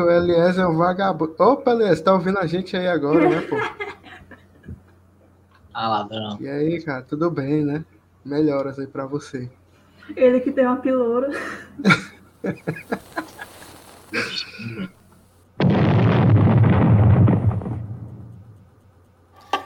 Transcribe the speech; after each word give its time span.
O 0.00 0.10
Eliezer 0.10 0.64
é 0.64 0.66
um 0.66 0.76
vagabundo. 0.76 1.34
Opa, 1.38 1.72
Eliezer, 1.72 2.04
tá 2.04 2.12
ouvindo 2.14 2.38
a 2.38 2.46
gente 2.46 2.76
aí 2.76 2.88
agora, 2.88 3.28
né, 3.28 3.40
pô? 3.42 3.56
Ah, 5.74 5.88
ladrão. 5.88 6.38
E 6.40 6.48
aí, 6.48 6.82
cara, 6.82 7.02
tudo 7.02 7.30
bem, 7.30 7.64
né? 7.64 7.84
Melhoras 8.24 8.78
aí 8.78 8.86
pra 8.86 9.06
você. 9.06 9.50
Ele 10.14 10.40
que 10.40 10.52
tem 10.52 10.66
uma 10.66 10.76
piloura. 10.76 11.30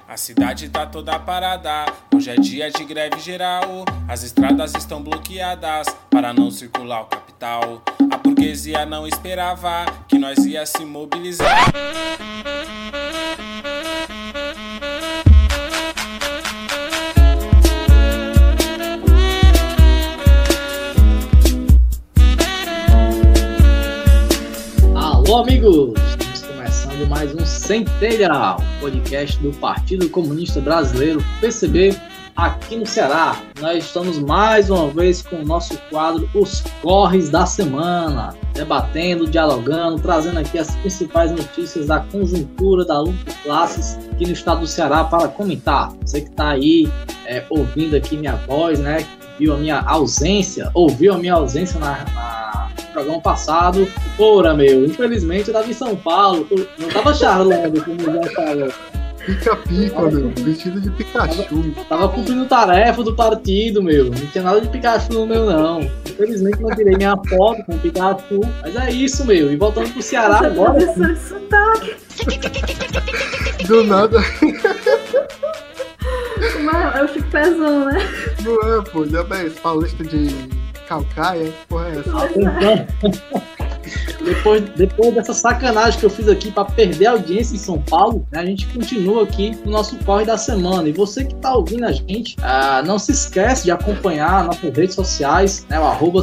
A 0.06 0.16
cidade 0.16 0.68
tá 0.68 0.86
toda 0.86 1.18
parada, 1.18 1.86
hoje 2.14 2.30
é 2.30 2.36
dia 2.36 2.70
de 2.70 2.84
greve 2.84 3.18
geral. 3.18 3.84
As 4.08 4.22
estradas 4.22 4.74
estão 4.74 5.02
bloqueadas 5.02 5.88
para 6.08 6.32
não 6.32 6.50
circular 6.50 7.02
o 7.02 7.06
capital. 7.06 7.82
A 8.10 8.16
burguesia 8.16 8.86
não 8.86 9.06
esperava 9.06 9.84
que 10.05 10.05
nós 10.26 10.44
ia 10.44 10.66
se 10.66 10.84
mobilizar. 10.84 11.72
Alô, 24.96 25.38
amigos! 25.38 25.94
Estamos 26.34 26.42
começando 26.42 27.08
mais 27.08 27.32
um 27.32 27.46
Centelha, 27.46 28.56
podcast 28.80 29.38
do 29.38 29.52
Partido 29.52 30.08
Comunista 30.08 30.60
Brasileiro, 30.60 31.24
PCB, 31.40 31.96
aqui 32.36 32.76
no 32.76 32.86
Ceará. 32.86 33.40
Nós 33.60 33.84
estamos 33.84 34.18
mais 34.18 34.68
uma 34.68 34.88
vez 34.88 35.22
com 35.22 35.36
o 35.36 35.44
nosso 35.44 35.78
quadro 35.90 36.28
Os 36.34 36.60
Corres 36.82 37.30
da 37.30 37.46
Semana, 37.46 38.34
debatendo, 38.52 39.26
dialogando, 39.26 40.00
trazendo 40.00 40.38
aqui 40.38 40.58
as 40.58 40.74
principais 40.76 41.32
notícias 41.32 41.86
da 41.86 42.00
conjuntura 42.00 42.84
da 42.84 43.00
luta 43.00 43.32
classes 43.42 43.98
aqui 44.12 44.26
no 44.26 44.32
estado 44.32 44.60
do 44.60 44.66
Ceará 44.66 45.04
para 45.04 45.28
comentar. 45.28 45.92
Você 46.04 46.20
que 46.20 46.28
está 46.28 46.50
aí 46.50 46.90
é, 47.24 47.42
ouvindo 47.48 47.96
aqui 47.96 48.16
minha 48.16 48.36
voz, 48.36 48.78
né? 48.78 49.06
Viu 49.38 49.54
a 49.54 49.56
minha 49.56 49.80
ausência, 49.80 50.70
ouviu 50.74 51.14
a 51.14 51.18
minha 51.18 51.34
ausência 51.34 51.80
na, 51.80 52.04
na 52.14 52.70
programa 52.92 53.20
passado. 53.20 53.86
Porra, 54.16 54.54
meu, 54.54 54.84
infelizmente 54.84 55.48
eu 55.48 55.54
tava 55.54 55.68
em 55.68 55.74
São 55.74 55.96
Paulo, 55.96 56.46
eu 56.50 56.68
não 56.78 56.88
tava 56.88 57.14
charlando, 57.14 57.82
como 57.82 58.00
já 58.00 58.32
falou. 58.34 58.72
Pica-pica, 59.26 60.02
meu. 60.02 60.30
Vestido 60.36 60.80
de 60.80 60.88
Pikachu. 60.90 61.74
Tava 61.88 62.08
cumprindo 62.08 62.46
tarefa 62.46 63.02
do 63.02 63.14
partido, 63.14 63.82
meu. 63.82 64.04
Não 64.04 64.12
tinha 64.12 64.44
nada 64.44 64.60
de 64.60 64.68
Pikachu 64.68 65.12
no 65.12 65.26
meu, 65.26 65.46
não. 65.46 65.80
Infelizmente 65.80 66.62
não 66.62 66.70
tirei 66.76 66.96
minha 66.96 67.16
foto 67.28 67.64
com 67.64 67.74
o 67.74 67.78
Pikachu. 67.78 68.40
Mas 68.62 68.76
é 68.76 68.92
isso, 68.92 69.26
meu. 69.26 69.52
E 69.52 69.56
voltando 69.56 69.92
pro 69.92 70.00
Ceará 70.00 70.38
agora. 70.38 70.74
Professor 70.74 71.12
de 71.12 71.18
sotaque. 71.18 71.96
Do 73.66 73.82
nada. 73.82 74.20
Mas 76.62 77.00
eu 77.00 77.08
fico 77.08 77.28
pesando, 77.30 77.86
né? 77.86 77.98
Não 78.44 78.78
é, 78.78 78.82
pô. 78.82 79.04
Já 79.06 79.24
bem, 79.24 79.50
paulista 79.50 80.04
de 80.04 80.28
Calcaia. 80.88 81.52
Porra, 81.68 81.88
é 81.88 81.98
essa? 81.98 83.56
Depois, 84.24 84.62
depois 84.76 85.14
dessa 85.14 85.32
sacanagem 85.32 85.98
que 85.98 86.06
eu 86.06 86.10
fiz 86.10 86.28
aqui 86.28 86.50
para 86.50 86.64
perder 86.64 87.06
a 87.06 87.10
audiência 87.12 87.54
em 87.54 87.58
São 87.58 87.80
Paulo, 87.80 88.26
né, 88.30 88.40
a 88.40 88.46
gente 88.46 88.66
continua 88.66 89.24
aqui 89.24 89.56
no 89.64 89.72
nosso 89.72 89.96
corre 89.98 90.24
da 90.24 90.36
semana. 90.36 90.88
E 90.88 90.92
você 90.92 91.24
que 91.24 91.34
tá 91.36 91.54
ouvindo 91.54 91.84
a 91.84 91.92
gente, 91.92 92.36
ah, 92.42 92.82
não 92.84 92.98
se 92.98 93.12
esquece 93.12 93.64
de 93.64 93.70
acompanhar 93.70 94.44
nossas 94.44 94.76
redes 94.76 94.94
sociais, 94.94 95.66
né, 95.68 95.78
o 95.78 95.84
arroba 95.84 96.20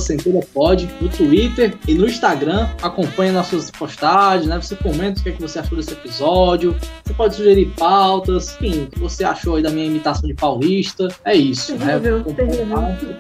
Pod, 0.54 0.90
no 1.00 1.10
Twitter 1.10 1.76
e 1.88 1.94
no 1.94 2.06
Instagram. 2.06 2.68
Acompanhe 2.82 3.32
nossas 3.32 3.72
postagens, 3.72 4.48
né? 4.48 4.60
Você 4.60 4.76
comenta 4.76 5.20
o 5.20 5.24
que, 5.24 5.30
é 5.30 5.32
que 5.32 5.42
você 5.42 5.60
achou 5.60 5.78
desse 5.78 5.94
episódio. 5.94 6.76
Você 7.04 7.14
pode 7.14 7.36
sugerir 7.36 7.74
pautas, 7.78 8.56
enfim, 8.62 8.84
o 8.84 8.88
que 8.88 9.00
você 9.00 9.24
achou 9.24 9.56
aí 9.56 9.64
da 9.64 9.70
minha 9.70 9.86
imitação 9.86 10.28
de 10.28 10.34
paulista. 10.34 11.08
É 11.26 11.36
isso, 11.36 11.76
né? 11.76 12.00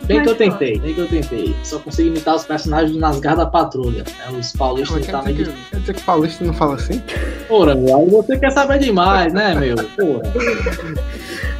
Bem 0.05 0.23
que 0.23 0.29
eu 0.29 0.35
tentei, 0.35 0.79
bem 0.79 0.93
que 0.93 1.01
eu 1.01 1.07
tentei. 1.07 1.55
Só 1.63 1.79
consegui 1.79 2.09
imitar 2.09 2.35
os 2.35 2.45
personagens 2.45 2.91
do 2.91 2.99
Nasgar 2.99 3.35
da 3.35 3.45
Patrulha. 3.45 4.03
Né? 4.03 4.32
Os 4.39 4.51
paulistas 4.53 4.97
Mas 4.97 5.07
tá 5.07 5.19
quer, 5.19 5.25
meio 5.25 5.37
dizer 5.37 5.51
que, 5.51 5.69
quer 5.69 5.79
dizer 5.79 5.93
que 5.93 6.01
paulista 6.01 6.43
não 6.43 6.53
fala 6.53 6.75
assim? 6.75 7.01
Porra, 7.47 7.75
meu, 7.75 7.97
aí 7.97 8.09
você 8.09 8.37
quer 8.37 8.51
saber 8.51 8.79
demais, 8.79 9.33
né, 9.33 9.53
meu? 9.55 9.75
Porra. 9.75 10.21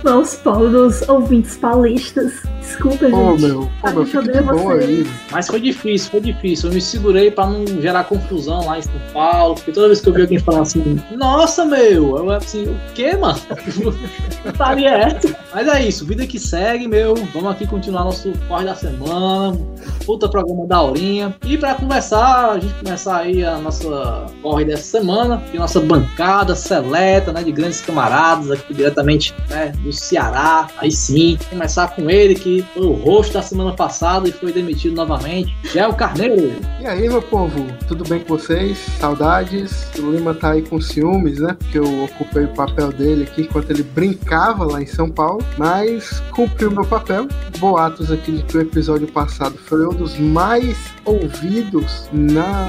Não, 0.03 0.22
os 0.22 0.35
Paulo 0.35 0.69
dos 0.69 1.07
ouvintes 1.07 1.56
paulistas. 1.56 2.44
Desculpa, 2.63 3.09
gente. 3.09 3.41
meu. 3.41 3.69
Pô, 3.81 3.88
A 3.88 3.91
meu, 3.91 4.06
gente 4.06 4.28
fica 4.28 4.74
aí. 4.74 5.07
Mas 5.31 5.47
foi 5.47 5.59
difícil, 5.59 6.09
foi 6.09 6.22
difícil. 6.22 6.69
Eu 6.69 6.74
me 6.74 6.81
segurei 6.81 7.29
pra 7.29 7.46
não 7.46 7.66
gerar 7.81 8.06
confusão 8.06 8.66
lá 8.66 8.79
em 8.79 8.81
São 8.81 8.94
Paulo. 9.13 9.56
Porque 9.56 9.72
toda 9.72 9.88
vez 9.88 10.00
que 10.00 10.09
eu 10.09 10.13
vi 10.13 10.22
alguém 10.22 10.40
falar 10.40 10.62
assim, 10.62 11.02
nossa, 11.12 11.66
meu, 11.66 12.18
eu 12.18 12.31
assim, 12.31 12.63
o 12.63 12.75
quê, 12.96 13.16
mano? 13.18 13.40
Putaria 14.44 14.90
é 14.90 15.02
essa? 15.03 15.35
Mas 15.53 15.68
é 15.68 15.84
isso, 15.84 16.06
vida 16.06 16.25
que 16.25 16.40
segue, 16.40 16.88
meu. 16.88 17.16
Vamos 17.34 17.52
aqui 17.52 17.68
continuar 17.68 18.06
nosso 18.06 18.31
corre 18.47 18.66
da 18.66 18.75
semana. 18.75 19.59
Puta 20.06 20.29
programa 20.29 20.66
da 20.66 20.81
horinha. 20.81 21.35
E 21.46 21.57
pra 21.57 21.75
conversar, 21.75 22.52
a 22.52 22.59
gente 22.59 22.73
começar 22.75 23.18
aí 23.18 23.44
a 23.44 23.57
nossa 23.57 24.25
corre 24.41 24.66
dessa 24.66 24.84
semana. 24.84 25.44
E 25.53 25.57
nossa 25.57 25.79
bancada 25.81 26.56
seleta, 26.56 27.34
né? 27.34 27.44
De 27.44 27.52
grandes 27.52 27.81
camaradas 27.81 28.52
aqui 28.52 28.73
diretamente 28.73 29.35
né, 29.50 29.73
do 29.84 29.91
Ceará. 29.91 30.68
Aí 30.78 30.91
sim, 30.91 31.38
começar 31.50 31.90
com 31.96 32.09
ele, 32.09 32.35
que 32.35 32.53
foi 32.62 32.86
o 32.86 32.94
rosto 32.94 33.34
da 33.34 33.41
semana 33.41 33.74
passada 33.74 34.28
e 34.28 34.31
foi 34.31 34.52
demitido 34.52 34.96
novamente. 34.96 35.56
Gel 35.64 35.94
Carneiro. 35.94 36.53
E 36.80 36.86
aí, 36.86 37.08
meu 37.08 37.22
povo, 37.22 37.66
tudo 37.88 38.03
bem 38.08 38.19
com 38.19 38.38
vocês? 38.38 38.78
Saudades? 39.00 39.90
O 39.97 40.12
Lima 40.12 40.34
tá 40.34 40.52
aí 40.52 40.62
com 40.62 40.80
ciúmes, 40.80 41.40
né? 41.40 41.56
Porque 41.58 41.80
eu 41.80 42.03
ocupei 42.03 42.44
o 42.44 42.53
papel 42.53 42.91
dele 42.91 43.24
aqui 43.24 43.41
enquanto 43.41 43.72
ele 43.72 43.84
brincava 43.84 44.66
lá 44.66 44.81
em 44.81 44.86
São 44.86 45.09
Paulo, 45.09 45.44
mas 45.58 46.22
cumpriu 46.31 46.72
meu 46.72 46.86
papel. 46.86 47.28
Boatos 47.58 48.12
aqui 48.12 48.34
de 48.34 48.44
que 48.44 48.58
o 48.58 48.62
episódio 48.62 49.08
passado 49.08 49.58
foi 49.58 49.88
um 49.88 49.94
dos 49.94 50.18
mais 50.18 50.78
ouvidos 51.06 52.09
na, 52.12 52.68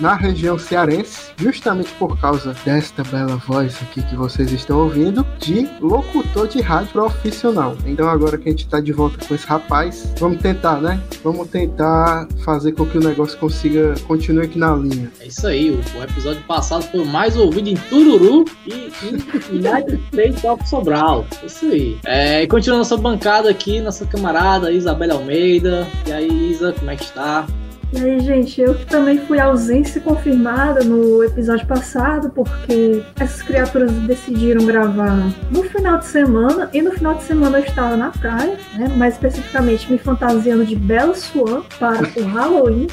na 0.00 0.14
região 0.14 0.58
cearense, 0.58 1.32
justamente 1.36 1.90
por 1.98 2.18
causa 2.20 2.54
desta 2.64 3.02
bela 3.04 3.36
voz 3.36 3.76
aqui 3.82 4.02
que 4.02 4.16
vocês 4.16 4.52
estão 4.52 4.78
ouvindo, 4.78 5.26
de 5.38 5.68
locutor 5.80 6.48
de 6.48 6.60
rádio 6.60 6.92
profissional. 6.92 7.76
Então 7.86 8.08
agora 8.08 8.38
que 8.38 8.48
a 8.48 8.52
gente 8.52 8.68
tá 8.68 8.80
de 8.80 8.91
volta 8.92 9.24
com 9.26 9.34
esse 9.34 9.46
rapaz, 9.46 10.12
vamos 10.18 10.40
tentar, 10.40 10.80
né? 10.80 11.00
Vamos 11.22 11.48
tentar 11.48 12.28
fazer 12.44 12.72
com 12.72 12.86
que 12.86 12.98
o 12.98 13.00
negócio 13.00 13.38
consiga 13.38 13.94
continue 14.06 14.44
aqui 14.44 14.58
na 14.58 14.74
linha. 14.74 15.10
É 15.20 15.26
isso 15.26 15.46
aí, 15.46 15.70
o, 15.70 16.02
episódio 16.02 16.42
passado 16.42 16.82
foi 16.84 17.04
mais 17.04 17.36
ouvido 17.36 17.68
em 17.68 17.76
Tururu 17.76 18.44
e 18.66 18.92
em 19.02 19.56
United 19.56 20.00
States 20.12 20.44
of 20.44 20.68
Sobral. 20.68 21.26
É 21.42 21.46
Isso 21.46 21.66
aí. 21.66 21.98
É, 22.04 22.42
e 22.42 22.46
continuando 22.46 22.80
nossa 22.80 22.96
bancada 22.96 23.50
aqui, 23.50 23.80
nossa 23.80 24.06
camarada 24.06 24.72
Isabela 24.72 25.14
Almeida. 25.14 25.86
E 26.06 26.12
aí, 26.12 26.50
Isa, 26.50 26.72
como 26.72 26.90
é 26.90 26.96
que 26.96 27.04
está? 27.04 27.46
E 27.92 28.02
aí, 28.02 28.20
gente, 28.20 28.58
eu 28.58 28.74
que 28.74 28.86
também 28.86 29.18
fui 29.18 29.38
ausência 29.38 30.00
confirmada 30.00 30.82
no 30.82 31.22
episódio 31.22 31.66
passado, 31.66 32.30
porque 32.30 33.02
essas 33.20 33.42
criaturas 33.42 33.92
decidiram 33.92 34.64
gravar 34.64 35.30
no 35.50 35.62
final 35.64 35.98
de 35.98 36.06
semana, 36.06 36.70
e 36.72 36.80
no 36.80 36.92
final 36.92 37.14
de 37.14 37.24
semana 37.24 37.58
eu 37.58 37.64
estava 37.64 37.94
na 37.94 38.10
praia, 38.10 38.56
né? 38.74 38.88
Mais 38.96 39.14
especificamente 39.14 39.92
me 39.92 39.98
fantasiando 39.98 40.64
de 40.64 40.74
Bela 40.74 41.14
Swan 41.14 41.62
para 41.78 42.02
o 42.18 42.24
Halloween. 42.24 42.86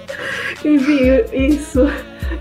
e 0.64 0.78
vi 0.78 1.48
isso. 1.52 1.80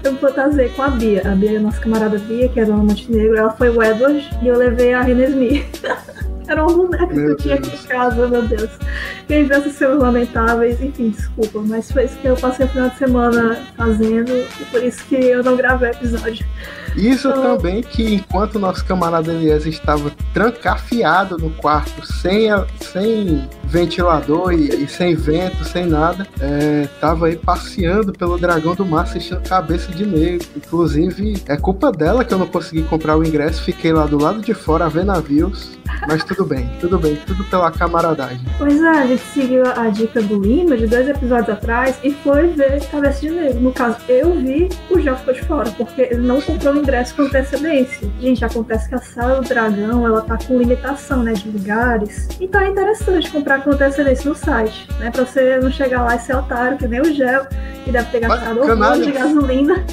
Eu 0.04 0.14
me 0.14 0.20
fantasiei 0.20 0.70
com 0.70 0.84
a 0.84 0.90
Bia. 0.90 1.22
A 1.26 1.36
Bia 1.36 1.58
é 1.58 1.60
nossa 1.60 1.82
camarada 1.82 2.18
Bia, 2.18 2.48
que 2.48 2.60
é 2.60 2.66
dona 2.66 2.84
Montenegro. 2.84 3.36
Ela 3.36 3.52
foi 3.52 3.70
o 3.70 3.84
Edward 3.84 4.30
e 4.42 4.48
eu 4.48 4.58
levei 4.58 4.94
a 4.94 5.02
René 5.02 5.26
Smith. 5.26 5.84
Era 6.50 6.66
uma 6.66 6.76
boneca 6.76 7.06
que 7.06 7.14
Meu 7.14 7.30
eu 7.30 7.38
tinha 7.38 7.56
aqui 7.56 7.76
em 7.76 7.88
casa, 7.88 8.28
meu 8.28 8.42
Deus. 8.42 8.72
Quem 9.28 9.46
vê 9.46 9.54
essas 9.54 9.74
cenas 9.74 10.00
lamentáveis, 10.00 10.82
enfim, 10.82 11.12
desculpa, 11.12 11.62
mas 11.64 11.92
foi 11.92 12.06
isso 12.06 12.18
que 12.18 12.28
eu 12.28 12.36
passei 12.36 12.66
o 12.66 12.70
final 12.70 12.90
de 12.90 12.98
semana 12.98 13.56
fazendo 13.78 14.32
e 14.32 14.66
por 14.72 14.84
isso 14.84 15.06
que 15.06 15.16
eu 15.16 15.44
não 15.44 15.56
gravei 15.56 15.90
o 15.90 15.94
episódio. 15.94 16.44
Isso 17.00 17.30
Então- 17.30 17.58
também 17.58 17.82
que 17.82 18.16
enquanto 18.16 18.56
o 18.56 18.60
nosso 18.60 18.84
camarada 18.86 19.32
Eliezer 19.32 19.72
estava 19.72 20.12
trancafiado 20.34 21.38
no 21.38 21.50
quarto, 21.52 22.06
sem, 22.06 22.50
a- 22.52 22.66
sem 22.82 23.48
ventilador 23.64 24.52
e, 24.54 24.84
e 24.84 24.88
sem 24.88 25.16
vento, 25.16 25.64
sem 25.64 25.86
nada, 25.86 26.28
é, 26.42 26.88
tava 27.00 27.28
aí 27.28 27.36
passeando 27.36 28.12
pelo 28.12 28.38
Dragão 28.38 28.76
do 28.76 28.86
Mar 28.86 29.04
assistindo 29.04 29.42
Cabeça 29.48 29.92
de 29.92 30.06
Negro. 30.06 30.48
Inclusive, 30.56 31.42
é 31.48 31.56
culpa 31.58 31.92
dela 31.92 32.26
que 32.26 32.34
eu 32.34 32.38
não 32.38 32.48
consegui 32.48 32.84
comprar 32.84 33.16
o 33.18 33.24
ingresso, 33.24 33.62
fiquei 33.64 33.94
lá 33.94 34.06
do 34.06 34.22
lado 34.22 34.42
de 34.42 34.54
fora 34.54 34.86
a 34.86 34.90
ver 34.90 35.06
navios. 35.06 35.78
Mas 36.08 36.24
tudo 36.24 36.46
bem, 36.46 36.70
tudo 36.80 37.00
bem, 37.00 37.18
tudo 37.26 37.44
pela 37.46 37.72
camaradagem. 37.72 38.40
Pois 38.58 38.80
é, 38.82 38.88
a 38.90 39.08
gente 39.08 39.24
seguiu 39.34 39.64
a 39.66 39.90
dica 39.90 40.22
do 40.22 40.40
Lima 40.40 40.78
de 40.78 40.86
dois 40.88 41.10
episódios 41.10 41.50
atrás 41.50 41.98
e 42.04 42.12
foi 42.12 42.48
ver 42.48 42.80
Cabeça 42.88 43.22
de 43.22 43.32
Negro. 43.32 43.60
No 43.60 43.72
caso, 43.74 43.98
eu 44.08 44.34
vi, 44.36 44.70
o 44.90 45.00
Jó 45.00 45.16
ficou 45.16 45.34
de 45.34 45.42
fora, 45.44 45.72
porque 45.72 46.02
ele 46.02 46.18
não 46.22 46.40
comprou 46.42 46.74
o 46.76 46.78
ingresso 46.78 46.89
ingresso 46.90 47.16
com 47.16 47.22
antecedência. 47.24 48.10
Gente, 48.20 48.44
acontece 48.44 48.90
que 48.90 48.96
a 48.96 49.00
sala 49.00 49.42
do 49.42 49.48
dragão, 49.48 50.06
ela 50.06 50.22
tá 50.22 50.38
com 50.38 50.58
limitação, 50.58 51.24
né, 51.24 51.34
de 51.34 51.50
lugares. 51.50 52.28
Então 52.42 52.60
é 52.62 52.70
interessante 52.70 53.30
comprar 53.30 53.64
com 53.64 53.72
antecedência 53.72 54.30
no 54.30 54.36
site, 54.36 54.88
né, 55.00 55.12
pra 55.12 55.24
você 55.24 55.58
não 55.58 55.72
chegar 55.72 56.02
lá 56.02 56.16
e 56.16 56.20
ser 56.20 56.36
otário, 56.36 56.78
que 56.78 56.88
nem 56.88 57.00
o 57.02 57.14
Gel, 57.14 57.46
que 57.86 57.92
deve 57.92 58.10
ter 58.10 58.22
gastado 58.22 58.60
horrores 58.60 59.06
de 59.06 59.12
gasolina 59.12 59.86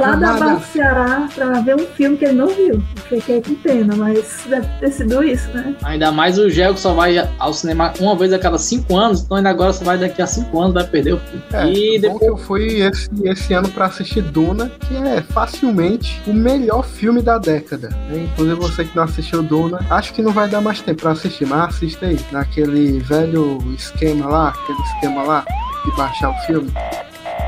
lá 0.00 0.16
da. 0.16 0.32
Barra 0.32 0.54
do 0.54 0.64
Ceará 0.64 1.28
pra 1.34 1.60
ver 1.60 1.76
um 1.76 1.86
filme 1.86 2.16
que 2.16 2.24
ele 2.24 2.34
não 2.34 2.48
viu. 2.48 2.82
Fiquei 3.08 3.42
com 3.42 3.54
pena, 3.56 3.94
mas 3.94 4.44
deve 4.48 4.66
ter 4.80 4.90
sido 4.90 5.22
isso, 5.22 5.48
né? 5.52 5.76
Ainda 5.82 6.10
mais 6.10 6.38
o 6.38 6.48
Gel 6.48 6.74
que 6.74 6.80
só 6.80 6.94
vai 6.94 7.16
ao 7.38 7.52
cinema 7.52 7.92
uma 8.00 8.16
vez 8.16 8.32
a 8.32 8.38
cada 8.38 8.58
cinco 8.58 8.96
anos, 8.96 9.22
então 9.22 9.36
ainda 9.36 9.50
agora 9.50 9.72
só 9.72 9.84
vai 9.84 9.98
daqui 9.98 10.22
a 10.22 10.26
cinco 10.26 10.58
anos, 10.58 10.74
vai 10.74 10.84
perder 10.84 11.14
o 11.14 11.18
filme. 11.18 11.44
É, 11.52 11.66
e 11.66 11.98
bom 11.98 12.00
depois 12.00 12.18
que 12.18 12.28
eu 12.30 12.36
fui 12.38 12.80
esse, 12.80 13.10
esse 13.24 13.52
ano 13.52 13.68
pra 13.68 13.86
assistir 13.86 14.22
Duna, 14.22 14.72
que 14.80 14.96
é 14.96 15.20
facilmente 15.20 16.21
o 16.26 16.32
melhor 16.32 16.84
filme 16.84 17.20
da 17.22 17.38
década. 17.38 17.88
né? 18.08 18.28
Inclusive 18.32 18.60
você 18.60 18.84
que 18.84 18.96
não 18.96 19.04
assistiu 19.04 19.42
Duna, 19.42 19.84
acho 19.90 20.12
que 20.12 20.22
não 20.22 20.32
vai 20.32 20.48
dar 20.48 20.60
mais 20.60 20.80
tempo 20.80 21.02
pra 21.02 21.12
assistir, 21.12 21.46
mas 21.46 21.74
assista 21.74 22.06
aí, 22.06 22.18
naquele 22.30 23.00
velho 23.00 23.58
esquema 23.76 24.26
lá, 24.26 24.48
aquele 24.48 24.80
esquema 24.82 25.22
lá, 25.22 25.44
de 25.84 25.96
baixar 25.96 26.30
o 26.30 26.34
filme. 26.46 26.72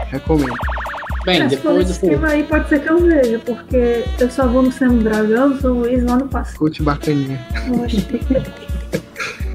Recomendo. 0.08 0.54
Bem, 1.24 1.38
Mas 1.42 1.54
por 1.54 1.56
depois 1.56 1.90
esse 1.90 2.00
do 2.00 2.06
esquema 2.06 2.28
aí 2.28 2.42
pode 2.44 2.68
ser 2.68 2.82
que 2.82 2.90
eu 2.90 2.98
veja, 2.98 3.38
porque 3.38 4.04
eu 4.20 4.30
só 4.30 4.46
vou 4.46 4.62
no 4.62 4.70
Cinema 4.70 4.98
do 4.98 5.04
Dragão 5.04 5.58
São 5.58 5.72
Luís 5.72 6.04
lá 6.04 6.16
no 6.16 6.28
passado. 6.28 6.58
Curte 6.58 6.82
bacaninha. 6.82 7.40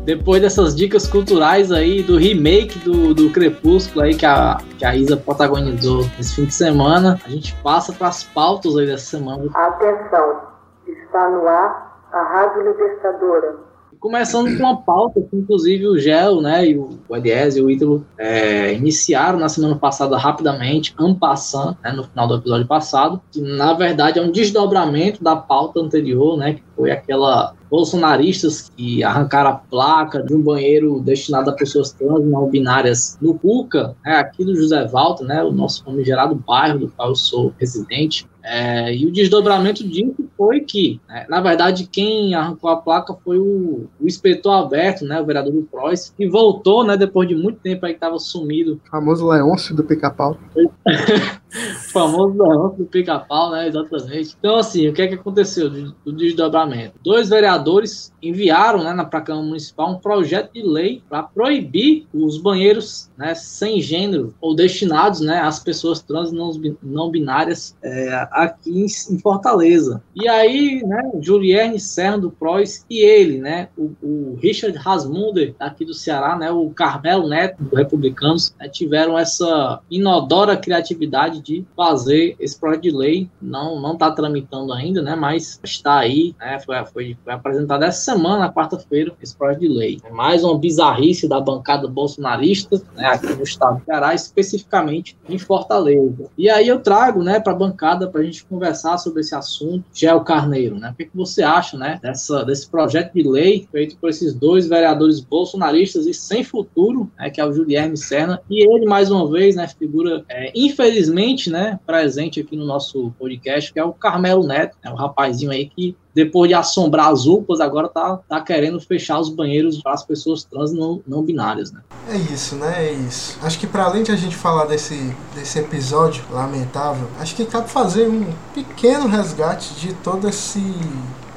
Depois 0.10 0.42
dessas 0.42 0.76
dicas 0.76 1.08
culturais 1.08 1.72
aí, 1.72 2.02
do 2.02 2.18
remake 2.18 2.80
do, 2.80 3.14
do 3.14 3.30
Crepúsculo 3.30 4.06
aí 4.06 4.16
que 4.16 4.26
a, 4.26 4.58
que 4.76 4.84
a 4.84 4.96
Isa 4.96 5.16
protagonizou 5.16 6.04
esse 6.20 6.34
fim 6.34 6.46
de 6.46 6.54
semana, 6.56 7.20
a 7.24 7.30
gente 7.30 7.56
passa 7.58 7.94
para 7.94 8.08
as 8.08 8.24
pautas 8.24 8.76
aí 8.76 8.88
dessa 8.88 9.06
semana. 9.06 9.44
Atenção, 9.54 10.42
está 10.88 11.30
no 11.30 11.48
ar 11.48 12.10
a 12.12 12.24
Rádio 12.24 12.72
Libertadora. 12.72 13.58
Começando 14.00 14.58
com 14.58 14.64
uma 14.64 14.82
pauta 14.82 15.22
que, 15.22 15.36
inclusive, 15.36 15.86
o 15.86 16.00
Gel, 16.00 16.42
né, 16.42 16.66
e 16.66 16.76
o 16.76 16.98
Elias 17.12 17.56
e 17.56 17.62
o 17.62 17.70
Ítalo 17.70 18.04
é, 18.18 18.74
iniciaram 18.74 19.38
na 19.38 19.48
semana 19.48 19.76
passada 19.76 20.18
rapidamente, 20.18 20.96
ampassando, 20.98 21.78
né, 21.84 21.92
no 21.92 22.04
final 22.06 22.28
do 22.28 22.38
episódio 22.38 22.66
passado, 22.66 23.22
que 23.32 23.40
na 23.42 23.74
verdade 23.74 24.18
é 24.18 24.22
um 24.24 24.32
desdobramento 24.32 25.24
da 25.24 25.36
pauta 25.36 25.80
anterior, 25.80 26.36
né, 26.36 26.56
que 26.56 26.64
foi 26.76 26.90
aquela 26.90 27.54
bolsonaristas 27.69 28.71
que 28.75 29.04
arrancaram 29.04 29.51
a 29.51 29.54
placa 29.54 30.24
de 30.24 30.33
um 30.33 30.42
banheiro 30.42 31.00
destinado 31.00 31.50
a 31.50 31.54
pessoas 31.54 31.92
trans 31.92 32.25
não 32.25 32.50
binárias 32.50 33.18
no 33.21 33.38
Cuca, 33.38 33.95
né, 34.04 34.16
aqui 34.16 34.44
do 34.44 34.56
José 34.56 34.86
Valta, 34.88 35.24
né, 35.24 35.44
o 35.44 35.51
nosso 35.51 35.83
famigerado 35.83 36.36
bairro 36.36 36.80
do 36.80 36.89
qual 36.89 37.10
eu 37.10 37.16
sou 37.16 37.54
residente. 37.60 38.27
É, 38.44 38.96
e 38.96 39.06
o 39.06 39.12
desdobramento 39.12 39.88
disso 39.88 40.30
foi 40.38 40.62
que, 40.62 41.00
né, 41.08 41.26
na 41.30 41.42
verdade, 41.42 41.88
quem 41.92 42.34
arrancou 42.34 42.70
a 42.70 42.78
placa 42.78 43.14
foi 43.24 43.38
o, 43.38 43.88
o 44.00 44.08
inspetor 44.08 44.54
Alberto, 44.54 45.06
né, 45.06 45.20
o 45.20 45.26
vereador 45.26 45.52
do 45.52 45.64
PROS, 45.64 46.14
que 46.16 46.28
voltou, 46.28 46.84
né, 46.84 46.96
depois 46.96 47.28
de 47.28 47.36
muito 47.36 47.60
tempo 47.60 47.86
aí 47.86 47.94
que 47.94 47.98
estava 47.98 48.18
sumido, 48.18 48.80
O 48.86 48.90
famoso 48.90 49.28
Leôncio 49.28 49.76
do 49.76 49.84
Pica-Pau. 49.84 50.38
o 50.56 51.92
famoso 51.92 52.42
Leôncio 52.42 52.78
do 52.80 52.86
pica-pau, 52.86 53.52
né, 53.52 53.68
exatamente. 53.68 54.36
Então, 54.40 54.56
assim, 54.56 54.88
o 54.88 54.94
que 54.94 55.02
é 55.02 55.08
que 55.08 55.16
aconteceu 55.16 55.70
do, 55.70 55.96
do 56.06 56.14
desdobramento? 56.14 56.94
Dois 57.04 57.30
vereadores 57.30 58.14
enviaram, 58.22 58.84
né, 58.84 58.94
na 58.94 59.06
pra 59.06 59.22
Câmara 59.22 59.46
Municipal 59.46 59.92
um 59.92 60.00
projeto 60.00 60.54
de 60.54 60.62
lei 60.62 61.04
para 61.10 61.24
proibir 61.24 62.08
os 62.14 62.38
banheiros, 62.38 63.10
né, 63.18 63.34
sem 63.36 63.82
gênero 63.82 64.34
ou 64.40 64.56
destinados, 64.56 65.22
né, 65.22 65.40
às 65.42 65.60
pessoas 65.60 66.02
trans 66.02 66.32
não, 66.32 66.52
não 66.82 67.10
binárias 67.10 67.76
é, 67.84 68.29
aqui 68.31 68.86
em, 68.86 69.20
Fortaleza. 69.20 70.02
E 70.16 70.28
aí, 70.28 70.84
né, 70.86 71.12
Julierne 71.20 71.80
Serra 71.80 72.18
do 72.18 72.31
PROS 72.31 72.86
e 72.90 73.00
ele, 73.00 73.38
né, 73.40 73.70
o, 73.78 73.92
o 74.02 74.40
Richard 74.42 74.78
Rasmunder, 74.78 75.56
aqui 75.60 75.84
do 75.84 75.94
Ceará, 75.94 76.36
né, 76.36 76.52
o 76.52 76.70
Carmelo 76.70 77.28
Neto, 77.28 77.64
do 77.64 77.76
Republicanos, 77.76 78.54
né, 78.60 78.70
tiveram 78.70 79.18
essa 79.18 79.80
inodora 79.90 80.56
criatividade 80.58 81.42
de 81.42 81.66
fazer 81.76 82.36
esse 82.40 82.60
projeto 82.60 82.84
de 82.84 82.92
lei. 82.92 83.30
Não 83.42 83.80
não 83.80 83.94
está 83.94 84.12
tramitando 84.12 84.74
ainda, 84.74 85.02
né, 85.02 85.16
mas 85.16 85.60
está 85.64 86.00
aí, 86.00 86.36
né, 86.40 86.60
foi, 86.60 86.76
foi, 86.86 87.18
foi 87.24 87.34
apresentado 87.34 87.84
essa 87.84 88.12
semana, 88.12 88.40
na 88.40 88.54
quarta-feira, 88.54 89.14
esse 89.22 89.36
projeto 89.36 89.60
de 89.60 89.68
lei. 89.68 90.00
É 90.04 90.12
mais 90.12 90.44
uma 90.44 90.58
bizarrice 90.58 91.28
da 91.28 91.40
bancada 91.40 91.88
bolsonarista, 91.88 92.81
né, 92.96 93.08
aqui 93.08 93.34
no 93.34 93.44
estado 93.44 93.80
do 93.80 93.86
Ceará, 93.86 94.14
especificamente 94.14 95.18
em 95.28 95.38
Fortaleza. 95.38 96.30
E 96.38 96.50
aí 96.50 96.68
eu 96.68 96.80
trago, 96.80 97.24
né, 97.24 97.40
para 97.40 97.54
a 97.54 97.56
bancada 97.56 98.08
para 98.08 98.19
a 98.19 98.24
gente 98.24 98.45
conversar 98.45 98.98
sobre 98.98 99.21
esse 99.21 99.36
assunto, 99.36 99.83
Gel 99.94 100.21
Carneiro, 100.21 100.77
né, 100.77 100.92
o 100.92 100.95
que, 100.95 101.06
que 101.06 101.16
você 101.16 101.44
acha, 101.44 101.77
né, 101.77 102.00
dessa, 102.01 102.44
desse 102.44 102.69
projeto 102.69 103.13
de 103.13 103.24
lei 103.24 103.68
feito 103.71 103.98
por 103.98 104.10
esses 104.10 104.33
dois 104.33 104.68
vereadores 104.68 105.19
bolsonaristas 105.19 106.06
e 106.06 106.13
sem 106.13 106.44
futuro, 106.44 107.12
né, 107.18 107.30
que 107.30 107.39
é 107.42 107.45
o 107.45 107.54
Julierme 107.54 107.98
Serna, 107.98 108.42
e 108.50 108.63
ele, 108.63 108.86
mais 108.86 109.12
uma 109.12 109.30
vez, 109.30 109.56
né, 109.56 109.68
figura, 109.68 110.24
é, 110.30 110.51
infelizmente, 110.56 111.50
né, 111.50 111.80
presente 111.86 112.39
aqui 112.39 112.56
no 112.56 112.66
nosso 112.66 113.12
podcast, 113.18 113.71
que 113.71 113.80
é 113.80 113.83
o 113.83 113.94
Carmelo 113.94 114.45
Neto, 114.45 114.77
né, 114.83 114.92
o 114.92 114.95
rapazinho 114.95 115.51
aí 115.51 115.69
que 115.69 115.95
depois 116.24 116.50
de 116.50 116.54
assombrar 116.54 117.07
as 117.07 117.25
UPAs, 117.25 117.62
agora 117.62 117.88
tá, 117.88 118.19
tá 118.27 118.42
querendo 118.42 118.80
fechar 118.81 119.19
os 119.19 119.30
banheiros 119.30 119.81
para 119.81 119.94
as 119.94 120.04
pessoas 120.04 120.44
trans 120.44 120.74
não, 120.74 121.01
não 121.07 121.24
binárias, 121.24 121.71
né? 121.71 121.80
É 122.10 122.18
isso, 122.18 122.56
né? 122.56 122.88
É 122.88 122.92
isso. 122.92 123.38
Acho 123.42 123.57
que 123.57 123.66
para 123.66 123.86
além 123.86 124.04
de 124.04 124.12
a 124.12 124.16
gente 124.16 124.36
falar 124.36 124.66
desse, 124.66 125.16
desse 125.33 125.60
episódio 125.60 126.24
lamentável, 126.30 127.07
acho 127.19 127.36
que 127.36 127.45
cabe 127.45 127.69
fazer 127.69 128.07
um 128.10 128.25
pequeno 128.54 129.07
resgate 129.07 129.74
de 129.75 129.94
todo 129.94 130.27
esse 130.27 130.62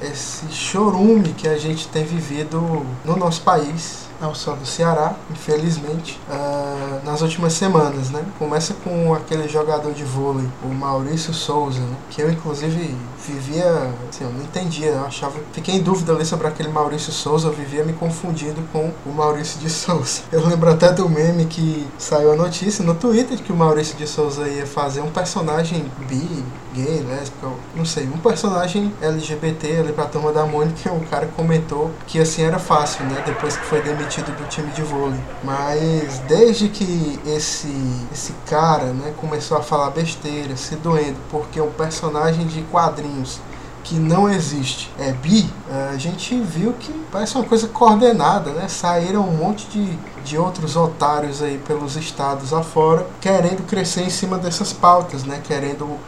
esse 0.03 0.51
chorume 0.51 1.33
que 1.33 1.47
a 1.47 1.57
gente 1.57 1.87
tem 1.87 2.05
vivido 2.05 2.85
no 3.05 3.17
nosso 3.17 3.43
país, 3.43 4.09
não 4.23 4.35
só 4.35 4.55
do 4.55 4.65
Ceará, 4.65 5.17
infelizmente, 5.31 6.19
uh, 6.31 7.05
nas 7.05 7.21
últimas 7.21 7.53
semanas, 7.55 8.11
né? 8.11 8.25
Começa 8.39 8.73
com 8.85 9.13
aquele 9.13 9.49
jogador 9.49 9.93
de 9.93 10.05
vôlei, 10.05 10.49
o 10.63 10.69
Maurício 10.69 11.35
Souza, 11.35 11.81
né? 11.81 11.97
que 12.09 12.23
eu 12.23 12.31
inclusive 12.31 12.97
vivia, 13.27 13.91
assim, 14.09 14.25
eu 14.25 14.31
não 14.31 14.43
entendia, 14.43 14.91
eu 14.91 15.05
achava, 15.05 15.41
fiquei 15.53 15.75
em 15.75 15.83
dúvida 15.83 16.13
ali 16.13 16.25
sobre 16.25 16.47
aquele 16.47 16.69
Maurício 16.69 17.13
Souza, 17.13 17.49
eu 17.49 17.53
vivia 17.53 17.85
me 17.85 17.93
confundindo 17.93 18.63
com 18.73 18.93
o 19.05 19.11
Maurício 19.13 19.59
de 19.59 19.69
Souza. 19.69 20.23
Eu 20.31 20.47
lembro 20.47 20.71
até 20.71 20.93
do 20.93 21.09
meme 21.09 21.45
que 21.47 21.87
saiu 21.99 22.33
a 22.33 22.37
notícia 22.37 22.85
no 22.85 22.95
Twitter 22.95 23.39
que 23.39 23.53
o 23.53 23.57
Maurício 23.57 23.97
de 23.97 24.07
Souza 24.07 24.49
ia 24.49 24.67
fazer 24.67 25.01
um 25.01 25.11
personagem 25.11 25.85
bi, 26.09 26.45
gay, 26.75 27.05
lésbica, 27.09 27.49
não 27.75 27.85
sei, 27.85 28.07
um 28.07 28.19
personagem 28.19 28.93
LGBT 29.01 29.79
ali 29.81 29.93
pra 29.93 30.07
turma 30.07 30.33
da 30.33 30.45
Mônica, 30.45 30.89
e 30.89 30.97
o 30.97 31.01
cara 31.07 31.27
comentou 31.37 31.91
que 32.07 32.21
assim 32.21 32.43
era 32.43 32.59
fácil, 32.59 33.05
né? 33.07 33.23
Depois 33.25 33.57
que 33.57 33.65
foi 33.65 33.83
demitido 33.83 34.12
do 34.21 34.49
time 34.49 34.71
de 34.73 34.83
vôlei. 34.83 35.19
Mas 35.43 36.19
desde 36.29 36.69
que 36.69 37.19
esse 37.27 37.73
esse 38.13 38.35
cara, 38.47 38.93
né, 38.93 39.15
começou 39.17 39.57
a 39.57 39.63
falar 39.63 39.91
besteira, 39.91 40.57
se 40.57 40.77
doendo, 40.77 41.17
porque 41.31 41.61
um 41.61 41.71
personagem 41.71 42.47
de 42.47 42.63
quadrinhos 42.63 43.41
que 43.85 43.97
não 43.97 44.29
existe 44.29 44.91
é 44.99 45.13
bi, 45.13 45.49
a 45.91 45.97
gente 45.97 46.39
viu 46.41 46.73
que 46.75 46.93
parece 47.11 47.35
uma 47.35 47.45
coisa 47.45 47.67
coordenada, 47.67 48.51
né? 48.53 48.69
Saíram 48.69 49.29
um 49.29 49.33
monte 49.33 49.67
de, 49.69 49.97
de 50.25 50.39
outros 50.39 50.77
otários 50.77 51.43
aí 51.43 51.59
pelos 51.59 51.97
estados 51.97 52.53
afora, 52.53 53.07
querendo 53.21 53.67
crescer 53.67 54.03
em 54.03 54.11
cima 54.11 54.39
dessas 54.39 54.73
pautas, 54.73 55.25
né? 55.25 55.41
Querendo 55.43 55.99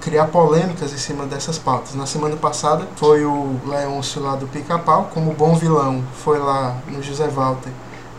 criar 0.00 0.26
polêmicas 0.26 0.92
em 0.92 0.98
cima 0.98 1.26
dessas 1.26 1.58
pautas. 1.58 1.94
Na 1.94 2.06
semana 2.06 2.36
passada 2.36 2.86
foi 2.96 3.24
o 3.24 3.58
Leôncio 3.66 4.22
lá 4.22 4.36
do 4.36 4.46
Pica-Pau, 4.46 5.10
como 5.12 5.32
bom 5.32 5.54
vilão, 5.54 6.02
foi 6.24 6.38
lá 6.38 6.76
no 6.88 7.02
José 7.02 7.28
Walter 7.28 7.70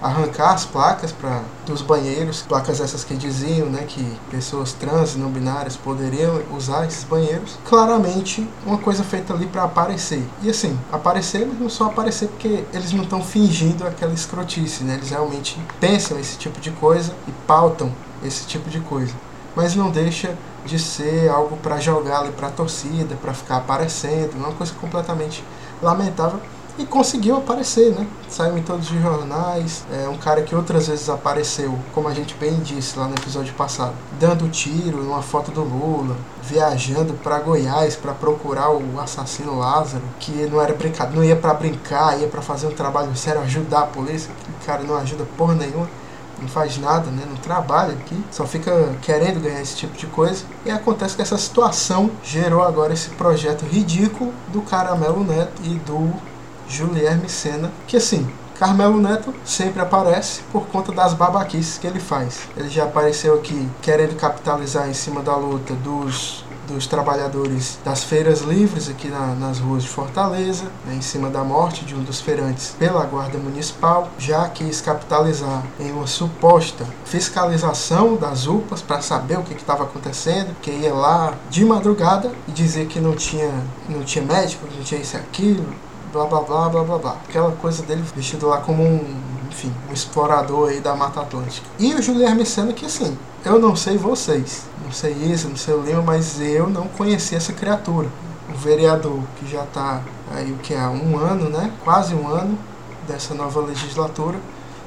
arrancar 0.01 0.53
as 0.53 0.65
placas 0.65 1.11
para 1.11 1.43
dos 1.65 1.81
banheiros, 1.81 2.41
placas 2.41 2.79
essas 2.79 3.03
que 3.03 3.13
diziam, 3.15 3.67
né, 3.67 3.83
que 3.87 4.03
pessoas 4.31 4.73
trans 4.73 5.15
não 5.15 5.29
binárias 5.29 5.75
poderiam 5.75 6.41
usar 6.51 6.85
esses 6.87 7.03
banheiros. 7.03 7.57
Claramente, 7.65 8.47
uma 8.65 8.77
coisa 8.77 9.03
feita 9.03 9.33
ali 9.33 9.45
para 9.45 9.63
aparecer. 9.63 10.23
E 10.41 10.49
assim, 10.49 10.77
aparecer, 10.91 11.45
mas 11.45 11.59
não 11.59 11.69
só 11.69 11.85
aparecer 11.85 12.27
porque 12.29 12.63
eles 12.73 12.91
não 12.93 13.03
estão 13.03 13.21
fingindo 13.21 13.85
aquela 13.85 14.13
escrotice, 14.13 14.83
né? 14.83 14.95
Eles 14.95 15.09
realmente 15.09 15.59
pensam 15.79 16.19
esse 16.19 16.37
tipo 16.37 16.59
de 16.59 16.71
coisa 16.71 17.13
e 17.27 17.31
pautam 17.45 17.91
esse 18.23 18.47
tipo 18.47 18.69
de 18.69 18.79
coisa. 18.79 19.13
Mas 19.55 19.75
não 19.75 19.89
deixa 19.89 20.35
de 20.65 20.77
ser 20.77 21.29
algo 21.29 21.57
para 21.57 21.79
jogar 21.79 22.19
ali 22.19 22.31
para 22.31 22.47
a 22.47 22.51
torcida, 22.51 23.15
para 23.15 23.33
ficar 23.33 23.57
aparecendo, 23.57 24.35
uma 24.35 24.51
coisa 24.51 24.73
completamente 24.79 25.43
lamentável 25.81 26.39
e 26.79 26.85
conseguiu 26.85 27.35
aparecer, 27.35 27.93
né? 27.93 28.07
Saiu 28.29 28.57
em 28.57 28.63
todos 28.63 28.89
os 28.89 29.01
jornais. 29.01 29.83
É 29.91 30.07
um 30.07 30.17
cara 30.17 30.41
que 30.41 30.55
outras 30.55 30.87
vezes 30.87 31.09
apareceu, 31.09 31.77
como 31.93 32.07
a 32.07 32.13
gente 32.13 32.33
bem 32.35 32.57
disse 32.59 32.97
lá 32.97 33.05
no 33.05 33.15
episódio 33.15 33.53
passado, 33.53 33.93
dando 34.17 34.49
tiro 34.49 35.03
numa 35.03 35.21
foto 35.21 35.51
do 35.51 35.61
Lula, 35.61 36.15
viajando 36.41 37.13
para 37.15 37.39
Goiás 37.39 37.97
para 37.97 38.13
procurar 38.13 38.71
o 38.71 38.97
assassino 38.97 39.59
Lázaro, 39.59 40.03
que 40.21 40.31
não 40.31 40.61
era 40.61 40.73
brincadeira, 40.73 41.17
não 41.17 41.23
ia 41.23 41.35
para 41.35 41.53
brincar, 41.53 42.17
ia 42.17 42.29
para 42.29 42.41
fazer 42.41 42.67
um 42.67 42.71
trabalho 42.71 43.13
sério, 43.13 43.41
ajudar 43.41 43.81
a 43.81 43.87
polícia. 43.87 44.31
O 44.61 44.65
cara 44.65 44.81
não 44.83 44.95
ajuda 44.95 45.25
porra 45.37 45.55
nenhuma. 45.55 45.89
Não 46.41 46.49
faz 46.49 46.77
nada, 46.77 47.09
né? 47.11 47.23
não 47.27 47.37
trabalha 47.37 47.93
aqui, 47.93 48.23
só 48.31 48.45
fica 48.45 48.95
querendo 49.01 49.41
ganhar 49.41 49.61
esse 49.61 49.75
tipo 49.75 49.97
de 49.97 50.07
coisa. 50.07 50.43
E 50.65 50.71
acontece 50.71 51.15
que 51.15 51.21
essa 51.21 51.37
situação 51.37 52.09
gerou 52.23 52.63
agora 52.63 52.93
esse 52.93 53.09
projeto 53.09 53.63
ridículo 53.63 54.33
do 54.49 54.61
Caramelo 54.61 55.23
Neto 55.23 55.61
e 55.63 55.75
do 55.79 56.11
Julierme 56.67 57.29
Senna, 57.29 57.71
que 57.87 57.97
assim, 57.97 58.29
Carmelo 58.59 58.99
Neto 58.99 59.33
sempre 59.45 59.81
aparece 59.81 60.41
por 60.51 60.67
conta 60.67 60.91
das 60.91 61.13
babaquices 61.13 61.77
que 61.77 61.87
ele 61.87 61.99
faz. 61.99 62.41
Ele 62.57 62.69
já 62.69 62.83
apareceu 62.83 63.35
aqui 63.35 63.69
querendo 63.81 64.17
capitalizar 64.17 64.89
em 64.89 64.93
cima 64.93 65.21
da 65.21 65.35
luta 65.35 65.73
dos 65.75 66.43
dos 66.73 66.87
trabalhadores 66.87 67.79
das 67.83 68.03
feiras 68.03 68.41
livres 68.41 68.89
aqui 68.89 69.07
na, 69.07 69.35
nas 69.35 69.59
ruas 69.59 69.83
de 69.83 69.89
Fortaleza, 69.89 70.65
né, 70.85 70.95
em 70.95 71.01
cima 71.01 71.29
da 71.29 71.43
morte 71.43 71.83
de 71.83 71.95
um 71.95 72.03
dos 72.03 72.21
feirantes 72.21 72.75
pela 72.77 73.05
Guarda 73.05 73.37
Municipal, 73.37 74.09
já 74.17 74.47
quis 74.49 74.81
capitalizar 74.81 75.63
em 75.79 75.91
uma 75.91 76.07
suposta 76.07 76.85
fiscalização 77.05 78.15
das 78.15 78.47
UPAs 78.47 78.81
para 78.81 79.01
saber 79.01 79.39
o 79.39 79.43
que 79.43 79.53
estava 79.53 79.83
acontecendo, 79.83 80.55
que 80.61 80.71
ia 80.71 80.93
lá 80.93 81.33
de 81.49 81.65
madrugada 81.65 82.31
e 82.47 82.51
dizer 82.51 82.87
que 82.87 82.99
não 82.99 83.15
tinha, 83.15 83.51
não 83.87 84.03
tinha 84.03 84.23
médico, 84.23 84.67
não 84.75 84.83
tinha 84.83 85.01
isso 85.01 85.15
e 85.15 85.19
aquilo, 85.19 85.65
blá 86.11 86.25
blá 86.25 86.41
blá 86.41 86.69
blá 86.69 86.83
blá 86.83 86.97
blá. 86.97 87.17
Aquela 87.27 87.51
coisa 87.53 87.83
dele 87.83 88.03
vestido 88.15 88.47
lá 88.47 88.57
como 88.57 88.83
um, 88.83 89.28
enfim, 89.49 89.73
um 89.89 89.93
explorador 89.93 90.69
aí 90.69 90.79
da 90.79 90.95
Mata 90.95 91.21
Atlântica. 91.21 91.67
E 91.77 91.93
o 91.93 92.01
Juliano 92.01 92.45
Senna 92.45 92.73
que 92.73 92.85
assim, 92.85 93.17
eu 93.43 93.59
não 93.59 93.75
sei 93.75 93.97
vocês, 93.97 94.63
não 94.83 94.91
sei 94.91 95.13
isso, 95.13 95.49
não 95.49 95.57
sei 95.57 95.73
o 95.73 95.81
Lima, 95.81 96.01
mas 96.01 96.39
eu 96.39 96.69
não 96.69 96.87
conheci 96.87 97.35
essa 97.35 97.53
criatura. 97.53 98.07
O 98.49 98.57
vereador 98.57 99.19
que 99.37 99.49
já 99.49 99.63
está 99.63 100.01
aí 100.31 100.51
o 100.51 100.57
que 100.57 100.73
há 100.73 100.89
um 100.89 101.17
ano, 101.17 101.49
né? 101.49 101.71
Quase 101.83 102.13
um 102.13 102.27
ano 102.27 102.57
dessa 103.07 103.33
nova 103.33 103.59
legislatura. 103.61 104.39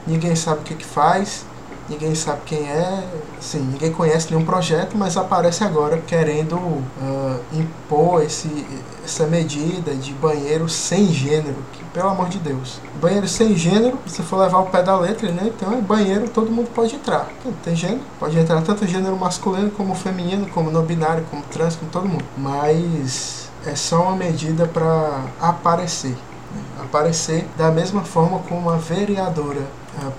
Ninguém 0.07 0.35
sabe 0.35 0.61
o 0.61 0.65
que, 0.65 0.75
que 0.75 0.85
faz, 0.85 1.45
ninguém 1.89 2.15
sabe 2.15 2.41
quem 2.45 2.69
é, 2.69 3.05
sim, 3.41 3.61
ninguém 3.61 3.93
conhece 3.93 4.31
nenhum 4.31 4.45
projeto, 4.45 4.97
mas 4.97 5.17
aparece 5.17 5.63
agora 5.63 5.99
querendo 5.99 6.57
uh, 6.57 7.41
impor 7.53 8.23
esse, 8.23 8.67
essa 9.05 9.27
medida 9.27 9.95
de 9.95 10.13
banheiro 10.15 10.69
sem 10.69 11.07
gênero, 11.07 11.57
que 11.73 11.82
pelo 11.93 12.09
amor 12.09 12.29
de 12.29 12.39
Deus. 12.39 12.81
Banheiro 13.01 13.29
sem 13.29 13.55
gênero, 13.57 13.99
se 14.07 14.23
for 14.23 14.39
levar 14.39 14.59
o 14.59 14.67
pé 14.67 14.83
da 14.83 14.97
letra, 14.99 15.31
né? 15.31 15.53
Então 15.55 15.73
é 15.73 15.81
banheiro, 15.81 16.29
todo 16.29 16.51
mundo 16.51 16.69
pode 16.75 16.95
entrar. 16.95 17.29
Tem 17.63 17.75
gênero, 17.77 18.01
pode 18.19 18.39
entrar 18.39 18.63
tanto 18.63 18.87
gênero 18.87 19.17
masculino 19.17 19.71
como 19.71 19.95
feminino, 19.95 20.49
como 20.49 20.71
não 20.71 20.83
binário, 20.83 21.25
como 21.31 21.43
trans, 21.45 21.77
como 21.77 21.91
todo 21.91 22.09
mundo. 22.09 22.25
Mas 22.37 23.51
é 23.67 23.75
só 23.75 24.03
uma 24.03 24.17
medida 24.17 24.67
para 24.67 25.25
aparecer. 25.41 26.11
Né? 26.11 26.63
Aparecer 26.81 27.47
da 27.57 27.71
mesma 27.71 28.03
forma 28.03 28.39
como 28.49 28.71
a 28.71 28.77
vereadora 28.77 29.63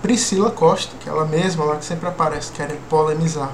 Priscila 0.01 0.51
Costa, 0.51 0.95
que 0.99 1.09
ela 1.09 1.25
mesma, 1.25 1.65
lá 1.65 1.75
que 1.75 1.85
sempre 1.85 2.07
aparece 2.07 2.51
querendo 2.51 2.87
polemizar 2.87 3.51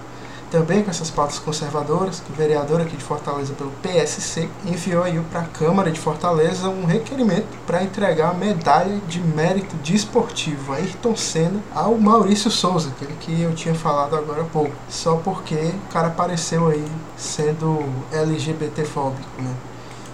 também 0.52 0.84
com 0.84 0.90
essas 0.90 1.10
pautas 1.10 1.40
conservadoras, 1.40 2.20
que 2.20 2.32
o 2.32 2.36
vereador 2.36 2.82
aqui 2.82 2.98
de 2.98 3.04
Fortaleza 3.04 3.54
pelo 3.54 3.72
PSC 3.82 4.50
enviou 4.66 5.04
aí 5.04 5.20
para 5.32 5.42
a 5.42 5.46
Câmara 5.46 5.92
de 5.92 6.00
Fortaleza 6.00 6.70
um 6.70 6.86
requerimento 6.86 7.48
para 7.66 7.84
entregar 7.84 8.32
a 8.32 8.34
medalha 8.34 9.00
de 9.08 9.20
mérito 9.20 9.76
desportivo 9.78 10.74
Ayrton 10.74 11.16
Senna 11.16 11.60
ao 11.74 11.98
Maurício 11.98 12.50
Souza, 12.50 12.90
aquele 12.90 13.14
que 13.20 13.42
eu 13.42 13.54
tinha 13.54 13.76
falado 13.76 14.16
agora 14.16 14.42
há 14.42 14.46
pouco, 14.46 14.76
só 14.90 15.16
porque 15.18 15.56
o 15.56 15.94
cara 15.94 16.08
apareceu 16.08 16.68
aí 16.68 16.86
sendo 17.18 17.84
LGBTfóbico, 18.12 19.42
né? 19.42 19.54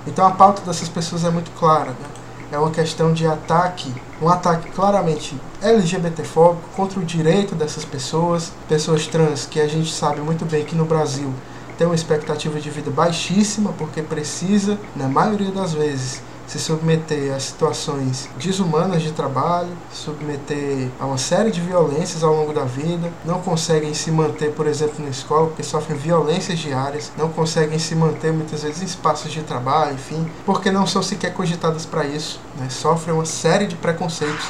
Então 0.08 0.26
a 0.26 0.32
pauta 0.32 0.62
dessas 0.62 0.90
pessoas 0.90 1.24
é 1.24 1.30
muito 1.30 1.52
clara, 1.52 1.92
né? 1.92 2.25
É 2.52 2.58
uma 2.58 2.72
questão 2.72 3.14
de 3.14 3.26
ataque, 3.26 3.94
um 4.22 4.30
ataque 4.30 4.70
claramente 4.72 5.36
LGBTfóbico 5.62 6.70
contra 6.76 7.00
o 7.00 7.04
direito 7.04 7.56
dessas 7.56 7.84
pessoas, 7.84 8.52
pessoas 8.68 9.08
trans 9.08 9.46
que 9.46 9.60
a 9.60 9.68
gente 9.68 9.92
sabe 9.94 10.22
muito 10.22 10.46
bem 10.46 10.64
que 10.64 10.76
no 10.76 10.86
Brasil 10.86 11.34
tem 11.78 11.88
uma 11.88 11.96
expectativa 11.96 12.60
de 12.60 12.70
vida 12.70 12.90
baixíssima 12.90 13.74
porque 13.78 14.02
precisa, 14.02 14.78
na 14.96 15.08
maioria 15.08 15.52
das 15.52 15.74
vezes, 15.74 16.22
se 16.48 16.60
submeter 16.60 17.34
a 17.34 17.40
situações 17.40 18.30
desumanas 18.38 19.02
de 19.02 19.12
trabalho, 19.12 19.70
submeter 19.92 20.90
a 21.00 21.06
uma 21.06 21.18
série 21.18 21.52
de 21.52 21.62
violências 21.62 22.24
ao 22.24 22.34
longo 22.34 22.54
da 22.54 22.64
vida, 22.64 23.12
não 23.24 23.42
conseguem 23.42 23.94
se 23.94 24.12
manter, 24.12 24.52
por 24.52 24.68
exemplo, 24.68 25.04
na 25.04 25.10
escola, 25.10 25.48
porque 25.48 25.64
sofrem 25.64 25.98
violências 25.98 26.60
diárias, 26.60 27.12
não 27.18 27.30
conseguem 27.30 27.80
se 27.80 27.96
manter 27.96 28.32
muitas 28.32 28.64
vezes 28.64 28.82
em 28.82 28.86
espaços 28.86 29.32
de 29.32 29.42
trabalho, 29.42 29.94
enfim, 29.94 30.30
porque 30.46 30.72
não 30.72 30.86
são 30.86 31.02
sequer 31.02 31.34
cogitadas 31.34 31.86
para 31.86 32.06
isso, 32.06 32.40
né? 32.58 32.68
sofrem 32.70 33.16
uma 33.16 33.26
série 33.26 33.68
de 33.68 33.76
preconceitos 33.76 34.46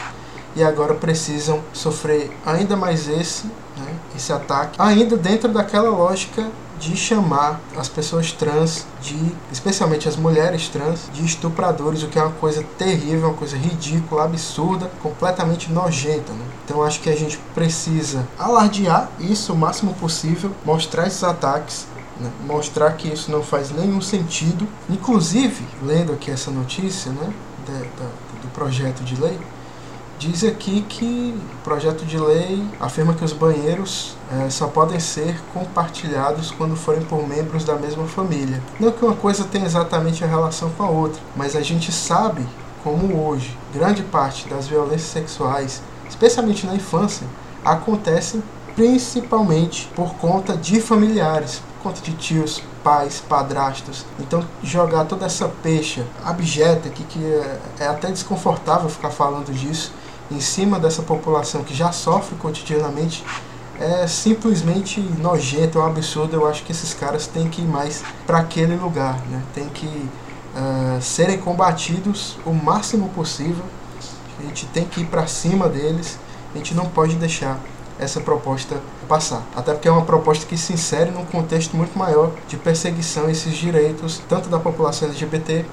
e 0.56 0.64
agora 0.64 0.94
precisam 0.94 1.62
sofrer 1.74 2.32
ainda 2.46 2.78
mais 2.78 3.08
esse, 3.10 3.46
né, 3.78 3.94
esse 4.16 4.32
ataque, 4.32 4.76
ainda 4.80 5.18
dentro 5.18 5.50
daquela 5.52 5.90
lógica 5.90 6.50
de 6.86 6.96
chamar 6.96 7.60
as 7.76 7.90
pessoas 7.90 8.32
trans 8.32 8.86
de, 9.02 9.18
especialmente 9.52 10.08
as 10.08 10.16
mulheres 10.16 10.70
trans, 10.70 11.10
de 11.12 11.26
estupradores, 11.26 12.04
o 12.04 12.08
que 12.08 12.20
é 12.20 12.22
uma 12.22 12.32
coisa 12.34 12.64
terrível, 12.78 13.30
uma 13.30 13.38
coisa 13.38 13.58
ridícula, 13.58 14.26
absurda, 14.26 14.92
completamente 15.02 15.72
nojenta. 15.72 16.32
Né? 16.32 16.46
Então 16.64 16.84
acho 16.84 17.02
que 17.02 17.10
a 17.10 17.16
gente 17.16 17.40
precisa 17.56 18.28
alardear 18.38 19.10
isso 19.20 19.52
o 19.52 19.58
máximo 19.58 19.94
possível, 19.96 20.52
mostrar 20.64 21.08
esses 21.08 21.24
ataques 21.24 21.88
né? 22.20 22.32
mostrar 22.46 22.92
que 22.94 23.10
isso 23.10 23.30
não 23.32 23.44
faz 23.44 23.72
nenhum 23.72 24.00
sentido. 24.00 24.68
Inclusive, 24.90 25.66
lendo 25.84 26.14
aqui 26.14 26.32
essa 26.32 26.50
notícia 26.50 27.12
né, 27.12 27.34
do 28.42 28.48
projeto 28.54 29.04
de 29.04 29.20
lei, 29.20 29.38
diz 30.18 30.44
aqui 30.44 30.82
que 30.88 31.36
o 31.60 31.64
projeto 31.64 32.06
de 32.06 32.18
lei 32.18 32.64
afirma 32.80 33.14
que 33.14 33.24
os 33.24 33.34
banheiros 33.34 34.16
é, 34.32 34.50
só 34.50 34.68
podem 34.68 35.00
ser 35.00 35.40
compartilhados 35.54 36.52
quando 36.52 36.76
forem 36.76 37.02
por 37.02 37.28
membros 37.28 37.64
da 37.64 37.76
mesma 37.76 38.06
família. 38.08 38.62
Não 38.80 38.92
que 38.92 39.04
uma 39.04 39.16
coisa 39.16 39.44
tenha 39.44 39.66
exatamente 39.66 40.24
a 40.24 40.28
relação 40.28 40.70
com 40.72 40.84
a 40.84 40.90
outra, 40.90 41.22
mas 41.36 41.56
a 41.56 41.62
gente 41.62 41.92
sabe 41.92 42.46
como 42.84 43.28
hoje 43.28 43.58
grande 43.74 44.04
parte 44.04 44.48
das 44.48 44.68
violências 44.68 45.10
sexuais, 45.10 45.82
especialmente 46.10 46.66
na 46.66 46.76
infância, 46.76 47.28
acontecem 47.64 48.44
principalmente 48.76 49.90
por 49.96 50.16
conta 50.16 50.56
de 50.56 50.80
familiares, 50.82 51.62
conta 51.86 52.02
de 52.02 52.14
tios, 52.14 52.64
pais, 52.84 53.22
padrastos. 53.30 54.08
Então, 54.20 54.44
jogar 54.64 55.06
toda 55.06 55.28
essa 55.28 55.48
pecha 55.48 56.04
abjeta 56.24 56.90
aqui, 56.90 57.04
que 57.04 57.24
é, 57.24 57.60
é 57.82 57.88
até 57.88 58.08
desconfortável 58.08 58.90
ficar 58.90 59.12
falando 59.12 59.54
disso, 59.54 59.94
em 60.32 60.40
cima 60.40 60.80
dessa 60.80 61.04
população 61.04 61.64
que 61.64 61.76
já 61.76 61.92
sofre 61.92 62.36
cotidianamente 62.38 63.24
é 63.80 64.08
simplesmente 64.08 65.00
nojento, 65.00 65.78
é 65.78 65.82
um 65.82 65.86
absurdo. 65.86 66.36
Eu 66.36 66.48
acho 66.48 66.64
que 66.64 66.72
esses 66.72 66.92
caras 66.92 67.28
têm 67.28 67.50
que 67.50 67.62
ir 67.62 67.68
mais 67.68 68.04
para 68.26 68.40
aquele 68.40 68.76
lugar, 68.76 69.20
né? 69.30 69.44
tem 69.54 69.70
que 69.70 69.86
uh, 69.86 71.00
serem 71.02 71.38
combatidos 71.38 72.36
o 72.48 72.52
máximo 72.52 73.10
possível. 73.10 73.64
A 74.40 74.44
gente 74.44 74.66
tem 74.68 74.86
que 74.86 75.02
ir 75.02 75.06
para 75.06 75.28
cima 75.28 75.70
deles, 75.70 76.18
a 76.54 76.58
gente 76.58 76.74
não 76.74 76.86
pode 76.86 77.16
deixar 77.16 77.60
essa 78.00 78.20
proposta 78.20 78.80
passar. 79.08 79.44
Até 79.56 79.74
porque 79.74 79.88
é 79.88 79.92
uma 79.92 80.06
proposta 80.06 80.46
que 80.46 80.58
se 80.58 80.74
insere 80.74 81.12
num 81.12 81.26
contexto 81.26 81.76
muito 81.76 81.98
maior 81.98 82.32
de 82.48 82.58
perseguição 82.58 83.28
a 83.28 83.32
esses 83.32 83.56
direitos, 83.56 84.22
tanto 84.28 84.50
da 84.50 84.60
população 84.60 85.08
LGBT 85.08 85.66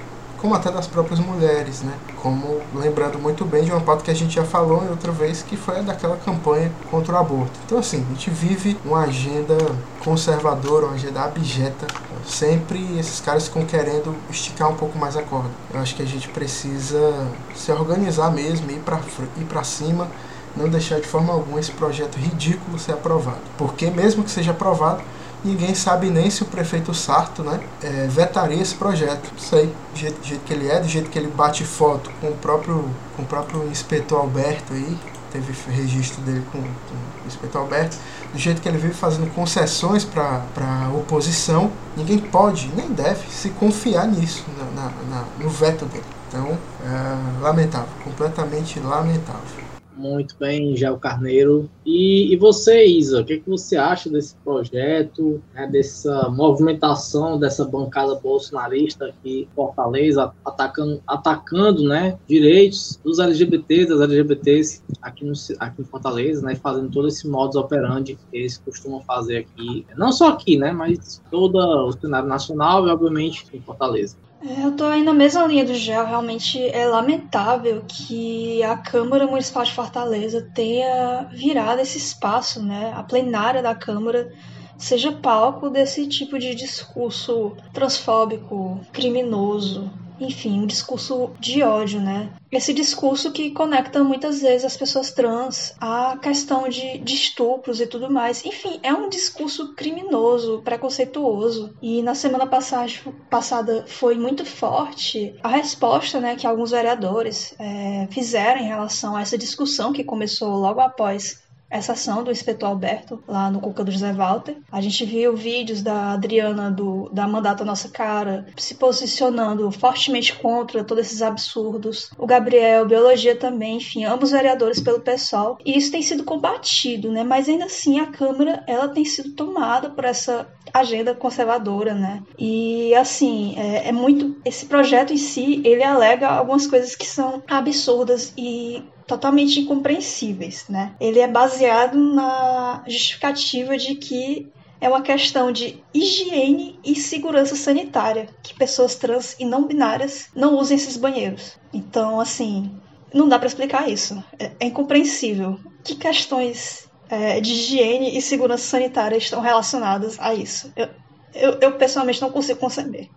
como 0.43 0.55
até 0.55 0.69
das 0.69 0.85
próprias 0.85 1.21
mulheres, 1.21 1.83
né? 1.83 1.93
Como 2.21 2.59
lembrando 2.75 3.17
muito 3.17 3.45
bem 3.45 3.63
de 3.63 3.71
uma 3.71 3.79
pauta 3.79 4.03
que 4.03 4.11
a 4.11 4.13
gente 4.13 4.35
já 4.35 4.43
falou 4.43 4.83
em 4.83 4.89
outra 4.89 5.09
vez, 5.09 5.41
que 5.41 5.55
foi 5.55 5.79
a 5.79 5.81
daquela 5.81 6.17
campanha 6.17 6.69
contra 6.91 7.13
o 7.13 7.17
aborto. 7.17 7.57
Então 7.65 7.77
assim, 7.77 8.05
a 8.05 8.13
gente 8.13 8.29
vive 8.29 8.77
uma 8.83 9.03
agenda 9.03 9.55
conservadora, 10.03 10.87
uma 10.87 10.95
agenda 10.95 11.21
abjeta. 11.21 11.87
Sempre 12.25 12.99
esses 12.99 13.21
caras 13.21 13.47
ficam 13.47 13.65
querendo 13.65 14.13
esticar 14.29 14.69
um 14.69 14.75
pouco 14.75 14.99
mais 14.99 15.15
a 15.15 15.21
corda. 15.21 15.49
Eu 15.73 15.79
acho 15.79 15.95
que 15.95 16.03
a 16.03 16.05
gente 16.05 16.27
precisa 16.27 17.25
se 17.55 17.71
organizar 17.71 18.29
mesmo, 18.29 18.69
ir 18.69 18.79
para 18.79 18.99
ir 19.37 19.45
para 19.45 19.63
cima, 19.63 20.09
não 20.55 20.69
deixar 20.69 20.99
de 20.99 21.07
forma 21.07 21.33
alguma 21.33 21.59
esse 21.59 21.71
projeto 21.71 22.15
ridículo 22.17 22.77
ser 22.77 22.93
aprovado. 22.93 23.41
Porque 23.57 23.89
mesmo 23.89 24.23
que 24.23 24.31
seja 24.31 24.51
aprovado, 24.51 25.01
ninguém 25.43 25.75
sabe 25.75 26.09
nem 26.09 26.29
se 26.29 26.43
o 26.43 26.45
prefeito 26.45 26.93
Sarto 26.93 27.43
né, 27.43 27.59
é, 27.81 28.07
vetaria 28.07 28.61
esse 28.61 28.75
projeto. 28.75 29.29
Não 29.31 29.39
sei, 29.39 29.67
do 29.93 29.99
jeito, 29.99 30.19
do 30.19 30.25
jeito 30.25 30.43
que 30.45 30.53
ele 30.53 30.69
é, 30.69 30.79
do 30.79 30.87
jeito 30.87 31.09
que 31.09 31.19
ele 31.19 31.27
bate 31.27 31.63
foto 31.63 32.11
com 32.21 32.27
o 32.27 32.35
próprio, 32.35 32.85
com 33.15 33.23
o 33.23 33.25
próprio 33.25 33.67
inspetor 33.69 34.19
Alberto 34.19 34.73
aí, 34.73 34.97
teve 35.31 35.51
registro 35.71 36.21
dele 36.21 36.45
com, 36.51 36.59
com 36.59 36.65
o 36.65 37.27
inspetor 37.27 37.61
Alberto, 37.61 37.97
do 38.31 38.37
jeito 38.37 38.61
que 38.61 38.69
ele 38.69 38.77
vive 38.77 38.93
fazendo 38.93 39.33
concessões 39.33 40.05
para 40.05 40.43
a 40.57 40.89
oposição, 40.95 41.71
ninguém 41.97 42.19
pode, 42.19 42.67
nem 42.75 42.89
deve 42.89 43.27
se 43.29 43.49
confiar 43.49 44.07
nisso, 44.07 44.45
na, 44.57 44.65
na, 44.65 44.91
na 45.09 45.25
no 45.39 45.49
veto 45.49 45.85
dele. 45.85 46.03
Então, 46.27 46.57
é 46.85 47.41
lamentável, 47.41 47.89
completamente 48.03 48.79
lamentável. 48.79 49.62
Muito 49.95 50.35
bem, 50.39 50.75
Gel 50.75 50.97
Carneiro. 50.97 51.69
E, 51.85 52.33
e 52.33 52.37
você, 52.37 52.85
Isa, 52.85 53.21
o 53.21 53.25
que, 53.25 53.39
que 53.39 53.49
você 53.49 53.77
acha 53.77 54.09
desse 54.09 54.35
projeto, 54.37 55.41
né, 55.53 55.67
dessa 55.67 56.29
movimentação 56.29 57.37
dessa 57.37 57.63
bancada 57.65 58.15
bolsonarista 58.15 59.05
aqui 59.05 59.41
em 59.41 59.55
Fortaleza, 59.55 60.33
atacando, 60.43 61.01
atacando 61.07 61.83
né, 61.83 62.17
direitos 62.27 62.99
dos 63.03 63.19
LGBTs, 63.19 63.89
das 63.89 64.01
LGBTs 64.01 64.83
aqui, 65.01 65.25
no, 65.25 65.33
aqui 65.59 65.81
em 65.81 65.85
Fortaleza, 65.85 66.45
né, 66.45 66.55
fazendo 66.55 66.89
todo 66.89 67.07
esse 67.07 67.27
modus 67.27 67.55
operandi 67.55 68.15
que 68.15 68.37
eles 68.37 68.57
costumam 68.57 69.01
fazer 69.01 69.37
aqui, 69.37 69.85
não 69.95 70.11
só 70.11 70.29
aqui, 70.29 70.57
né, 70.57 70.71
mas 70.71 71.21
todo 71.29 71.55
o 71.57 71.91
cenário 71.91 72.27
nacional 72.27 72.87
e, 72.87 72.91
obviamente, 72.91 73.45
em 73.53 73.61
Fortaleza. 73.61 74.17
É, 74.45 74.65
eu 74.65 74.75
tô 74.75 74.83
aí 74.83 75.01
na 75.01 75.13
mesma 75.13 75.47
linha 75.47 75.63
do 75.63 75.73
Gel. 75.73 76.05
Realmente 76.05 76.61
é 76.69 76.85
lamentável 76.85 77.83
que 77.87 78.61
a 78.63 78.75
Câmara 78.75 79.25
Municipal 79.25 79.63
de 79.63 79.71
Fortaleza 79.71 80.49
tenha 80.53 81.23
virado 81.31 81.79
esse 81.79 81.97
espaço, 81.97 82.61
né? 82.61 82.91
A 82.93 83.03
plenária 83.03 83.61
da 83.63 83.73
Câmara 83.73 84.31
seja 84.77 85.13
palco 85.13 85.69
desse 85.69 86.07
tipo 86.07 86.37
de 86.37 86.53
discurso 86.55 87.55
transfóbico, 87.71 88.81
criminoso, 88.91 89.89
enfim, 90.19 90.61
um 90.61 90.65
discurso 90.65 91.31
de 91.39 91.63
ódio, 91.63 91.99
né? 91.99 92.31
Esse 92.51 92.73
discurso 92.73 93.31
que 93.31 93.51
conecta 93.51 94.03
muitas 94.03 94.41
vezes 94.41 94.65
as 94.65 94.77
pessoas 94.77 95.11
trans 95.11 95.73
à 95.79 96.17
questão 96.17 96.69
de, 96.69 96.99
de 96.99 97.13
estupros 97.15 97.81
e 97.81 97.87
tudo 97.87 98.11
mais. 98.11 98.45
Enfim, 98.45 98.79
é 98.83 98.93
um 98.93 99.09
discurso 99.09 99.73
criminoso, 99.73 100.61
preconceituoso. 100.63 101.73
E 101.81 102.01
na 102.03 102.13
semana 102.13 102.45
passada, 102.45 103.85
foi 103.87 104.15
muito 104.15 104.45
forte 104.45 105.35
a 105.41 105.49
resposta 105.49 106.19
né, 106.19 106.35
que 106.35 106.45
alguns 106.45 106.71
vereadores 106.71 107.55
é, 107.57 108.07
fizeram 108.11 108.61
em 108.61 108.67
relação 108.67 109.15
a 109.15 109.21
essa 109.21 109.37
discussão 109.37 109.91
que 109.91 110.03
começou 110.03 110.55
logo 110.55 110.79
após 110.79 111.41
essa 111.73 111.93
ação 111.93 112.23
do 112.23 112.31
inspetor 112.31 112.69
Alberto 112.69 113.23
lá 113.27 113.49
no 113.49 113.59
Cuca 113.59 113.83
do 113.83 113.91
José 113.91 114.13
Walter. 114.13 114.57
A 114.71 114.79
gente 114.79 115.03
viu 115.05 115.35
vídeos 115.35 115.81
da 115.81 116.11
Adriana 116.11 116.69
do, 116.69 117.09
da 117.11 117.27
Mandata 117.27 117.65
Nossa 117.65 117.89
Cara 117.89 118.45
se 118.55 118.75
posicionando 118.75 119.69
fortemente 119.71 120.35
contra 120.35 120.83
todos 120.83 121.07
esses 121.07 121.23
absurdos. 121.23 122.11
O 122.15 122.27
Gabriel, 122.27 122.85
Biologia 122.85 123.35
também, 123.35 123.77
enfim, 123.77 124.05
ambos 124.05 124.29
vereadores 124.29 124.79
pelo 124.79 124.99
pessoal. 124.99 125.57
E 125.65 125.75
isso 125.75 125.91
tem 125.91 126.03
sido 126.03 126.23
combatido, 126.23 127.11
né? 127.11 127.23
Mas 127.23 127.49
ainda 127.49 127.65
assim 127.65 127.99
a 127.99 128.05
Câmara 128.05 128.63
ela 128.67 128.87
tem 128.87 129.03
sido 129.03 129.31
tomada 129.31 129.89
por 129.89 130.05
essa 130.05 130.47
agenda 130.71 131.15
conservadora, 131.15 131.95
né? 131.95 132.21
E 132.37 132.93
assim, 132.95 133.55
é, 133.57 133.89
é, 133.89 133.91
muito. 133.91 134.35
Esse 134.45 134.65
projeto 134.65 135.11
em 135.11 135.17
si, 135.17 135.61
ele 135.65 135.83
alega 135.83 136.27
algumas 136.27 136.67
coisas 136.67 136.95
que 136.95 137.05
são 137.05 137.41
absurdas 137.47 138.33
e 138.37 138.83
totalmente 139.07 139.59
incompreensíveis, 139.59 140.65
né? 140.69 140.95
Ele 140.99 141.19
é 141.19 141.27
baseado 141.27 141.97
na 141.97 142.83
justificativa 142.87 143.77
de 143.77 143.95
que 143.95 144.51
é 144.79 144.89
uma 144.89 145.01
questão 145.01 145.51
de 145.51 145.81
higiene 145.93 146.77
e 146.83 146.95
segurança 146.95 147.55
sanitária, 147.55 148.27
que 148.43 148.53
pessoas 148.53 148.95
trans 148.95 149.35
e 149.39 149.45
não 149.45 149.65
binárias 149.65 150.27
não 150.35 150.57
usem 150.57 150.75
esses 150.75 150.97
banheiros. 150.97 151.57
Então, 151.73 152.19
assim, 152.19 152.69
não 153.13 153.29
dá 153.29 153.37
para 153.37 153.47
explicar 153.47 153.89
isso. 153.89 154.21
É, 154.37 154.51
é, 154.59 154.65
incompreensível. 154.65 155.57
Que 155.83 155.95
questões 155.95 156.89
é, 157.09 157.39
de 157.39 157.53
higiene 157.53 158.17
e 158.17 158.21
segurança 158.21 158.63
sanitária 158.63 159.15
estão 159.15 159.39
relacionadas 159.39 160.19
a 160.19 160.33
isso? 160.33 160.73
Eu, 160.75 160.89
eu, 161.33 161.57
eu 161.61 161.71
pessoalmente 161.77 162.21
não 162.21 162.31
consigo 162.31 162.59
conceber. 162.59 163.09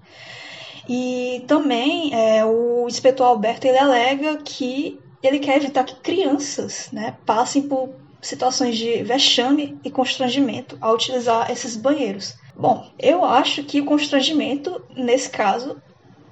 E 0.88 1.44
também 1.48 2.14
é, 2.14 2.44
o 2.44 2.86
inspetor 2.86 3.26
Alberto 3.26 3.66
ele 3.66 3.78
alega 3.78 4.36
que 4.36 5.00
ele 5.26 5.38
quer 5.38 5.56
evitar 5.56 5.84
que 5.84 5.96
crianças 5.96 6.88
né, 6.92 7.16
passem 7.24 7.62
por 7.62 7.90
situações 8.20 8.76
de 8.76 9.02
vexame 9.02 9.78
e 9.84 9.90
constrangimento 9.90 10.76
ao 10.80 10.94
utilizar 10.94 11.50
esses 11.50 11.76
banheiros. 11.76 12.34
Bom, 12.56 12.90
eu 12.98 13.24
acho 13.24 13.62
que 13.64 13.80
o 13.80 13.84
constrangimento, 13.84 14.82
nesse 14.96 15.28
caso, 15.28 15.80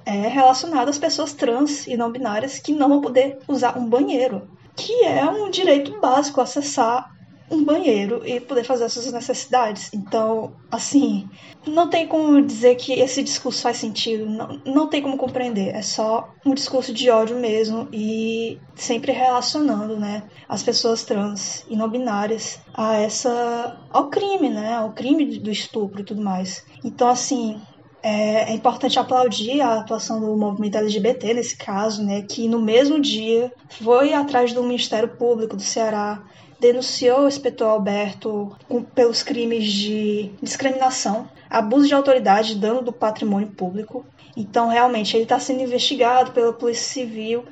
é 0.06 0.28
relacionado 0.28 0.88
às 0.88 0.98
pessoas 0.98 1.32
trans 1.32 1.86
e 1.86 1.96
não 1.96 2.10
binárias 2.10 2.58
que 2.58 2.72
não 2.72 2.88
vão 2.88 3.00
poder 3.00 3.38
usar 3.46 3.78
um 3.78 3.86
banheiro, 3.86 4.48
que 4.76 5.04
é 5.04 5.24
um 5.24 5.50
direito 5.50 5.98
básico 6.00 6.40
acessar 6.40 7.10
um 7.50 7.64
banheiro 7.64 8.22
e 8.24 8.40
poder 8.40 8.64
fazer 8.64 8.84
as 8.84 8.92
suas 8.92 9.12
necessidades. 9.12 9.90
Então, 9.92 10.52
assim, 10.70 11.28
não 11.66 11.88
tem 11.88 12.06
como 12.06 12.40
dizer 12.42 12.76
que 12.76 12.92
esse 12.92 13.22
discurso 13.22 13.62
faz 13.62 13.76
sentido, 13.76 14.26
não, 14.26 14.60
não 14.64 14.88
tem 14.88 15.02
como 15.02 15.16
compreender. 15.16 15.74
É 15.74 15.82
só 15.82 16.32
um 16.44 16.54
discurso 16.54 16.92
de 16.92 17.10
ódio 17.10 17.36
mesmo 17.36 17.88
e 17.92 18.58
sempre 18.74 19.12
relacionando, 19.12 19.96
né, 19.96 20.24
as 20.48 20.62
pessoas 20.62 21.04
trans 21.04 21.64
e 21.68 21.76
não 21.76 21.88
binárias 21.88 22.58
a 22.72 22.94
essa 22.96 23.78
ao 23.90 24.08
crime, 24.08 24.48
né, 24.50 24.74
ao 24.74 24.92
crime 24.92 25.38
do 25.38 25.50
estupro 25.50 26.00
e 26.00 26.04
tudo 26.04 26.22
mais. 26.22 26.64
Então, 26.82 27.08
assim, 27.08 27.60
é, 28.02 28.50
é, 28.50 28.52
importante 28.52 28.98
aplaudir 28.98 29.62
a 29.62 29.80
atuação 29.80 30.20
do 30.20 30.36
movimento 30.36 30.76
LGBT 30.76 31.32
nesse 31.32 31.56
caso, 31.56 32.04
né, 32.04 32.20
que 32.20 32.46
no 32.48 32.60
mesmo 32.60 33.00
dia 33.00 33.50
foi 33.68 34.12
atrás 34.12 34.52
do 34.52 34.62
Ministério 34.62 35.08
Público 35.16 35.56
do 35.56 35.62
Ceará 35.62 36.22
denunciou 36.64 37.20
o 37.20 37.28
inspetor 37.28 37.68
Alberto 37.68 38.56
pelos 38.94 39.22
crimes 39.22 39.70
de 39.70 40.32
discriminação, 40.40 41.28
abuso 41.50 41.86
de 41.86 41.94
autoridade, 41.94 42.54
dano 42.54 42.80
do 42.80 42.90
patrimônio 42.90 43.48
público. 43.48 44.06
Então, 44.34 44.68
realmente, 44.70 45.14
ele 45.14 45.24
está 45.24 45.38
sendo 45.38 45.62
investigado 45.62 46.32
pela 46.32 46.54
Polícia 46.54 46.86
Civil 46.86 47.44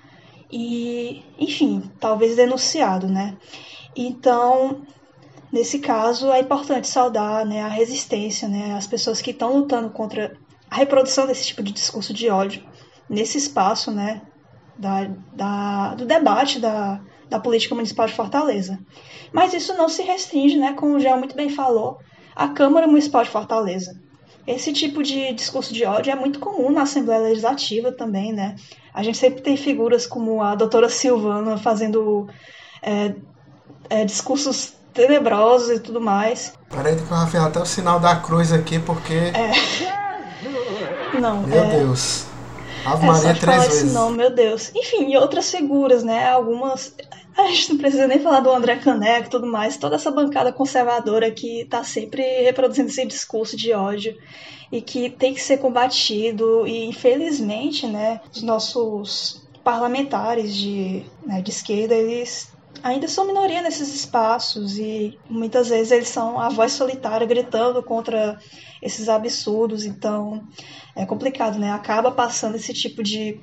e, 0.51 1.23
enfim, 1.39 1.91
talvez 2.01 2.37
denunciado, 2.37 3.07
né? 3.07 3.37
Então, 3.95 4.81
nesse 5.53 5.79
caso, 5.79 6.33
é 6.33 6.41
importante 6.41 6.89
saudar 6.89 7.45
né, 7.45 7.61
a 7.61 7.69
resistência, 7.69 8.49
né, 8.49 8.75
as 8.75 8.87
pessoas 8.87 9.21
que 9.21 9.31
estão 9.31 9.59
lutando 9.59 9.91
contra 9.91 10.35
a 10.71 10.77
reprodução 10.77 11.27
desse 11.27 11.47
tipo 11.47 11.63
de 11.63 11.73
discurso 11.73 12.15
de 12.15 12.31
ódio 12.31 12.65
nesse 13.11 13.37
espaço, 13.37 13.91
né, 13.91 14.23
da, 14.79 15.11
da, 15.35 15.95
do 15.97 16.07
debate 16.07 16.59
da, 16.59 16.99
da 17.33 17.41
política 17.41 17.75
municipal 17.75 18.07
de 18.07 18.13
Fortaleza. 18.13 18.79
Mas 19.33 19.55
isso 19.55 19.75
não 19.75 19.89
se 19.89 20.03
restringe, 20.03 20.57
né, 20.57 20.75
como 20.75 20.97
o 20.97 21.01
Gel 21.01 21.17
muito 21.17 21.35
bem 21.35 21.49
falou, 21.49 21.99
à 22.37 22.49
Câmara 22.49 22.87
Municipal 22.87 23.25
de 23.25 23.31
Fortaleza. 23.31 23.99
Esse 24.47 24.73
tipo 24.73 25.03
de 25.03 25.33
discurso 25.33 25.73
de 25.73 25.85
ódio 25.85 26.13
é 26.13 26.17
muito 26.17 26.39
comum 26.39 26.71
na 26.71 26.83
Assembleia 26.83 27.23
Legislativa 27.23 27.93
também, 27.93 28.33
né? 28.33 28.57
A 28.93 29.03
gente 29.03 29.17
sempre 29.17 29.41
tem 29.41 29.57
figuras 29.57 30.07
como 30.07 30.43
a 30.43 30.55
doutora 30.55 30.89
Silvana 30.89 31.57
fazendo 31.57 32.29
é, 32.83 33.15
é, 33.89 34.05
discursos 34.05 34.75
tenebrosos 34.93 35.77
e 35.77 35.81
tudo 35.81 36.01
mais. 36.01 36.53
Peraí 36.69 36.97
que 36.97 37.03
eu 37.03 37.07
Rafael 37.07 37.45
até 37.45 37.61
o 37.61 37.65
sinal 37.65 37.99
da 37.99 38.17
cruz 38.17 38.53
aqui, 38.53 38.79
porque... 38.79 39.15
É. 39.15 39.53
Não, 41.19 41.43
Meu 41.43 41.63
é... 41.63 41.79
Deus. 41.79 42.27
Ave 42.85 43.05
é 43.05 43.07
Maria 43.07 43.35
três 43.35 43.63
vezes. 43.65 43.85
Esse 43.85 43.95
nome, 43.95 44.17
meu 44.17 44.35
Deus. 44.35 44.73
Enfim, 44.75 45.13
e 45.13 45.17
outras 45.17 45.51
figuras, 45.51 46.03
né? 46.03 46.29
Algumas 46.31 46.95
a 47.37 47.49
gente 47.49 47.71
não 47.71 47.79
precisa 47.79 48.07
nem 48.07 48.19
falar 48.19 48.41
do 48.41 48.51
André 48.51 48.77
Caneco 48.77 49.27
e 49.27 49.31
tudo 49.31 49.47
mais, 49.47 49.77
toda 49.77 49.97
essa 49.97 50.11
bancada 50.11 50.53
conservadora 50.53 51.31
que 51.31 51.63
está 51.63 51.83
sempre 51.83 52.23
reproduzindo 52.43 52.89
esse 52.89 53.07
discurso 53.07 53.57
de 53.57 53.73
ódio 53.73 54.17
e 54.71 54.81
que 54.81 55.11
tem 55.11 55.35
que 55.35 55.41
ser 55.41 55.59
combatido. 55.59 56.67
E 56.67 56.85
infelizmente, 56.85 57.87
né, 57.87 58.21
os 58.35 58.43
nossos 58.43 59.43
parlamentares 59.65 60.55
de, 60.55 61.05
né, 61.25 61.41
de 61.41 61.51
esquerda, 61.51 61.95
eles 61.95 62.53
ainda 62.83 63.07
são 63.09 63.27
minoria 63.27 63.63
nesses 63.63 63.95
espaços. 63.95 64.79
E 64.79 65.19
muitas 65.29 65.69
vezes 65.69 65.93
eles 65.93 66.09
são 66.09 66.39
a 66.39 66.49
voz 66.49 66.73
solitária 66.73 67.27
gritando 67.27 67.83
contra 67.83 68.39
esses 68.81 69.09
absurdos, 69.09 69.85
então 69.85 70.43
é 70.97 71.07
complicado, 71.07 71.59
né? 71.59 71.71
Acaba 71.71 72.11
passando 72.11 72.57
esse 72.57 72.75
tipo 72.75 73.03
de 73.03 73.41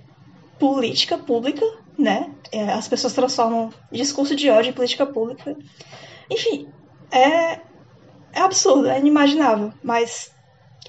política 0.59 1.17
pública 1.17 1.65
né? 1.99 2.31
É, 2.51 2.71
as 2.71 2.87
pessoas 2.87 3.13
transformam 3.13 3.69
discurso 3.91 4.35
de 4.35 4.49
ódio 4.49 4.69
em 4.69 4.73
política 4.73 5.05
pública. 5.05 5.55
Enfim, 6.29 6.69
é, 7.11 7.59
é 8.33 8.41
absurdo, 8.41 8.87
é 8.87 8.97
inimaginável, 8.97 9.73
mas 9.83 10.31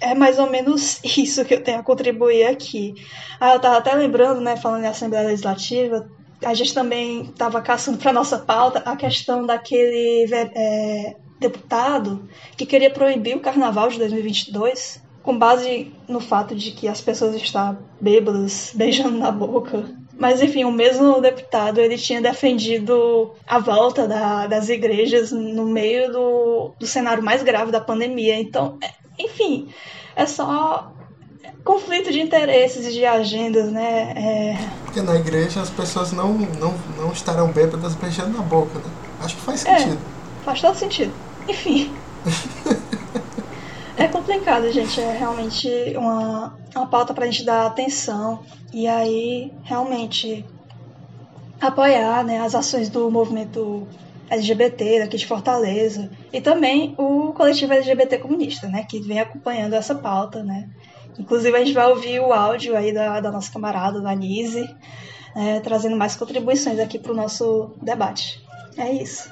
é 0.00 0.14
mais 0.14 0.38
ou 0.38 0.48
menos 0.48 1.00
isso 1.04 1.44
que 1.44 1.54
eu 1.54 1.62
tenho 1.62 1.80
a 1.80 1.82
contribuir 1.82 2.46
aqui. 2.46 2.94
Ah, 3.40 3.54
eu 3.54 3.60
tava 3.60 3.78
até 3.78 3.92
lembrando, 3.94 4.40
né, 4.40 4.56
falando 4.56 4.84
em 4.84 4.88
Assembleia 4.88 5.26
Legislativa, 5.26 6.08
a 6.44 6.54
gente 6.54 6.72
também 6.72 7.22
estava 7.22 7.60
caçando 7.60 7.98
para 7.98 8.12
nossa 8.12 8.38
pauta 8.38 8.78
a 8.86 8.96
questão 8.96 9.44
daquele 9.44 10.26
é, 10.32 11.16
deputado 11.38 12.28
que 12.56 12.64
queria 12.64 12.90
proibir 12.90 13.36
o 13.36 13.40
carnaval 13.40 13.88
de 13.88 13.98
2022 13.98 15.02
com 15.22 15.36
base 15.36 15.92
no 16.08 16.18
fato 16.18 16.54
de 16.54 16.70
que 16.70 16.88
as 16.88 17.00
pessoas 17.00 17.34
estão 17.34 17.78
bêbadas, 18.00 18.72
beijando 18.76 19.18
na 19.18 19.30
boca, 19.30 19.84
mas 20.20 20.42
enfim, 20.42 20.64
o 20.64 20.70
mesmo 20.70 21.18
deputado 21.18 21.80
ele 21.80 21.96
tinha 21.96 22.20
defendido 22.20 23.32
a 23.46 23.58
volta 23.58 24.06
da, 24.06 24.46
das 24.46 24.68
igrejas 24.68 25.32
no 25.32 25.64
meio 25.64 26.12
do, 26.12 26.72
do 26.78 26.86
cenário 26.86 27.22
mais 27.22 27.42
grave 27.42 27.72
da 27.72 27.80
pandemia. 27.80 28.38
Então, 28.38 28.76
é, 28.82 28.90
enfim, 29.18 29.70
é 30.14 30.26
só 30.26 30.92
conflito 31.64 32.12
de 32.12 32.20
interesses 32.20 32.86
e 32.86 32.92
de 32.92 33.06
agendas, 33.06 33.72
né? 33.72 34.12
É... 34.14 34.68
Porque 34.84 35.00
na 35.00 35.16
igreja 35.16 35.62
as 35.62 35.70
pessoas 35.70 36.12
não, 36.12 36.34
não, 36.34 36.74
não 36.98 37.12
estarão 37.12 37.50
bêbadas 37.50 37.94
beijando 37.94 38.36
na 38.36 38.42
boca, 38.42 38.78
né? 38.78 38.84
Acho 39.22 39.36
que 39.36 39.42
faz 39.42 39.64
É. 39.64 39.78
sentido. 39.78 39.98
Faz 40.44 40.60
todo 40.60 40.74
sentido. 40.74 41.12
Enfim. 41.48 41.90
é 44.00 44.08
complicado, 44.08 44.70
gente. 44.72 45.00
É 45.00 45.12
realmente 45.12 45.68
uma, 45.96 46.58
uma 46.74 46.86
pauta 46.86 47.12
pra 47.12 47.26
gente 47.26 47.44
dar 47.44 47.66
atenção. 47.66 48.42
E 48.72 48.86
aí, 48.86 49.52
realmente, 49.62 50.44
apoiar 51.60 52.24
né, 52.24 52.40
as 52.40 52.54
ações 52.54 52.88
do 52.88 53.10
movimento 53.10 53.86
LGBT 54.30 55.00
daqui 55.00 55.16
de 55.16 55.26
Fortaleza. 55.26 56.10
E 56.32 56.40
também 56.40 56.94
o 56.96 57.32
coletivo 57.32 57.74
LGBT 57.74 58.18
comunista, 58.18 58.68
né? 58.68 58.84
Que 58.88 59.00
vem 59.00 59.20
acompanhando 59.20 59.74
essa 59.74 59.94
pauta, 59.94 60.42
né? 60.42 60.68
Inclusive, 61.18 61.54
a 61.54 61.58
gente 61.60 61.74
vai 61.74 61.90
ouvir 61.90 62.20
o 62.20 62.32
áudio 62.32 62.76
aí 62.76 62.94
da, 62.94 63.20
da 63.20 63.30
nossa 63.30 63.52
camarada, 63.52 64.00
da 64.00 64.14
Nise, 64.14 64.74
né, 65.36 65.60
trazendo 65.60 65.96
mais 65.96 66.16
contribuições 66.16 66.78
aqui 66.78 66.98
para 66.98 67.12
o 67.12 67.16
nosso 67.16 67.72
debate. 67.82 68.42
É 68.78 68.90
isso. 68.90 69.30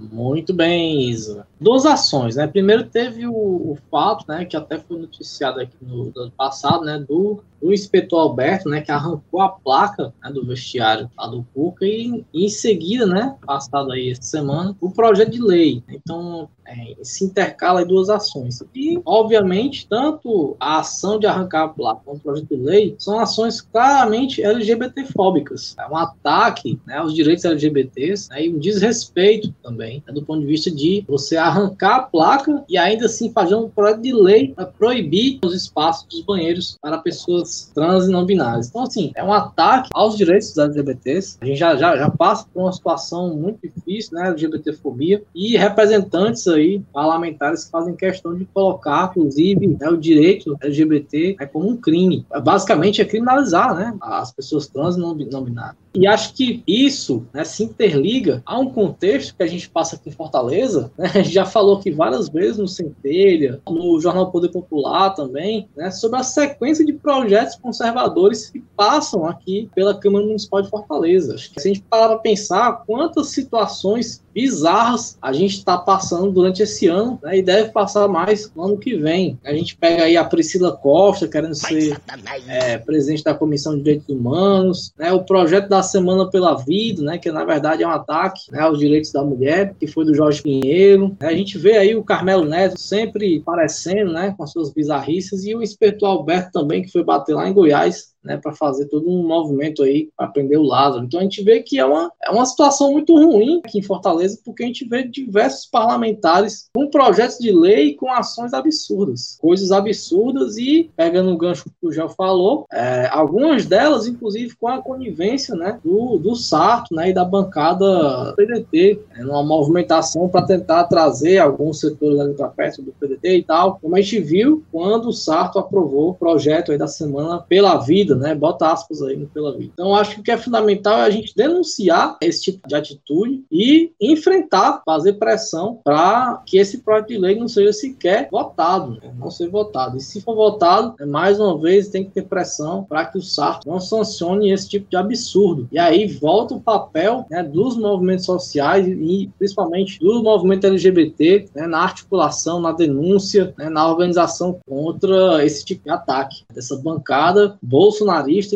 Muito 0.00 0.54
bem, 0.54 1.10
Isa. 1.10 1.47
Duas 1.60 1.84
ações, 1.86 2.36
né? 2.36 2.46
Primeiro 2.46 2.84
teve 2.84 3.26
o, 3.26 3.32
o 3.32 3.78
fato, 3.90 4.24
né, 4.28 4.44
que 4.44 4.56
até 4.56 4.78
foi 4.78 4.98
noticiado 4.98 5.60
aqui 5.60 5.76
no, 5.80 6.12
no 6.14 6.22
ano 6.22 6.32
passado, 6.36 6.84
né, 6.84 6.98
do, 6.98 7.42
do 7.60 7.72
inspetor 7.72 8.20
Alberto, 8.20 8.68
né, 8.68 8.80
que 8.80 8.90
arrancou 8.90 9.40
a 9.40 9.48
placa 9.48 10.12
né, 10.22 10.30
do 10.30 10.46
vestiário 10.46 11.10
lá 11.16 11.26
do 11.26 11.44
Cuca 11.54 11.84
e, 11.84 12.24
em 12.32 12.48
seguida, 12.48 13.06
né, 13.06 13.36
passado 13.44 13.92
aí 13.92 14.10
essa 14.10 14.22
semana, 14.22 14.76
o 14.80 14.90
projeto 14.90 15.30
de 15.30 15.42
lei. 15.42 15.82
Então, 15.88 16.48
é, 16.68 16.96
se 17.02 17.24
intercala 17.24 17.84
duas 17.84 18.10
ações. 18.10 18.62
E, 18.74 19.00
obviamente, 19.04 19.86
tanto 19.88 20.56
a 20.60 20.80
ação 20.80 21.18
de 21.18 21.26
arrancar 21.26 21.64
a 21.64 21.68
placa 21.68 22.02
quanto 22.04 22.18
o 22.18 22.22
projeto 22.22 22.48
de 22.48 22.56
lei 22.56 22.94
são 22.98 23.18
ações 23.18 23.60
claramente 23.60 24.42
LGBTfóbicas. 24.42 25.74
É 25.78 25.86
um 25.88 25.96
ataque 25.96 26.78
né, 26.86 26.98
aos 26.98 27.14
direitos 27.14 27.44
LGBTs 27.44 28.28
né, 28.28 28.44
e 28.44 28.54
um 28.54 28.58
desrespeito 28.58 29.52
também, 29.62 30.02
né, 30.06 30.12
do 30.12 30.22
ponto 30.22 30.40
de 30.40 30.46
vista 30.46 30.70
de 30.70 31.04
você 31.08 31.36
arrancar 31.48 31.96
a 31.96 32.02
placa 32.02 32.64
e 32.68 32.76
ainda 32.76 33.06
assim 33.06 33.32
fazer 33.32 33.54
um 33.54 33.68
projeto 33.68 34.02
de 34.02 34.12
lei 34.12 34.52
para 34.54 34.66
proibir 34.66 35.38
os 35.44 35.54
espaços 35.54 36.06
dos 36.08 36.22
banheiros 36.22 36.76
para 36.80 36.98
pessoas 36.98 37.70
trans 37.74 38.06
e 38.06 38.10
não 38.10 38.24
binárias. 38.24 38.68
Então, 38.68 38.82
assim, 38.82 39.12
é 39.14 39.24
um 39.24 39.32
ataque 39.32 39.88
aos 39.92 40.16
direitos 40.16 40.48
dos 40.48 40.58
LGBTs. 40.58 41.38
A 41.40 41.46
gente 41.46 41.58
já, 41.58 41.76
já, 41.76 41.96
já 41.96 42.10
passa 42.10 42.46
por 42.52 42.62
uma 42.62 42.72
situação 42.72 43.36
muito 43.36 43.60
difícil, 43.62 44.14
né, 44.14 44.28
LGBTfobia, 44.28 45.22
e 45.34 45.56
representantes 45.56 46.46
aí, 46.48 46.82
parlamentares, 46.92 47.64
que 47.64 47.70
fazem 47.70 47.94
questão 47.94 48.34
de 48.34 48.44
colocar, 48.46 49.10
inclusive, 49.10 49.66
né, 49.80 49.88
o 49.88 49.96
direito 49.96 50.56
LGBT 50.60 51.36
né, 51.38 51.46
como 51.46 51.68
um 51.68 51.76
crime. 51.76 52.26
Basicamente, 52.42 53.00
é 53.00 53.04
criminalizar 53.04 53.74
né, 53.74 53.94
as 54.00 54.32
pessoas 54.32 54.66
trans 54.66 54.96
e 54.96 55.00
não, 55.00 55.14
não 55.14 55.44
binárias. 55.44 55.76
E 55.94 56.06
acho 56.06 56.34
que 56.34 56.62
isso 56.66 57.26
né, 57.32 57.44
se 57.44 57.64
interliga 57.64 58.42
a 58.46 58.58
um 58.58 58.70
contexto 58.70 59.34
que 59.34 59.42
a 59.42 59.46
gente 59.46 59.68
passa 59.68 59.96
aqui 59.96 60.10
em 60.10 60.12
Fortaleza. 60.12 60.92
Né, 60.96 61.08
já 61.38 61.46
falou 61.46 61.78
aqui 61.78 61.90
várias 61.90 62.28
vezes 62.28 62.58
no 62.58 62.66
Centelha, 62.66 63.60
no 63.68 64.00
Jornal 64.00 64.30
Poder 64.30 64.48
Popular 64.48 65.10
também, 65.10 65.68
né, 65.76 65.90
sobre 65.90 66.18
a 66.18 66.22
sequência 66.24 66.84
de 66.84 66.92
projetos 66.92 67.54
conservadores 67.56 68.50
que 68.50 68.60
passam 68.76 69.24
aqui 69.24 69.70
pela 69.74 69.94
Câmara 69.94 70.26
Municipal 70.26 70.62
de 70.62 70.68
Fortaleza. 70.68 71.34
Acho 71.34 71.52
que 71.52 71.60
se 71.60 71.68
a 71.68 71.72
gente 71.72 71.84
parar 71.88 72.08
para 72.08 72.18
pensar 72.18 72.84
quantas 72.86 73.28
situações 73.28 74.22
bizarras 74.38 75.18
a 75.20 75.32
gente 75.32 75.54
está 75.54 75.76
passando 75.76 76.30
durante 76.30 76.62
esse 76.62 76.86
ano 76.86 77.18
né, 77.22 77.38
e 77.38 77.42
deve 77.42 77.70
passar 77.70 78.06
mais 78.06 78.50
no 78.54 78.64
ano 78.64 78.78
que 78.78 78.96
vem. 78.96 79.36
A 79.44 79.52
gente 79.52 79.76
pega 79.76 80.04
aí 80.04 80.16
a 80.16 80.22
Priscila 80.22 80.76
Costa 80.76 81.26
querendo 81.26 81.54
ser 81.54 82.00
é, 82.46 82.78
presidente 82.78 83.24
da 83.24 83.34
Comissão 83.34 83.76
de 83.76 83.82
Direitos 83.82 84.08
Humanos, 84.08 84.92
né, 84.96 85.12
o 85.12 85.24
projeto 85.24 85.68
da 85.68 85.82
Semana 85.82 86.30
pela 86.30 86.54
Vida, 86.54 87.02
né, 87.02 87.18
que 87.18 87.32
na 87.32 87.44
verdade 87.44 87.82
é 87.82 87.86
um 87.86 87.90
ataque 87.90 88.42
né, 88.52 88.60
aos 88.60 88.78
direitos 88.78 89.10
da 89.10 89.24
mulher, 89.24 89.74
que 89.78 89.88
foi 89.88 90.04
do 90.04 90.14
Jorge 90.14 90.40
Pinheiro. 90.40 91.16
A 91.28 91.34
gente 91.34 91.58
vê 91.58 91.76
aí 91.76 91.94
o 91.94 92.02
Carmelo 92.02 92.44
Neto 92.44 92.80
sempre 92.80 93.38
aparecendo 93.38 94.12
né, 94.12 94.34
com 94.36 94.42
as 94.42 94.50
suas 94.50 94.72
bizarrices 94.72 95.44
e 95.44 95.54
o 95.54 95.62
inspetor 95.62 96.08
Alberto 96.08 96.52
também, 96.52 96.82
que 96.82 96.90
foi 96.90 97.04
bater 97.04 97.34
lá 97.34 97.48
em 97.48 97.52
Goiás 97.52 98.14
né, 98.22 98.36
para 98.36 98.52
fazer 98.52 98.86
todo 98.86 99.08
um 99.08 99.26
movimento 99.26 99.82
aí 99.82 100.10
para 100.16 100.28
prender 100.28 100.58
o 100.58 100.62
Lázaro. 100.62 101.04
Então 101.04 101.20
a 101.20 101.22
gente 101.22 101.42
vê 101.42 101.62
que 101.62 101.78
é 101.78 101.84
uma, 101.84 102.12
é 102.22 102.30
uma 102.30 102.46
situação 102.46 102.92
muito 102.92 103.14
ruim 103.14 103.60
aqui 103.64 103.78
em 103.78 103.82
Fortaleza, 103.82 104.40
porque 104.44 104.62
a 104.62 104.66
gente 104.66 104.84
vê 104.84 105.02
diversos 105.02 105.66
parlamentares 105.66 106.68
com 106.74 106.90
projetos 106.90 107.38
de 107.38 107.52
lei 107.52 107.94
com 107.94 108.10
ações 108.10 108.52
absurdas, 108.52 109.38
coisas 109.40 109.72
absurdas 109.72 110.56
e, 110.56 110.90
pegando 110.96 111.30
o 111.30 111.38
gancho 111.38 111.64
que 111.64 111.86
o 111.86 111.92
Gel 111.92 112.08
falou, 112.08 112.66
é, 112.72 113.08
algumas 113.10 113.66
delas, 113.66 114.06
inclusive, 114.06 114.56
com 114.56 114.68
a 114.68 114.82
conivência 114.82 115.54
né, 115.54 115.78
do, 115.84 116.18
do 116.18 116.34
Sarto 116.34 116.94
né, 116.94 117.10
e 117.10 117.12
da 117.12 117.24
bancada 117.24 118.34
PDT, 118.36 119.00
né, 119.10 119.24
numa 119.24 119.42
movimentação 119.42 120.28
para 120.28 120.46
tentar 120.46 120.84
trazer 120.84 121.38
alguns 121.38 121.80
setores 121.80 122.18
ali 122.18 122.34
para 122.34 122.48
perto 122.48 122.82
do 122.82 122.92
PDT 122.92 123.38
e 123.38 123.42
tal, 123.42 123.78
como 123.80 123.96
a 123.96 124.00
gente 124.00 124.20
viu 124.20 124.62
quando 124.70 125.08
o 125.08 125.12
Sarto 125.12 125.58
aprovou 125.58 126.10
o 126.10 126.14
projeto 126.14 126.72
aí 126.72 126.78
da 126.78 126.86
semana 126.86 127.40
pela 127.40 127.76
vida, 127.76 128.14
né? 128.18 128.34
Bota 128.34 128.70
aspas 128.70 129.02
aí 129.02 129.16
no 129.16 129.28
pela 129.28 129.56
vida. 129.56 129.70
Então, 129.72 129.94
acho 129.94 130.16
que 130.16 130.20
o 130.20 130.24
que 130.24 130.30
é 130.30 130.36
fundamental 130.36 130.98
é 130.98 131.02
a 131.02 131.10
gente 131.10 131.34
denunciar 131.34 132.16
esse 132.20 132.42
tipo 132.42 132.66
de 132.66 132.74
atitude 132.74 133.44
e 133.50 133.92
enfrentar, 134.00 134.82
fazer 134.84 135.14
pressão 135.14 135.80
para 135.84 136.42
que 136.46 136.58
esse 136.58 136.78
projeto 136.78 137.08
de 137.08 137.18
lei 137.18 137.38
não 137.38 137.48
seja 137.48 137.72
sequer 137.72 138.28
votado, 138.30 138.98
né? 139.02 139.14
não 139.18 139.30
ser 139.30 139.48
votado. 139.48 139.96
E 139.96 140.00
se 140.00 140.20
for 140.20 140.34
votado, 140.34 140.94
né, 140.98 141.06
mais 141.06 141.38
uma 141.38 141.58
vez 141.58 141.88
tem 141.88 142.04
que 142.04 142.10
ter 142.10 142.22
pressão 142.22 142.84
para 142.84 143.04
que 143.04 143.18
o 143.18 143.22
Sarto 143.22 143.68
não 143.68 143.80
sancione 143.80 144.50
esse 144.50 144.68
tipo 144.68 144.88
de 144.88 144.96
absurdo. 144.96 145.68
E 145.70 145.78
aí 145.78 146.06
volta 146.06 146.54
o 146.54 146.60
papel 146.60 147.26
né, 147.30 147.42
dos 147.42 147.76
movimentos 147.76 148.24
sociais 148.24 148.86
e 148.86 149.30
principalmente 149.38 149.98
do 149.98 150.22
movimento 150.22 150.66
LGBT 150.66 151.48
né, 151.54 151.66
na 151.66 151.80
articulação, 151.80 152.60
na 152.60 152.72
denúncia, 152.72 153.54
né, 153.56 153.68
na 153.68 153.88
organização 153.88 154.58
contra 154.66 155.44
esse 155.44 155.64
tipo 155.64 155.84
de 155.84 155.90
ataque 155.90 156.44
dessa 156.52 156.76
bancada 156.76 157.56
bolsonarista 157.62 157.97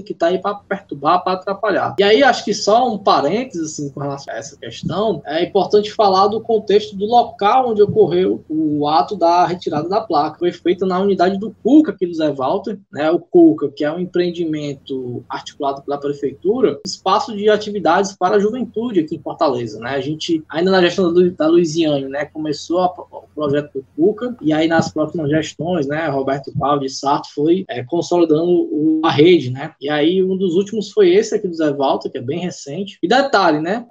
que 0.02 0.12
está 0.12 0.26
aí 0.26 0.38
para 0.38 0.54
perturbar, 0.54 1.22
para 1.22 1.34
atrapalhar. 1.34 1.94
E 1.98 2.02
aí 2.02 2.22
acho 2.22 2.44
que 2.44 2.54
só 2.54 2.88
um 2.88 2.98
parênteses 2.98 3.72
assim, 3.72 3.90
com 3.90 4.00
relação 4.00 4.32
a 4.32 4.36
essa 4.36 4.56
questão, 4.56 5.22
é 5.24 5.44
importante 5.44 5.92
falar 5.92 6.28
do 6.28 6.40
contexto 6.40 6.96
do 6.96 7.06
local 7.06 7.70
onde 7.70 7.82
ocorreu 7.82 8.44
o 8.48 8.86
ato 8.88 9.16
da 9.16 9.46
retirada 9.46 9.88
da 9.88 10.00
placa. 10.00 10.38
Foi 10.38 10.52
feita 10.52 10.86
na 10.86 11.00
unidade 11.00 11.38
do 11.38 11.54
CUCA 11.62 11.92
aqui 11.92 12.06
do 12.06 12.14
Zé 12.14 12.30
Walter, 12.32 12.78
né? 12.92 13.10
O 13.10 13.18
CUCA, 13.18 13.70
que 13.70 13.84
é 13.84 13.92
um 13.92 13.98
empreendimento 13.98 15.24
articulado 15.28 15.82
pela 15.82 15.98
prefeitura, 15.98 16.80
espaço 16.86 17.36
de 17.36 17.48
atividades 17.48 18.16
para 18.16 18.36
a 18.36 18.40
juventude 18.40 19.00
aqui 19.00 19.16
em 19.16 19.22
Fortaleza, 19.22 19.78
né? 19.78 19.90
A 19.90 20.00
gente 20.00 20.42
ainda 20.48 20.70
na 20.70 20.80
gestão 20.80 21.12
da 21.12 21.46
Luiziane, 21.46 22.08
né, 22.08 22.24
começou 22.26 22.84
o 22.84 23.24
projeto 23.34 23.72
do 23.74 23.84
CUCA 23.96 24.36
e 24.40 24.52
aí 24.52 24.68
nas 24.68 24.92
próximas 24.92 25.30
gestões, 25.30 25.86
né, 25.86 26.08
Roberto 26.08 26.52
Paulo 26.58 26.80
de 26.80 26.88
Sarto 26.88 27.28
foi 27.34 27.64
é, 27.68 27.82
consolidando 27.82 29.00
a 29.02 29.10
rede, 29.10 29.31
né? 29.50 29.72
E 29.80 29.88
aí 29.88 30.22
um 30.22 30.36
dos 30.36 30.54
últimos 30.54 30.90
foi 30.90 31.10
esse 31.10 31.34
aqui 31.34 31.48
do 31.48 31.54
Zé 31.54 31.72
Walter, 31.72 32.10
que 32.10 32.18
é 32.18 32.22
bem 32.22 32.40
recente. 32.40 32.98
E 33.02 33.08
detalhe, 33.08 33.60
né? 33.60 33.86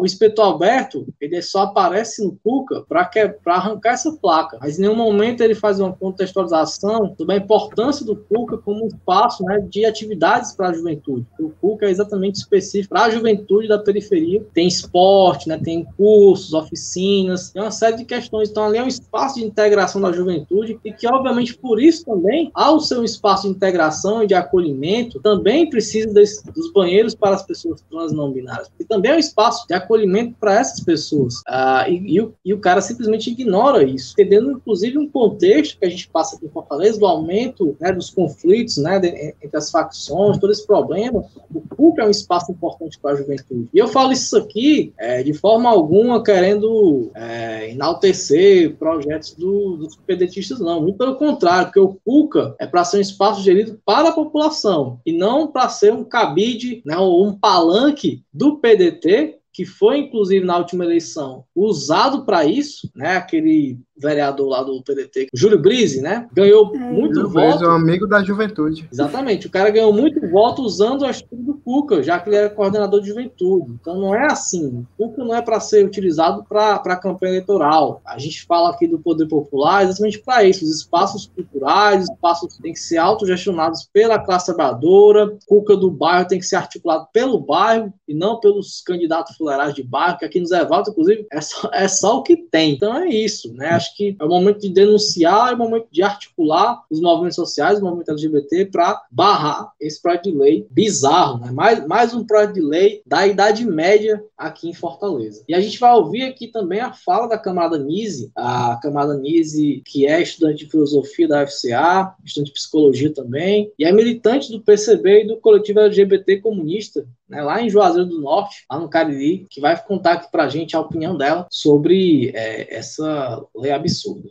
O 0.00 0.04
inspetor 0.04 0.46
Alberto, 0.46 1.06
ele 1.20 1.40
só 1.42 1.62
aparece 1.62 2.24
no 2.24 2.38
CUCA 2.42 2.84
para 2.88 3.10
arrancar 3.46 3.92
essa 3.92 4.12
placa, 4.12 4.58
mas 4.60 4.78
em 4.78 4.82
nenhum 4.82 4.96
momento 4.96 5.40
ele 5.42 5.54
faz 5.54 5.80
uma 5.80 5.92
contextualização 5.92 7.14
sobre 7.16 7.34
a 7.34 7.38
importância 7.38 8.04
do 8.04 8.16
CUCA 8.16 8.58
como 8.58 8.84
um 8.84 8.88
espaço 8.88 9.44
né, 9.44 9.64
de 9.68 9.84
atividades 9.84 10.52
para 10.52 10.68
a 10.68 10.72
juventude. 10.72 11.26
O 11.38 11.50
CUCA 11.50 11.86
é 11.86 11.90
exatamente 11.90 12.36
específico 12.36 12.94
para 12.94 13.04
a 13.04 13.10
juventude 13.10 13.68
da 13.68 13.78
periferia. 13.78 14.44
Tem 14.52 14.66
esporte, 14.66 15.48
né, 15.48 15.58
tem 15.62 15.84
cursos, 15.96 16.52
oficinas, 16.52 17.50
tem 17.50 17.62
uma 17.62 17.70
série 17.70 17.96
de 17.96 18.04
questões. 18.04 18.50
Então, 18.50 18.64
ali 18.64 18.78
é 18.78 18.82
um 18.82 18.88
espaço 18.88 19.36
de 19.36 19.44
integração 19.44 20.00
da 20.00 20.12
juventude 20.12 20.78
e 20.84 20.92
que, 20.92 21.06
obviamente, 21.06 21.56
por 21.56 21.80
isso 21.80 22.04
também, 22.04 22.50
ao 22.54 22.80
ser 22.80 22.98
um 22.98 23.04
espaço 23.04 23.48
de 23.48 23.54
integração 23.54 24.22
e 24.22 24.26
de 24.26 24.34
acolhimento, 24.34 24.85
também 25.22 25.68
precisa 25.68 26.12
dos 26.12 26.72
banheiros 26.72 27.14
para 27.14 27.34
as 27.34 27.42
pessoas 27.44 27.82
trans 27.90 28.12
não 28.12 28.32
binárias. 28.32 28.70
E 28.78 28.84
também 28.84 29.12
é 29.12 29.16
um 29.16 29.18
espaço 29.18 29.66
de 29.66 29.74
acolhimento 29.74 30.34
para 30.38 30.58
essas 30.58 30.80
pessoas. 30.80 31.42
Ah, 31.46 31.88
e, 31.88 32.14
e, 32.14 32.20
o, 32.20 32.34
e 32.44 32.54
o 32.54 32.58
cara 32.58 32.80
simplesmente 32.80 33.30
ignora 33.30 33.82
isso, 33.82 34.12
entendendo, 34.12 34.52
inclusive, 34.52 34.98
um 34.98 35.08
contexto 35.08 35.78
que 35.78 35.86
a 35.86 35.88
gente 35.90 36.08
passa 36.08 36.36
aqui 36.36 36.46
em 36.46 36.50
Fortaleza, 36.50 36.98
do 36.98 37.06
aumento 37.06 37.76
né, 37.80 37.92
dos 37.92 38.10
conflitos 38.10 38.76
né, 38.76 38.98
de, 38.98 39.08
entre 39.42 39.56
as 39.56 39.70
facções, 39.70 40.38
todo 40.38 40.52
esse 40.52 40.66
problema. 40.66 41.24
O 41.52 41.60
CUP 41.76 42.00
é 42.00 42.06
um 42.06 42.10
espaço 42.10 42.52
importante 42.52 42.98
para 42.98 43.12
a 43.12 43.16
juventude. 43.16 43.68
E 43.72 43.78
eu 43.78 43.88
falo 43.88 44.12
isso 44.12 44.36
aqui 44.36 44.92
é, 44.98 45.22
de 45.22 45.32
forma 45.32 45.68
alguma 45.68 46.22
querendo 46.22 47.10
é, 47.14 47.70
enaltecer 47.70 48.74
projetos 48.76 49.34
do, 49.34 49.76
dos 49.76 49.96
pedetistas, 49.96 50.60
não. 50.60 50.80
Muito 50.80 50.98
pelo 50.98 51.16
contrário, 51.16 51.66
porque 51.66 51.80
o 51.80 51.96
CUCA 52.04 52.54
é 52.58 52.66
para 52.66 52.84
ser 52.84 52.98
um 52.98 53.00
espaço 53.00 53.42
gerido 53.42 53.80
para 53.84 54.10
a 54.10 54.12
população 54.12 54.75
e 55.04 55.12
não 55.12 55.46
para 55.46 55.68
ser 55.68 55.92
um 55.92 56.04
cabide, 56.04 56.82
né, 56.84 56.96
um 56.98 57.36
palanque 57.38 58.24
do 58.32 58.58
PDT 58.58 59.38
que 59.52 59.64
foi 59.64 60.00
inclusive 60.00 60.44
na 60.44 60.58
última 60.58 60.84
eleição 60.84 61.44
usado 61.54 62.26
para 62.26 62.44
isso, 62.44 62.90
né? 62.94 63.16
Aquele 63.16 63.78
vereador 63.98 64.48
lá 64.48 64.62
do 64.62 64.82
PDT, 64.82 65.28
Júlio 65.32 65.58
Brise, 65.58 66.00
né? 66.00 66.28
Ganhou 66.32 66.74
é. 66.74 66.78
muito 66.78 67.14
Júlio 67.14 67.30
voto. 67.30 67.48
Brise 67.48 67.64
é 67.64 67.68
um 67.68 67.72
amigo 67.72 68.06
da 68.06 68.22
juventude. 68.22 68.88
Exatamente. 68.92 69.46
O 69.46 69.50
cara 69.50 69.70
ganhou 69.70 69.92
muito 69.92 70.20
voto 70.28 70.62
usando 70.62 71.04
a 71.04 71.10
estrutura 71.10 71.42
do 71.42 71.54
Cuca, 71.54 72.02
já 72.02 72.18
que 72.18 72.28
ele 72.28 72.36
era 72.36 72.50
coordenador 72.50 73.00
de 73.00 73.08
juventude. 73.08 73.72
Então 73.80 73.98
não 73.98 74.14
é 74.14 74.26
assim. 74.26 74.84
O 74.98 75.08
Cuca 75.08 75.24
não 75.24 75.34
é 75.34 75.42
para 75.42 75.60
ser 75.60 75.84
utilizado 75.84 76.44
para 76.44 76.96
campanha 76.96 77.32
eleitoral. 77.32 78.00
A 78.04 78.18
gente 78.18 78.44
fala 78.44 78.70
aqui 78.70 78.86
do 78.86 78.98
poder 78.98 79.26
popular 79.26 79.84
exatamente 79.84 80.18
para 80.18 80.44
isso. 80.44 80.64
Os 80.64 80.76
espaços 80.76 81.30
culturais, 81.34 82.04
os 82.04 82.10
espaços 82.10 82.56
têm 82.58 82.72
que 82.72 82.80
ser 82.80 82.98
autogestionados 82.98 83.88
pela 83.92 84.18
classe 84.18 84.46
trabalhadora. 84.46 85.36
Cuca 85.46 85.76
do 85.76 85.90
bairro 85.90 86.28
tem 86.28 86.38
que 86.38 86.46
ser 86.46 86.56
articulado 86.56 87.06
pelo 87.12 87.38
bairro 87.38 87.92
e 88.06 88.14
não 88.14 88.38
pelos 88.40 88.82
candidatos 88.82 89.36
fuleirais 89.36 89.74
de 89.74 89.82
bairro, 89.82 90.18
que 90.18 90.24
aqui 90.24 90.40
nos 90.40 90.50
Evaldo, 90.50 90.90
inclusive, 90.90 91.26
é 91.30 91.40
só, 91.40 91.70
é 91.72 91.88
só 91.88 92.18
o 92.18 92.22
que 92.22 92.36
tem. 92.36 92.72
Então 92.72 92.96
é 92.96 93.08
isso, 93.08 93.52
né? 93.54 93.78
Acho 93.86 93.96
que 93.96 94.16
é 94.18 94.24
o 94.24 94.28
momento 94.28 94.60
de 94.60 94.68
denunciar, 94.68 95.52
é 95.52 95.54
o 95.54 95.58
momento 95.58 95.86
de 95.90 96.02
articular 96.02 96.82
os 96.90 97.00
movimentos 97.00 97.36
sociais, 97.36 97.78
o 97.78 97.84
movimento 97.84 98.10
LGBT, 98.10 98.66
para 98.66 99.00
barrar 99.10 99.72
esse 99.80 100.00
projeto 100.02 100.24
de 100.24 100.32
lei 100.32 100.66
bizarro, 100.70 101.38
né? 101.38 101.50
Mais, 101.52 101.86
mais 101.86 102.14
um 102.14 102.24
projeto 102.24 102.54
de 102.54 102.60
lei 102.60 103.02
da 103.06 103.26
Idade 103.26 103.64
Média 103.64 104.22
aqui 104.36 104.68
em 104.68 104.74
Fortaleza. 104.74 105.44
E 105.48 105.54
a 105.54 105.60
gente 105.60 105.78
vai 105.78 105.94
ouvir 105.94 106.24
aqui 106.24 106.48
também 106.48 106.80
a 106.80 106.92
fala 106.92 107.28
da 107.28 107.38
camarada 107.38 107.78
Nise, 107.78 108.30
a 108.34 108.78
camarada 108.82 109.16
Nise, 109.16 109.82
que 109.84 110.06
é 110.06 110.20
estudante 110.20 110.64
de 110.64 110.70
filosofia 110.70 111.28
da 111.28 111.44
UFCA, 111.44 112.14
estudante 112.24 112.48
de 112.48 112.54
psicologia 112.54 113.12
também, 113.12 113.70
e 113.78 113.84
é 113.84 113.92
militante 113.92 114.50
do 114.50 114.60
PCB 114.60 115.22
e 115.22 115.26
do 115.28 115.36
coletivo 115.36 115.80
LGBT 115.80 116.38
comunista, 116.40 117.06
né, 117.28 117.42
lá 117.42 117.60
em 117.60 117.68
Juazeiro 117.68 118.08
do 118.08 118.20
Norte, 118.20 118.64
lá 118.70 118.78
no 118.78 118.88
Cariri, 118.88 119.46
que 119.50 119.60
vai 119.60 119.80
contar 119.82 120.12
aqui 120.12 120.30
pra 120.30 120.48
gente 120.48 120.76
a 120.76 120.80
opinião 120.80 121.16
dela 121.16 121.46
sobre 121.50 122.30
é, 122.34 122.76
essa 122.76 123.42
lei 123.54 123.72
absurda. 123.72 124.28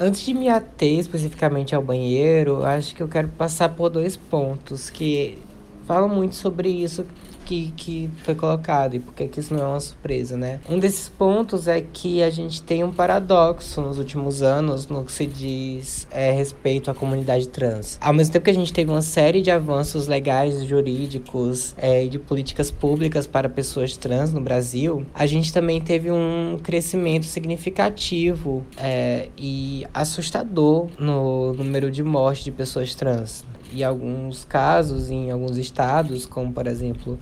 Antes 0.00 0.22
de 0.22 0.34
me 0.34 0.48
ater 0.48 0.98
especificamente 0.98 1.74
ao 1.74 1.82
banheiro, 1.82 2.64
acho 2.64 2.94
que 2.94 3.02
eu 3.02 3.08
quero 3.08 3.28
passar 3.28 3.68
por 3.68 3.88
dois 3.88 4.16
pontos 4.16 4.90
que 4.90 5.38
falam 5.86 6.08
muito 6.08 6.34
sobre 6.34 6.68
isso 6.68 7.06
que, 7.52 7.72
que 7.76 8.10
foi 8.24 8.34
colocado 8.34 8.94
e 8.94 8.98
por 8.98 9.12
que 9.12 9.28
isso 9.38 9.52
não 9.52 9.62
é 9.62 9.66
uma 9.66 9.80
surpresa, 9.80 10.36
né? 10.36 10.60
Um 10.68 10.78
desses 10.78 11.08
pontos 11.08 11.68
é 11.68 11.82
que 11.82 12.22
a 12.22 12.30
gente 12.30 12.62
tem 12.62 12.82
um 12.82 12.90
paradoxo 12.90 13.80
nos 13.82 13.98
últimos 13.98 14.42
anos 14.42 14.86
no 14.86 15.04
que 15.04 15.12
se 15.12 15.26
diz 15.26 16.06
é, 16.10 16.30
respeito 16.30 16.90
à 16.90 16.94
comunidade 16.94 17.48
trans. 17.48 17.98
Ao 18.00 18.14
mesmo 18.14 18.32
tempo 18.32 18.46
que 18.46 18.50
a 18.50 18.54
gente 18.54 18.72
teve 18.72 18.90
uma 18.90 19.02
série 19.02 19.42
de 19.42 19.50
avanços 19.50 20.06
legais, 20.06 20.64
jurídicos 20.64 21.74
é, 21.76 22.04
e 22.04 22.08
de 22.08 22.18
políticas 22.18 22.70
públicas 22.70 23.26
para 23.26 23.48
pessoas 23.50 23.96
trans 23.98 24.32
no 24.32 24.40
Brasil, 24.40 25.04
a 25.12 25.26
gente 25.26 25.52
também 25.52 25.80
teve 25.80 26.10
um 26.10 26.58
crescimento 26.62 27.26
significativo 27.26 28.64
é, 28.78 29.28
e 29.36 29.86
assustador 29.92 30.88
no 30.98 31.52
número 31.52 31.90
de 31.90 32.02
mortes 32.02 32.44
de 32.44 32.50
pessoas 32.50 32.94
trans 32.94 33.44
em 33.74 33.84
alguns 33.84 34.44
casos, 34.44 35.10
em 35.10 35.30
alguns 35.30 35.56
estados, 35.56 36.26
como 36.26 36.52
por 36.52 36.66
exemplo 36.66 37.18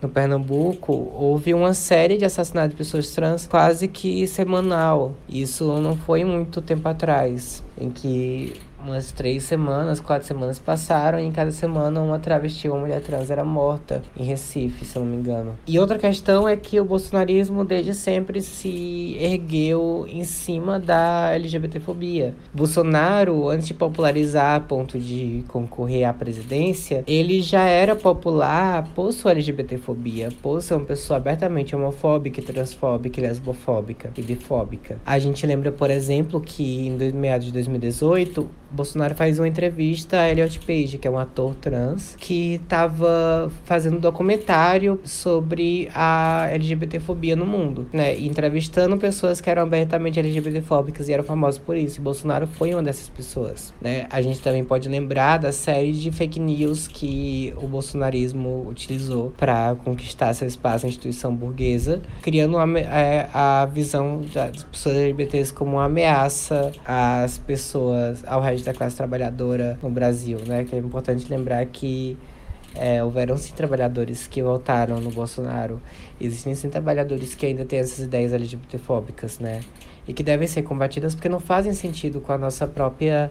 no 0.00 0.08
Pernambuco, 0.08 0.92
houve 1.14 1.52
uma 1.52 1.74
série 1.74 2.16
de 2.16 2.24
assassinatos 2.24 2.70
de 2.70 2.76
pessoas 2.76 3.10
trans 3.10 3.46
quase 3.46 3.88
que 3.88 4.26
semanal. 4.28 5.14
Isso 5.28 5.64
não 5.80 5.96
foi 5.96 6.24
muito 6.24 6.62
tempo 6.62 6.88
atrás, 6.88 7.64
em 7.76 7.90
que 7.90 8.54
umas 8.82 9.12
três 9.12 9.44
semanas, 9.44 10.00
quatro 10.00 10.26
semanas 10.26 10.58
passaram 10.58 11.18
e 11.18 11.24
em 11.24 11.32
cada 11.32 11.50
semana 11.50 12.00
uma 12.00 12.18
travesti, 12.18 12.68
uma 12.68 12.80
mulher 12.80 13.00
trans 13.00 13.30
era 13.30 13.44
morta 13.44 14.02
em 14.16 14.24
Recife, 14.24 14.84
se 14.84 14.96
eu 14.96 15.04
não 15.04 15.10
me 15.10 15.16
engano. 15.16 15.58
E 15.66 15.78
outra 15.78 15.98
questão 15.98 16.48
é 16.48 16.56
que 16.56 16.80
o 16.80 16.84
bolsonarismo 16.84 17.64
desde 17.64 17.94
sempre 17.94 18.40
se 18.40 19.16
ergueu 19.18 20.06
em 20.08 20.24
cima 20.24 20.78
da 20.78 21.30
LGBTfobia. 21.34 22.34
Bolsonaro, 22.52 23.48
antes 23.48 23.68
de 23.68 23.74
popularizar 23.74 24.56
a 24.56 24.60
ponto 24.60 24.98
de 24.98 25.44
concorrer 25.48 26.04
à 26.04 26.12
presidência, 26.12 27.04
ele 27.06 27.42
já 27.42 27.62
era 27.62 27.96
popular 27.96 28.88
por 28.94 29.12
sua 29.12 29.32
LGBTfobia, 29.32 30.30
por 30.42 30.62
ser 30.62 30.74
uma 30.74 30.84
pessoa 30.84 31.16
abertamente 31.16 31.74
homofóbica, 31.74 32.40
transfóbica, 32.42 33.20
lesbofóbica 33.20 34.12
e 34.16 34.22
bifóbica. 34.22 34.98
A 35.04 35.18
gente 35.18 35.46
lembra, 35.46 35.72
por 35.72 35.90
exemplo, 35.90 36.40
que 36.40 36.86
em 36.86 37.12
meados 37.12 37.46
de 37.46 37.52
2018 37.52 38.48
Bolsonaro 38.70 39.14
faz 39.14 39.38
uma 39.38 39.48
entrevista 39.48 40.20
a 40.20 40.30
Elliot 40.30 40.58
Page, 40.60 40.98
que 40.98 41.08
é 41.08 41.10
um 41.10 41.18
ator 41.18 41.54
trans, 41.54 42.16
que 42.18 42.54
estava 42.54 43.50
fazendo 43.64 43.96
um 43.96 44.00
documentário 44.00 45.00
sobre 45.04 45.88
a 45.94 46.48
LGBTfobia 46.50 47.34
no 47.34 47.46
mundo, 47.46 47.86
né? 47.92 48.18
Entrevistando 48.18 48.96
pessoas 48.96 49.40
que 49.40 49.48
eram 49.48 49.62
abertamente 49.62 50.18
LGBTfóbicas 50.18 51.08
e 51.08 51.12
eram 51.12 51.24
famosas 51.24 51.58
por 51.58 51.76
isso. 51.76 51.98
E 51.98 52.02
Bolsonaro 52.02 52.46
foi 52.46 52.72
uma 52.72 52.82
dessas 52.82 53.08
pessoas, 53.08 53.72
né? 53.80 54.06
A 54.10 54.20
gente 54.20 54.40
também 54.40 54.64
pode 54.64 54.88
lembrar 54.88 55.38
da 55.38 55.52
série 55.52 55.92
de 55.92 56.10
fake 56.10 56.38
news 56.38 56.86
que 56.86 57.54
o 57.56 57.66
bolsonarismo 57.66 58.66
utilizou 58.68 59.32
para 59.36 59.76
conquistar 59.84 60.34
seu 60.34 60.46
espaço 60.46 60.84
na 60.84 60.90
instituição 60.90 61.34
burguesa, 61.34 62.02
criando 62.22 62.58
a, 62.58 62.68
é, 62.78 63.28
a 63.32 63.66
visão 63.66 64.20
das 64.32 64.64
pessoas 64.64 64.96
LGBTs 64.96 65.52
como 65.52 65.72
uma 65.72 65.84
ameaça 65.84 66.72
às 66.84 67.38
pessoas, 67.38 68.22
ao 68.26 68.40
da 68.64 68.74
classe 68.74 68.96
trabalhadora 68.96 69.78
no 69.82 69.90
Brasil, 69.90 70.38
né? 70.46 70.64
Que 70.64 70.76
é 70.76 70.78
importante 70.78 71.26
lembrar 71.30 71.64
que 71.66 72.16
é, 72.74 73.02
houveram 73.02 73.36
sim 73.36 73.52
trabalhadores 73.54 74.26
que 74.26 74.42
votaram 74.42 75.00
no 75.00 75.10
Bolsonaro. 75.10 75.80
Existem 76.20 76.54
sim 76.54 76.68
trabalhadores 76.68 77.34
que 77.34 77.46
ainda 77.46 77.64
têm 77.64 77.78
essas 77.78 78.00
ideias 78.00 78.32
LGBTfóbicas, 78.32 79.38
né? 79.38 79.60
E 80.06 80.12
que 80.12 80.22
devem 80.22 80.48
ser 80.48 80.62
combatidas 80.62 81.14
porque 81.14 81.28
não 81.28 81.40
fazem 81.40 81.72
sentido 81.72 82.20
com 82.20 82.32
a 82.32 82.38
nossa 82.38 82.66
própria 82.66 83.30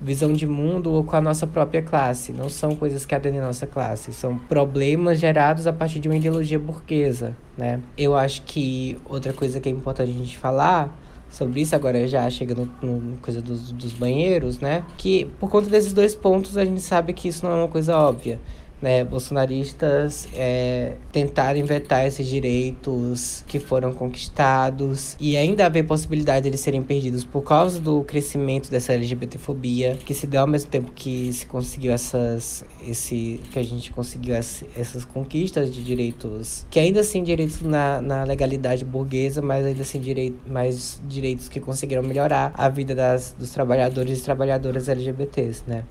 visão 0.00 0.32
de 0.32 0.46
mundo 0.46 0.92
ou 0.92 1.04
com 1.04 1.14
a 1.14 1.20
nossa 1.20 1.46
própria 1.46 1.82
classe. 1.82 2.32
Não 2.32 2.48
são 2.48 2.74
coisas 2.74 3.04
que 3.04 3.14
aderem 3.14 3.38
à 3.38 3.46
nossa 3.46 3.66
classe. 3.66 4.12
São 4.12 4.38
problemas 4.38 5.20
gerados 5.20 5.66
a 5.66 5.72
partir 5.72 6.00
de 6.00 6.08
uma 6.08 6.16
ideologia 6.16 6.58
burguesa, 6.58 7.36
né? 7.56 7.80
Eu 7.96 8.16
acho 8.16 8.42
que 8.42 8.98
outra 9.04 9.32
coisa 9.32 9.60
que 9.60 9.68
é 9.68 9.72
importante 9.72 10.10
a 10.10 10.14
gente 10.14 10.38
falar 10.38 10.94
sobre 11.30 11.60
isso, 11.60 11.74
agora 11.74 12.06
já 12.06 12.28
chega 12.28 12.54
no, 12.54 12.68
no 12.82 13.16
coisa 13.18 13.40
dos, 13.40 13.72
dos 13.72 13.92
banheiros, 13.92 14.58
né? 14.58 14.84
Que 14.96 15.26
por 15.38 15.48
conta 15.48 15.70
desses 15.70 15.92
dois 15.92 16.14
pontos 16.14 16.56
a 16.56 16.64
gente 16.64 16.80
sabe 16.80 17.12
que 17.12 17.28
isso 17.28 17.44
não 17.44 17.52
é 17.52 17.54
uma 17.56 17.68
coisa 17.68 17.96
óbvia 17.96 18.40
né, 18.80 19.04
bolsonaristas 19.04 20.28
é, 20.34 20.94
tentaram 21.12 21.64
vetar 21.64 22.06
esses 22.06 22.26
direitos 22.26 23.44
que 23.46 23.58
foram 23.58 23.92
conquistados 23.92 25.16
e 25.20 25.36
ainda 25.36 25.66
haver 25.66 25.84
possibilidade 25.84 26.42
de 26.42 26.48
eles 26.48 26.60
serem 26.60 26.82
perdidos 26.82 27.24
por 27.24 27.42
causa 27.42 27.80
do 27.80 28.02
crescimento 28.04 28.70
dessa 28.70 28.92
LGBTfobia, 28.92 29.98
que 30.04 30.14
se 30.14 30.26
deu 30.26 30.40
ao 30.40 30.46
mesmo 30.46 30.70
tempo 30.70 30.90
que 30.92 31.32
se 31.32 31.46
conseguiu 31.46 31.92
essas, 31.92 32.64
esse, 32.86 33.40
que 33.52 33.58
a 33.58 33.62
gente 33.62 33.92
conseguiu 33.92 34.34
essas 34.34 35.04
conquistas 35.04 35.72
de 35.72 35.82
direitos, 35.82 36.66
que 36.70 36.78
ainda 36.78 37.00
assim 37.00 37.22
direitos 37.22 37.60
na, 37.60 38.00
na 38.00 38.24
legalidade 38.24 38.84
burguesa, 38.84 39.42
mas 39.42 39.64
ainda 39.64 39.82
assim 39.82 40.00
direito, 40.00 40.38
mais 40.46 41.00
direitos 41.06 41.48
que 41.48 41.60
conseguiram 41.60 42.02
melhorar 42.02 42.52
a 42.54 42.68
vida 42.68 42.94
das, 42.94 43.34
dos 43.38 43.50
trabalhadores 43.50 44.20
e 44.20 44.22
trabalhadoras 44.22 44.88
LGBTs, 44.88 45.62
né? 45.66 45.84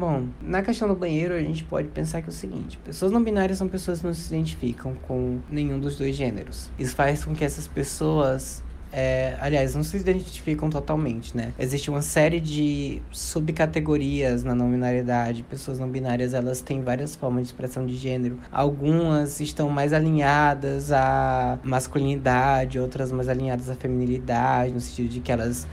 Bom, 0.00 0.28
na 0.40 0.62
questão 0.62 0.88
do 0.88 0.94
banheiro, 0.94 1.34
a 1.34 1.42
gente 1.42 1.62
pode 1.62 1.88
pensar 1.88 2.22
que 2.22 2.28
é 2.28 2.30
o 2.30 2.32
seguinte: 2.32 2.78
pessoas 2.78 3.12
não 3.12 3.22
binárias 3.22 3.58
são 3.58 3.68
pessoas 3.68 4.00
que 4.00 4.06
não 4.06 4.14
se 4.14 4.34
identificam 4.34 4.94
com 4.94 5.40
nenhum 5.50 5.78
dos 5.78 5.98
dois 5.98 6.16
gêneros. 6.16 6.70
Isso 6.78 6.96
faz 6.96 7.22
com 7.22 7.34
que 7.34 7.44
essas 7.44 7.68
pessoas 7.68 8.62
é, 8.90 9.36
aliás, 9.42 9.74
não 9.74 9.84
se 9.84 9.98
identificam 9.98 10.70
totalmente, 10.70 11.36
né? 11.36 11.52
Existe 11.58 11.90
uma 11.90 12.00
série 12.00 12.40
de 12.40 13.02
subcategorias 13.10 14.42
na 14.42 14.54
não 14.54 14.70
binariedade. 14.70 15.42
Pessoas 15.42 15.78
não 15.78 15.86
binárias, 15.86 16.32
elas 16.32 16.62
têm 16.62 16.80
várias 16.80 17.14
formas 17.14 17.42
de 17.42 17.48
expressão 17.48 17.84
de 17.84 17.94
gênero. 17.94 18.38
Algumas 18.50 19.38
estão 19.38 19.68
mais 19.68 19.92
alinhadas 19.92 20.90
à 20.92 21.58
masculinidade, 21.62 22.80
outras 22.80 23.12
mais 23.12 23.28
alinhadas 23.28 23.68
à 23.68 23.74
feminilidade, 23.74 24.72
no 24.72 24.80
sentido 24.80 25.10
de 25.10 25.20
que 25.20 25.30
elas 25.30 25.68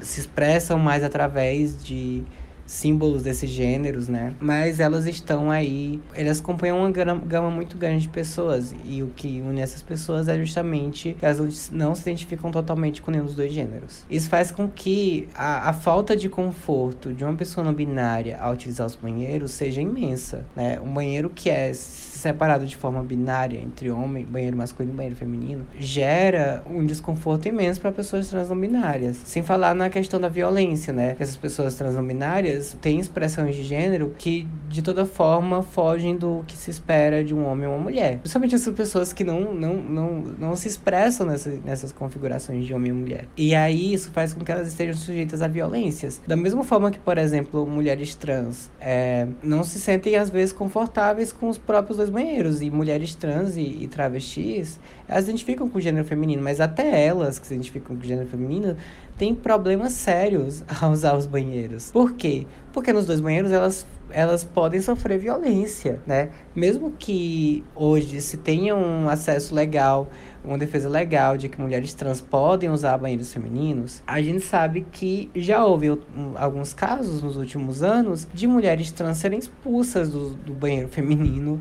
se 0.00 0.20
expressam 0.20 0.78
mais 0.78 1.04
através 1.04 1.84
de 1.84 2.24
símbolos 2.68 3.22
desses 3.22 3.48
gêneros, 3.48 4.08
né? 4.08 4.34
Mas 4.38 4.78
elas 4.78 5.06
estão 5.06 5.50
aí, 5.50 6.00
elas 6.14 6.38
acompanham 6.38 6.78
uma 6.78 6.90
gama 6.90 7.50
muito 7.50 7.76
grande 7.76 8.02
de 8.02 8.08
pessoas 8.10 8.74
e 8.84 9.02
o 9.02 9.08
que 9.08 9.40
une 9.40 9.60
essas 9.60 9.82
pessoas 9.82 10.28
é 10.28 10.38
justamente 10.38 11.16
que 11.18 11.24
elas 11.24 11.70
não 11.72 11.94
se 11.94 12.02
identificam 12.02 12.50
totalmente 12.50 13.00
com 13.00 13.10
nenhum 13.10 13.24
dos 13.24 13.34
dois 13.34 13.52
gêneros. 13.52 14.04
Isso 14.10 14.28
faz 14.28 14.50
com 14.50 14.68
que 14.68 15.28
a, 15.34 15.70
a 15.70 15.72
falta 15.72 16.14
de 16.14 16.28
conforto 16.28 17.12
de 17.12 17.24
uma 17.24 17.34
pessoa 17.34 17.64
não 17.64 17.72
binária 17.72 18.38
ao 18.38 18.52
utilizar 18.52 18.86
os 18.86 18.94
banheiros 18.94 19.52
seja 19.52 19.80
imensa, 19.80 20.44
né? 20.54 20.78
Um 20.80 20.92
banheiro 20.92 21.30
que 21.30 21.48
é 21.48 21.72
separado 21.72 22.66
de 22.66 22.76
forma 22.76 23.02
binária 23.02 23.58
entre 23.58 23.90
homem, 23.90 24.24
banheiro 24.24 24.56
masculino 24.56 24.92
e 24.92 24.96
banheiro 24.96 25.16
feminino, 25.16 25.66
gera 25.78 26.62
um 26.68 26.84
desconforto 26.84 27.46
imenso 27.46 27.80
para 27.80 27.92
pessoas 27.92 28.28
trans 28.28 28.50
não 28.50 28.58
binárias. 28.58 29.16
Sem 29.24 29.42
falar 29.42 29.74
na 29.74 29.88
questão 29.88 30.20
da 30.20 30.28
violência, 30.28 30.92
né? 30.92 31.16
Essas 31.18 31.36
pessoas 31.36 31.74
trans 31.74 31.94
não 31.94 32.04
binárias 32.04 32.57
mulheres 32.58 32.76
têm 32.80 32.98
expressões 32.98 33.54
de 33.54 33.62
gênero 33.62 34.14
que, 34.18 34.46
de 34.68 34.82
toda 34.82 35.06
forma, 35.06 35.62
fogem 35.62 36.16
do 36.16 36.44
que 36.46 36.56
se 36.56 36.70
espera 36.70 37.24
de 37.24 37.34
um 37.34 37.46
homem 37.46 37.66
ou 37.66 37.74
uma 37.74 37.82
mulher. 37.82 38.18
Principalmente 38.18 38.54
essas 38.54 38.74
pessoas 38.74 39.12
que 39.12 39.24
não, 39.24 39.54
não, 39.54 39.74
não, 39.74 40.20
não 40.38 40.56
se 40.56 40.68
expressam 40.68 41.26
nessa, 41.26 41.50
nessas 41.64 41.92
configurações 41.92 42.66
de 42.66 42.74
homem 42.74 42.90
e 42.90 42.94
mulher. 42.94 43.24
E 43.36 43.54
aí 43.54 43.94
isso 43.94 44.10
faz 44.10 44.34
com 44.34 44.44
que 44.44 44.50
elas 44.50 44.68
estejam 44.68 44.94
sujeitas 44.94 45.40
a 45.40 45.48
violências. 45.48 46.20
Da 46.26 46.36
mesma 46.36 46.64
forma 46.64 46.90
que, 46.90 46.98
por 46.98 47.18
exemplo, 47.18 47.66
mulheres 47.66 48.14
trans 48.14 48.70
é, 48.80 49.26
não 49.42 49.62
se 49.62 49.78
sentem, 49.78 50.16
às 50.16 50.30
vezes, 50.30 50.52
confortáveis 50.52 51.32
com 51.32 51.48
os 51.48 51.58
próprios 51.58 51.96
dois 51.96 52.10
banheiros. 52.10 52.60
E 52.60 52.70
mulheres 52.70 53.14
trans 53.14 53.56
e, 53.56 53.62
e 53.62 53.88
travestis, 53.88 54.78
elas 55.06 55.24
se 55.24 55.30
identificam 55.30 55.68
com 55.68 55.78
o 55.78 55.80
gênero 55.80 56.06
feminino, 56.06 56.42
mas 56.42 56.60
até 56.60 57.06
elas 57.06 57.38
que 57.38 57.46
se 57.46 57.54
identificam 57.54 57.96
com 57.96 58.02
o 58.02 58.06
gênero 58.06 58.28
feminino 58.28 58.76
têm 59.18 59.34
problemas 59.34 59.92
sérios 59.92 60.62
ao 60.80 60.92
usar 60.92 61.16
os 61.16 61.26
banheiros. 61.26 61.90
Por 61.90 62.12
quê? 62.12 62.46
Porque 62.72 62.92
nos 62.92 63.04
dois 63.04 63.20
banheiros 63.20 63.52
elas 63.52 63.86
elas 64.10 64.42
podem 64.42 64.80
sofrer 64.80 65.18
violência, 65.18 66.00
né? 66.06 66.30
Mesmo 66.54 66.92
que 66.98 67.62
hoje 67.74 68.22
se 68.22 68.38
tenha 68.38 68.74
um 68.74 69.06
acesso 69.06 69.54
legal, 69.54 70.08
uma 70.42 70.56
defesa 70.56 70.88
legal 70.88 71.36
de 71.36 71.48
que 71.48 71.60
mulheres 71.60 71.92
trans 71.92 72.20
podem 72.20 72.70
usar 72.70 72.96
banheiros 72.96 73.32
femininos, 73.32 74.02
a 74.06 74.22
gente 74.22 74.40
sabe 74.40 74.86
que 74.90 75.30
já 75.34 75.62
houve 75.64 75.98
alguns 76.36 76.72
casos 76.72 77.22
nos 77.22 77.36
últimos 77.36 77.82
anos 77.82 78.26
de 78.32 78.46
mulheres 78.46 78.90
trans 78.90 79.18
serem 79.18 79.38
expulsas 79.38 80.08
do, 80.08 80.30
do 80.30 80.54
banheiro 80.54 80.88
feminino 80.88 81.60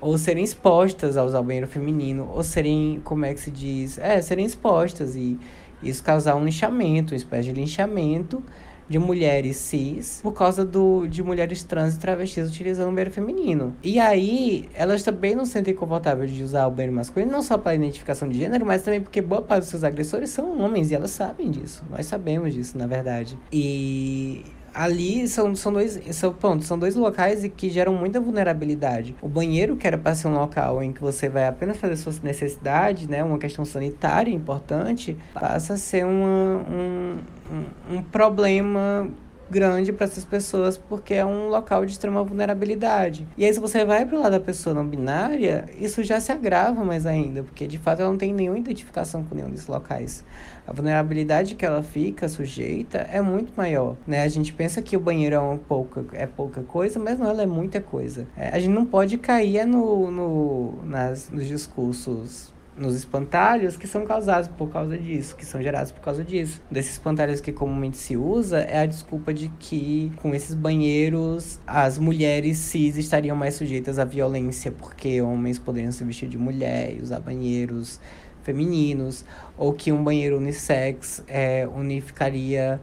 ou 0.00 0.16
serem 0.16 0.42
expostas 0.42 1.16
a 1.16 1.24
usar 1.24 1.42
banheiro 1.42 1.66
feminino, 1.66 2.30
ou 2.32 2.42
serem, 2.42 3.00
como 3.04 3.24
é 3.24 3.34
que 3.34 3.40
se 3.40 3.50
diz? 3.50 3.98
É, 3.98 4.22
serem 4.22 4.46
expostas 4.46 5.14
e 5.14 5.38
isso 5.82 6.02
causar 6.02 6.36
um 6.36 6.44
linchamento, 6.44 7.12
uma 7.12 7.16
espécie 7.16 7.52
de 7.52 7.60
linchamento 7.60 8.42
de 8.90 8.98
mulheres 8.98 9.56
cis 9.56 10.18
por 10.20 10.32
causa 10.32 10.64
do, 10.64 11.06
de 11.06 11.22
mulheres 11.22 11.62
trans 11.62 11.94
e 11.94 11.98
travestis 12.00 12.50
utilizando 12.50 12.88
o 12.88 12.90
banheiro 12.90 13.12
feminino. 13.12 13.76
E 13.84 14.00
aí, 14.00 14.68
elas 14.74 15.04
também 15.04 15.36
não 15.36 15.46
se 15.46 15.52
sentem 15.52 15.72
confortáveis 15.72 16.32
de 16.32 16.42
usar 16.42 16.66
o 16.66 16.72
banheiro 16.72 16.96
masculino, 16.96 17.30
não 17.30 17.40
só 17.40 17.56
para 17.56 17.76
identificação 17.76 18.28
de 18.28 18.36
gênero, 18.36 18.66
mas 18.66 18.82
também 18.82 19.00
porque 19.00 19.22
boa 19.22 19.42
parte 19.42 19.60
dos 19.60 19.70
seus 19.70 19.84
agressores 19.84 20.30
são 20.30 20.60
homens 20.60 20.90
e 20.90 20.96
elas 20.96 21.12
sabem 21.12 21.52
disso. 21.52 21.84
Nós 21.88 22.06
sabemos 22.06 22.52
disso, 22.52 22.76
na 22.76 22.88
verdade. 22.88 23.38
E 23.52 24.44
ali 24.74 25.28
são, 25.28 25.54
são 25.54 25.72
dois 25.72 26.00
são, 26.12 26.32
pontos 26.32 26.66
são 26.66 26.78
dois 26.78 26.94
locais 26.94 27.48
que 27.56 27.70
geram 27.70 27.94
muita 27.94 28.20
vulnerabilidade. 28.20 29.14
O 29.20 29.28
banheiro, 29.28 29.76
que 29.76 29.86
era 29.86 29.98
para 29.98 30.14
ser 30.14 30.28
um 30.28 30.34
local 30.34 30.82
em 30.82 30.92
que 30.92 31.00
você 31.00 31.28
vai 31.28 31.46
apenas 31.46 31.76
fazer 31.76 31.96
suas 31.96 32.20
necessidades, 32.20 33.06
né, 33.08 33.22
uma 33.22 33.38
questão 33.38 33.64
sanitária 33.64 34.32
importante, 34.32 35.16
passa 35.32 35.74
a 35.74 35.76
ser 35.76 36.04
uma, 36.04 36.64
um, 36.70 37.18
um, 37.50 37.96
um 37.96 38.02
problema 38.02 39.10
grande 39.50 39.92
para 39.92 40.06
essas 40.06 40.24
pessoas 40.24 40.78
porque 40.78 41.14
é 41.14 41.26
um 41.26 41.48
local 41.48 41.84
de 41.84 41.92
extrema 41.92 42.22
vulnerabilidade. 42.22 43.26
E 43.36 43.44
aí, 43.44 43.52
se 43.52 43.58
você 43.58 43.84
vai 43.84 44.06
para 44.06 44.16
o 44.16 44.20
lado 44.22 44.32
da 44.32 44.40
pessoa 44.40 44.72
não 44.72 44.86
binária, 44.86 45.68
isso 45.78 46.04
já 46.04 46.20
se 46.20 46.30
agrava 46.30 46.84
mais 46.84 47.04
ainda, 47.04 47.42
porque 47.42 47.66
de 47.66 47.76
fato 47.76 48.00
ela 48.00 48.10
não 48.10 48.16
tem 48.16 48.32
nenhuma 48.32 48.58
identificação 48.58 49.24
com 49.24 49.34
nenhum 49.34 49.50
desses 49.50 49.66
locais. 49.66 50.24
A 50.70 50.72
vulnerabilidade 50.72 51.56
que 51.56 51.66
ela 51.66 51.82
fica 51.82 52.28
sujeita 52.28 52.98
é 52.98 53.20
muito 53.20 53.52
maior, 53.56 53.96
né? 54.06 54.22
A 54.22 54.28
gente 54.28 54.52
pensa 54.52 54.80
que 54.80 54.96
o 54.96 55.00
banheiro 55.00 55.34
é, 55.34 55.58
pouca, 55.66 56.04
é 56.12 56.26
pouca 56.28 56.62
coisa, 56.62 56.96
mas 57.00 57.18
não, 57.18 57.28
ela 57.28 57.42
é 57.42 57.46
muita 57.46 57.80
coisa. 57.80 58.28
É, 58.36 58.50
a 58.50 58.58
gente 58.60 58.72
não 58.72 58.86
pode 58.86 59.18
cair 59.18 59.66
no, 59.66 60.12
no, 60.12 60.84
nas, 60.84 61.28
nos 61.28 61.48
discursos 61.48 62.52
nos 62.80 62.94
espantalhos 62.94 63.76
que 63.76 63.86
são 63.86 64.06
causados 64.06 64.48
por 64.48 64.70
causa 64.70 64.96
disso, 64.96 65.36
que 65.36 65.44
são 65.44 65.60
gerados 65.60 65.92
por 65.92 66.00
causa 66.00 66.24
disso. 66.24 66.62
Desses 66.70 66.92
espantalhos 66.92 67.40
que 67.40 67.52
comumente 67.52 67.98
se 67.98 68.16
usa 68.16 68.60
é 68.60 68.78
a 68.78 68.86
desculpa 68.86 69.34
de 69.34 69.48
que 69.58 70.10
com 70.16 70.34
esses 70.34 70.54
banheiros 70.54 71.60
as 71.66 71.98
mulheres 71.98 72.56
cis 72.56 72.96
estariam 72.96 73.36
mais 73.36 73.54
sujeitas 73.54 73.98
à 73.98 74.04
violência 74.04 74.72
porque 74.72 75.20
homens 75.20 75.58
poderiam 75.58 75.92
se 75.92 76.02
vestir 76.04 76.28
de 76.28 76.38
mulher 76.38 76.96
e 76.96 77.02
usar 77.02 77.20
banheiros 77.20 78.00
femininos, 78.42 79.24
ou 79.56 79.72
que 79.72 79.92
um 79.92 80.02
banheiro 80.02 80.38
unissex 80.38 81.22
é, 81.28 81.68
unificaria 81.74 82.80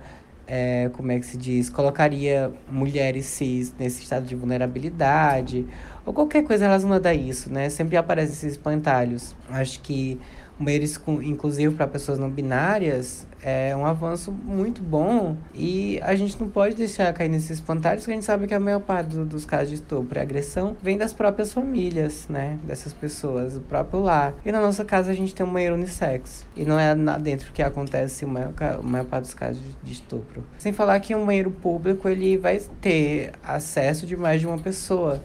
é, 0.48 0.90
como 0.94 1.12
é 1.12 1.20
que 1.20 1.26
se 1.26 1.38
diz, 1.38 1.70
colocaria 1.70 2.52
mulheres 2.72 3.26
cis 3.26 3.74
nesse 3.78 4.02
estado 4.02 4.26
de 4.26 4.36
vulnerabilidade, 4.36 5.68
ou 6.06 6.14
qualquer 6.14 6.44
coisa 6.46 6.66
relacionada 6.66 7.10
a 7.10 7.14
isso, 7.14 7.52
né? 7.52 7.70
Sempre 7.70 7.98
aparecem 7.98 8.34
esses 8.34 8.54
espantalhos. 8.54 9.36
Acho 9.50 9.82
que 9.82 10.18
um 10.60 10.66
banheiro 10.66 10.86
inclusivo 11.24 11.76
para 11.76 11.88
pessoas 11.88 12.18
não 12.18 12.30
binárias 12.30 13.28
é 13.42 13.76
um 13.76 13.86
avanço 13.86 14.32
muito 14.32 14.82
bom 14.82 15.38
e 15.54 16.00
a 16.02 16.16
gente 16.16 16.40
não 16.40 16.50
pode 16.50 16.76
deixar 16.76 17.14
cair 17.14 17.30
nesses 17.30 17.52
espantalhos, 17.52 18.02
porque 18.02 18.12
a 18.12 18.16
gente 18.16 18.26
sabe 18.26 18.48
que 18.48 18.54
a 18.54 18.60
maior 18.60 18.82
parte 18.82 19.16
do, 19.16 19.26
dos 19.26 19.46
casos 19.46 19.70
de 19.70 19.76
estupro 19.76 20.18
e 20.18 20.22
agressão 20.22 20.76
vem 20.82 20.98
das 20.98 21.14
próprias 21.14 21.54
famílias, 21.54 22.28
né? 22.28 22.58
Dessas 22.64 22.94
pessoas, 22.94 23.54
do 23.54 23.62
próprio 23.62 24.02
lar. 24.02 24.34
E 24.46 24.52
na 24.52 24.60
nossa 24.60 24.84
casa 24.84 25.12
a 25.12 25.14
gente 25.14 25.34
tem 25.34 25.46
um 25.46 25.54
banheiro 25.54 25.76
unissex. 25.76 26.46
E 26.56 26.66
não 26.66 26.80
é 26.80 26.94
lá 26.94 27.18
dentro 27.18 27.52
que 27.54 27.62
acontece 27.62 28.26
a 28.26 28.28
maior, 28.28 28.54
a 28.60 28.82
maior 28.82 29.06
parte 29.06 29.26
dos 29.26 29.34
casos 29.34 29.62
de 29.84 29.94
estupro. 29.94 30.44
Sem 30.58 30.74
falar 30.74 31.00
que 31.00 31.16
um 31.16 31.26
banheiro 31.26 31.52
público 31.52 32.10
ele 32.10 32.38
vai 32.38 32.60
ter 32.82 33.32
acesso 33.44 34.06
de 34.06 34.18
mais 34.18 34.42
de 34.42 34.48
uma 34.48 34.58
pessoa. 34.58 35.24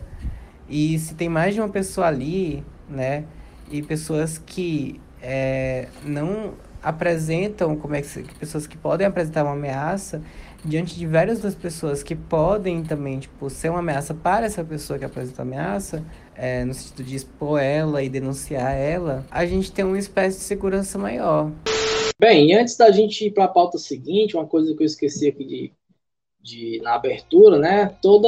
E 0.68 0.98
se 0.98 1.14
tem 1.14 1.28
mais 1.28 1.54
de 1.54 1.60
uma 1.60 1.68
pessoa 1.68 2.06
ali, 2.06 2.64
né? 2.88 3.24
E 3.70 3.82
pessoas 3.82 4.38
que 4.38 5.00
é, 5.22 5.88
não 6.04 6.54
apresentam, 6.82 7.76
como 7.76 7.94
é 7.94 8.02
que 8.02 8.35
pessoas 8.35 8.66
que 8.66 8.76
podem 8.76 9.06
apresentar 9.06 9.44
uma 9.44 9.52
ameaça 9.52 10.20
diante 10.64 10.96
de 10.96 11.06
várias 11.06 11.40
das 11.40 11.54
pessoas 11.54 12.02
que 12.02 12.14
podem 12.14 12.82
também, 12.82 13.18
tipo, 13.18 13.50
ser 13.50 13.70
uma 13.70 13.80
ameaça 13.80 14.14
para 14.14 14.46
essa 14.46 14.64
pessoa 14.64 14.98
que 14.98 15.04
apresenta 15.04 15.42
a 15.42 15.44
ameaça, 15.44 16.04
é, 16.35 16.64
no 16.64 16.72
sentido 16.74 17.04
de 17.04 17.16
expor 17.16 17.61
ela 17.61 18.02
e 18.02 18.08
denunciar 18.08 18.72
ela, 18.74 19.24
a 19.30 19.44
gente 19.44 19.72
tem 19.72 19.85
uma 19.85 19.98
espécie 19.98 20.38
de 20.38 20.44
segurança 20.44 20.98
maior. 20.98 21.50
Bem, 22.18 22.54
antes 22.54 22.76
da 22.76 22.90
gente 22.90 23.26
ir 23.26 23.32
para 23.32 23.44
a 23.44 23.48
pauta 23.48 23.78
seguinte, 23.78 24.37
uma 24.37 24.46
coisa 24.46 24.74
que 24.74 24.82
eu 24.82 24.87
esqueci 24.87 25.28
aqui 25.28 25.44
de 25.44 25.72
de, 26.42 26.81
na 26.83 26.94
abertura, 26.94 27.59
né? 27.59 27.92
Todo 28.02 28.26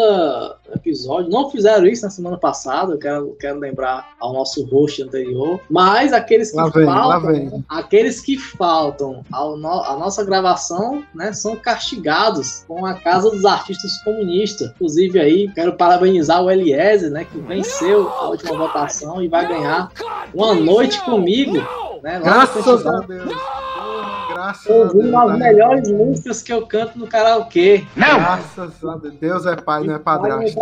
episódio. 0.75 1.31
Não 1.31 1.51
fizeram 1.51 1.87
isso 1.87 2.05
na 2.05 2.11
semana 2.11 2.39
passada, 2.39 2.93
eu 2.95 2.99
quero, 2.99 3.37
quero 3.39 3.59
lembrar 3.59 4.15
ao 4.21 4.33
nosso 4.33 4.65
host 4.67 5.03
anterior. 5.03 5.61
Mas 5.69 6.13
aqueles 6.13 6.53
que 6.53 6.71
vem, 6.71 6.85
faltam, 6.85 7.65
aqueles 7.69 8.21
que 8.21 8.39
faltam 8.39 9.25
ao 9.33 9.57
no, 9.57 9.69
a 9.69 9.97
nossa 9.97 10.25
gravação, 10.25 11.05
né, 11.15 11.33
são 11.33 11.57
castigados 11.57 12.65
com 12.69 12.87
a 12.87 12.95
Casa 12.95 13.31
dos 13.31 13.45
Artistas 13.45 14.03
Comunistas. 14.05 14.71
Inclusive 14.71 15.19
aí, 15.19 15.49
quero 15.53 15.77
parabenizar 15.77 16.43
o 16.43 16.51
Eliezer, 16.51 17.11
né, 17.11 17.25
que 17.25 17.39
venceu 17.39 18.09
a 18.09 18.29
última 18.29 18.57
votação 18.57 19.21
e 19.23 19.29
vai 19.29 19.47
ganhar 19.47 19.91
uma 20.33 20.55
noite 20.55 21.01
comigo, 21.03 21.55
né? 22.03 22.21
Graças 22.21 22.87
a 22.87 23.01
Deus. 23.01 23.64
Graças 24.45 24.67
Ouvindo 24.67 25.17
as 25.17 25.39
melhores 25.39 25.91
músicas 25.91 26.43
que 26.43 26.53
eu 26.53 26.67
canto 26.67 26.99
no 26.99 27.07
karaokê. 27.07 27.83
Não! 27.97 28.19
Graças 28.19 28.85
a 28.85 28.97
Deus. 28.97 29.15
Deus 29.15 29.47
é 29.47 29.57
pai, 29.57 29.85
não 29.85 29.95
é 29.95 29.99
padrasto. 29.99 30.61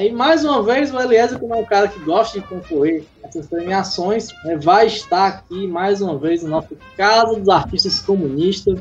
E 0.00 0.12
mais 0.12 0.46
uma 0.46 0.62
vez, 0.62 0.94
o 0.94 0.98
Eliezer, 0.98 1.38
como 1.38 1.54
é 1.54 1.58
um 1.58 1.64
cara 1.64 1.88
que 1.88 1.98
gosta 2.00 2.40
de 2.40 2.46
concorrer 2.46 3.04
essas 3.22 3.46
premiações, 3.46 4.28
né, 4.46 4.56
vai 4.56 4.86
estar 4.86 5.26
aqui 5.26 5.66
mais 5.66 6.00
uma 6.00 6.16
vez 6.16 6.42
no 6.42 6.48
nosso 6.48 6.74
Casa 6.96 7.38
dos 7.38 7.50
Artistas 7.50 8.00
Comunistas. 8.00 8.78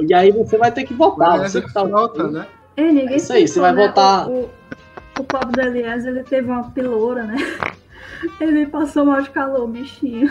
E 0.00 0.14
aí 0.14 0.30
você 0.30 0.56
vai 0.56 0.72
ter 0.72 0.84
que 0.84 0.94
votar. 0.94 1.40
Você 1.40 1.60
que 1.60 1.72
tá 1.74 1.84
volta, 1.84 2.26
né? 2.26 2.46
É, 2.74 2.90
ninguém 2.90 3.16
Isso 3.16 3.34
aí, 3.34 3.46
você 3.46 3.60
vai 3.60 3.74
né? 3.74 3.86
votar. 3.86 4.30
O, 4.30 4.44
o, 4.44 4.50
o 5.20 5.24
pobre 5.24 5.52
do 5.52 5.60
Eliezer, 5.60 6.10
ele 6.10 6.24
teve 6.24 6.50
uma 6.50 6.70
piloura, 6.70 7.24
né? 7.24 7.36
Ele 8.38 8.66
passou 8.66 9.06
mal 9.06 9.22
de 9.22 9.30
calor, 9.30 9.66
bichinho. 9.66 10.30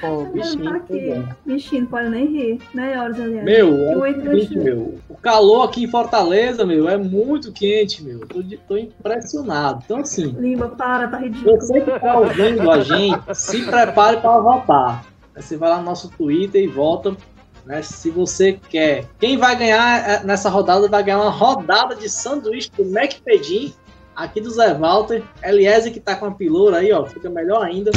Pô, 0.00 0.24
bichinho, 0.26 0.64
tá 0.64 0.76
aqui. 0.76 1.24
bichinho, 1.46 1.86
pode 1.86 2.08
nem 2.10 2.26
rir. 2.26 2.58
Melhores, 2.74 3.18
aliás. 3.18 3.44
Meu, 3.44 4.04
é 4.04 4.14
quente, 4.14 4.58
meu. 4.58 4.98
O 5.08 5.16
calor 5.16 5.64
aqui 5.64 5.84
em 5.84 5.90
Fortaleza, 5.90 6.64
meu, 6.66 6.88
é 6.88 6.96
muito 6.96 7.52
quente, 7.52 8.02
meu. 8.02 8.20
Tô, 8.20 8.42
tô 8.68 8.76
impressionado. 8.76 9.82
Então, 9.84 10.00
assim. 10.00 10.34
Lima, 10.38 10.68
para, 10.68 11.08
tá 11.08 11.18
ridículo. 11.18 11.56
Você 11.60 11.80
que 11.80 11.98
tá 11.98 12.18
ouvindo 12.18 12.70
a 12.70 12.80
gente, 12.80 13.34
se 13.34 13.64
prepare 13.64 14.18
para 14.18 14.40
votar. 14.40 15.06
Você 15.34 15.56
vai 15.56 15.70
lá 15.70 15.78
no 15.78 15.84
nosso 15.84 16.10
Twitter 16.10 16.62
e 16.62 16.66
vota. 16.66 17.16
Né, 17.64 17.82
se 17.82 18.10
você 18.10 18.58
quer. 18.70 19.04
Quem 19.18 19.36
vai 19.36 19.54
ganhar 19.54 20.08
é, 20.08 20.24
nessa 20.24 20.48
rodada 20.48 20.88
vai 20.88 21.02
ganhar 21.02 21.20
uma 21.20 21.30
rodada 21.30 21.94
de 21.94 22.08
sanduíche 22.08 22.70
do 22.74 22.82
McPedim 22.84 23.74
aqui 24.16 24.40
do 24.40 24.50
Zé 24.50 24.74
Walter. 24.74 25.22
Eliezer 25.42 25.92
que 25.92 26.00
tá 26.00 26.16
com 26.16 26.26
a 26.26 26.30
piloura 26.30 26.78
aí, 26.78 26.92
ó, 26.92 27.04
fica 27.04 27.28
melhor 27.28 27.62
ainda. 27.62 27.90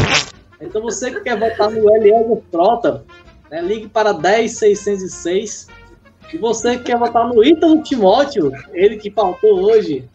Então 0.63 0.81
você 0.81 1.11
que 1.11 1.21
quer 1.21 1.37
votar 1.37 1.69
no 1.69 1.95
Eliezer 1.95 2.41
Frota, 2.51 3.03
né, 3.49 3.61
ligue 3.61 3.87
para 3.87 4.13
10606. 4.13 5.67
E 6.33 6.37
você 6.37 6.77
que 6.77 6.85
quer 6.85 6.97
votar 6.97 7.27
no 7.27 7.43
Ítalo 7.45 7.83
Timóteo, 7.83 8.51
ele 8.71 8.97
que 8.97 9.11
faltou 9.11 9.61
hoje. 9.61 10.09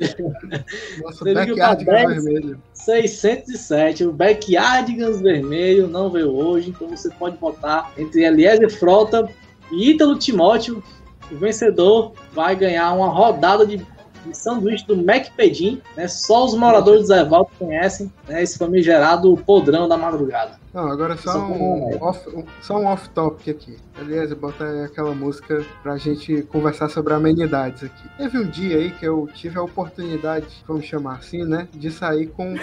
Nossa, 1.00 1.24
Backyardigans 1.24 2.24
Vermelho. 2.24 2.62
607, 2.72 4.04
o 4.04 4.12
Backyardigans 4.12 5.20
Vermelho 5.20 5.86
não 5.86 6.10
veio 6.10 6.34
hoje, 6.34 6.70
então 6.70 6.88
você 6.88 7.08
pode 7.10 7.36
votar 7.36 7.92
entre 7.96 8.24
Eliezer 8.24 8.70
Frota 8.70 9.28
e 9.70 9.90
Ítalo 9.90 10.18
Timóteo 10.18 10.82
o 11.30 11.36
vencedor 11.36 12.12
vai 12.32 12.56
ganhar 12.56 12.92
uma 12.92 13.08
rodada 13.08 13.66
de, 13.66 13.84
de 14.24 14.36
sanduíche 14.36 14.86
do 14.86 14.94
McPedim, 14.94 15.80
né? 15.96 16.08
Só 16.08 16.44
os 16.44 16.54
moradores 16.54 17.02
do 17.02 17.06
Zé 17.08 17.24
Valdo 17.24 17.50
conhecem, 17.58 18.12
né? 18.28 18.42
Esse 18.42 18.58
famigerado 18.58 19.36
podrão 19.46 19.88
da 19.88 19.96
madrugada. 19.96 20.58
Não, 20.72 20.86
agora 20.88 21.16
só 21.16 21.32
Só 21.32 21.38
um, 21.38 21.98
off, 22.02 22.28
um- 22.28 22.44
só 22.60 22.78
um 22.78 22.86
off-topic 22.86 23.48
aqui. 23.48 23.76
Aliás, 23.98 24.32
bota 24.34 24.84
aquela 24.84 25.14
música 25.14 25.64
pra 25.82 25.96
gente 25.96 26.42
conversar 26.42 26.88
sobre 26.88 27.14
amenidades 27.14 27.82
aqui. 27.84 28.08
Teve 28.16 28.38
um 28.38 28.46
dia 28.46 28.76
aí 28.76 28.90
que 28.92 29.04
eu 29.06 29.28
tive 29.34 29.58
a 29.58 29.62
oportunidade, 29.62 30.46
vamos 30.66 30.84
chamar 30.84 31.16
assim, 31.16 31.44
né? 31.44 31.66
De 31.72 31.90
sair 31.90 32.26
com 32.28 32.54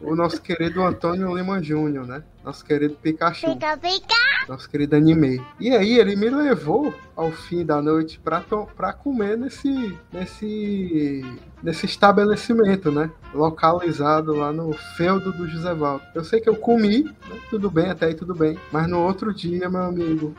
o 0.00 0.14
nosso 0.14 0.40
querido 0.40 0.82
Antônio 0.82 1.34
Lima 1.36 1.62
Júnior, 1.62 2.06
né? 2.06 2.22
Nosso 2.44 2.64
querido 2.64 2.94
Pikachu. 2.94 3.46
Nosso 4.48 4.68
querido 4.68 4.94
anime. 4.94 5.44
E 5.58 5.70
aí 5.70 5.98
ele 5.98 6.14
me 6.14 6.30
levou 6.30 6.94
ao 7.16 7.32
fim 7.32 7.64
da 7.64 7.82
noite 7.82 8.20
pra, 8.22 8.42
pra 8.76 8.92
comer 8.92 9.36
nesse, 9.36 9.96
nesse, 10.12 11.24
nesse 11.62 11.86
estabelecimento, 11.86 12.92
né? 12.92 13.10
Localizado 13.34 14.34
lá 14.34 14.52
no 14.52 14.72
feudo 14.96 15.32
do 15.32 15.48
José 15.48 15.74
Valdo. 15.74 16.04
Eu 16.14 16.24
sei 16.24 16.40
que 16.40 16.48
eu 16.48 16.56
comi, 16.56 17.04
né? 17.04 17.40
tudo 17.50 17.70
bem, 17.70 17.90
até 17.90 18.06
aí 18.06 18.14
tudo 18.14 18.34
bem. 18.34 18.56
Mas 18.70 18.88
no 18.88 19.00
outro 19.00 19.34
dia, 19.34 19.68
meu 19.68 19.82
amigo. 19.82 20.34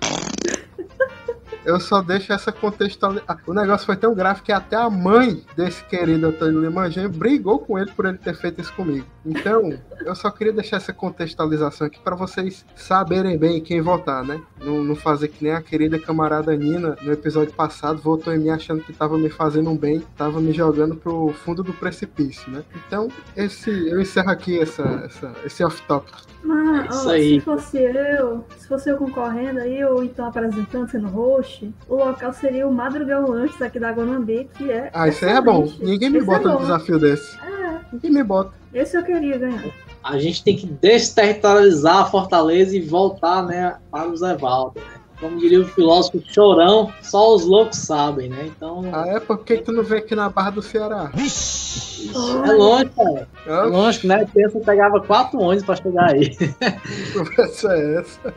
Eu 1.68 1.82
só 1.82 2.01
deixo 2.01 2.32
essa 2.32 2.49
contextualização. 2.49 3.38
O 3.45 3.53
negócio 3.53 3.86
foi 3.86 3.97
tão 3.97 4.15
grave 4.15 4.41
que 4.41 4.53
até 4.53 4.78
a 4.78 4.89
mãe 4.89 5.43
desse 5.53 5.84
querido 5.84 6.28
Antônio 6.28 6.61
Limanjão 6.61 7.09
brigou 7.09 7.59
com 7.59 7.78
ele 7.78 7.91
por 7.91 8.05
ele 8.05 8.18
ter 8.18 8.34
feito 8.38 8.61
isso 8.61 8.72
comigo. 8.72 9.05
Então, 9.26 9.78
eu 10.05 10.15
só 10.15 10.29
queria 10.29 10.53
deixar 10.53 10.77
essa 10.77 10.93
contextualização 10.93 11.87
aqui 11.87 11.99
para 11.99 12.15
vocês 12.15 12.65
saberem 12.75 13.37
bem 13.37 13.61
quem 13.61 13.81
votar, 13.81 14.23
né? 14.23 14.41
Não, 14.63 14.83
não 14.83 14.95
fazer 14.95 15.27
que 15.27 15.43
nem 15.43 15.53
a 15.53 15.61
querida 15.61 15.99
camarada 15.99 16.55
Nina 16.55 16.97
no 17.01 17.11
episódio 17.11 17.53
passado 17.53 17.99
votou 18.01 18.33
em 18.33 18.39
mim 18.39 18.49
achando 18.49 18.81
que 18.81 18.93
tava 18.93 19.17
me 19.17 19.29
fazendo 19.29 19.69
um 19.69 19.77
bem, 19.77 20.03
tava 20.15 20.39
me 20.39 20.51
jogando 20.51 20.95
pro 20.95 21.33
fundo 21.43 21.63
do 21.63 21.73
precipício, 21.73 22.51
né? 22.51 22.63
Então, 22.87 23.09
esse 23.35 23.69
eu 23.89 23.99
encerro 24.01 24.29
aqui 24.29 24.59
essa, 24.59 24.83
essa- 25.05 25.33
esse 25.45 25.63
off-topic. 25.63 26.15
Mas, 26.43 26.95
Isso 26.95 27.07
ó, 27.07 27.11
aí. 27.11 27.39
se 27.39 27.41
fosse 27.41 27.77
eu, 27.77 28.45
se 28.57 28.67
fosse 28.67 28.89
eu 28.89 28.97
concorrendo 28.97 29.59
aí, 29.59 29.83
ou 29.83 30.03
então 30.03 30.25
apresentando, 30.27 30.89
sendo 30.89 31.07
host, 31.07 31.73
o 31.89 31.95
local 31.95 32.31
seria 32.31 32.67
o 32.67 32.73
Madrugão 32.73 33.27
Lanches 33.29 33.61
aqui 33.61 33.79
da 33.79 33.91
Guanambi, 33.91 34.49
que 34.53 34.71
é. 34.71 34.89
Ah, 34.93 35.07
isso 35.07 35.25
aí 35.25 35.31
é 35.33 35.41
bom. 35.41 35.67
Ninguém 35.79 36.09
me 36.09 36.17
Esse 36.19 36.25
bota 36.27 36.49
é 36.49 36.55
um 36.55 36.57
desafio 36.57 36.97
desse. 36.99 37.37
É, 37.39 37.79
Ninguém 37.91 38.11
me 38.11 38.23
bota. 38.23 38.53
esse 38.73 38.95
eu 38.97 39.03
queria 39.03 39.37
ganhar. 39.37 39.63
A 40.09 40.17
gente 40.19 40.43
tem 40.43 40.55
que 40.55 40.65
desterritorializar 40.65 41.97
a 41.97 42.05
Fortaleza 42.05 42.75
e 42.75 42.81
voltar, 42.81 43.43
né, 43.43 43.75
para 43.91 44.07
o 44.09 44.15
Zé 44.15 44.35
Valdo, 44.35 44.79
né? 44.79 44.97
Como 45.19 45.37
diria 45.37 45.61
o 45.61 45.67
filósofo 45.67 46.21
Chorão, 46.27 46.93
só 47.01 47.33
os 47.33 47.43
loucos 47.43 47.79
sabem, 47.79 48.29
né? 48.29 48.45
Então, 48.45 48.83
Ah, 48.93 49.05
é? 49.07 49.19
Por 49.19 49.39
que, 49.39 49.57
que 49.57 49.63
tu 49.63 49.71
não 49.71 49.83
vem 49.83 49.97
aqui 49.97 50.15
na 50.15 50.29
Barra 50.29 50.51
do 50.51 50.61
Ceará? 50.61 51.11
é 51.15 52.51
longe, 52.51 52.85
cara. 52.95 53.27
É 53.47 53.61
longe, 53.63 54.07
né? 54.07 54.25
Pensa 54.31 54.59
pegava 54.59 55.01
quatro 55.01 55.39
ônibus 55.39 55.65
para 55.65 55.75
chegar 55.75 56.11
aí. 56.11 56.29
que 56.37 57.13
conversa 57.13 57.73
é 57.73 57.99
essa? 57.99 58.33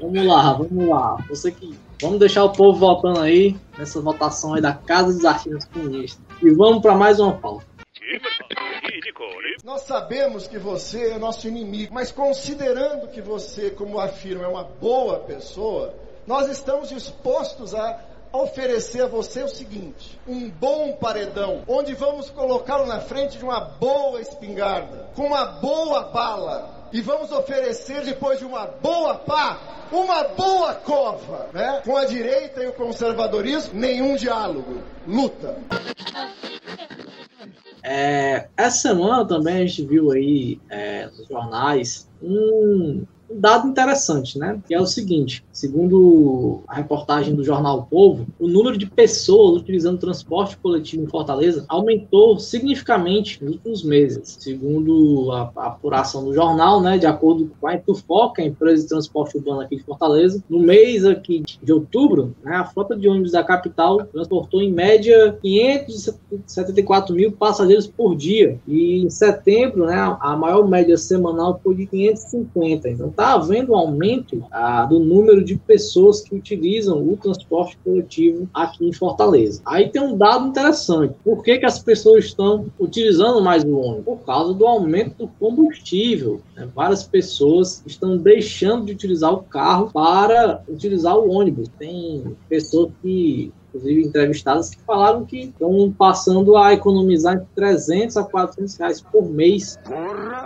Vamos 0.00 0.26
lá, 0.26 0.52
vamos 0.54 0.88
lá. 0.88 1.16
Você 1.28 1.52
que. 1.52 1.74
Vamos 2.02 2.18
deixar 2.18 2.44
o 2.44 2.50
povo 2.50 2.78
votando 2.78 3.20
aí 3.20 3.56
nessa 3.78 4.00
votação 4.00 4.54
aí 4.54 4.60
da 4.60 4.74
Casa 4.74 5.14
dos 5.14 5.24
Artistas 5.24 5.64
Comunistas. 5.66 6.20
E 6.42 6.50
vamos 6.50 6.82
para 6.82 6.94
mais 6.94 7.18
uma 7.18 7.32
pauta. 7.32 7.64
Nós 9.64 9.82
sabemos 9.82 10.46
que 10.46 10.58
você 10.58 11.10
é 11.10 11.18
nosso 11.18 11.48
inimigo, 11.48 11.92
mas 11.92 12.12
considerando 12.12 13.08
que 13.08 13.20
você, 13.20 13.70
como 13.70 13.98
afirma, 13.98 14.44
é 14.44 14.48
uma 14.48 14.64
boa 14.64 15.20
pessoa, 15.20 15.94
nós 16.26 16.48
estamos 16.48 16.88
dispostos 16.88 17.74
a 17.74 18.00
oferecer 18.32 19.02
a 19.02 19.06
você 19.06 19.42
o 19.42 19.48
seguinte: 19.48 20.18
um 20.26 20.48
bom 20.48 20.92
paredão, 20.92 21.62
onde 21.66 21.94
vamos 21.94 22.30
colocá-lo 22.30 22.86
na 22.86 23.00
frente 23.00 23.38
de 23.38 23.44
uma 23.44 23.60
boa 23.60 24.20
espingarda, 24.20 25.10
com 25.14 25.26
uma 25.26 25.44
boa 25.44 26.04
bala, 26.04 26.88
e 26.92 27.00
vamos 27.00 27.32
oferecer 27.32 28.04
depois 28.04 28.38
de 28.38 28.44
uma 28.44 28.66
boa 28.66 29.16
pá, 29.16 29.86
uma 29.90 30.24
boa 30.24 30.74
cova, 30.74 31.48
né? 31.52 31.82
Com 31.84 31.96
a 31.96 32.04
direita 32.04 32.62
e 32.62 32.68
o 32.68 32.72
conservadorismo, 32.72 33.78
nenhum 33.78 34.16
diálogo, 34.16 34.82
luta. 35.06 35.56
É, 37.88 38.48
essa 38.56 38.88
semana 38.88 39.24
também 39.24 39.58
a 39.58 39.66
gente 39.66 39.86
viu 39.86 40.10
aí 40.10 40.60
é, 40.68 41.06
nos 41.06 41.28
jornais 41.28 42.10
um, 42.20 43.04
um 43.30 43.40
dado 43.40 43.68
interessante, 43.68 44.36
né? 44.40 44.60
Que 44.66 44.74
é 44.74 44.80
o 44.80 44.86
seguinte: 44.86 45.44
segundo 45.56 46.60
a 46.68 46.74
reportagem 46.74 47.34
do 47.34 47.42
jornal 47.42 47.78
o 47.78 47.82
Povo, 47.84 48.26
o 48.38 48.46
número 48.46 48.76
de 48.76 48.86
pessoas 48.86 49.62
utilizando 49.62 49.98
transporte 49.98 50.56
coletivo 50.58 51.02
em 51.02 51.06
Fortaleza 51.06 51.64
aumentou 51.66 52.38
significativamente 52.38 53.42
nos 53.42 53.54
últimos 53.54 53.82
meses. 53.82 54.36
Segundo 54.38 55.32
a, 55.32 55.50
a 55.56 55.66
apuração 55.68 56.24
do 56.24 56.34
jornal, 56.34 56.82
né? 56.82 56.98
De 56.98 57.06
acordo 57.06 57.50
com 57.58 57.66
a 57.66 57.74
Intufoca, 57.74 58.42
a 58.42 58.44
empresa 58.44 58.82
de 58.82 58.88
transporte 58.88 59.38
urbano 59.38 59.62
aqui 59.62 59.76
de 59.76 59.82
Fortaleza, 59.82 60.44
no 60.48 60.58
mês 60.58 61.06
aqui 61.06 61.42
de 61.62 61.72
outubro, 61.72 62.34
né, 62.44 62.56
a 62.56 62.64
frota 62.64 62.94
de 62.94 63.08
ônibus 63.08 63.32
da 63.32 63.42
capital 63.42 64.04
transportou 64.04 64.60
em 64.60 64.70
média 64.70 65.38
574 65.40 67.14
mil 67.14 67.32
passageiros 67.32 67.86
por 67.86 68.14
dia. 68.14 68.58
E 68.68 68.98
em 69.02 69.08
setembro, 69.08 69.86
né, 69.86 69.96
a 70.20 70.36
maior 70.36 70.68
média 70.68 70.98
semanal 70.98 71.58
foi 71.64 71.74
de 71.76 71.86
550. 71.86 72.90
Então 72.90 73.08
está 73.08 73.34
havendo 73.34 73.72
um 73.72 73.76
aumento 73.76 74.44
ah, 74.50 74.84
do 74.84 74.98
número 74.98 75.45
de 75.46 75.56
pessoas 75.56 76.20
que 76.20 76.34
utilizam 76.34 77.06
o 77.06 77.16
transporte 77.16 77.78
coletivo 77.84 78.48
aqui 78.52 78.86
em 78.86 78.92
Fortaleza. 78.92 79.62
Aí 79.64 79.88
tem 79.88 80.02
um 80.02 80.16
dado 80.16 80.48
interessante. 80.48 81.14
Por 81.24 81.42
que, 81.42 81.58
que 81.58 81.66
as 81.66 81.78
pessoas 81.78 82.24
estão 82.24 82.66
utilizando 82.78 83.40
mais 83.40 83.64
o 83.64 83.78
ônibus? 83.78 84.04
Por 84.04 84.18
causa 84.18 84.52
do 84.52 84.66
aumento 84.66 85.16
do 85.18 85.28
combustível. 85.28 86.40
né? 86.54 86.68
Várias 86.74 87.04
pessoas 87.04 87.82
estão 87.86 88.16
deixando 88.16 88.86
de 88.86 88.92
utilizar 88.92 89.32
o 89.32 89.42
carro 89.42 89.90
para 89.92 90.62
utilizar 90.68 91.16
o 91.16 91.30
ônibus. 91.30 91.68
Tem 91.78 92.36
pessoas 92.48 92.90
que 93.00 93.52
inclusive 93.76 94.06
entrevistadas 94.06 94.70
que 94.70 94.80
falaram 94.82 95.24
que 95.24 95.40
estão 95.40 95.94
passando 95.96 96.56
a 96.56 96.72
economizar 96.72 97.34
entre 97.34 97.46
300 97.54 98.16
a 98.16 98.24
400 98.24 98.76
reais 98.76 99.00
por 99.00 99.28
mês 99.28 99.78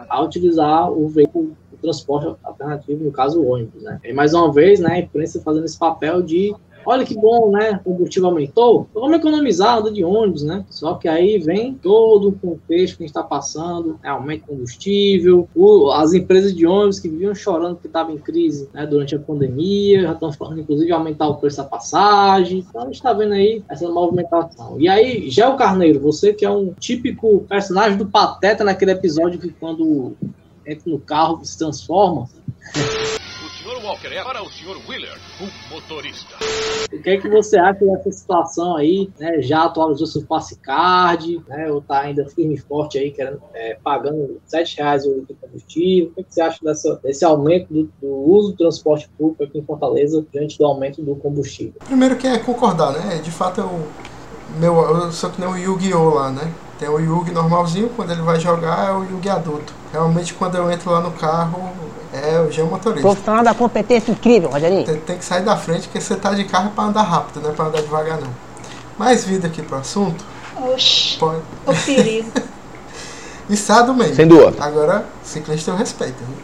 a 0.09 0.23
utilizar 0.23 0.91
o 0.91 1.09
veículo 1.09 1.57
transporte 1.81 2.35
alternativo, 2.43 3.05
no 3.05 3.13
caso 3.13 3.41
o 3.41 3.49
ônibus, 3.51 3.83
né? 3.83 4.01
E 4.05 4.13
mais 4.13 4.35
uma 4.35 4.53
vez, 4.53 4.81
né, 4.81 4.93
a 4.93 4.99
imprensa 4.99 5.41
fazendo 5.43 5.65
esse 5.65 5.79
papel 5.79 6.23
de 6.23 6.55
olha 6.87 7.05
que 7.05 7.15
bom, 7.15 7.51
né? 7.51 7.79
O 7.85 7.91
combustível 7.93 8.31
aumentou, 8.31 8.87
então 8.91 9.03
vamos 9.03 9.19
economizar 9.19 9.79
anda 9.79 9.93
de 9.93 10.03
ônibus, 10.03 10.43
né? 10.43 10.65
Só 10.71 10.95
que 10.95 11.09
aí 11.09 11.39
vem 11.39 11.75
todo 11.75 12.29
o 12.31 12.33
contexto 12.33 12.97
que 12.97 13.03
a 13.03 13.07
gente 13.07 13.11
está 13.15 13.23
passando, 13.23 13.99
né? 14.03 14.09
aumento 14.09 14.41
de 14.41 14.47
combustível, 14.47 15.47
o- 15.55 15.91
as 15.91 16.15
empresas 16.15 16.55
de 16.55 16.67
ônibus 16.67 16.99
que 16.99 17.07
viviam 17.09 17.35
chorando 17.35 17.77
que 17.77 17.87
estavam 17.87 18.15
em 18.15 18.19
crise 18.19 18.67
né, 18.73 18.87
durante 18.87 19.15
a 19.15 19.19
pandemia, 19.19 20.03
já 20.03 20.13
estão 20.13 20.33
falando, 20.33 20.61
inclusive, 20.61 20.87
de 20.87 20.93
aumentar 20.93 21.29
o 21.29 21.35
preço 21.37 21.59
da 21.59 21.65
passagem. 21.65 22.65
Então 22.67 22.81
a 22.81 22.85
gente 22.87 22.95
está 22.95 23.13
vendo 23.13 23.35
aí 23.35 23.63
essa 23.69 23.87
movimentação. 23.87 24.81
E 24.81 24.89
aí, 24.89 25.29
Gel 25.29 25.57
Carneiro, 25.57 26.01
você 26.01 26.33
que 26.33 26.47
é 26.47 26.51
um 26.51 26.73
típico 26.81 27.41
personagem 27.47 27.99
do 27.99 28.07
Pateta 28.07 28.65
naquele 28.65 28.93
episódio 28.93 29.39
que 29.39 29.51
quando 29.51 30.15
entra 30.71 30.91
no 30.91 30.99
carro 30.99 31.45
se 31.45 31.59
transforma, 31.59 32.29
O 32.75 33.49
Sr. 33.49 33.85
Walker 33.85 34.09
é 34.09 34.23
para 34.23 34.43
o 34.43 34.49
Sr. 34.49 34.79
Wheeler, 34.89 35.19
um 35.41 35.75
motorista. 35.75 36.37
O 36.93 37.03
que 37.03 37.11
é 37.11 37.17
que 37.17 37.29
você 37.29 37.59
acha 37.59 37.85
dessa 37.85 38.13
situação 38.13 38.77
aí, 38.77 39.11
né? 39.19 39.43
Já 39.43 39.65
atualizou 39.65 40.07
seu 40.07 40.23
passe 40.23 40.57
card, 40.59 41.43
né? 41.49 41.71
Ou 41.71 41.81
tá 41.81 42.01
ainda 42.01 42.27
firme 42.29 42.55
e 42.55 42.59
forte 42.59 42.99
aí, 42.99 43.11
querendo, 43.11 43.43
é, 43.53 43.77
pagando 43.83 44.41
7 44.47 44.77
reais 44.77 45.05
o 45.05 45.15
litro 45.15 45.35
de 45.35 45.41
combustível? 45.41 46.11
O 46.11 46.15
que, 46.15 46.21
é 46.21 46.25
que 46.25 46.35
você 46.35 46.41
acha 46.41 46.59
dessa, 46.63 47.01
desse 47.03 47.25
aumento 47.25 47.73
do, 47.73 47.91
do 48.01 48.09
uso 48.09 48.53
do 48.53 48.57
transporte 48.57 49.11
público 49.19 49.43
aqui 49.43 49.59
em 49.59 49.65
Fortaleza 49.65 50.25
diante 50.33 50.57
do 50.57 50.65
aumento 50.65 51.03
do 51.03 51.17
combustível? 51.17 51.75
Primeiro 51.85 52.17
que 52.17 52.27
é 52.27 52.39
concordar, 52.39 52.93
né? 52.93 53.19
De 53.19 53.31
fato 53.31 53.61
eu, 53.61 53.89
meu, 54.59 54.75
eu 54.75 55.13
sou 55.13 55.31
que 55.31 55.41
nem 55.41 55.51
o 55.51 55.57
Yu-Gi-Oh! 55.57 56.11
lá, 56.11 56.31
né? 56.31 56.53
Tem 56.81 56.89
o 56.89 56.99
Yugi 56.99 57.31
normalzinho, 57.31 57.91
quando 57.91 58.11
ele 58.11 58.23
vai 58.23 58.41
jogar 58.41 58.89
é 58.89 58.93
o 58.93 59.05
Yugi 59.05 59.29
adulto. 59.29 59.71
Realmente 59.93 60.33
quando 60.33 60.55
eu 60.55 60.71
entro 60.73 60.91
lá 60.91 61.01
no 61.03 61.11
carro 61.11 61.71
é 62.11 62.41
o 62.41 62.51
Jean 62.51 62.65
motorista. 62.65 63.03
Profissional 63.03 63.45
da 63.45 63.53
competência 63.53 64.11
incrível, 64.11 64.49
Rogerinho. 64.49 64.87
Tem, 64.87 64.97
tem 64.97 65.19
que 65.19 65.25
sair 65.25 65.45
da 65.45 65.59
frente 65.59 65.83
porque 65.89 66.01
você 66.01 66.17
tá 66.17 66.33
de 66.33 66.45
carro 66.45 66.69
é 66.69 66.71
pra 66.71 66.85
andar 66.85 67.03
rápido, 67.03 67.43
não 67.43 67.51
é 67.51 67.53
pra 67.53 67.67
andar 67.67 67.83
devagar 67.83 68.19
não. 68.19 68.31
Mais 68.97 69.27
vida 69.27 69.47
aqui 69.47 69.61
pro 69.61 69.77
assunto. 69.77 70.25
Oxi, 70.57 71.19
Pode. 71.19 71.43
o 71.67 71.75
perigo. 71.85 72.31
Estado 73.51 73.93
meio. 73.93 74.15
Sem 74.15 74.27
dúvida. 74.27 74.65
Agora, 74.65 75.05
ciclista 75.23 75.73
eu 75.73 75.77
respeito. 75.77 76.23
Né? 76.23 76.35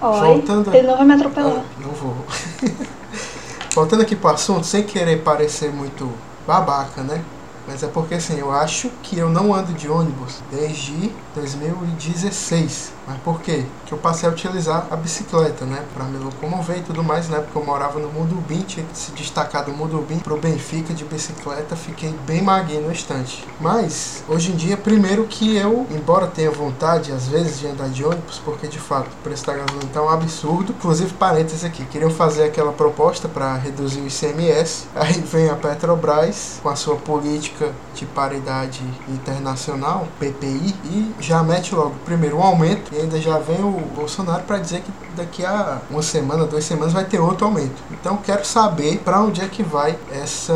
Olha, 0.00 0.20
Voltando- 0.22 0.74
ele 0.74 0.86
não 0.86 0.96
vai 0.96 1.06
me 1.06 1.12
atropelar. 1.14 1.58
Ah, 1.58 1.80
não 1.80 1.90
vou. 1.90 2.16
Voltando 3.74 4.00
aqui 4.00 4.16
pro 4.16 4.30
assunto, 4.30 4.64
sem 4.66 4.84
querer 4.84 5.18
parecer 5.22 5.70
muito 5.70 6.10
babaca, 6.46 7.02
né? 7.02 7.22
Mas 7.70 7.84
é 7.84 7.86
porque 7.86 8.14
assim, 8.14 8.36
eu 8.36 8.50
acho 8.50 8.90
que 9.00 9.16
eu 9.16 9.30
não 9.30 9.54
ando 9.54 9.72
de 9.72 9.88
ônibus 9.88 10.42
desde 10.50 11.14
2016. 11.32 12.99
Mas 13.10 13.18
por 13.22 13.40
quê? 13.40 13.64
Que 13.86 13.92
eu 13.92 13.98
passei 13.98 14.28
a 14.28 14.32
utilizar 14.32 14.86
a 14.88 14.94
bicicleta, 14.94 15.64
né? 15.64 15.82
Pra 15.92 16.04
me 16.04 16.16
locomover 16.18 16.78
e 16.78 16.82
tudo 16.82 17.02
mais, 17.02 17.28
né? 17.28 17.40
Porque 17.40 17.58
eu 17.58 17.64
morava 17.64 17.98
no 17.98 18.08
Mudubim, 18.08 18.60
tinha 18.60 18.86
que 18.86 18.96
se 18.96 19.10
destacar 19.10 19.64
do 19.64 19.72
Mudubim 19.72 20.20
pro 20.20 20.36
Benfica 20.36 20.94
de 20.94 21.04
bicicleta, 21.04 21.74
fiquei 21.74 22.14
bem 22.24 22.40
maguinho 22.40 22.82
no 22.82 22.92
instante. 22.92 23.44
Mas, 23.60 24.22
hoje 24.28 24.52
em 24.52 24.54
dia, 24.54 24.76
primeiro 24.76 25.24
que 25.26 25.56
eu, 25.56 25.88
embora 25.90 26.28
tenha 26.28 26.52
vontade, 26.52 27.10
às 27.10 27.26
vezes, 27.26 27.58
de 27.58 27.66
andar 27.66 27.88
de 27.88 28.04
ônibus, 28.04 28.40
porque 28.44 28.68
de 28.68 28.78
fato 28.78 29.08
o 29.08 29.22
preço 29.24 29.44
da 29.44 29.54
gasolina 29.54 29.90
tá 29.92 30.00
um 30.00 30.08
absurdo. 30.08 30.72
Inclusive, 30.78 31.12
parênteses 31.14 31.64
aqui, 31.64 31.84
queriam 31.86 32.10
fazer 32.10 32.44
aquela 32.44 32.72
proposta 32.72 33.28
para 33.28 33.56
reduzir 33.56 34.00
o 34.00 34.06
ICMS. 34.06 34.86
Aí 34.94 35.20
vem 35.20 35.50
a 35.50 35.56
Petrobras 35.56 36.60
com 36.62 36.68
a 36.68 36.76
sua 36.76 36.94
política 36.94 37.72
de 37.92 38.06
paridade 38.06 38.82
internacional, 39.08 40.06
PPI, 40.20 40.74
e 40.84 41.14
já 41.18 41.42
mete 41.42 41.74
logo 41.74 41.94
primeiro 42.04 42.38
um 42.38 42.42
aumento 42.42 42.94
ainda 43.00 43.20
já 43.20 43.38
vem 43.38 43.62
o 43.62 43.72
Bolsonaro 43.94 44.42
para 44.44 44.58
dizer 44.58 44.80
que 44.82 44.92
daqui 45.16 45.44
a 45.44 45.80
uma 45.90 46.02
semana, 46.02 46.44
duas 46.44 46.64
semanas 46.64 46.92
vai 46.92 47.04
ter 47.04 47.18
outro 47.18 47.46
aumento. 47.46 47.82
Então 47.90 48.16
quero 48.16 48.44
saber 48.44 48.98
para 48.98 49.20
onde 49.20 49.40
é 49.40 49.48
que 49.48 49.62
vai 49.62 49.98
essa 50.12 50.54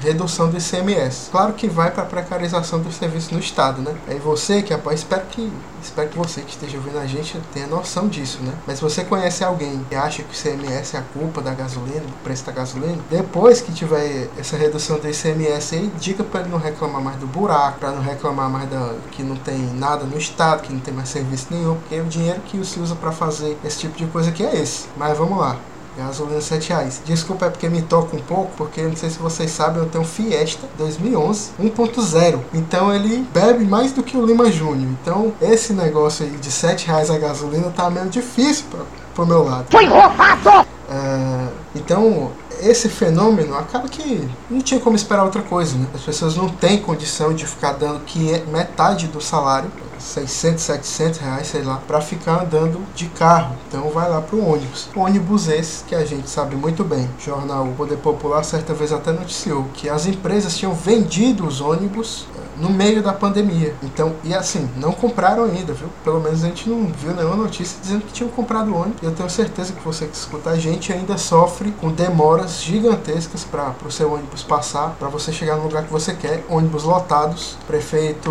redução 0.00 0.48
do 0.48 0.56
ICMS. 0.56 1.30
Claro 1.30 1.52
que 1.54 1.68
vai 1.68 1.90
para 1.90 2.02
a 2.02 2.06
precarização 2.06 2.80
do 2.80 2.92
serviço 2.92 3.32
no 3.34 3.40
estado, 3.40 3.82
né? 3.82 3.94
Aí 4.06 4.18
você 4.18 4.62
que 4.62 4.72
apoia, 4.72 4.94
espero 4.94 5.26
que 5.30 5.52
espero 5.82 6.08
que 6.08 6.18
você 6.18 6.40
que 6.40 6.50
esteja 6.50 6.76
ouvindo 6.78 6.98
a 6.98 7.06
gente 7.06 7.38
tenha 7.52 7.66
noção 7.66 8.08
disso, 8.08 8.38
né? 8.42 8.52
Mas 8.66 8.78
se 8.78 8.82
você 8.82 9.04
conhece 9.04 9.44
alguém 9.44 9.84
que 9.88 9.94
acha 9.94 10.22
que 10.22 10.30
o 10.30 10.52
ICMS 10.52 10.96
é 10.96 10.98
a 10.98 11.02
culpa 11.02 11.40
da 11.40 11.52
gasolina, 11.52 12.00
do 12.00 12.22
preço 12.22 12.44
da 12.44 12.52
gasolina, 12.52 12.98
depois 13.10 13.60
que 13.60 13.72
tiver 13.72 14.28
essa 14.38 14.56
redução 14.56 14.98
do 14.98 15.08
ICMS 15.08 15.74
aí, 15.74 15.92
diga 15.98 16.24
para 16.24 16.40
ele 16.40 16.50
não 16.50 16.58
reclamar 16.58 17.02
mais 17.02 17.16
do 17.18 17.26
buraco, 17.26 17.78
para 17.78 17.90
não 17.90 18.02
reclamar 18.02 18.48
mais 18.48 18.68
da 18.70 18.94
que 19.10 19.22
não 19.22 19.36
tem 19.36 19.58
nada 19.74 20.04
no 20.04 20.16
estado, 20.16 20.62
que 20.62 20.72
não 20.72 20.80
tem 20.80 20.92
mais 20.92 21.08
serviço 21.08 21.48
nenhum, 21.50 21.76
porque 21.76 22.00
o 22.00 22.04
dinheiro 22.04 22.40
que 22.42 22.64
se 22.64 22.80
usa 22.80 22.94
para 22.94 23.12
fazer 23.12 23.58
esse 23.64 23.73
tipo 23.78 23.96
de 23.96 24.06
coisa 24.06 24.30
aqui 24.30 24.44
é 24.44 24.56
esse. 24.56 24.86
Mas 24.96 25.16
vamos 25.16 25.38
lá. 25.38 25.56
Gasolina 25.96 26.40
7 26.40 26.70
reais. 26.70 27.00
Desculpa, 27.04 27.46
é 27.46 27.50
porque 27.50 27.68
me 27.68 27.80
toca 27.82 28.16
um 28.16 28.20
pouco, 28.20 28.50
porque 28.56 28.82
não 28.82 28.96
sei 28.96 29.10
se 29.10 29.18
vocês 29.18 29.50
sabem, 29.50 29.80
eu 29.80 29.88
tenho 29.88 30.02
um 30.02 30.06
Fiesta 30.06 30.66
2011 30.76 31.50
1.0. 31.60 32.40
Então 32.52 32.92
ele 32.92 33.26
bebe 33.32 33.64
mais 33.64 33.92
do 33.92 34.02
que 34.02 34.16
o 34.16 34.26
Lima 34.26 34.50
Júnior. 34.50 34.90
Então 35.00 35.32
esse 35.40 35.72
negócio 35.72 36.26
aí 36.26 36.32
de 36.32 36.50
7 36.50 36.86
reais 36.86 37.10
a 37.10 37.18
gasolina 37.18 37.70
tá 37.70 37.88
meio 37.90 38.08
difícil 38.08 38.64
pra, 38.70 38.80
pro 39.14 39.26
meu 39.26 39.44
lado. 39.44 39.66
Foi 39.70 39.86
roubado! 39.86 40.66
É, 40.90 41.48
então 41.76 42.32
esse 42.60 42.88
fenômeno 42.88 43.56
acaba 43.56 43.88
que 43.88 44.28
não 44.50 44.60
tinha 44.60 44.80
como 44.80 44.96
esperar 44.96 45.24
outra 45.24 45.42
coisa, 45.42 45.76
né? 45.76 45.86
As 45.94 46.02
pessoas 46.02 46.36
não 46.36 46.48
têm 46.48 46.78
condição 46.78 47.32
de 47.32 47.46
ficar 47.46 47.72
dando 47.72 48.00
que 48.00 48.32
é 48.32 48.44
metade 48.46 49.06
do 49.08 49.20
salário 49.20 49.70
600, 50.04 50.62
700 50.62 51.18
reais, 51.20 51.46
sei 51.46 51.62
lá, 51.62 51.80
para 51.86 52.00
ficar 52.00 52.42
andando 52.42 52.80
de 52.94 53.06
carro. 53.06 53.56
Então 53.68 53.90
vai 53.90 54.08
lá 54.08 54.20
pro 54.20 54.44
ônibus. 54.44 54.88
Ônibus 54.94 55.48
esse 55.48 55.84
que 55.84 55.94
a 55.94 56.04
gente 56.04 56.28
sabe 56.28 56.54
muito 56.54 56.84
bem. 56.84 57.08
O 57.18 57.20
jornal 57.20 57.66
Poder 57.76 57.96
Popular 57.96 58.44
certa 58.44 58.74
vez 58.74 58.92
até 58.92 59.12
noticiou 59.12 59.66
que 59.74 59.88
as 59.88 60.06
empresas 60.06 60.56
tinham 60.56 60.74
vendido 60.74 61.46
os 61.46 61.60
ônibus 61.60 62.26
no 62.56 62.70
meio 62.70 63.02
da 63.02 63.12
pandemia. 63.12 63.74
Então, 63.82 64.14
e 64.22 64.34
assim, 64.34 64.68
não 64.76 64.92
compraram 64.92 65.44
ainda, 65.44 65.72
viu? 65.72 65.88
Pelo 66.04 66.20
menos 66.20 66.44
a 66.44 66.48
gente 66.48 66.68
não 66.68 66.86
viu 66.86 67.12
nenhuma 67.14 67.36
notícia 67.36 67.78
dizendo 67.80 68.02
que 68.02 68.12
tinham 68.12 68.30
comprado 68.30 68.74
ônibus. 68.74 69.02
E 69.02 69.06
eu 69.06 69.12
tenho 69.12 69.28
certeza 69.28 69.72
que 69.72 69.82
você 69.84 70.06
que 70.06 70.16
escuta 70.16 70.50
a 70.50 70.58
gente 70.58 70.92
ainda 70.92 71.16
sofre 71.18 71.72
com 71.72 71.90
demoras 71.90 72.62
gigantescas 72.62 73.44
para 73.44 73.74
o 73.84 73.90
seu 73.90 74.12
ônibus 74.12 74.42
passar, 74.42 74.94
para 74.98 75.08
você 75.08 75.32
chegar 75.32 75.56
no 75.56 75.64
lugar 75.64 75.84
que 75.84 75.92
você 75.92 76.14
quer. 76.14 76.44
Ônibus 76.48 76.84
lotados. 76.84 77.56
Prefeito 77.66 78.30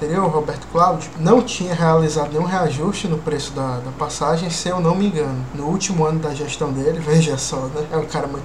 anterior, 0.00 0.30
Roberto 0.30 0.66
Cláudio, 0.72 1.10
não 1.18 1.42
tinha 1.42 1.74
realizado 1.74 2.32
nenhum 2.32 2.44
reajuste 2.44 3.06
no 3.06 3.18
preço 3.18 3.52
da, 3.52 3.76
da 3.76 3.90
passagem, 3.98 4.48
se 4.48 4.68
eu 4.68 4.80
não 4.80 4.94
me 4.94 5.06
engano. 5.06 5.44
No 5.54 5.66
último 5.66 6.06
ano 6.06 6.18
da 6.18 6.32
gestão 6.34 6.72
dele, 6.72 6.98
veja 7.04 7.36
só, 7.36 7.56
né? 7.56 7.86
É 7.92 7.96
um 7.98 8.06
cara 8.06 8.26
muito. 8.26 8.44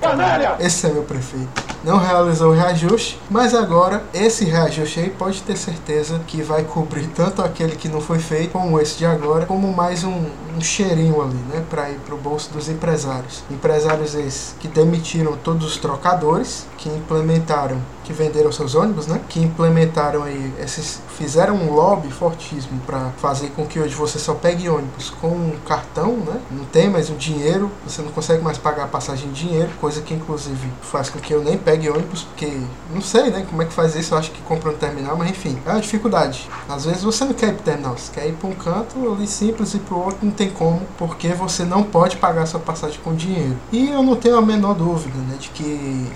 Esse 0.60 0.88
é 0.88 0.89
meu 0.89 1.03
prefeito. 1.03 1.64
Não 1.84 1.97
realizou 1.97 2.51
o 2.51 2.53
reajuste, 2.53 3.20
mas 3.30 3.53
agora 3.53 4.03
esse 4.14 4.43
reajuste 4.43 4.99
aí 4.99 5.10
pode 5.10 5.41
ter 5.43 5.56
certeza 5.56 6.20
que 6.28 6.41
vai 6.41 6.64
cobrir 6.64 7.08
tanto 7.08 7.41
aquele 7.41 7.76
que 7.76 7.88
não 7.88 8.01
foi 8.01 8.20
feito, 8.20 8.51
como 8.51 8.80
esse 8.80 8.97
de 8.97 9.06
agora, 9.06 9.45
como 9.45 9.72
mais 9.72 10.03
um, 10.03 10.26
um 10.56 10.62
cheirinho 10.62 11.22
ali, 11.22 11.38
né? 11.49 11.64
Para 11.70 11.89
ir 11.89 11.99
para 11.99 12.16
o 12.16 12.18
bolso 12.18 12.51
dos 12.51 12.68
empresários. 12.68 13.43
Empresários 13.49 14.14
esses 14.16 14.56
que 14.60 14.68
demitiram 14.68 15.38
todos 15.38 15.66
os 15.66 15.78
trocadores, 15.78 16.66
que 16.78 16.89
implementaram 16.89 17.80
que 18.06 18.14
venderam 18.14 18.51
seus 18.51 18.76
ônibus, 18.76 19.08
né? 19.08 19.20
Que 19.28 19.39
implementaram 19.39 20.24
aí 20.24 20.53
esses 20.60 21.01
fizeram 21.18 21.56
um 21.56 21.74
lobby 21.74 22.12
fortíssimo 22.12 22.80
para 22.86 23.10
fazer 23.18 23.49
com 23.49 23.66
que 23.66 23.80
hoje 23.80 23.95
você 23.95 24.20
só 24.20 24.34
pegue 24.34 24.70
ônibus 24.70 25.10
com 25.10 25.30
um 25.30 25.56
cartão, 25.68 26.18
né? 26.18 26.39
Não 26.51 26.66
tem 26.66 26.89
mais 26.89 27.10
o 27.10 27.14
dinheiro, 27.14 27.72
você 27.86 28.01
não 28.01 28.12
consegue 28.12 28.43
mais 28.43 28.58
pagar 28.58 28.84
a 28.84 28.88
passagem 28.88 29.30
em 29.30 29.32
dinheiro, 29.32 29.70
coisa 29.82 30.01
que 30.01 30.14
inclusive 30.14 30.70
faz 30.82 31.10
com 31.10 31.20
que 31.20 31.34
eu 31.34 31.43
nem 31.43 31.58
pegue 31.58 31.89
ônibus, 31.89 32.24
porque 32.24 32.51
não 32.93 33.01
sei, 33.01 33.32
né? 33.32 33.45
Como 33.49 33.62
é 33.62 33.66
que 33.66 33.74
faz 33.74 33.95
isso? 33.95 34.14
Eu 34.14 34.20
acho 34.20 34.32
que 34.32 34.41
compra 34.43 34.72
no 34.72 34.78
terminal, 34.78 35.18
mas 35.18 35.30
enfim, 35.30 35.58
é 35.66 35.72
uma 35.72 35.82
dificuldade. 35.82 36.49
Às 36.70 36.86
vezes 36.86 37.03
você 37.03 37.26
não 37.26 37.34
quer 37.34 37.49
ir 37.49 37.53
pro 37.56 37.64
terminal, 37.64 37.97
você 37.97 38.12
quer 38.14 38.28
ir 38.28 38.34
para 38.34 38.49
um 38.49 38.53
canto 38.53 39.14
ali 39.14 39.28
simples 39.28 39.74
e 39.74 39.80
pro 39.80 39.97
outro 39.97 40.20
não 40.22 40.32
tem 40.32 40.49
como, 40.49 40.82
porque 40.97 41.30
você 41.30 41.64
não 41.64 41.84
pode 41.84 42.18
pagar 42.18 42.45
sua 42.45 42.60
passagem 42.60 42.99
com 43.03 43.16
dinheiro. 43.16 43.58
E 43.72 43.89
eu 43.89 44.03
não 44.03 44.16
tenho 44.16 44.38
a 44.38 44.41
menor 44.41 44.76
dúvida, 44.76 45.18
né, 45.18 45.38
de 45.39 45.49
que 45.49 46.12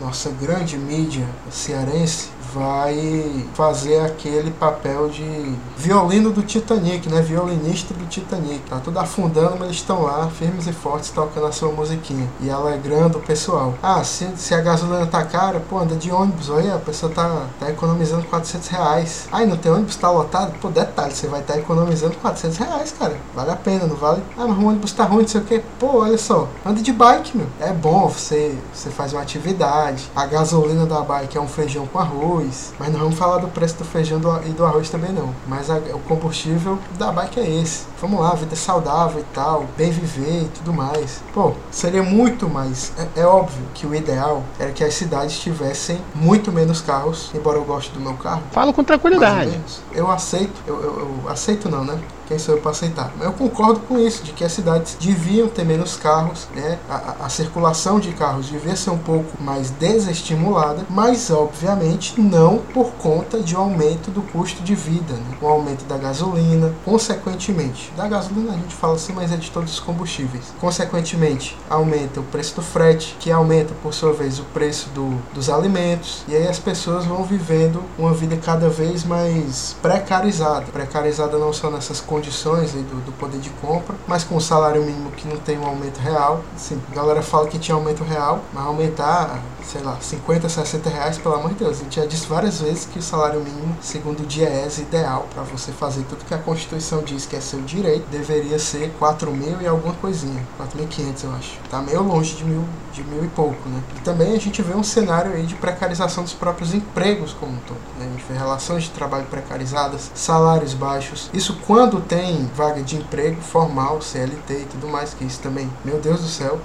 nossa 0.00 0.30
grande 0.30 0.76
mídia 0.76 1.26
cearense 1.50 2.28
vai 2.54 3.44
fazer 3.54 4.00
aquele 4.00 4.52
papel 4.52 5.08
de 5.08 5.54
violino 5.76 6.30
do 6.30 6.42
Titanic, 6.42 7.08
né? 7.08 7.20
Violinista 7.20 7.92
do 7.92 8.06
Titanic. 8.06 8.60
Tá 8.70 8.78
tudo 8.78 8.98
afundando, 8.98 9.56
mas 9.58 9.64
eles 9.64 9.76
estão 9.76 10.02
lá, 10.02 10.28
firmes 10.28 10.68
e 10.68 10.72
fortes, 10.72 11.10
tocando 11.10 11.46
a 11.46 11.52
sua 11.52 11.72
musiquinha 11.72 12.28
e 12.40 12.48
alegrando 12.48 13.18
o 13.18 13.20
pessoal. 13.20 13.74
Ah, 13.82 14.04
se, 14.04 14.28
se 14.36 14.54
a 14.54 14.60
gasolina 14.60 15.06
tá 15.06 15.24
cara, 15.24 15.60
pô, 15.68 15.80
anda 15.80 15.96
de 15.96 16.12
ônibus, 16.12 16.48
olha, 16.48 16.76
a 16.76 16.78
pessoa 16.78 17.10
tá, 17.12 17.46
tá 17.58 17.68
economizando 17.68 18.24
400 18.26 18.68
reais. 18.68 19.28
Ai, 19.32 19.46
não 19.46 19.56
tem 19.56 19.72
ônibus, 19.72 19.96
tá 19.96 20.10
lotado? 20.10 20.56
Pô, 20.60 20.68
detalhe, 20.68 21.12
você 21.12 21.26
vai 21.26 21.40
estar 21.40 21.54
tá 21.54 21.58
economizando 21.58 22.14
400 22.16 22.56
reais, 22.58 22.94
cara. 22.96 23.16
Vale 23.34 23.50
a 23.50 23.56
pena, 23.56 23.86
não 23.86 23.96
vale? 23.96 24.22
Ah, 24.38 24.46
mas 24.46 24.56
o 24.56 24.66
ônibus 24.66 24.92
tá 24.92 25.04
ruim, 25.04 25.22
não 25.22 25.28
sei 25.28 25.40
o 25.40 25.44
que. 25.44 25.58
Pô, 25.80 25.98
olha 25.98 26.18
só, 26.18 26.48
anda 26.64 26.80
de 26.80 26.92
bike, 26.92 27.36
meu. 27.36 27.48
É 27.60 27.72
bom, 27.72 28.08
você, 28.08 28.56
você 28.72 28.90
faz 28.90 29.12
uma 29.12 29.22
atividade. 29.22 30.08
A 30.14 30.26
gasolina 30.26 30.86
da 30.86 31.00
bike 31.00 31.36
é 31.36 31.40
um 31.40 31.48
feijão 31.48 31.86
com 31.86 31.98
arroz 31.98 32.43
arroz. 32.44 32.72
Mas 32.78 32.92
não 32.92 33.00
vamos 33.00 33.18
falar 33.18 33.38
do 33.38 33.48
preço 33.48 33.76
do 33.76 33.84
feijão 33.84 34.20
e 34.46 34.50
do 34.50 34.64
arroz 34.64 34.90
também 34.90 35.12
não. 35.12 35.34
Mas 35.46 35.70
a, 35.70 35.76
o 35.76 36.00
combustível 36.00 36.78
da 36.98 37.10
bike 37.10 37.40
é 37.40 37.62
esse. 37.62 37.86
Vamos 38.00 38.20
lá, 38.20 38.34
vida 38.34 38.54
saudável 38.54 39.20
e 39.20 39.34
tal, 39.34 39.66
bem 39.76 39.90
viver 39.90 40.42
e 40.42 40.48
tudo 40.48 40.72
mais. 40.72 41.22
Pô, 41.32 41.52
seria 41.70 42.02
muito 42.02 42.48
mais. 42.48 42.92
É, 43.16 43.20
é 43.20 43.26
óbvio 43.26 43.64
que 43.74 43.86
o 43.86 43.94
ideal 43.94 44.42
era 44.58 44.72
que 44.72 44.84
as 44.84 44.94
cidades 44.94 45.38
tivessem 45.38 46.00
muito 46.14 46.52
menos 46.52 46.80
carros, 46.80 47.30
embora 47.34 47.58
eu 47.58 47.64
goste 47.64 47.92
do 47.92 48.00
meu 48.00 48.14
carro. 48.14 48.42
Falo 48.52 48.72
com 48.72 48.84
tranquilidade. 48.84 49.60
Eu 49.92 50.10
aceito, 50.10 50.60
eu, 50.66 50.80
eu, 50.80 51.20
eu 51.24 51.30
aceito 51.30 51.68
não, 51.68 51.84
né? 51.84 51.98
Quem 52.26 52.38
sou 52.38 52.54
eu 52.54 52.60
para 52.60 52.70
aceitar? 52.70 53.12
Eu 53.20 53.32
concordo 53.32 53.80
com 53.80 53.98
isso, 53.98 54.22
de 54.22 54.32
que 54.32 54.44
as 54.44 54.52
cidades 54.52 54.96
deviam 55.00 55.48
ter 55.48 55.64
menos 55.64 55.96
carros, 55.96 56.48
né? 56.54 56.78
A, 56.88 57.26
a, 57.26 57.28
circulação 57.28 57.98
de 57.98 58.12
carros 58.12 58.48
devia 58.48 58.76
ser 58.76 58.90
um 58.90 58.98
pouco 58.98 59.42
mais 59.42 59.70
desestimulada, 59.70 60.86
mas 60.88 61.30
obviamente 61.30 62.20
não 62.20 62.58
por 62.58 62.92
conta 62.92 63.40
de 63.40 63.56
um 63.56 63.60
aumento 63.60 64.10
do 64.10 64.22
custo 64.22 64.62
de 64.62 64.74
vida, 64.74 65.14
né? 65.14 65.36
um 65.42 65.48
aumento 65.48 65.84
da 65.84 65.96
gasolina, 65.96 66.72
consequentemente, 66.84 67.92
da 67.96 68.06
gasolina 68.06 68.52
a 68.52 68.56
gente 68.56 68.74
fala 68.74 68.94
assim, 68.94 69.12
mas 69.12 69.32
é 69.32 69.36
de 69.36 69.50
todos 69.50 69.74
os 69.74 69.80
combustíveis. 69.80 70.52
Consequentemente, 70.60 71.56
aumenta 71.68 72.20
o 72.20 72.24
preço 72.24 72.56
do 72.56 72.62
frete, 72.62 73.16
que 73.18 73.30
aumenta 73.30 73.74
por 73.82 73.92
sua 73.92 74.12
vez 74.12 74.38
o 74.38 74.44
preço 74.44 74.88
do, 74.90 75.10
dos 75.32 75.50
alimentos, 75.50 76.24
e 76.28 76.34
aí 76.34 76.46
as 76.46 76.58
pessoas 76.58 77.04
vão 77.04 77.24
vivendo 77.24 77.82
uma 77.98 78.12
vida 78.12 78.36
cada 78.36 78.68
vez 78.68 79.04
mais 79.04 79.76
precarizada, 79.82 80.66
precarizada 80.72 81.38
não 81.38 81.52
só 81.52 81.70
nessas 81.70 82.00
condições 82.14 82.72
do, 82.72 83.04
do, 83.04 83.12
poder 83.12 83.40
de 83.40 83.50
compra, 83.50 83.96
mas 84.06 84.22
com 84.22 84.36
o 84.36 84.40
salário 84.40 84.84
mínimo 84.84 85.10
que 85.10 85.26
não 85.26 85.36
tem 85.36 85.58
um 85.58 85.66
aumento 85.66 85.98
real. 85.98 86.44
Assim, 86.54 86.80
a 86.92 86.94
galera 86.94 87.22
fala 87.22 87.48
que 87.48 87.58
tinha 87.58 87.74
aumento 87.74 88.04
real, 88.04 88.40
mas 88.52 88.64
aumentar, 88.64 89.42
sei 89.66 89.82
lá, 89.82 89.98
50, 90.00 90.48
60 90.48 90.90
reais, 90.90 91.18
pelo 91.18 91.34
amor 91.34 91.50
de 91.50 91.56
Deus. 91.56 91.80
A 91.80 91.84
gente 91.84 91.96
já 91.96 92.06
disse 92.06 92.26
várias 92.26 92.60
vezes 92.60 92.86
que 92.86 92.98
o 92.98 93.02
salário 93.02 93.40
mínimo, 93.40 93.76
segundo 93.80 94.20
o 94.20 94.26
DIEES, 94.26 94.78
ideal 94.78 95.26
para 95.32 95.42
você 95.42 95.72
fazer 95.72 96.02
tudo 96.04 96.24
que 96.24 96.34
a 96.34 96.38
Constituição 96.38 97.02
diz 97.02 97.26
que 97.26 97.36
é 97.36 97.40
seu 97.40 97.60
direito, 97.62 98.06
deveria 98.10 98.58
ser 98.58 98.92
4 98.98 99.30
mil 99.30 99.60
e 99.60 99.66
alguma 99.66 99.94
coisinha. 99.94 100.42
4.500, 100.58 101.24
eu 101.24 101.32
acho. 101.32 101.58
Tá 101.70 101.80
meio 101.80 102.02
longe 102.02 102.34
de 102.34 102.44
mil, 102.44 102.64
de 102.92 103.02
mil 103.04 103.24
e 103.24 103.28
pouco, 103.28 103.68
né? 103.68 103.82
E 103.96 104.00
também 104.00 104.34
a 104.34 104.40
gente 104.40 104.62
vê 104.62 104.74
um 104.74 104.82
cenário 104.82 105.32
aí 105.32 105.44
de 105.44 105.54
precarização 105.54 106.24
dos 106.24 106.32
próprios 106.32 106.74
empregos 106.74 107.32
como 107.32 107.52
um 107.52 107.58
todo. 107.66 107.80
Né? 107.98 108.06
A 108.06 108.10
gente 108.10 108.24
vê 108.28 108.34
relações 108.34 108.84
de 108.84 108.90
trabalho 108.90 109.26
precarizadas, 109.26 110.10
salários 110.14 110.74
baixos. 110.74 111.30
Isso 111.32 111.58
quando 111.66 112.00
tem 112.00 112.50
vaga 112.54 112.82
de 112.82 112.96
emprego 112.96 113.40
formal, 113.40 114.00
CLT 114.00 114.54
e 114.54 114.66
tudo 114.70 114.88
mais, 114.88 115.14
que 115.14 115.24
isso 115.24 115.40
também, 115.40 115.70
meu 115.84 115.98
Deus 115.98 116.20
do 116.20 116.28
céu, 116.28 116.60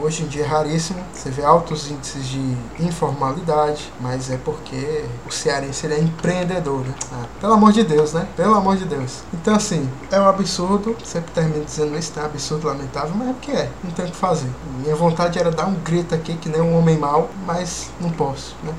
hoje 0.00 0.24
em 0.24 0.26
dia 0.26 0.44
é 0.44 0.46
raríssimo. 0.46 1.02
Você 1.12 1.30
vê 1.30 1.44
altos 1.44 1.90
índices 1.90 2.26
de 2.26 2.31
informalidade, 2.78 3.92
mas 4.00 4.30
é 4.30 4.36
porque 4.36 5.04
o 5.26 5.30
cearense 5.30 5.86
ele 5.86 5.94
é 5.94 6.00
empreendedor, 6.00 6.80
né? 6.80 6.94
Ah, 7.12 7.26
pelo 7.40 7.54
amor 7.54 7.72
de 7.72 7.84
Deus, 7.84 8.12
né? 8.12 8.26
Pelo 8.36 8.54
amor 8.54 8.76
de 8.76 8.84
Deus. 8.84 9.20
Então, 9.32 9.54
assim, 9.54 9.88
é 10.10 10.20
um 10.20 10.28
absurdo, 10.28 10.96
sempre 11.04 11.32
termino 11.32 11.64
dizendo 11.64 11.96
isso, 11.96 12.12
é 12.16 12.22
um 12.22 12.26
absurdo, 12.26 12.66
lamentável, 12.66 13.12
mas 13.14 13.28
é 13.28 13.32
porque 13.32 13.50
é, 13.52 13.68
não 13.82 13.90
tem 13.90 14.04
o 14.04 14.10
que 14.10 14.16
fazer. 14.16 14.48
Minha 14.80 14.96
vontade 14.96 15.38
era 15.38 15.50
dar 15.50 15.66
um 15.66 15.74
grito 15.74 16.14
aqui, 16.14 16.34
que 16.34 16.48
nem 16.48 16.60
um 16.60 16.78
homem 16.78 16.98
mau, 16.98 17.30
mas 17.46 17.90
não 18.00 18.10
posso, 18.10 18.54
né? 18.62 18.72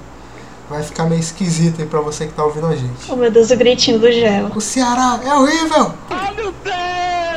Vai 0.70 0.82
ficar 0.82 1.06
meio 1.06 1.20
esquisito 1.20 1.82
aí 1.82 1.88
pra 1.88 2.00
você 2.00 2.26
que 2.26 2.34
tá 2.34 2.44
ouvindo 2.44 2.68
a 2.68 2.76
gente. 2.76 3.12
Oh 3.12 3.16
meu 3.16 3.30
Deus, 3.30 3.52
o 3.52 3.58
gritinho 3.58 4.00
do 4.00 4.12
gel. 4.12 4.48
O 4.56 4.62
Ceará 4.62 5.20
é 5.24 5.34
horrível! 5.34 5.94
Ai 6.10 6.34
meu 6.36 6.52
Deus! 6.64 7.33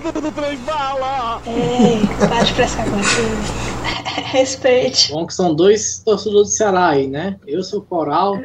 Do 0.00 0.32
trem 0.32 0.56
bala! 0.60 1.42
Ei, 1.46 2.00
para 2.26 2.42
de 2.42 2.54
prestar 2.54 2.84
contigo. 2.84 3.70
Respeite. 4.32 5.12
Bom 5.12 5.26
que 5.26 5.34
são 5.34 5.54
dois 5.54 6.02
torcedores 6.02 6.48
do 6.48 6.52
Ceará 6.54 6.88
aí, 6.88 7.06
né? 7.06 7.36
Eu 7.46 7.62
sou 7.62 7.82
coral, 7.82 8.36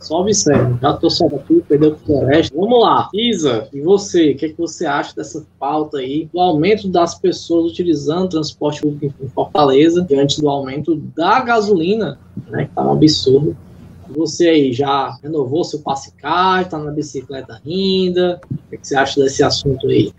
só 0.00 0.22
observo. 0.22 0.78
Já 0.80 0.94
tô 0.94 1.10
só 1.10 1.26
aqui, 1.26 1.62
perdeu 1.68 1.96
pro 1.96 2.06
Floresta. 2.06 2.56
Vamos 2.56 2.80
lá. 2.80 3.10
Isa, 3.12 3.68
e 3.74 3.82
você? 3.82 4.30
O 4.30 4.36
que, 4.38 4.46
é 4.46 4.48
que 4.48 4.58
você 4.58 4.86
acha 4.86 5.14
dessa 5.14 5.44
pauta 5.58 5.98
aí? 5.98 6.30
Do 6.32 6.40
aumento 6.40 6.88
das 6.88 7.14
pessoas 7.14 7.72
utilizando 7.72 8.30
transporte 8.30 8.80
público 8.80 9.14
em 9.22 9.28
Fortaleza, 9.28 10.02
diante 10.08 10.40
do 10.40 10.48
aumento 10.48 10.96
da 11.14 11.40
gasolina, 11.40 12.18
né? 12.48 12.64
Que 12.64 12.74
tá 12.74 12.86
um 12.86 12.92
absurdo. 12.92 13.54
Você 14.08 14.48
aí 14.48 14.72
já 14.72 15.18
renovou 15.22 15.62
seu 15.62 15.80
passe 15.80 16.10
card, 16.14 16.70
tá 16.70 16.78
na 16.78 16.90
bicicleta 16.90 17.60
ainda? 17.64 18.40
O 18.50 18.56
que, 18.70 18.76
é 18.76 18.78
que 18.78 18.88
você 18.88 18.96
acha 18.96 19.20
desse 19.20 19.42
assunto 19.42 19.88
aí? 19.88 20.10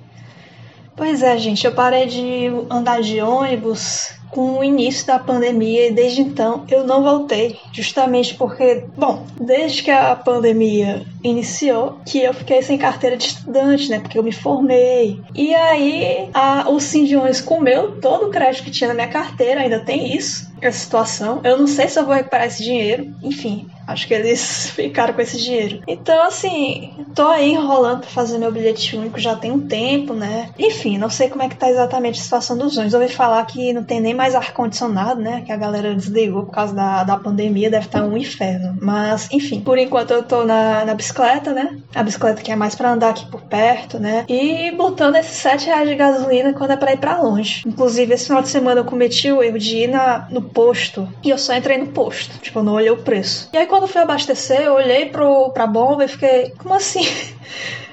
Pois 0.95 1.23
é, 1.23 1.37
gente, 1.37 1.65
eu 1.65 1.71
parei 1.71 2.05
de 2.05 2.47
andar 2.69 3.01
de 3.01 3.19
ônibus 3.19 4.11
com 4.33 4.59
o 4.59 4.63
início 4.63 5.05
da 5.05 5.19
pandemia 5.19 5.87
e 5.87 5.91
desde 5.91 6.21
então 6.21 6.65
eu 6.69 6.85
não 6.85 7.03
voltei, 7.03 7.57
justamente 7.71 8.33
porque, 8.33 8.85
bom, 8.97 9.25
desde 9.39 9.83
que 9.83 9.91
a 9.91 10.15
pandemia 10.15 11.05
iniciou, 11.23 11.99
que 12.05 12.19
eu 12.19 12.33
fiquei 12.33 12.61
sem 12.63 12.77
carteira 12.77 13.15
de 13.15 13.27
estudante, 13.27 13.89
né, 13.89 13.99
porque 13.99 14.17
eu 14.17 14.23
me 14.23 14.31
formei. 14.31 15.21
E 15.35 15.53
aí 15.53 16.29
a, 16.33 16.67
o 16.69 16.79
Sindiões 16.79 17.39
comeu 17.39 17.99
todo 18.01 18.27
o 18.27 18.29
crédito 18.31 18.63
que 18.63 18.71
tinha 18.71 18.87
na 18.87 18.95
minha 18.95 19.07
carteira, 19.07 19.61
ainda 19.61 19.79
tem 19.79 20.15
isso, 20.15 20.51
essa 20.61 20.79
situação. 20.79 21.39
Eu 21.43 21.57
não 21.57 21.67
sei 21.67 21.87
se 21.87 21.99
eu 21.99 22.05
vou 22.05 22.15
recuperar 22.15 22.47
esse 22.47 22.63
dinheiro, 22.63 23.13
enfim, 23.21 23.67
Acho 23.87 24.07
que 24.07 24.13
eles 24.13 24.69
ficaram 24.75 25.13
com 25.13 25.21
esse 25.21 25.37
dinheiro. 25.37 25.81
Então, 25.87 26.27
assim, 26.27 26.93
tô 27.15 27.27
aí 27.27 27.51
enrolando 27.51 28.01
pra 28.01 28.09
fazer 28.09 28.37
meu 28.37 28.51
bilhete 28.51 28.95
único 28.95 29.19
já 29.19 29.35
tem 29.35 29.51
um 29.51 29.67
tempo, 29.67 30.13
né? 30.13 30.49
Enfim, 30.57 30.97
não 30.97 31.09
sei 31.09 31.29
como 31.29 31.43
é 31.43 31.49
que 31.49 31.55
tá 31.55 31.69
exatamente 31.69 32.19
a 32.19 32.23
situação 32.23 32.57
dos 32.57 32.77
ônibus. 32.77 32.93
Ouvi 32.93 33.09
falar 33.09 33.45
que 33.45 33.73
não 33.73 33.83
tem 33.83 33.99
nem 33.99 34.13
mais 34.13 34.35
ar-condicionado, 34.35 35.21
né? 35.21 35.43
Que 35.45 35.51
a 35.51 35.57
galera 35.57 35.93
desligou 35.95 36.43
por 36.43 36.51
causa 36.51 36.73
da, 36.73 37.03
da 37.03 37.17
pandemia, 37.17 37.69
deve 37.69 37.85
estar 37.85 38.03
um 38.03 38.17
inferno. 38.17 38.77
Mas, 38.81 39.29
enfim, 39.31 39.61
por 39.61 39.77
enquanto 39.77 40.11
eu 40.11 40.23
tô 40.23 40.43
na, 40.43 40.85
na 40.85 40.93
bicicleta, 40.93 41.51
né? 41.53 41.77
A 41.93 42.03
bicicleta 42.03 42.41
que 42.41 42.51
é 42.51 42.55
mais 42.55 42.75
para 42.75 42.91
andar 42.91 43.09
aqui 43.09 43.25
por 43.25 43.41
perto, 43.41 43.99
né? 43.99 44.25
E 44.27 44.71
botando 44.71 45.15
esses 45.15 45.37
7 45.37 45.65
reais 45.67 45.89
de 45.89 45.95
gasolina 45.95 46.53
quando 46.53 46.71
é 46.71 46.77
pra 46.77 46.93
ir 46.93 46.97
pra 46.97 47.21
longe. 47.21 47.63
Inclusive, 47.65 48.13
esse 48.13 48.25
final 48.27 48.41
de 48.41 48.49
semana 48.49 48.81
eu 48.81 48.85
cometi 48.85 49.31
o 49.31 49.43
erro 49.43 49.59
de 49.59 49.77
ir 49.77 49.87
na, 49.87 50.27
no 50.29 50.41
posto. 50.41 51.07
E 51.23 51.29
eu 51.29 51.37
só 51.37 51.55
entrei 51.55 51.77
no 51.77 51.87
posto. 51.87 52.37
Tipo, 52.39 52.59
eu 52.59 52.63
não 52.63 52.73
olhei 52.73 52.89
o 52.89 52.97
preço. 52.97 53.49
E 53.53 53.57
aí, 53.57 53.65
quando 53.73 53.87
fui 53.87 54.01
abastecer, 54.01 54.61
eu 54.61 54.75
olhei 54.75 55.07
pro, 55.07 55.49
pra 55.49 55.65
bomba 55.65 56.05
e 56.05 56.07
fiquei, 56.07 56.53
como 56.59 56.75
assim? 56.75 57.01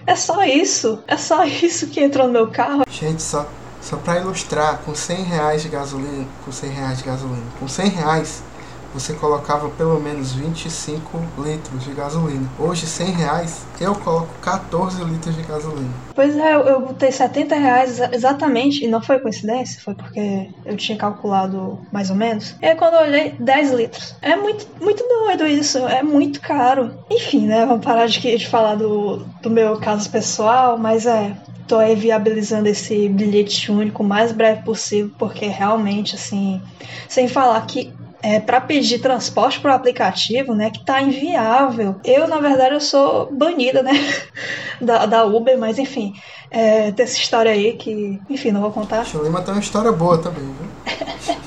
É 0.06 0.16
só 0.16 0.42
isso? 0.44 1.04
É 1.06 1.16
só 1.16 1.44
isso 1.44 1.86
que 1.86 2.00
entrou 2.00 2.26
no 2.26 2.32
meu 2.32 2.50
carro? 2.50 2.84
Gente, 2.90 3.22
só, 3.22 3.46
só 3.80 3.96
pra 3.96 4.18
ilustrar, 4.18 4.78
com 4.78 4.94
100 4.94 5.22
reais 5.24 5.62
de 5.62 5.68
gasolina, 5.68 6.26
com 6.44 6.50
100 6.50 6.70
reais 6.70 6.98
de 6.98 7.04
gasolina, 7.04 7.46
com 7.60 7.68
100 7.68 7.88
reais 7.90 8.42
você 8.92 9.14
colocava 9.14 9.68
pelo 9.70 10.00
menos 10.00 10.32
25 10.32 11.22
litros 11.38 11.84
de 11.84 11.92
gasolina. 11.92 12.48
Hoje, 12.58 12.86
100 12.86 13.10
reais, 13.12 13.62
eu 13.80 13.94
coloco 13.94 14.28
14 14.42 15.02
litros 15.04 15.34
de 15.36 15.42
gasolina. 15.42 15.90
Pois 16.14 16.36
é, 16.36 16.54
eu, 16.54 16.80
botei 16.80 17.10
70 17.10 17.54
reais 17.54 18.00
exatamente, 18.12 18.84
e 18.84 18.88
não 18.88 19.00
foi 19.00 19.18
coincidência, 19.20 19.80
foi 19.80 19.94
porque 19.94 20.50
eu 20.64 20.76
tinha 20.76 20.98
calculado 20.98 21.78
mais 21.92 22.10
ou 22.10 22.16
menos. 22.16 22.56
E 22.60 22.66
aí 22.66 22.74
quando 22.74 22.94
eu 22.94 23.02
olhei, 23.02 23.34
10 23.38 23.72
litros. 23.72 24.14
É 24.20 24.36
muito, 24.36 24.66
muito 24.80 25.02
doido 25.06 25.46
isso, 25.46 25.78
é 25.78 26.02
muito 26.02 26.40
caro. 26.40 26.92
Enfim, 27.10 27.46
né, 27.46 27.64
vamos 27.64 27.84
parar 27.84 28.06
de, 28.06 28.20
de 28.20 28.46
falar 28.46 28.74
do, 28.74 29.24
do 29.40 29.50
meu 29.50 29.78
caso 29.78 30.10
pessoal, 30.10 30.76
mas 30.76 31.06
é, 31.06 31.36
tô 31.66 31.78
aí 31.78 31.94
viabilizando 31.94 32.68
esse 32.68 33.08
bilhete 33.08 33.70
único 33.70 34.02
o 34.02 34.06
mais 34.06 34.32
breve 34.32 34.62
possível, 34.62 35.12
porque 35.16 35.46
realmente, 35.46 36.16
assim, 36.16 36.60
sem 37.08 37.28
falar 37.28 37.64
que 37.66 37.92
é, 38.22 38.38
para 38.38 38.60
pedir 38.60 39.00
transporte 39.00 39.60
para 39.60 39.72
o 39.72 39.74
aplicativo, 39.74 40.54
né, 40.54 40.70
que 40.70 40.84
tá 40.84 41.00
inviável. 41.00 41.96
Eu, 42.04 42.28
na 42.28 42.38
verdade, 42.38 42.74
eu 42.74 42.80
sou 42.80 43.30
banida, 43.32 43.82
né, 43.82 43.92
da, 44.80 45.06
da 45.06 45.24
Uber, 45.24 45.58
mas 45.58 45.78
enfim, 45.78 46.14
é, 46.50 46.92
tem 46.92 47.04
essa 47.04 47.18
história 47.18 47.50
aí 47.50 47.74
que, 47.74 48.20
enfim, 48.28 48.50
não 48.50 48.60
vou 48.60 48.70
contar. 48.70 49.06
Lima 49.22 49.42
tem 49.42 49.54
uma 49.54 49.60
história 49.60 49.92
boa 49.92 50.18
também, 50.18 50.42
viu? 50.44 51.40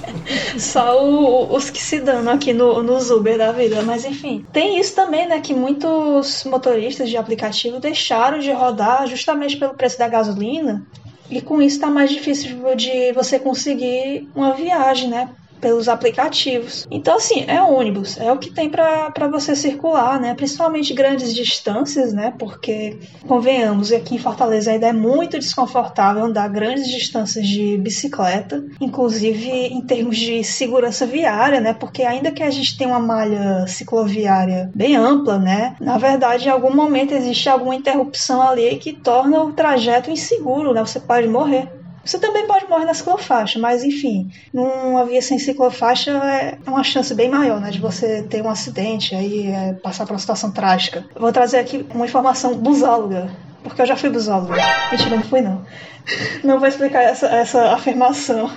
Só 0.57 1.03
o, 1.03 1.53
os 1.55 1.69
que 1.69 1.82
se 1.82 1.99
dão 1.99 2.30
aqui 2.30 2.53
no, 2.53 2.82
nos 2.82 3.09
Uber 3.09 3.38
da 3.38 3.51
vida, 3.51 3.82
mas 3.82 4.05
enfim. 4.05 4.45
Tem 4.53 4.80
isso 4.80 4.95
também, 4.95 5.28
né, 5.28 5.39
que 5.39 5.53
muitos 5.53 6.43
motoristas 6.45 7.09
de 7.09 7.17
aplicativo 7.17 7.80
deixaram 7.80 8.39
de 8.39 8.51
rodar 8.51 9.07
justamente 9.07 9.57
pelo 9.57 9.74
preço 9.74 9.99
da 9.99 10.07
gasolina 10.07 10.86
e 11.30 11.41
com 11.41 11.61
isso 11.61 11.78
está 11.78 11.88
mais 11.89 12.09
difícil 12.11 12.76
de 12.76 13.11
você 13.13 13.39
conseguir 13.39 14.30
uma 14.36 14.53
viagem, 14.53 15.09
né? 15.09 15.30
Pelos 15.64 15.88
aplicativos. 15.88 16.86
Então, 16.91 17.16
assim, 17.16 17.45
é 17.47 17.61
ônibus, 17.61 18.18
é 18.20 18.30
o 18.30 18.38
que 18.38 18.51
tem 18.51 18.70
para 18.70 19.30
você 19.32 19.55
circular, 19.55 20.20
né? 20.20 20.36
Principalmente 20.36 20.93
grandes 20.93 21.34
distâncias, 21.34 22.11
né? 22.11 22.34
Porque, 22.38 22.99
convenhamos, 23.26 23.89
aqui 23.93 24.16
em 24.16 24.20
Fortaleza 24.20 24.72
ainda 24.72 24.88
é 24.88 24.93
muito 24.93 25.39
desconfortável 25.39 26.26
andar 26.26 26.49
grandes 26.49 26.89
distâncias 26.89 27.47
de 27.47 27.78
bicicleta, 27.78 28.61
inclusive 28.82 29.49
em 29.49 29.80
termos 29.80 30.18
de 30.18 30.43
segurança 30.43 31.05
viária, 31.05 31.61
né? 31.61 31.74
Porque 31.74 32.03
ainda 32.03 32.30
que 32.30 32.43
a 32.43 32.51
gente 32.51 32.78
tenha 32.78 32.89
uma 32.89 32.99
malha 32.99 33.66
cicloviária 33.66 34.70
bem 34.76 34.97
ampla, 34.97 35.39
né? 35.39 35.78
Na 35.80 35.97
verdade, 35.97 36.47
em 36.47 36.51
algum 36.51 36.76
momento 36.76 37.14
existe 37.14 37.47
alguma 37.47 37.74
interrupção 37.74 38.41
ali 38.41 38.76
que 38.76 38.91
torna 38.91 39.41
o 39.41 39.53
trajeto 39.53 40.11
inseguro, 40.11 40.74
né? 40.74 40.82
Você 40.82 40.99
pode 40.99 41.30
morrer. 41.30 41.82
Você 42.04 42.20
também 42.20 42.45
pode 42.45 42.68
morrer 42.68 42.86
na 42.86 42.93
ciclofaixa, 42.93 43.58
mas 43.60 43.84
enfim, 43.84 44.30
numa 44.54 45.06
via 45.06 45.22
sem 45.22 45.39
ciclofaixa 45.39 46.12
é 46.12 46.58
uma 46.70 46.84
chance 46.84 47.14
bem 47.16 47.30
maior, 47.30 47.62
né, 47.62 47.72
de 47.72 47.80
você 47.80 48.24
ter 48.24 48.41
um 48.41 48.49
acidente 48.49 49.16
aí 49.16 49.47
é, 49.47 49.74
passar 49.74 50.06
por 50.06 50.12
uma 50.12 50.20
situação 50.20 50.51
trágica. 50.51 51.06
vou 51.16 51.32
trazer 51.32 51.60
aqui 51.60 51.86
uma 51.93 52.06
informação 52.06 52.56
busóloga, 52.56 53.30
porque 53.64 53.82
eu 53.82 53.86
já 53.86 53.95
fui 53.95 54.10
busóloga. 54.10 54.56
Mentira, 54.91 55.16
não 55.16 55.24
fui 55.24 55.41
não. 55.41 55.66
Não 56.43 56.60
vou 56.60 56.68
explicar 56.68 57.01
essa, 57.01 57.28
essa 57.28 57.72
afirmação. 57.72 58.51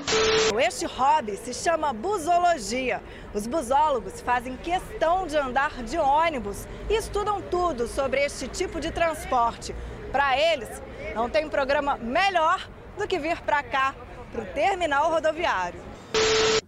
Este 0.59 0.84
hobby 0.84 1.36
se 1.36 1.55
chama 1.55 1.92
busologia. 1.92 3.01
Os 3.32 3.47
busólogos 3.47 4.20
fazem 4.20 4.57
questão 4.57 5.28
de 5.28 5.36
andar 5.36 5.82
de 5.84 5.97
ônibus 5.97 6.66
e 6.90 6.94
estudam 6.94 7.40
tudo 7.40 7.86
sobre 7.86 8.24
este 8.24 8.49
tipo 8.49 8.80
de 8.80 8.90
transporte. 8.90 9.72
Para 10.11 10.36
eles, 10.36 10.82
não 11.14 11.30
tem 11.30 11.49
programa 11.49 11.97
melhor 11.99 12.68
do 12.99 13.07
que 13.07 13.18
vir 13.18 13.40
para 13.42 13.62
cá, 13.62 13.94
para 14.32 14.42
o 14.42 14.47
terminal 14.47 15.11
rodoviário. 15.11 15.80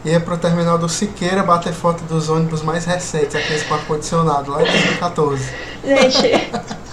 Ia 0.04 0.16
é 0.16 0.20
pro 0.20 0.38
terminal 0.38 0.78
do 0.78 0.88
Siqueira 0.88 1.42
bater 1.42 1.72
foto 1.72 2.04
dos 2.04 2.28
ônibus 2.28 2.62
mais 2.62 2.84
recentes, 2.84 3.34
aqueles 3.34 3.62
com 3.64 3.74
ar-condicionado, 3.74 4.50
lá 4.50 4.62
em 4.62 4.64
2014. 4.64 5.52
Gente, 5.84 6.30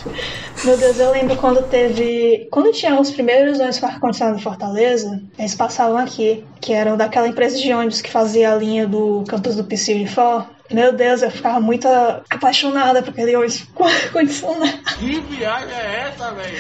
meu 0.66 0.78
Deus, 0.78 1.00
eu 1.00 1.12
lembro 1.12 1.36
quando 1.38 1.62
teve. 1.64 2.48
Quando 2.52 2.72
tinha 2.72 3.00
os 3.00 3.12
primeiros 3.12 3.60
ônibus 3.60 3.80
com 3.80 3.86
ar-condicionado 3.86 4.40
em 4.40 4.42
Fortaleza, 4.42 5.22
eles 5.38 5.54
passavam 5.54 5.98
aqui, 5.98 6.44
que 6.60 6.74
eram 6.74 6.98
daquela 6.98 7.28
empresa 7.28 7.58
de 7.58 7.72
ônibus 7.74 8.02
que 8.02 8.12
fazia 8.12 8.52
a 8.52 8.56
linha 8.56 8.88
do 8.88 9.24
campus 9.28 9.56
do 9.56 9.66
For. 10.08 10.55
Meu 10.72 10.91
Deus, 10.93 11.22
eu 11.22 11.32
ficava 11.32 11.59
muito 11.59 11.88
apaixonada 11.88 13.01
por 13.01 13.11
aquele 13.11 13.36
ar-condicionado. 13.36 14.78
Que 14.97 15.20
viagem 15.22 15.74
é 15.74 16.07
essa, 16.07 16.32
velho? 16.32 16.57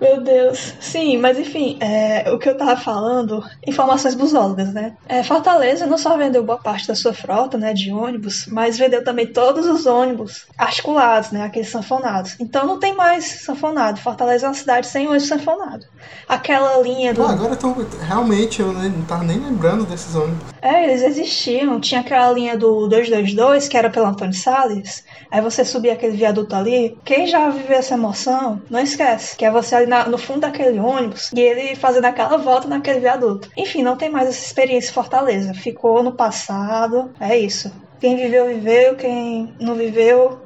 Meu 0.00 0.20
Deus. 0.20 0.74
Sim, 0.80 1.16
mas 1.18 1.38
enfim, 1.38 1.78
é, 1.80 2.30
o 2.30 2.38
que 2.38 2.48
eu 2.48 2.56
tava 2.56 2.76
falando, 2.76 3.42
informações 3.66 4.14
busólogas, 4.14 4.72
né? 4.72 4.94
É, 5.08 5.22
Fortaleza 5.22 5.86
não 5.86 5.96
só 5.96 6.16
vendeu 6.16 6.44
boa 6.44 6.58
parte 6.58 6.86
da 6.86 6.94
sua 6.94 7.14
frota, 7.14 7.56
né, 7.56 7.72
de 7.72 7.90
ônibus, 7.92 8.46
mas 8.46 8.78
vendeu 8.78 9.02
também 9.02 9.26
todos 9.26 9.66
os 9.66 9.86
ônibus 9.86 10.46
articulados, 10.56 11.30
né, 11.30 11.44
aqueles 11.44 11.68
sanfonados. 11.68 12.36
Então 12.38 12.66
não 12.66 12.78
tem 12.78 12.94
mais 12.94 13.24
sanfonado. 13.24 14.00
Fortaleza 14.00 14.46
é 14.46 14.48
uma 14.48 14.54
cidade 14.54 14.86
sem 14.86 15.06
ônibus 15.06 15.28
sanfonado. 15.28 15.86
Aquela 16.28 16.80
linha 16.82 17.14
do... 17.14 17.22
Ah, 17.22 17.32
agora 17.32 17.52
eu 17.52 17.56
tô... 17.56 17.74
Realmente, 18.00 18.60
eu 18.60 18.72
não 18.72 19.02
tava 19.02 19.24
nem 19.24 19.38
lembrando 19.38 19.84
desses 19.84 20.14
ônibus. 20.14 20.56
É, 20.60 20.84
eles 20.84 21.02
existiam. 21.02 21.80
Tinha 21.80 22.00
aquela 22.00 22.32
linha 22.32 22.56
do 22.56 22.88
222, 23.34 23.68
que 23.68 23.76
era 23.76 23.90
pelo 23.90 24.06
Antônio 24.06 24.34
Salles. 24.34 25.04
Aí 25.30 25.40
você 25.40 25.64
subia 25.64 25.92
aquele 25.92 26.16
viaduto 26.16 26.54
ali. 26.54 26.96
Quem 27.04 27.26
já 27.26 27.48
viveu 27.50 27.76
essa 27.76 27.94
emoção, 27.94 28.60
não 28.70 28.80
esquece. 28.80 29.36
Que 29.36 29.44
é 29.44 29.50
você 29.50 29.74
ali 29.74 29.86
na, 29.86 30.06
no 30.08 30.18
fundo 30.18 30.40
daquele 30.40 30.78
ônibus 30.78 31.30
e 31.34 31.40
ele 31.40 31.76
fazendo 31.76 32.06
aquela 32.06 32.36
volta 32.36 32.68
naquele 32.68 33.00
viaduto. 33.00 33.50
Enfim, 33.56 33.82
não 33.82 33.96
tem 33.96 34.10
mais 34.10 34.28
essa 34.28 34.44
experiência 34.44 34.90
em 34.90 34.94
Fortaleza. 34.94 35.54
Ficou 35.54 36.02
no 36.02 36.12
passado. 36.12 37.10
É 37.20 37.36
isso. 37.36 37.72
Quem 38.00 38.16
viveu, 38.16 38.46
viveu. 38.46 38.96
Quem 38.96 39.54
não 39.60 39.74
viveu, 39.74 40.40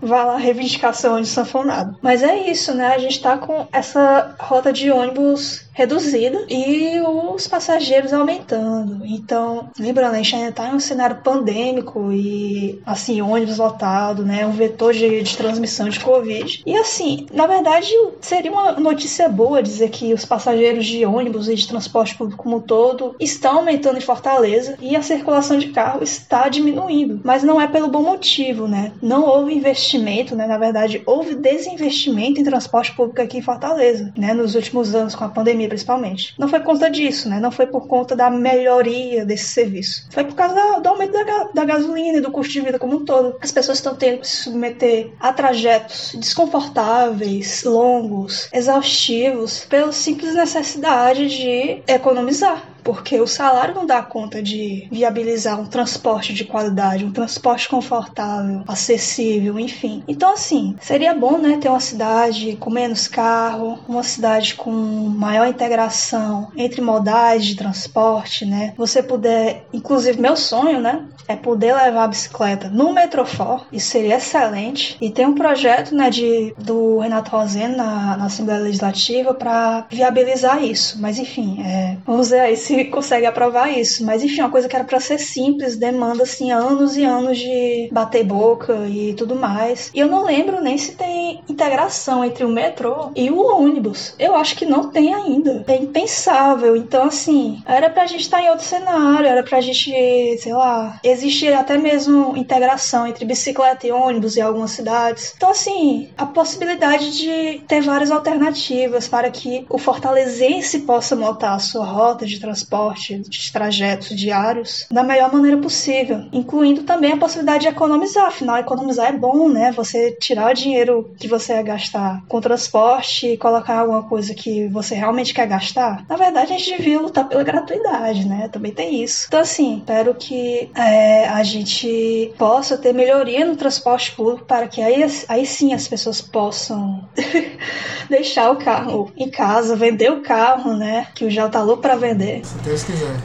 vá 0.00 0.24
lá, 0.24 0.36
reivindicação 0.36 1.20
de 1.20 1.26
sanfonado. 1.26 1.96
Mas 2.00 2.22
é 2.22 2.36
isso, 2.50 2.74
né? 2.74 2.94
A 2.94 2.98
gente 2.98 3.20
tá 3.20 3.38
com 3.38 3.66
essa 3.72 4.34
rota 4.38 4.72
de 4.72 4.90
ônibus 4.90 5.63
reduzida 5.74 6.46
e 6.48 7.00
os 7.00 7.46
passageiros 7.46 8.12
aumentando. 8.12 9.04
Então, 9.04 9.68
lembrando, 9.78 10.14
a 10.14 10.16
gente 10.18 10.36
ainda 10.36 10.48
está 10.50 10.68
em 10.68 10.74
um 10.74 10.80
cenário 10.80 11.16
pandêmico 11.16 12.12
e, 12.12 12.80
assim, 12.86 13.20
ônibus 13.20 13.58
lotado, 13.58 14.24
né? 14.24 14.46
Um 14.46 14.52
vetor 14.52 14.94
de, 14.94 15.22
de 15.22 15.36
transmissão 15.36 15.88
de 15.88 16.00
Covid. 16.00 16.62
E, 16.64 16.76
assim, 16.76 17.26
na 17.32 17.46
verdade, 17.46 17.90
seria 18.20 18.52
uma 18.52 18.72
notícia 18.72 19.28
boa 19.28 19.62
dizer 19.62 19.90
que 19.90 20.14
os 20.14 20.24
passageiros 20.24 20.86
de 20.86 21.04
ônibus 21.04 21.48
e 21.48 21.54
de 21.54 21.66
transporte 21.66 22.16
público 22.16 22.42
como 22.42 22.56
um 22.56 22.60
todo 22.60 23.16
estão 23.18 23.58
aumentando 23.58 23.98
em 23.98 24.02
Fortaleza 24.02 24.76
e 24.80 24.94
a 24.94 25.02
circulação 25.02 25.58
de 25.58 25.68
carro 25.68 26.02
está 26.02 26.48
diminuindo. 26.48 27.20
Mas 27.24 27.42
não 27.42 27.60
é 27.60 27.66
pelo 27.66 27.88
bom 27.88 28.02
motivo, 28.02 28.68
né? 28.68 28.92
Não 29.02 29.24
houve 29.24 29.54
investimento, 29.54 30.36
né? 30.36 30.46
Na 30.46 30.58
verdade, 30.58 31.02
houve 31.04 31.34
desinvestimento 31.34 32.40
em 32.40 32.44
transporte 32.44 32.92
público 32.92 33.20
aqui 33.20 33.38
em 33.38 33.42
Fortaleza, 33.42 34.12
né? 34.16 34.32
Nos 34.32 34.54
últimos 34.54 34.94
anos, 34.94 35.14
com 35.14 35.24
a 35.24 35.28
pandemia 35.28 35.63
pandemia 35.64 35.68
principalmente. 35.68 36.34
Não 36.38 36.48
foi 36.48 36.60
por 36.60 36.66
conta 36.66 36.90
disso, 36.90 37.28
né? 37.28 37.40
Não 37.40 37.50
foi 37.50 37.66
por 37.66 37.86
conta 37.86 38.14
da 38.14 38.30
melhoria 38.30 39.24
desse 39.24 39.46
serviço. 39.46 40.06
Foi 40.10 40.24
por 40.24 40.34
causa 40.34 40.80
do 40.80 40.88
aumento 40.88 41.12
da, 41.12 41.48
da 41.54 41.64
gasolina 41.64 42.18
e 42.18 42.20
do 42.20 42.30
custo 42.30 42.52
de 42.52 42.60
vida 42.60 42.78
como 42.78 42.96
um 42.96 43.04
todo. 43.04 43.36
As 43.40 43.52
pessoas 43.52 43.78
estão 43.78 43.94
tendo 43.94 44.20
que 44.20 44.28
se 44.28 44.44
submeter 44.44 45.12
a 45.20 45.32
trajetos 45.32 46.14
desconfortáveis, 46.18 47.64
longos, 47.64 48.48
exaustivos, 48.52 49.64
pela 49.64 49.92
simples 49.92 50.34
necessidade 50.34 51.28
de 51.28 51.82
economizar 51.86 52.73
porque 52.84 53.18
o 53.18 53.26
salário 53.26 53.74
não 53.74 53.86
dá 53.86 54.02
conta 54.02 54.42
de 54.42 54.86
viabilizar 54.92 55.58
um 55.58 55.66
transporte 55.66 56.34
de 56.34 56.44
qualidade, 56.44 57.04
um 57.04 57.10
transporte 57.12 57.68
confortável, 57.68 58.62
acessível, 58.68 59.58
enfim. 59.58 60.04
Então, 60.06 60.34
assim, 60.34 60.76
seria 60.80 61.14
bom, 61.14 61.38
né, 61.38 61.58
ter 61.60 61.70
uma 61.70 61.80
cidade 61.80 62.56
com 62.56 62.70
menos 62.70 63.08
carro, 63.08 63.78
uma 63.88 64.02
cidade 64.02 64.54
com 64.54 64.70
maior 64.70 65.46
integração 65.46 66.48
entre 66.56 66.80
modais 66.80 67.46
de 67.46 67.56
transporte, 67.56 68.44
né? 68.44 68.74
Você 68.76 69.02
puder, 69.02 69.64
inclusive, 69.72 70.20
meu 70.20 70.36
sonho, 70.36 70.80
né, 70.80 71.06
é 71.26 71.34
poder 71.34 71.74
levar 71.74 72.04
a 72.04 72.08
bicicleta 72.08 72.68
no 72.68 72.92
Metrofor, 72.92 73.66
isso 73.72 73.88
seria 73.88 74.16
excelente. 74.16 74.96
E 75.00 75.10
tem 75.10 75.26
um 75.26 75.34
projeto, 75.34 75.94
né, 75.94 76.10
de, 76.10 76.54
do 76.58 76.98
Renato 76.98 77.30
Roseno 77.30 77.76
na, 77.76 78.16
na 78.16 78.26
Assembleia 78.26 78.60
Legislativa 78.60 79.32
para 79.32 79.86
viabilizar 79.90 80.62
isso. 80.62 81.00
Mas, 81.00 81.18
enfim, 81.18 81.62
é, 81.62 81.96
vamos 82.04 82.30
ver 82.30 82.40
aí 82.40 82.56
se 82.56 82.73
se 82.74 82.84
consegue 82.86 83.26
aprovar 83.26 83.70
isso. 83.70 84.04
Mas 84.04 84.22
enfim, 84.22 84.40
uma 84.40 84.50
coisa 84.50 84.68
que 84.68 84.76
era 84.76 84.84
para 84.84 85.00
ser 85.00 85.18
simples, 85.18 85.76
demanda 85.76 86.22
assim 86.22 86.50
anos 86.50 86.96
e 86.96 87.04
anos 87.04 87.38
de 87.38 87.88
bater 87.92 88.24
boca 88.24 88.86
e 88.86 89.14
tudo 89.14 89.34
mais. 89.34 89.90
E 89.94 90.00
eu 90.00 90.08
não 90.08 90.24
lembro 90.24 90.60
nem 90.60 90.76
se 90.76 90.92
tem 90.96 91.42
integração 91.48 92.24
entre 92.24 92.44
o 92.44 92.48
metrô 92.48 93.10
e 93.14 93.30
o 93.30 93.40
ônibus. 93.40 94.14
Eu 94.18 94.34
acho 94.34 94.56
que 94.56 94.66
não 94.66 94.90
tem 94.90 95.14
ainda. 95.14 95.64
É 95.66 95.76
impensável. 95.76 96.76
Então, 96.76 97.04
assim, 97.04 97.62
era 97.66 97.88
pra 97.90 98.06
gente 98.06 98.22
estar 98.22 98.38
tá 98.38 98.42
em 98.42 98.50
outro 98.50 98.64
cenário, 98.64 99.26
era 99.26 99.42
pra 99.42 99.60
gente, 99.60 99.90
sei 100.38 100.52
lá, 100.52 100.98
existir 101.04 101.52
até 101.52 101.78
mesmo 101.78 102.36
integração 102.36 103.06
entre 103.06 103.24
bicicleta 103.24 103.86
e 103.86 103.92
ônibus 103.92 104.36
em 104.36 104.40
algumas 104.40 104.72
cidades. 104.72 105.32
Então, 105.36 105.50
assim, 105.50 106.08
a 106.16 106.26
possibilidade 106.26 107.16
de 107.16 107.60
ter 107.66 107.80
várias 107.80 108.10
alternativas 108.10 109.08
para 109.08 109.30
que 109.30 109.64
o 109.68 109.78
fortalezense 109.78 110.80
possa 110.80 111.14
montar 111.14 111.54
a 111.54 111.58
sua 111.58 111.84
rota 111.84 112.26
de 112.26 112.40
transporte 112.40 112.63
transporte, 112.64 113.18
de 113.18 113.52
trajetos 113.52 114.16
diários, 114.16 114.86
da 114.90 115.02
melhor 115.02 115.32
maneira 115.32 115.58
possível, 115.58 116.24
incluindo 116.32 116.82
também 116.82 117.12
a 117.12 117.16
possibilidade 117.16 117.62
de 117.62 117.68
economizar. 117.68 118.26
Afinal, 118.26 118.56
economizar 118.58 119.08
é 119.08 119.12
bom, 119.12 119.48
né? 119.48 119.70
Você 119.72 120.12
tirar 120.12 120.50
o 120.50 120.54
dinheiro 120.54 121.14
que 121.18 121.28
você 121.28 121.52
ia 121.52 121.62
gastar 121.62 122.22
com 122.28 122.40
transporte 122.40 123.28
e 123.28 123.36
colocar 123.36 123.80
alguma 123.80 124.02
coisa 124.02 124.34
que 124.34 124.66
você 124.68 124.94
realmente 124.94 125.34
quer 125.34 125.46
gastar. 125.46 126.04
Na 126.08 126.16
verdade, 126.16 126.52
a 126.52 126.58
gente 126.58 126.76
devia 126.76 127.00
lutar 127.00 127.28
pela 127.28 127.42
gratuidade, 127.42 128.26
né? 128.26 128.48
Também 128.48 128.72
tem 128.72 129.02
isso. 129.02 129.26
Então, 129.28 129.40
assim, 129.40 129.78
espero 129.78 130.14
que 130.14 130.70
é, 130.74 131.28
a 131.28 131.42
gente 131.42 132.32
possa 132.38 132.78
ter 132.78 132.92
melhoria 132.92 133.44
no 133.44 133.56
transporte 133.56 134.12
público 134.12 134.44
para 134.46 134.66
que 134.68 134.80
aí, 134.80 135.04
aí 135.28 135.46
sim 135.46 135.72
as 135.72 135.86
pessoas 135.86 136.20
possam 136.20 137.06
deixar 138.08 138.50
o 138.50 138.56
carro 138.56 139.12
em 139.16 139.30
casa, 139.30 139.76
vender 139.76 140.10
o 140.10 140.22
carro, 140.22 140.74
né? 140.74 141.08
Que 141.14 141.24
o 141.24 141.30
já 141.30 141.48
tá 141.48 141.62
louco 141.62 141.82
para 141.82 141.96
vender. 141.96 142.42
Se 142.54 142.58
Deus 142.62 142.82
quiser. 142.84 143.16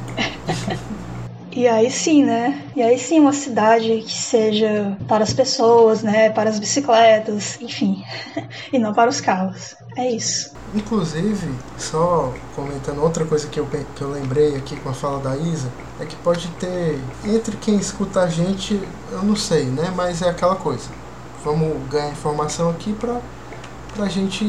E 1.52 1.68
aí 1.68 1.90
sim, 1.90 2.24
né? 2.24 2.64
E 2.76 2.82
aí 2.82 3.00
sim 3.00 3.20
uma 3.20 3.34
cidade 3.34 4.04
que 4.08 4.14
seja 4.14 4.96
para 5.08 5.24
as 5.24 5.34
pessoas, 5.34 6.04
né? 6.04 6.30
Para 6.30 6.50
as 6.50 6.60
bicicletas, 6.60 7.60
enfim. 7.60 8.04
e 8.72 8.78
não 8.78 8.94
para 8.94 9.10
os 9.10 9.20
carros. 9.20 9.76
É 9.98 10.10
isso. 10.12 10.54
Inclusive, 10.74 11.50
só 11.78 12.32
comentando 12.56 13.02
outra 13.02 13.26
coisa 13.26 13.48
que 13.48 13.60
eu, 13.60 13.66
que 13.66 14.02
eu 14.02 14.12
lembrei 14.12 14.56
aqui 14.56 14.76
com 14.78 14.90
a 14.90 14.94
fala 14.94 15.20
da 15.20 15.36
Isa, 15.36 15.70
é 16.00 16.06
que 16.06 16.16
pode 16.18 16.48
ter, 16.60 17.00
entre 17.26 17.58
quem 17.58 17.78
escuta 17.78 18.22
a 18.22 18.28
gente, 18.28 18.80
eu 19.12 19.24
não 19.24 19.36
sei, 19.36 19.66
né? 19.66 19.92
Mas 19.96 20.22
é 20.22 20.30
aquela 20.30 20.56
coisa. 20.56 20.88
Vamos 21.44 21.76
ganhar 21.90 22.12
informação 22.12 22.70
aqui 22.70 22.94
para 22.94 23.20
para 24.00 24.08
a 24.08 24.10
gente 24.10 24.46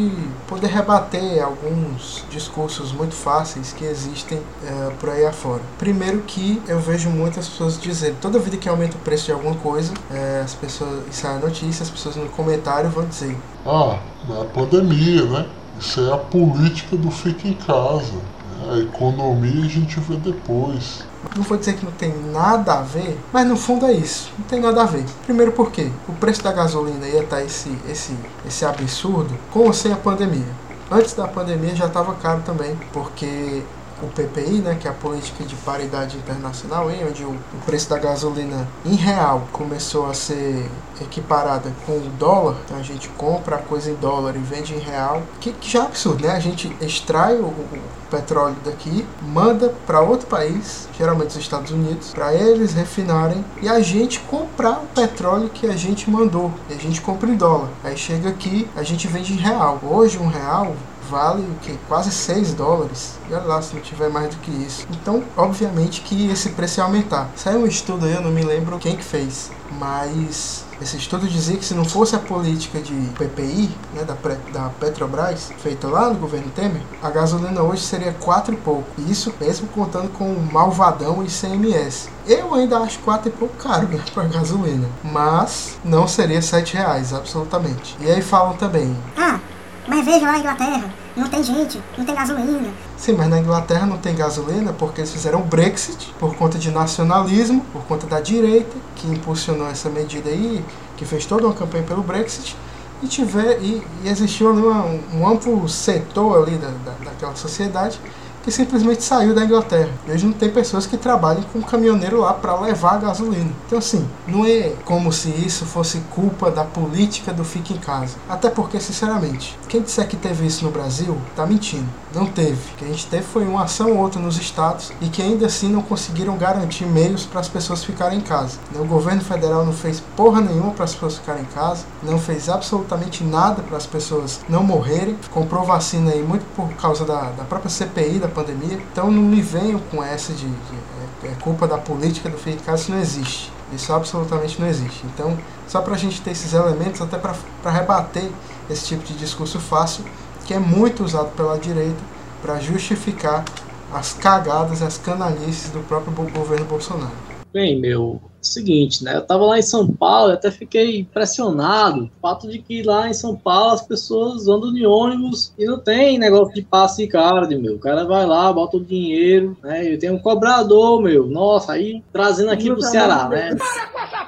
poder 0.46 0.68
rebater 0.68 1.42
alguns 1.42 2.24
discursos 2.30 2.92
muito 2.92 3.16
fáceis 3.16 3.72
que 3.72 3.84
existem 3.84 4.38
é, 4.64 4.92
por 5.00 5.08
aí 5.08 5.26
afora. 5.26 5.60
Primeiro 5.76 6.20
que 6.20 6.62
eu 6.68 6.78
vejo 6.78 7.10
muitas 7.10 7.48
pessoas 7.48 7.76
dizendo, 7.80 8.16
toda 8.20 8.38
vida 8.38 8.56
que 8.56 8.68
aumenta 8.68 8.96
o 8.96 9.00
preço 9.00 9.24
de 9.26 9.32
alguma 9.32 9.56
coisa, 9.56 9.92
é, 10.08 10.42
as 10.44 10.54
pessoas, 10.54 11.02
isso 11.10 11.26
é 11.26 11.30
a 11.30 11.38
notícia, 11.40 11.82
as 11.82 11.90
pessoas 11.90 12.14
no 12.14 12.28
comentário 12.28 12.88
vão 12.90 13.04
dizer 13.04 13.36
Ah, 13.66 13.98
é 14.28 14.40
a 14.40 14.44
pandemia, 14.44 15.24
né? 15.24 15.46
Isso 15.80 16.00
é 16.00 16.12
a 16.12 16.16
política 16.16 16.96
do 16.96 17.10
fica 17.10 17.48
em 17.48 17.54
casa. 17.54 18.12
Né? 18.12 18.72
A 18.72 18.78
economia 18.78 19.64
a 19.64 19.68
gente 19.68 19.98
vê 19.98 20.14
depois. 20.14 21.04
Não 21.36 21.42
vou 21.42 21.58
dizer 21.58 21.74
que 21.74 21.84
não 21.84 21.92
tem 21.92 22.14
nada 22.32 22.78
a 22.78 22.82
ver, 22.82 23.18
mas 23.32 23.46
no 23.46 23.56
fundo 23.56 23.86
é 23.86 23.92
isso. 23.92 24.32
Não 24.38 24.46
tem 24.46 24.60
nada 24.60 24.82
a 24.82 24.86
ver. 24.86 25.04
Primeiro 25.24 25.52
porque 25.52 25.90
o 26.08 26.12
preço 26.12 26.42
da 26.42 26.52
gasolina 26.52 27.06
ia 27.06 27.22
estar 27.22 27.42
esse, 27.42 27.70
esse, 27.88 28.16
esse 28.46 28.64
absurdo 28.64 29.34
com 29.50 29.60
ou 29.60 29.72
sem 29.72 29.92
a 29.92 29.96
pandemia. 29.96 30.46
Antes 30.90 31.14
da 31.14 31.28
pandemia 31.28 31.76
já 31.76 31.86
estava 31.86 32.14
caro 32.14 32.42
também, 32.44 32.76
porque 32.92 33.62
o 34.06 34.10
PPI, 34.10 34.60
né, 34.62 34.76
que 34.80 34.86
é 34.86 34.90
a 34.90 34.94
política 34.94 35.44
de 35.44 35.54
paridade 35.56 36.16
internacional, 36.16 36.90
hein, 36.90 37.04
onde 37.08 37.24
o, 37.24 37.30
o 37.30 37.64
preço 37.66 37.88
da 37.88 37.98
gasolina 37.98 38.68
em 38.84 38.94
real 38.94 39.46
começou 39.52 40.08
a 40.08 40.14
ser 40.14 40.68
equiparada 41.00 41.72
com 41.86 41.92
o 41.92 42.10
dólar, 42.18 42.56
então 42.64 42.76
a 42.76 42.82
gente 42.82 43.08
compra 43.10 43.56
a 43.56 43.58
coisa 43.58 43.90
em 43.90 43.94
dólar 43.94 44.36
e 44.36 44.38
vende 44.38 44.74
em 44.74 44.78
real, 44.78 45.22
que, 45.40 45.52
que 45.52 45.70
já 45.70 45.80
é 45.80 45.86
absurdo, 45.86 46.26
né? 46.26 46.32
A 46.32 46.40
gente 46.40 46.74
extrai 46.80 47.36
o, 47.36 47.46
o 47.46 47.80
petróleo 48.10 48.56
daqui, 48.64 49.06
manda 49.22 49.72
para 49.86 50.00
outro 50.00 50.26
país, 50.26 50.88
geralmente 50.98 51.30
os 51.30 51.36
Estados 51.36 51.70
Unidos, 51.70 52.12
para 52.12 52.34
eles 52.34 52.74
refinarem 52.74 53.44
e 53.62 53.68
a 53.68 53.80
gente 53.80 54.20
comprar 54.20 54.80
o 54.80 54.86
petróleo 54.86 55.48
que 55.48 55.66
a 55.66 55.76
gente 55.76 56.10
mandou. 56.10 56.52
E 56.68 56.74
a 56.74 56.76
gente 56.76 57.00
compra 57.00 57.30
em 57.30 57.36
dólar. 57.36 57.68
Aí 57.82 57.96
chega 57.96 58.28
aqui, 58.28 58.68
a 58.76 58.82
gente 58.82 59.06
vende 59.06 59.32
em 59.32 59.36
real. 59.36 59.78
Hoje 59.82 60.18
um 60.18 60.26
real 60.26 60.74
vale 61.10 61.42
o 61.42 61.54
que? 61.60 61.76
Quase 61.88 62.12
6 62.12 62.54
dólares. 62.54 63.18
E 63.28 63.34
olha 63.34 63.44
lá 63.44 63.60
se 63.60 63.74
não 63.74 63.82
tiver 63.82 64.08
mais 64.08 64.34
do 64.34 64.40
que 64.40 64.50
isso. 64.50 64.86
Então, 64.90 65.22
obviamente 65.36 66.00
que 66.02 66.30
esse 66.30 66.50
preço 66.50 66.80
ia 66.80 66.84
aumentar. 66.84 67.28
Saiu 67.34 67.60
um 67.60 67.66
estudo 67.66 68.06
aí, 68.06 68.14
eu 68.14 68.22
não 68.22 68.30
me 68.30 68.42
lembro 68.42 68.78
quem 68.78 68.96
que 68.96 69.04
fez, 69.04 69.50
mas 69.78 70.64
esse 70.80 70.96
estudo 70.96 71.28
dizia 71.28 71.58
que 71.58 71.64
se 71.64 71.74
não 71.74 71.84
fosse 71.84 72.16
a 72.16 72.18
política 72.18 72.80
de 72.80 72.94
PPI, 73.18 73.70
né, 73.94 74.04
da, 74.04 74.14
da 74.50 74.70
Petrobras, 74.70 75.52
feita 75.58 75.86
lá 75.86 76.08
no 76.08 76.14
governo 76.14 76.50
Temer, 76.50 76.80
a 77.02 77.10
gasolina 77.10 77.62
hoje 77.62 77.82
seria 77.82 78.12
4 78.14 78.54
e 78.54 78.56
pouco. 78.56 78.88
Isso 78.98 79.34
mesmo 79.38 79.68
contando 79.68 80.08
com 80.10 80.24
o 80.24 80.52
malvadão 80.52 81.22
ICMS. 81.22 82.08
Eu 82.26 82.54
ainda 82.54 82.78
acho 82.78 82.98
4 83.00 83.28
e 83.28 83.32
pouco 83.32 83.54
caro 83.56 83.88
né, 83.88 84.02
para 84.14 84.24
gasolina, 84.24 84.88
mas 85.04 85.78
não 85.84 86.08
seria 86.08 86.40
7 86.40 86.74
reais, 86.74 87.12
absolutamente. 87.12 87.96
E 88.00 88.10
aí 88.10 88.22
falam 88.22 88.54
também... 88.54 88.96
Ah, 89.18 89.38
mas 89.86 90.04
veja 90.04 90.26
lá 90.26 90.32
a 90.32 90.38
Inglaterra, 90.38 90.94
não 91.20 91.28
tem 91.28 91.42
gente, 91.42 91.80
não 91.96 92.04
tem 92.04 92.14
gasolina. 92.14 92.68
Sim, 92.96 93.12
mas 93.12 93.28
na 93.28 93.38
Inglaterra 93.38 93.86
não 93.86 93.98
tem 93.98 94.14
gasolina 94.14 94.72
porque 94.72 95.00
eles 95.00 95.12
fizeram 95.12 95.40
o 95.40 95.44
Brexit 95.44 96.12
por 96.18 96.34
conta 96.34 96.58
de 96.58 96.70
nacionalismo, 96.70 97.64
por 97.72 97.82
conta 97.84 98.06
da 98.06 98.20
direita, 98.20 98.76
que 98.96 99.06
impulsionou 99.06 99.68
essa 99.68 99.88
medida 99.88 100.30
aí, 100.30 100.64
que 100.96 101.04
fez 101.04 101.26
toda 101.26 101.46
uma 101.46 101.54
campanha 101.54 101.84
pelo 101.84 102.02
Brexit, 102.02 102.56
e, 103.02 103.06
tiver, 103.06 103.60
e, 103.62 103.82
e 104.04 104.08
existiu 104.08 104.50
ali 104.50 104.60
uma, 104.60 104.84
um 105.14 105.26
amplo 105.26 105.68
setor 105.68 106.42
ali 106.42 106.56
da, 106.56 106.68
da, 106.68 106.92
daquela 107.04 107.34
sociedade 107.34 108.00
que 108.42 108.50
simplesmente 108.50 109.02
saiu 109.02 109.34
da 109.34 109.44
Inglaterra. 109.44 109.90
Hoje 110.08 110.26
não 110.26 110.32
tem 110.32 110.50
pessoas 110.50 110.86
que 110.86 110.96
trabalhem 110.96 111.44
com 111.52 111.58
um 111.58 111.62
caminhoneiro 111.62 112.20
lá 112.20 112.32
para 112.32 112.58
levar 112.60 112.94
a 112.94 112.98
gasolina. 112.98 113.50
Então 113.66 113.78
assim, 113.78 114.08
não 114.26 114.44
é 114.44 114.72
como 114.84 115.12
se 115.12 115.28
isso 115.28 115.66
fosse 115.66 115.98
culpa 116.10 116.50
da 116.50 116.64
política 116.64 117.32
do 117.32 117.44
fique 117.44 117.74
em 117.74 117.78
casa. 117.78 118.16
Até 118.28 118.48
porque, 118.48 118.80
sinceramente, 118.80 119.58
quem 119.68 119.82
disser 119.82 120.06
que 120.08 120.16
teve 120.16 120.46
isso 120.46 120.64
no 120.64 120.70
Brasil, 120.70 121.16
tá 121.36 121.46
mentindo. 121.46 121.86
Não 122.14 122.26
teve. 122.26 122.72
O 122.72 122.76
que 122.76 122.84
a 122.84 122.88
gente 122.88 123.06
teve 123.06 123.22
foi 123.22 123.46
uma 123.46 123.64
ação 123.64 123.92
ou 123.92 123.98
outra 123.98 124.20
nos 124.20 124.36
estados 124.36 124.92
e 125.00 125.08
que 125.08 125.22
ainda 125.22 125.46
assim 125.46 125.68
não 125.68 125.82
conseguiram 125.82 126.36
garantir 126.36 126.84
meios 126.84 127.24
para 127.24 127.40
as 127.40 127.48
pessoas 127.48 127.84
ficarem 127.84 128.18
em 128.18 128.22
casa. 128.22 128.58
O 128.74 128.84
governo 128.84 129.22
federal 129.22 129.64
não 129.64 129.72
fez 129.72 130.00
porra 130.16 130.40
nenhuma 130.40 130.72
para 130.72 130.84
as 130.84 130.92
pessoas 130.92 131.18
ficarem 131.18 131.42
em 131.42 131.46
casa, 131.46 131.84
não 132.02 132.18
fez 132.18 132.48
absolutamente 132.48 133.22
nada 133.22 133.62
para 133.62 133.76
as 133.76 133.86
pessoas 133.86 134.40
não 134.48 134.64
morrerem, 134.64 135.16
comprou 135.30 135.64
vacina 135.64 136.10
aí 136.10 136.22
muito 136.22 136.44
por 136.56 136.68
causa 136.74 137.04
da, 137.04 137.30
da 137.30 137.44
própria 137.44 137.70
CPI 137.70 138.18
da 138.18 138.28
pandemia. 138.30 138.78
Então 138.92 139.10
não 139.10 139.22
me 139.22 139.40
venham 139.40 139.80
com 139.90 140.02
essa 140.02 140.32
de, 140.32 140.46
de 140.46 140.76
é, 141.24 141.28
é 141.28 141.34
culpa 141.40 141.66
da 141.66 141.78
política 141.78 142.28
do 142.28 142.38
fique 142.38 142.56
em 142.56 142.64
casa, 142.64 142.82
isso 142.82 142.92
não 142.92 143.00
existe. 143.00 143.52
Isso 143.72 143.92
absolutamente 143.92 144.60
não 144.60 144.66
existe. 144.66 145.06
Então, 145.06 145.38
só 145.68 145.80
para 145.80 145.94
a 145.94 145.98
gente 145.98 146.20
ter 146.20 146.32
esses 146.32 146.52
elementos, 146.52 147.00
até 147.00 147.16
para 147.16 147.70
rebater 147.70 148.28
esse 148.68 148.86
tipo 148.86 149.04
de 149.04 149.14
discurso 149.14 149.60
fácil, 149.60 150.04
que 150.44 150.54
é 150.54 150.58
muito 150.58 151.04
usado 151.04 151.30
pela 151.36 151.56
direita 151.58 152.00
para 152.42 152.58
justificar 152.58 153.44
as 153.92 154.12
cagadas, 154.12 154.82
as 154.82 154.98
canalices 154.98 155.70
do 155.70 155.80
próprio 155.80 156.12
governo 156.30 156.64
Bolsonaro. 156.64 157.12
Bem, 157.52 157.80
meu, 157.80 158.20
seguinte, 158.40 159.04
né? 159.04 159.16
Eu 159.16 159.22
tava 159.22 159.44
lá 159.44 159.58
em 159.58 159.62
São 159.62 159.86
Paulo 159.88 160.30
e 160.30 160.34
até 160.34 160.50
fiquei 160.50 161.00
impressionado. 161.00 162.04
O 162.04 162.20
fato 162.20 162.48
de 162.48 162.58
que 162.58 162.82
lá 162.82 163.08
em 163.08 163.14
São 163.14 163.36
Paulo 163.36 163.72
as 163.72 163.82
pessoas 163.82 164.48
andam 164.48 164.72
de 164.72 164.86
ônibus 164.86 165.52
e 165.58 165.64
não 165.66 165.78
tem 165.78 166.18
negócio 166.18 166.54
de 166.54 166.62
passe 166.62 167.02
e 167.02 167.08
card, 167.08 167.54
meu. 167.56 167.74
O 167.74 167.78
cara 167.78 168.04
vai 168.04 168.26
lá, 168.26 168.52
bota 168.52 168.76
o 168.76 168.84
dinheiro, 168.84 169.56
né? 169.62 169.92
Eu 169.92 169.98
tenho 169.98 170.14
um 170.14 170.18
cobrador, 170.18 171.02
meu. 171.02 171.26
Nossa, 171.26 171.72
aí 171.72 172.02
trazendo 172.12 172.50
aqui 172.50 172.70
pro 172.70 172.82
Ceará, 172.82 173.28
né? 173.28 173.54
Para 173.54 173.86
com 173.88 173.98
essa 173.98 174.24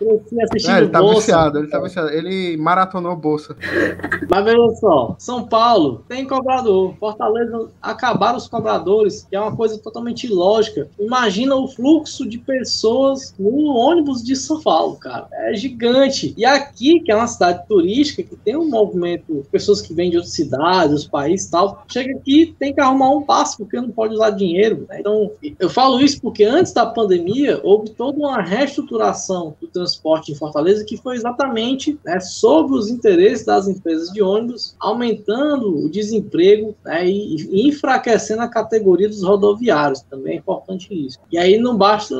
é, 0.00 0.72
é, 0.74 0.78
ele 0.78 0.88
tá 0.88 1.00
bolsa. 1.00 1.16
viciado, 1.16 1.58
ele 1.58 1.68
tá 1.68 1.80
viciado. 1.80 2.10
Ele 2.10 2.56
maratonou 2.56 3.16
bolsa. 3.16 3.56
Mas 4.28 4.44
veja 4.44 4.70
só, 4.80 5.16
São 5.18 5.46
Paulo 5.48 6.04
tem 6.08 6.26
cobrador. 6.26 6.94
Fortaleza 6.98 7.70
acabaram 7.82 8.36
os 8.36 8.46
cobradores, 8.46 9.26
que 9.28 9.34
é 9.34 9.40
uma 9.40 9.54
coisa 9.56 9.78
totalmente 9.78 10.24
ilógica. 10.24 10.88
Imagina 10.98 11.56
o 11.56 11.66
fluxo 11.66 12.28
de 12.28 12.36
de 12.36 12.38
pessoas 12.38 13.34
no 13.38 13.74
ônibus 13.74 14.22
de 14.22 14.36
São 14.36 14.60
Paulo, 14.60 14.96
cara. 14.96 15.28
É 15.32 15.54
gigante. 15.54 16.34
E 16.36 16.44
aqui, 16.44 17.00
que 17.00 17.10
é 17.10 17.16
uma 17.16 17.26
cidade 17.26 17.66
turística, 17.66 18.22
que 18.22 18.36
tem 18.36 18.56
um 18.56 18.68
movimento, 18.68 19.44
pessoas 19.50 19.80
que 19.80 19.94
vêm 19.94 20.10
de 20.10 20.16
outras 20.16 20.34
cidades, 20.34 20.90
outros 20.90 21.08
países 21.08 21.48
e 21.48 21.50
tal, 21.50 21.84
chega 21.88 22.14
aqui 22.16 22.54
tem 22.58 22.74
que 22.74 22.80
arrumar 22.80 23.10
um 23.10 23.22
passo, 23.22 23.58
porque 23.58 23.80
não 23.80 23.90
pode 23.90 24.14
usar 24.14 24.30
dinheiro. 24.30 24.86
Né? 24.88 25.00
Então, 25.00 25.30
eu 25.58 25.70
falo 25.70 26.00
isso 26.00 26.20
porque 26.20 26.44
antes 26.44 26.72
da 26.72 26.86
pandemia, 26.86 27.60
houve 27.62 27.90
toda 27.90 28.18
uma 28.18 28.42
reestruturação 28.42 29.56
do 29.60 29.66
transporte 29.68 29.85
em 30.28 30.34
Fortaleza, 30.34 30.84
que 30.84 30.96
foi 30.96 31.16
exatamente 31.16 31.98
né, 32.04 32.18
sobre 32.20 32.76
os 32.76 32.88
interesses 32.88 33.44
das 33.44 33.68
empresas 33.68 34.10
de 34.10 34.22
ônibus, 34.22 34.74
aumentando 34.80 35.84
o 35.84 35.88
desemprego 35.88 36.74
né, 36.84 37.06
e, 37.06 37.68
enfraquecendo 37.68 38.42
a 38.42 38.48
categoria 38.48 39.08
dos 39.08 39.22
rodoviários. 39.22 40.02
Também 40.02 40.34
é 40.34 40.38
importante 40.38 40.92
isso. 40.92 41.18
E 41.30 41.38
aí 41.38 41.58
não 41.58 41.76
basta 41.76 42.14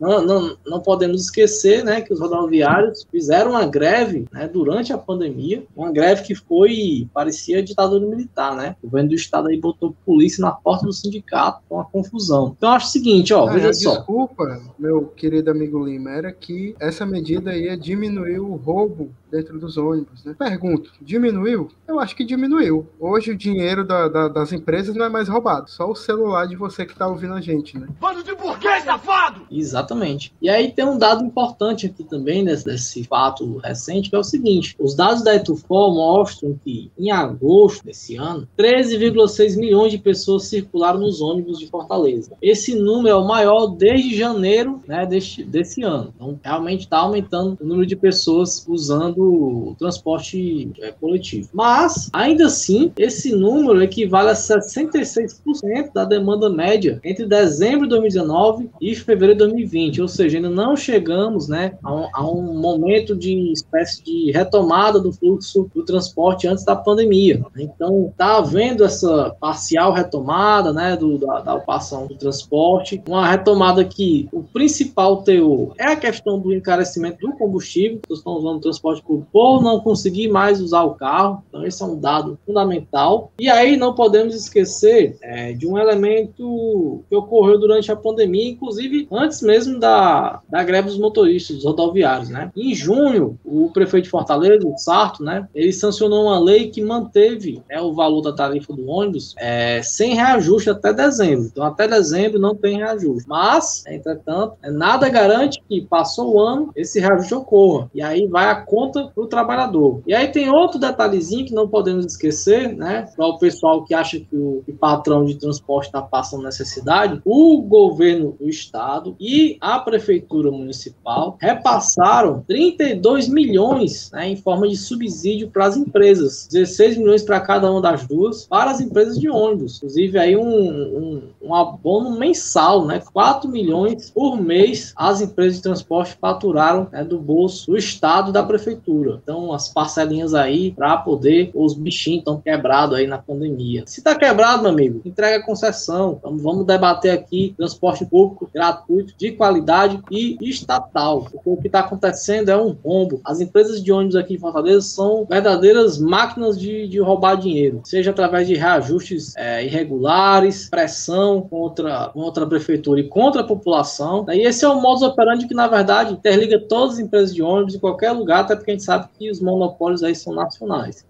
não, 0.00 0.24
não, 0.24 0.56
não 0.66 0.80
podemos 0.80 1.22
esquecer 1.22 1.84
né, 1.84 2.00
que 2.00 2.12
os 2.12 2.20
rodoviários 2.20 3.06
fizeram 3.10 3.52
uma 3.52 3.66
greve 3.66 4.26
né, 4.32 4.48
durante 4.48 4.92
a 4.92 4.98
pandemia, 4.98 5.64
uma 5.76 5.92
greve 5.92 6.22
que 6.22 6.34
foi, 6.34 7.08
parecia 7.12 7.62
ditadura 7.62 8.06
militar, 8.06 8.56
né? 8.56 8.76
O 8.82 8.86
governo 8.86 9.10
do 9.10 9.14
estado 9.14 9.48
aí 9.48 9.60
botou 9.60 9.94
polícia 10.04 10.40
na 10.40 10.52
porta 10.52 10.86
do 10.86 10.92
sindicato 10.92 11.62
com 11.68 11.76
uma 11.76 11.84
confusão. 11.84 12.54
Então, 12.56 12.70
acho 12.70 12.86
o 12.86 12.90
seguinte, 12.90 13.32
ó, 13.32 13.46
veja 13.46 13.72
só. 13.72 13.96
Desculpa, 13.96 14.60
meu 14.78 15.06
querido 15.06 15.50
amigo 15.50 15.84
Lima, 15.84 16.10
era 16.10 16.32
que 16.32 16.74
essa 16.80 17.04
medida 17.12 17.54
ia 17.54 17.76
diminuir 17.76 18.40
o 18.40 18.56
roubo 18.56 19.04
dentro 19.32 19.58
dos 19.58 19.78
ônibus. 19.78 20.22
Né? 20.24 20.34
Pergunto, 20.38 20.92
diminuiu? 21.00 21.70
Eu 21.88 21.98
acho 21.98 22.14
que 22.14 22.24
diminuiu. 22.24 22.86
Hoje 23.00 23.30
o 23.30 23.36
dinheiro 23.36 23.82
da, 23.82 24.06
da, 24.06 24.28
das 24.28 24.52
empresas 24.52 24.94
não 24.94 25.06
é 25.06 25.08
mais 25.08 25.26
roubado, 25.26 25.70
só 25.70 25.90
o 25.90 25.96
celular 25.96 26.46
de 26.46 26.54
você 26.54 26.84
que 26.84 26.92
está 26.92 27.08
ouvindo 27.08 27.32
a 27.32 27.40
gente, 27.40 27.78
né? 27.78 27.88
Bando 27.98 28.22
de 28.22 28.34
burguês 28.34 28.84
safado! 28.84 29.40
Exatamente. 29.50 30.34
E 30.42 30.50
aí 30.50 30.70
tem 30.70 30.84
um 30.84 30.98
dado 30.98 31.24
importante 31.24 31.86
aqui 31.86 32.04
também 32.04 32.44
desse, 32.44 32.64
desse 32.66 33.04
fato 33.04 33.56
recente, 33.58 34.10
que 34.10 34.16
é 34.16 34.18
o 34.18 34.24
seguinte: 34.24 34.76
os 34.78 34.94
dados 34.94 35.24
da 35.24 35.34
Etufor 35.34 35.94
mostram 35.94 36.58
que 36.62 36.90
em 36.98 37.10
agosto 37.10 37.84
desse 37.84 38.16
ano, 38.16 38.46
13,6 38.58 39.56
milhões 39.58 39.92
de 39.92 39.98
pessoas 39.98 40.44
circularam 40.44 41.00
nos 41.00 41.22
ônibus 41.22 41.58
de 41.58 41.68
Fortaleza. 41.68 42.36
Esse 42.42 42.74
número 42.74 43.16
é 43.16 43.18
o 43.18 43.26
maior 43.26 43.68
desde 43.68 44.14
janeiro 44.14 44.82
né, 44.86 45.06
deste, 45.06 45.42
desse 45.42 45.82
ano. 45.82 46.12
Então, 46.14 46.38
realmente 46.42 46.80
está 46.80 46.98
aumentando 46.98 47.56
o 47.60 47.64
número 47.64 47.86
de 47.86 47.96
pessoas 47.96 48.66
usando 48.68 49.21
o 49.22 49.74
transporte 49.78 50.70
é, 50.80 50.92
coletivo. 50.92 51.48
Mas, 51.52 52.10
ainda 52.12 52.46
assim, 52.46 52.92
esse 52.96 53.34
número 53.34 53.82
equivale 53.82 54.30
a 54.30 54.34
66% 54.34 55.92
da 55.94 56.04
demanda 56.04 56.50
média 56.50 57.00
entre 57.04 57.26
dezembro 57.26 57.82
de 57.82 57.90
2019 57.90 58.70
e 58.80 58.94
fevereiro 58.94 59.34
de 59.34 59.38
2020, 59.38 60.02
ou 60.02 60.08
seja, 60.08 60.38
ainda 60.38 60.50
não 60.50 60.76
chegamos 60.76 61.48
né, 61.48 61.74
a, 61.82 61.94
um, 61.94 62.08
a 62.12 62.30
um 62.30 62.58
momento 62.58 63.16
de 63.16 63.52
espécie 63.52 64.02
de 64.02 64.30
retomada 64.32 65.00
do 65.00 65.12
fluxo 65.12 65.70
do 65.74 65.84
transporte 65.84 66.46
antes 66.46 66.64
da 66.64 66.76
pandemia. 66.76 67.44
Então, 67.56 68.08
está 68.10 68.38
havendo 68.38 68.84
essa 68.84 69.34
parcial 69.40 69.92
retomada 69.92 70.72
né, 70.72 70.96
do, 70.96 71.18
da, 71.18 71.40
da 71.40 71.54
ocupação 71.54 72.06
do 72.06 72.14
transporte, 72.14 73.02
uma 73.06 73.28
retomada 73.28 73.84
que 73.84 74.28
o 74.32 74.42
principal 74.42 75.22
teor 75.22 75.74
é 75.78 75.86
a 75.86 75.96
questão 75.96 76.38
do 76.38 76.52
encarecimento 76.52 77.18
do 77.18 77.32
combustível, 77.36 78.00
que 78.06 78.12
estão 78.12 78.34
usando 78.34 78.56
o 78.56 78.60
transporte 78.60 79.02
por 79.32 79.62
não 79.62 79.80
conseguir 79.80 80.28
mais 80.28 80.60
usar 80.60 80.82
o 80.82 80.94
carro. 80.94 81.42
Então, 81.48 81.64
esse 81.66 81.82
é 81.82 81.86
um 81.86 81.98
dado 81.98 82.38
fundamental. 82.46 83.32
E 83.38 83.48
aí, 83.48 83.76
não 83.76 83.94
podemos 83.94 84.34
esquecer 84.34 85.16
é, 85.22 85.52
de 85.52 85.66
um 85.66 85.78
elemento 85.78 87.02
que 87.08 87.16
ocorreu 87.16 87.58
durante 87.58 87.90
a 87.90 87.96
pandemia, 87.96 88.50
inclusive 88.50 89.08
antes 89.10 89.42
mesmo 89.42 89.78
da, 89.78 90.40
da 90.48 90.62
greve 90.62 90.88
dos 90.88 90.98
motoristas, 90.98 91.56
dos 91.56 91.64
rodoviários. 91.64 92.28
Né? 92.28 92.50
Em 92.56 92.74
junho, 92.74 93.38
o 93.44 93.70
prefeito 93.72 94.04
de 94.04 94.10
Fortaleza, 94.10 94.66
o 94.66 94.76
Sarto, 94.76 95.22
né, 95.22 95.48
ele 95.54 95.72
sancionou 95.72 96.24
uma 96.24 96.38
lei 96.38 96.70
que 96.70 96.82
manteve 96.82 97.62
né, 97.68 97.80
o 97.80 97.92
valor 97.92 98.22
da 98.22 98.32
tarifa 98.32 98.72
do 98.72 98.86
ônibus 98.88 99.34
é, 99.38 99.82
sem 99.82 100.14
reajuste 100.14 100.70
até 100.70 100.92
dezembro. 100.92 101.46
Então, 101.46 101.64
até 101.64 101.86
dezembro 101.86 102.38
não 102.38 102.54
tem 102.54 102.78
reajuste. 102.78 103.28
Mas, 103.28 103.84
entretanto, 103.86 104.56
nada 104.62 105.08
garante 105.08 105.62
que 105.68 105.80
passou 105.82 106.34
o 106.34 106.40
ano 106.40 106.70
esse 106.76 107.00
reajuste 107.00 107.34
ocorra. 107.34 107.90
E 107.94 108.02
aí 108.02 108.26
vai 108.26 108.46
a 108.46 108.56
conta 108.56 109.01
o 109.16 109.26
trabalhador. 109.26 110.02
E 110.06 110.14
aí 110.14 110.28
tem 110.28 110.50
outro 110.50 110.78
detalhezinho 110.78 111.46
que 111.46 111.54
não 111.54 111.68
podemos 111.68 112.04
esquecer, 112.04 112.74
né? 112.76 113.08
Para 113.16 113.26
o 113.26 113.38
pessoal 113.38 113.84
que 113.84 113.94
acha 113.94 114.18
que 114.20 114.36
o, 114.36 114.62
que 114.64 114.72
patrão 114.72 115.24
de 115.24 115.34
transporte 115.34 115.86
está 115.86 116.02
passando 116.02 116.42
necessidade, 116.42 117.20
o 117.24 117.62
governo 117.62 118.36
do 118.38 118.48
estado 118.48 119.16
e 119.18 119.56
a 119.60 119.78
prefeitura 119.78 120.50
municipal 120.50 121.36
repassaram 121.40 122.44
32 122.46 123.28
milhões 123.28 124.10
né, 124.12 124.28
em 124.28 124.36
forma 124.36 124.68
de 124.68 124.76
subsídio 124.76 125.50
para 125.50 125.66
as 125.66 125.76
empresas, 125.76 126.48
16 126.50 126.98
milhões 126.98 127.22
para 127.22 127.40
cada 127.40 127.70
uma 127.70 127.80
das 127.80 128.06
duas, 128.06 128.46
para 128.46 128.70
as 128.70 128.80
empresas 128.80 129.18
de 129.18 129.28
ônibus. 129.28 129.76
Inclusive 129.76 130.18
aí 130.18 130.36
um, 130.36 130.42
um, 130.42 131.22
um 131.42 131.54
abono 131.54 132.18
mensal, 132.18 132.84
né? 132.86 133.02
4 133.12 133.48
milhões 133.48 134.10
por 134.10 134.40
mês 134.40 134.92
as 134.96 135.20
empresas 135.20 135.56
de 135.56 135.62
transporte 135.62 136.16
faturaram 136.20 136.88
né, 136.92 137.04
do 137.04 137.18
bolso 137.18 137.70
do 137.70 137.76
estado 137.76 138.32
da 138.32 138.42
prefeitura 138.42 138.81
prefeitura. 138.82 139.20
Então, 139.22 139.52
as 139.52 139.68
parcelinhas 139.68 140.34
aí 140.34 140.72
para 140.72 140.96
poder, 140.98 141.50
os 141.54 141.74
bichinhos 141.74 142.18
estão 142.20 142.40
quebrados 142.40 142.96
aí 142.96 143.06
na 143.06 143.18
pandemia. 143.18 143.84
Se 143.86 144.02
tá 144.02 144.14
quebrado, 144.14 144.62
meu 144.62 144.72
amigo, 144.72 145.00
entrega 145.04 145.44
concessão. 145.44 146.16
Então, 146.18 146.36
vamos 146.36 146.66
debater 146.66 147.12
aqui 147.12 147.54
transporte 147.56 148.04
público 148.04 148.50
gratuito, 148.52 149.14
de 149.16 149.32
qualidade 149.32 150.00
e 150.10 150.36
estatal. 150.42 151.26
Porque 151.30 151.48
o 151.48 151.56
que 151.56 151.68
está 151.68 151.80
acontecendo 151.80 152.50
é 152.50 152.56
um 152.56 152.76
rombo. 152.84 153.20
As 153.24 153.40
empresas 153.40 153.82
de 153.82 153.92
ônibus 153.92 154.16
aqui 154.16 154.34
em 154.34 154.38
Fortaleza 154.38 154.82
são 154.82 155.24
verdadeiras 155.24 155.98
máquinas 155.98 156.58
de, 156.58 156.88
de 156.88 156.98
roubar 157.00 157.36
dinheiro, 157.36 157.80
seja 157.84 158.10
através 158.10 158.46
de 158.46 158.54
reajustes 158.54 159.34
é, 159.36 159.64
irregulares, 159.64 160.68
pressão 160.68 161.42
contra, 161.42 162.08
contra 162.08 162.44
a 162.44 162.46
prefeitura 162.46 163.00
e 163.00 163.08
contra 163.08 163.42
a 163.42 163.46
população. 163.46 164.26
E 164.30 164.46
esse 164.46 164.64
é 164.64 164.68
o 164.68 164.80
modus 164.80 165.02
operandi 165.02 165.46
que, 165.46 165.54
na 165.54 165.68
verdade, 165.68 166.14
interliga 166.14 166.58
todas 166.58 166.94
as 166.94 167.00
empresas 167.00 167.34
de 167.34 167.42
ônibus 167.42 167.74
em 167.74 167.78
qualquer 167.78 168.12
lugar, 168.12 168.40
até 168.40 168.56
porque 168.56 168.71
gente 168.72 168.84
sabe 168.84 169.08
que 169.18 169.30
os 169.30 169.40
monopólios 169.40 170.02
aí 170.02 170.14
são 170.14 170.34
nacionais. 170.34 171.06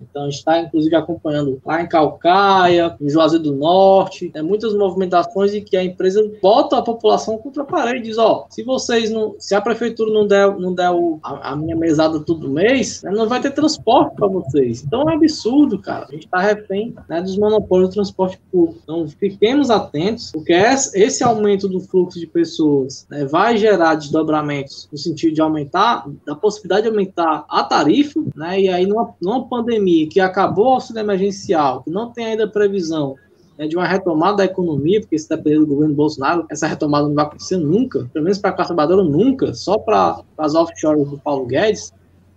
Então 0.00 0.28
está, 0.28 0.60
inclusive, 0.60 0.94
acompanhando 0.94 1.60
lá 1.64 1.82
em 1.82 1.88
Calcaia, 1.88 2.96
em 3.00 3.08
Juazeiro 3.08 3.44
do 3.44 3.54
Norte, 3.54 4.30
né, 4.34 4.42
muitas 4.42 4.74
movimentações 4.74 5.54
em 5.54 5.62
que 5.62 5.76
a 5.76 5.84
empresa 5.84 6.22
bota 6.40 6.78
a 6.78 6.82
população 6.82 7.38
contra 7.38 7.62
a 7.62 7.66
parede 7.66 7.98
e 7.98 8.02
diz, 8.02 8.18
ó, 8.18 8.46
se 8.50 8.62
vocês 8.62 9.10
não, 9.10 9.34
se 9.38 9.54
a 9.54 9.60
prefeitura 9.60 10.12
não 10.12 10.26
der, 10.26 10.56
não 10.58 10.74
der 10.74 10.90
o, 10.90 11.18
a, 11.22 11.52
a, 11.52 11.56
minha 11.56 11.76
mesada 11.76 12.20
todo 12.20 12.50
mês, 12.50 13.02
né, 13.02 13.10
não 13.10 13.28
vai 13.28 13.40
ter 13.40 13.50
transporte 13.50 14.14
para 14.16 14.26
vocês. 14.26 14.82
Então 14.82 15.02
é 15.02 15.04
um 15.04 15.16
absurdo, 15.16 15.78
cara. 15.78 16.06
A 16.08 16.12
gente 16.12 16.24
está 16.24 16.40
refém 16.40 16.94
né, 17.08 17.20
dos 17.20 17.36
monopólios 17.38 17.90
do 17.90 17.94
transporte 17.94 18.38
público. 18.50 18.80
Então 18.82 19.06
fiquemos 19.08 19.70
atentos, 19.70 20.30
porque 20.32 20.52
esse 20.52 21.22
aumento 21.22 21.68
do 21.68 21.80
fluxo 21.80 22.18
de 22.18 22.26
pessoas 22.26 23.06
né, 23.10 23.24
vai 23.24 23.56
gerar 23.56 23.94
desdobramentos 23.94 24.88
no 24.90 24.98
sentido 24.98 25.34
de 25.34 25.40
aumentar, 25.40 26.06
da 26.26 26.34
possibilidade 26.34 26.82
de 26.82 26.88
aumentar 26.88 27.44
a 27.48 27.64
tarifa, 27.64 28.20
né, 28.34 28.60
e 28.60 28.68
aí 28.68 28.86
numa, 28.86 29.14
numa 29.20 29.46
pandemia 29.48 29.85
que 30.10 30.20
acabou 30.20 30.66
o 30.66 30.74
auxílio 30.74 31.00
emergencial, 31.00 31.82
que 31.82 31.90
não 31.90 32.12
tem 32.12 32.26
ainda 32.26 32.48
previsão 32.48 33.14
né, 33.58 33.66
de 33.66 33.76
uma 33.76 33.86
retomada 33.86 34.38
da 34.38 34.44
economia, 34.44 35.00
porque 35.00 35.18
se 35.18 35.28
depender 35.28 35.58
do 35.58 35.66
governo 35.66 35.94
Bolsonaro, 35.94 36.46
essa 36.50 36.66
retomada 36.66 37.08
não 37.08 37.14
vai 37.14 37.24
acontecer 37.24 37.56
nunca, 37.56 38.08
pelo 38.12 38.24
menos 38.24 38.38
para 38.38 38.50
a 38.50 38.52
classe 38.52 38.68
trabalhadora 38.68 39.02
nunca, 39.02 39.54
só 39.54 39.78
para 39.78 40.20
as 40.38 40.54
offshores 40.54 41.08
do 41.08 41.18
Paulo 41.18 41.46
Guedes, 41.46 41.92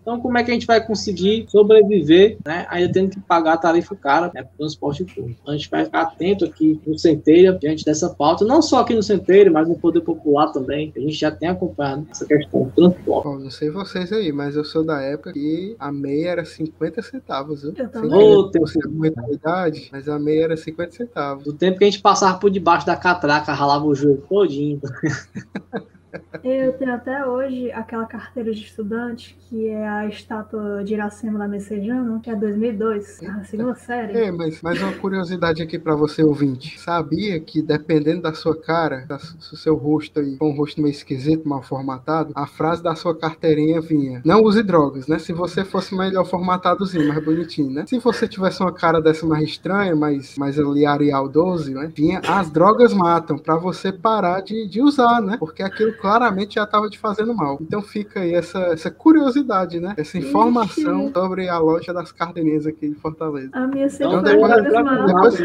então, 0.10 0.20
como 0.20 0.39
é 0.39 0.43
que 0.43 0.49
a 0.49 0.53
gente 0.55 0.66
vai 0.66 0.84
conseguir 0.84 1.45
sobreviver, 1.47 2.39
né, 2.43 2.66
ainda 2.68 2.91
tendo 2.91 3.12
que 3.12 3.20
pagar 3.20 3.53
a 3.53 3.57
tarifa 3.57 3.95
cara 3.95 4.32
né, 4.34 4.41
para 4.41 4.51
o 4.55 4.57
transporte 4.57 5.03
público? 5.03 5.39
Então, 5.39 5.53
a 5.53 5.57
gente 5.57 5.70
vai 5.70 5.86
ficar 5.86 6.01
atento 6.01 6.45
aqui 6.45 6.82
no 6.88 6.97
Centeira, 6.97 7.55
diante 7.60 7.86
dessa 7.86 8.10
pauta, 8.10 8.43
não 8.43 8.60
só 8.60 8.80
aqui 8.80 8.95
no 8.95 9.03
Centeira, 9.03 9.51
mas 9.51 9.68
no 9.68 9.78
Poder 9.78 10.01
Popular 10.01 10.51
também, 10.51 10.91
a 10.95 10.99
gente 10.99 11.14
já 11.14 11.30
tem 11.30 11.49
acompanhado 11.49 12.07
essa 12.10 12.26
questão 12.26 12.64
do 12.64 12.72
transporte. 12.72 13.24
Bom, 13.24 13.38
não 13.38 13.51
sei 13.51 13.70
vocês 13.70 14.12
aí, 14.12 14.32
mas 14.32 14.55
eu 14.55 14.66
sou 14.66 14.84
da 14.84 14.99
época 14.99 15.34
que 15.34 15.76
a 15.78 15.91
meia 15.91 16.30
era 16.30 16.45
50 16.45 17.03
centavos, 17.03 17.62
viu? 17.62 17.74
Eu 17.78 17.89
também. 17.89 18.12
Oh, 18.12 18.51
você 18.51 18.80
muita 18.88 19.22
idade, 19.32 19.89
mas 19.91 20.10
a 20.10 20.18
meia 20.18 20.45
era 20.45 20.57
50 20.57 20.91
centavos. 20.91 21.43
Do 21.43 21.53
tempo 21.53 21.78
que 21.78 21.84
a 21.84 21.89
gente 21.89 22.01
passava 22.01 22.39
por 22.39 22.49
debaixo 22.49 22.88
da 22.88 22.95
catraca, 22.95 23.53
ralava 23.53 23.86
o 23.86 23.93
joelho 23.93 24.24
todinho. 24.28 24.82
Eu 26.43 26.74
tenho 26.74 26.93
até 26.93 27.26
hoje 27.26 27.72
aquela 27.72 28.05
carteira 28.05 28.51
de 28.51 28.62
estudante, 28.62 29.38
que 29.41 29.68
é 29.68 29.88
a 29.88 30.07
estátua 30.07 30.84
de 30.84 30.93
Iracema 30.93 31.38
da 31.38 31.47
Messejana, 31.47 32.20
que 32.20 32.30
é 32.30 32.36
2002, 32.36 33.24
a 33.24 33.43
segunda 33.43 33.76
série. 33.76 34.18
É, 34.18 34.32
mas, 34.32 34.62
mas 34.62 34.82
uma 34.82 34.93
curiosidade 34.93 35.62
aqui 35.62 35.78
para 35.78 35.95
você, 35.95 36.24
ouvinte. 36.24 36.80
Sabia 36.80 37.39
que 37.39 37.62
dependendo 37.62 38.24
da 38.24 38.34
sua 38.34 38.60
cara, 38.60 39.05
do 39.07 39.57
seu 39.57 39.76
rosto 39.76 40.20
aí, 40.20 40.38
com 40.38 40.49
um 40.49 40.55
rosto 40.55 40.82
meio 40.82 40.91
esquisito, 40.91 41.47
mal 41.47 41.62
formatado, 41.62 42.32
a 42.36 42.47
frase 42.47 42.82
da 42.82 42.95
sua 42.95 43.16
carteirinha 43.16 43.82
vinha: 43.82 44.22
Não 44.26 44.41
use 44.41 44.64
drogas, 44.64 45.07
né? 45.07 45.20
Se 45.20 45.34
você 45.34 45.64
fosse 45.64 45.95
melhor 45.95 46.26
formatadozinho, 46.26 47.07
mais 47.07 47.24
bonitinho, 47.24 47.72
né? 47.72 47.86
Se 47.88 47.99
você 47.99 48.28
tivesse 48.28 48.62
uma 48.62 48.74
cara 48.74 49.01
dessa 49.01 49.26
mais 49.26 49.43
estranha, 49.43 49.95
mais, 49.95 50.38
mais 50.38 50.60
ali 50.60 50.86
Arial 50.86 51.30
12, 51.30 51.74
né? 51.74 51.91
Vinha: 51.93 52.22
As 52.28 52.49
drogas 52.49 52.93
matam, 52.93 53.38
para 53.38 53.55
você 53.55 53.91
parar 53.91 54.41
de, 54.41 54.68
de 54.68 54.82
usar, 54.82 55.22
né? 55.22 55.38
Porque 55.38 55.62
aquilo 55.62 55.99
claramente 56.00 56.56
já 56.56 56.64
estava 56.64 56.89
te 56.89 56.97
fazendo 56.97 57.34
mal. 57.34 57.58
Então 57.62 57.82
fica 57.82 58.22
aí 58.22 58.34
essa, 58.34 58.60
essa 58.68 58.91
curiosidade, 58.91 59.80
né? 59.80 59.93
Essa 59.97 60.18
informação 60.18 61.06
Ixi. 61.06 61.14
sobre 61.14 61.50
a 61.50 61.58
loja 61.58 61.93
das 61.93 62.12
carteirinhas 62.12 62.66
aqui 62.66 62.88
em 62.88 62.93
Fortaleza. 62.93 63.50
A 63.54 63.68
minha 63.68 63.88
então, 63.88 64.22
depois, 64.22 64.64
depois, 64.64 65.39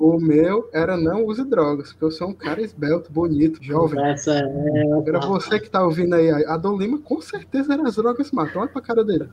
o 0.00 0.18
meu 0.18 0.68
era 0.72 0.96
não 0.96 1.24
use 1.24 1.44
drogas, 1.44 1.92
porque 1.92 2.04
eu 2.04 2.10
sou 2.10 2.28
um 2.28 2.34
cara 2.34 2.60
esbelto, 2.60 3.10
bonito, 3.10 3.62
jovem. 3.62 4.04
Essa 4.04 4.38
é... 4.38 5.08
Era 5.08 5.20
você 5.20 5.58
que 5.58 5.70
tá 5.70 5.82
ouvindo 5.82 6.14
aí, 6.14 6.30
a 6.30 6.56
Dolima 6.56 6.98
com 6.98 7.20
certeza 7.20 7.74
era 7.74 7.82
as 7.82 7.96
drogas 7.96 8.30
matam. 8.30 8.62
Olha 8.62 8.70
pra 8.70 8.82
cara 8.82 9.04
dele. 9.04 9.28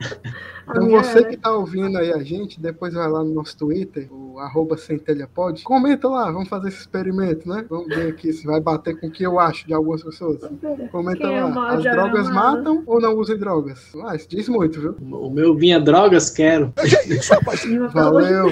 Então 0.68 0.88
você 0.88 1.24
que 1.24 1.36
tá 1.36 1.52
ouvindo 1.52 1.98
aí 1.98 2.12
a 2.12 2.22
gente, 2.22 2.60
depois 2.60 2.94
vai 2.94 3.08
lá 3.08 3.22
no 3.22 3.34
nosso 3.34 3.56
Twitter, 3.56 4.08
o 4.10 4.38
arroba 4.38 4.76
centelhapod, 4.76 5.62
comenta 5.62 6.08
lá, 6.08 6.30
vamos 6.30 6.48
fazer 6.48 6.68
esse 6.68 6.80
experimento, 6.80 7.48
né? 7.48 7.64
Vamos 7.68 7.88
ver 7.88 8.08
aqui 8.08 8.32
se 8.32 8.46
vai 8.46 8.60
bater 8.60 8.98
com 8.98 9.08
o 9.08 9.10
que 9.10 9.24
eu 9.24 9.38
acho 9.38 9.66
de 9.66 9.74
algumas 9.74 10.02
pessoas. 10.02 10.40
Comenta 10.90 11.18
Quem 11.18 11.36
é 11.36 11.44
lá, 11.44 11.74
as 11.74 11.82
drogas 11.82 12.30
matam 12.30 12.82
ou 12.86 13.00
não 13.00 13.14
usem 13.16 13.36
drogas? 13.36 13.92
Ah, 14.04 14.16
isso 14.16 14.28
diz 14.28 14.48
muito, 14.48 14.80
viu? 14.80 14.96
O 15.10 15.30
meu 15.30 15.54
vinha 15.54 15.78
drogas, 15.78 16.30
quero. 16.30 16.72
Valeu. 17.92 18.46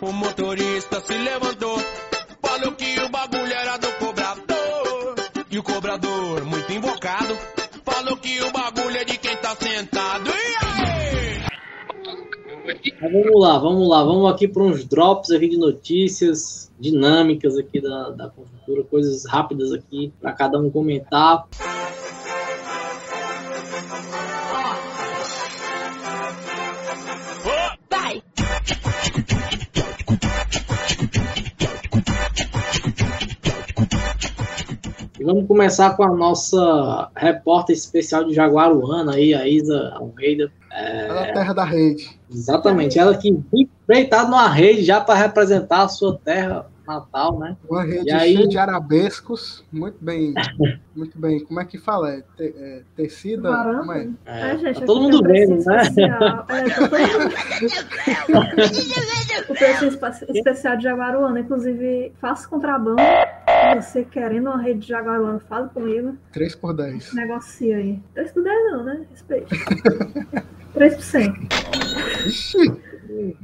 O 0.00 0.12
motorista 0.12 1.00
se 1.00 1.14
levantou, 1.14 1.78
falou 2.42 2.72
que 2.72 3.00
o 3.00 3.08
bagulho 3.08 3.52
era 3.52 3.76
do 3.76 3.88
cobrador. 3.94 5.14
E 5.50 5.58
o 5.58 5.62
cobrador, 5.62 6.37
falou 7.84 8.16
que 8.16 8.40
o 8.42 8.52
bagulho 8.52 8.96
é 8.96 9.04
de 9.04 9.16
quem 9.18 9.36
tá 9.36 9.54
sentado. 9.56 10.30
Vamos 13.00 13.40
lá, 13.40 13.58
vamos 13.58 13.88
lá, 13.88 14.04
vamos 14.04 14.30
aqui 14.30 14.46
para 14.46 14.62
uns 14.62 14.84
drops 14.84 15.30
aqui 15.30 15.48
de 15.48 15.56
notícias 15.56 16.70
dinâmicas 16.78 17.56
aqui 17.56 17.80
da, 17.80 18.10
da 18.10 18.28
conjuntura, 18.28 18.84
coisas 18.84 19.24
rápidas 19.26 19.72
aqui 19.72 20.12
para 20.20 20.32
cada 20.32 20.58
um 20.58 20.70
comentar. 20.70 21.46
E 35.18 35.24
vamos 35.24 35.46
começar 35.48 35.96
com 35.96 36.04
a 36.04 36.14
nossa 36.14 37.10
repórter 37.16 37.74
especial 37.74 38.24
de 38.24 38.34
Jaguaruana 38.34 39.14
aí, 39.14 39.34
a 39.34 39.48
Isa 39.48 39.92
Almeida. 39.96 40.50
É... 40.70 41.06
é 41.06 41.30
a 41.30 41.32
terra 41.34 41.52
da 41.52 41.64
rede. 41.64 42.18
Exatamente, 42.30 42.98
ela 42.98 43.16
que 43.16 43.36
deitada 43.86 44.28
numa 44.28 44.48
rede 44.48 44.84
já 44.84 45.00
para 45.00 45.14
representar 45.18 45.82
a 45.82 45.88
sua 45.88 46.18
terra 46.22 46.66
natal, 46.86 47.38
né? 47.38 47.56
Uma 47.68 47.82
rede 47.84 48.08
E 48.08 48.12
aí- 48.12 48.34
cheia 48.34 48.48
de 48.48 48.58
arabescos, 48.58 49.64
muito 49.72 49.96
bem, 50.00 50.32
muito 50.96 51.18
bem. 51.18 51.44
Como 51.44 51.58
é 51.60 51.64
que 51.64 51.78
fala? 51.78 52.10
É, 52.12 52.22
te- 52.36 52.54
é 52.58 52.82
tecida? 52.96 53.50
Como 53.78 53.92
é? 53.92 54.08
É, 54.24 54.50
É, 54.52 54.58
gente, 54.58 54.80
tá 54.80 54.86
todo 54.86 55.00
mundo 55.02 55.22
vendo, 55.22 55.50
né? 55.64 55.82
especial. 55.82 56.46
É, 56.48 56.68
tá 56.70 56.88
todo 56.88 56.98
mundo- 57.00 57.34
o 59.48 59.54
preço 59.54 59.84
espa- 59.86 60.10
especial 60.28 60.76
de 60.76 60.82
Jaguaruana. 60.84 61.40
Inclusive, 61.40 62.12
faço 62.20 62.48
contrabando. 62.48 62.96
Você 63.76 64.04
querendo 64.04 64.48
uma 64.48 64.60
rede 64.60 64.80
de 64.80 64.88
Jaguaruana, 64.88 65.40
fala 65.40 65.68
comigo. 65.68 66.16
3 66.32 66.54
por 66.56 66.74
10. 66.74 67.14
Negocia 67.14 67.76
aí. 67.76 68.00
3 68.14 68.32
por 68.32 68.42
10 68.42 68.72
não, 68.72 68.84
né? 68.84 69.06
Respeito. 69.10 69.48
3%. 70.74 71.34
Ixi, 72.26 72.58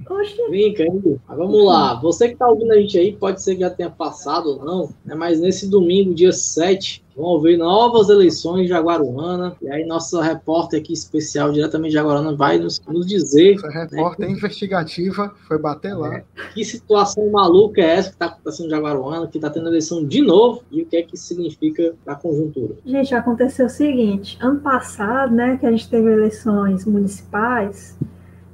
Oxi. 0.08 0.50
Vem, 0.50 0.74
Caio. 0.74 1.20
Mas 1.26 1.38
vamos 1.38 1.64
lá. 1.64 1.94
Você 2.00 2.28
que 2.28 2.34
está 2.34 2.48
ouvindo 2.48 2.72
a 2.72 2.76
gente 2.76 2.98
aí, 2.98 3.16
pode 3.16 3.42
ser 3.42 3.54
que 3.54 3.60
já 3.60 3.70
tenha 3.70 3.90
passado 3.90 4.46
ou 4.46 4.64
não, 4.64 4.94
né? 5.04 5.14
mas 5.14 5.40
nesse 5.40 5.68
domingo, 5.68 6.14
dia 6.14 6.32
7, 6.32 7.03
vão 7.16 7.36
haver 7.36 7.56
novas 7.56 8.08
eleições 8.08 8.64
em 8.64 8.68
Jaguaruana. 8.68 9.56
E 9.62 9.68
aí, 9.68 9.84
nossa 9.86 10.22
repórter 10.22 10.80
aqui 10.80 10.92
especial, 10.92 11.52
diretamente 11.52 11.90
de 11.90 11.94
Jaguaruana, 11.94 12.34
vai 12.34 12.58
nos, 12.58 12.80
nos 12.86 13.06
dizer 13.06 13.54
essa 13.56 13.68
repórter 13.68 14.30
investigativa 14.30 15.34
foi 15.46 15.58
bater 15.58 15.94
lá. 15.94 16.22
que 16.54 16.64
situação 16.64 17.30
maluca 17.30 17.80
é 17.80 17.96
essa 17.96 18.08
que 18.08 18.14
está 18.14 18.26
acontecendo 18.26 18.66
em 18.66 18.70
Jaguaruana, 18.70 19.26
que 19.26 19.38
está 19.38 19.50
tendo 19.50 19.68
eleição 19.68 20.04
de 20.04 20.22
novo 20.22 20.62
e 20.70 20.82
o 20.82 20.86
que 20.86 20.96
é 20.96 21.02
que 21.02 21.14
isso 21.14 21.26
significa 21.26 21.94
para 22.04 22.14
a 22.14 22.16
conjuntura. 22.16 22.74
Gente, 22.84 23.14
aconteceu 23.14 23.66
o 23.66 23.70
seguinte: 23.70 24.38
ano 24.40 24.60
passado, 24.60 25.34
né, 25.34 25.56
que 25.56 25.66
a 25.66 25.70
gente 25.70 25.88
teve 25.88 26.10
eleições 26.10 26.84
municipais, 26.84 27.96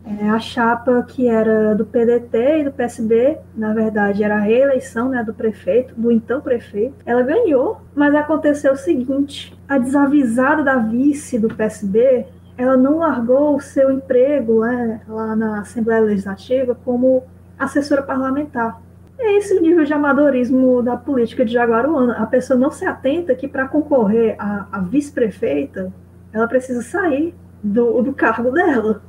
é, 0.04 0.28
a 0.28 0.38
chapa 0.38 1.02
que 1.06 1.28
era 1.28 1.74
do 1.74 1.84
PDT 1.84 2.60
e 2.60 2.64
do 2.64 2.72
PSB, 2.72 3.38
na 3.54 3.74
verdade, 3.74 4.24
era 4.24 4.36
a 4.36 4.40
reeleição 4.40 5.08
né, 5.10 5.22
do 5.22 5.34
prefeito, 5.34 5.94
do 5.94 6.10
então 6.10 6.40
prefeito, 6.40 6.94
ela 7.04 7.22
ganhou, 7.22 7.80
mas 7.94 8.14
aconteceu 8.14 8.72
o 8.72 8.76
seguinte: 8.76 9.56
a 9.68 9.78
desavisada 9.78 10.62
da 10.62 10.76
vice 10.76 11.38
do 11.38 11.48
PSB. 11.48 12.26
Ela 12.58 12.76
não 12.76 12.98
largou 12.98 13.56
o 13.56 13.60
seu 13.60 13.90
emprego 13.90 14.60
né, 14.60 15.00
lá 15.08 15.34
na 15.34 15.60
Assembleia 15.60 16.02
Legislativa 16.02 16.76
como 16.84 17.22
assessora 17.58 18.02
parlamentar. 18.02 18.82
É 19.18 19.38
esse 19.38 19.54
o 19.54 19.62
nível 19.62 19.82
de 19.82 19.94
amadorismo 19.94 20.82
da 20.82 20.94
política 20.94 21.42
de 21.42 21.54
Jaguaruana. 21.54 22.18
A 22.18 22.26
pessoa 22.26 22.58
não 22.58 22.70
se 22.70 22.84
atenta 22.84 23.34
que 23.34 23.48
para 23.48 23.66
concorrer 23.66 24.36
a, 24.38 24.66
a 24.72 24.80
vice-prefeita, 24.80 25.90
ela 26.34 26.46
precisa 26.46 26.82
sair 26.82 27.34
do, 27.62 28.02
do 28.02 28.12
cargo 28.14 28.50
dela. 28.52 29.02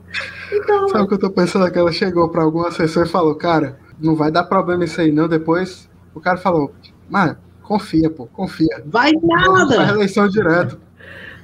Então, 0.52 0.90
Sabe 0.90 1.04
o 1.06 1.08
que 1.08 1.14
eu 1.16 1.20
tô 1.20 1.32
pensando? 1.32 1.72
Que 1.72 1.80
ela 1.80 1.92
chegou 1.92 2.30
pra 2.30 2.44
algum 2.44 2.66
assessor 2.66 3.06
e 3.06 3.10
falou, 3.10 3.36
cara, 3.36 3.80
não 4.00 4.16
vai 4.16 4.32
dar 4.32 4.44
problema 4.44 4.84
isso 4.84 5.00
aí 5.02 5.12
não. 5.12 5.28
Depois 5.28 5.90
o 6.14 6.20
cara 6.22 6.38
falou, 6.38 6.74
mas 7.10 7.38
confia, 7.62 8.10
pô, 8.10 8.28
confia. 8.28 8.84
Vai 8.86 9.12
Faz 9.14 9.24
nada! 9.24 9.90
eleição 9.90 10.28
direto. 10.28 10.80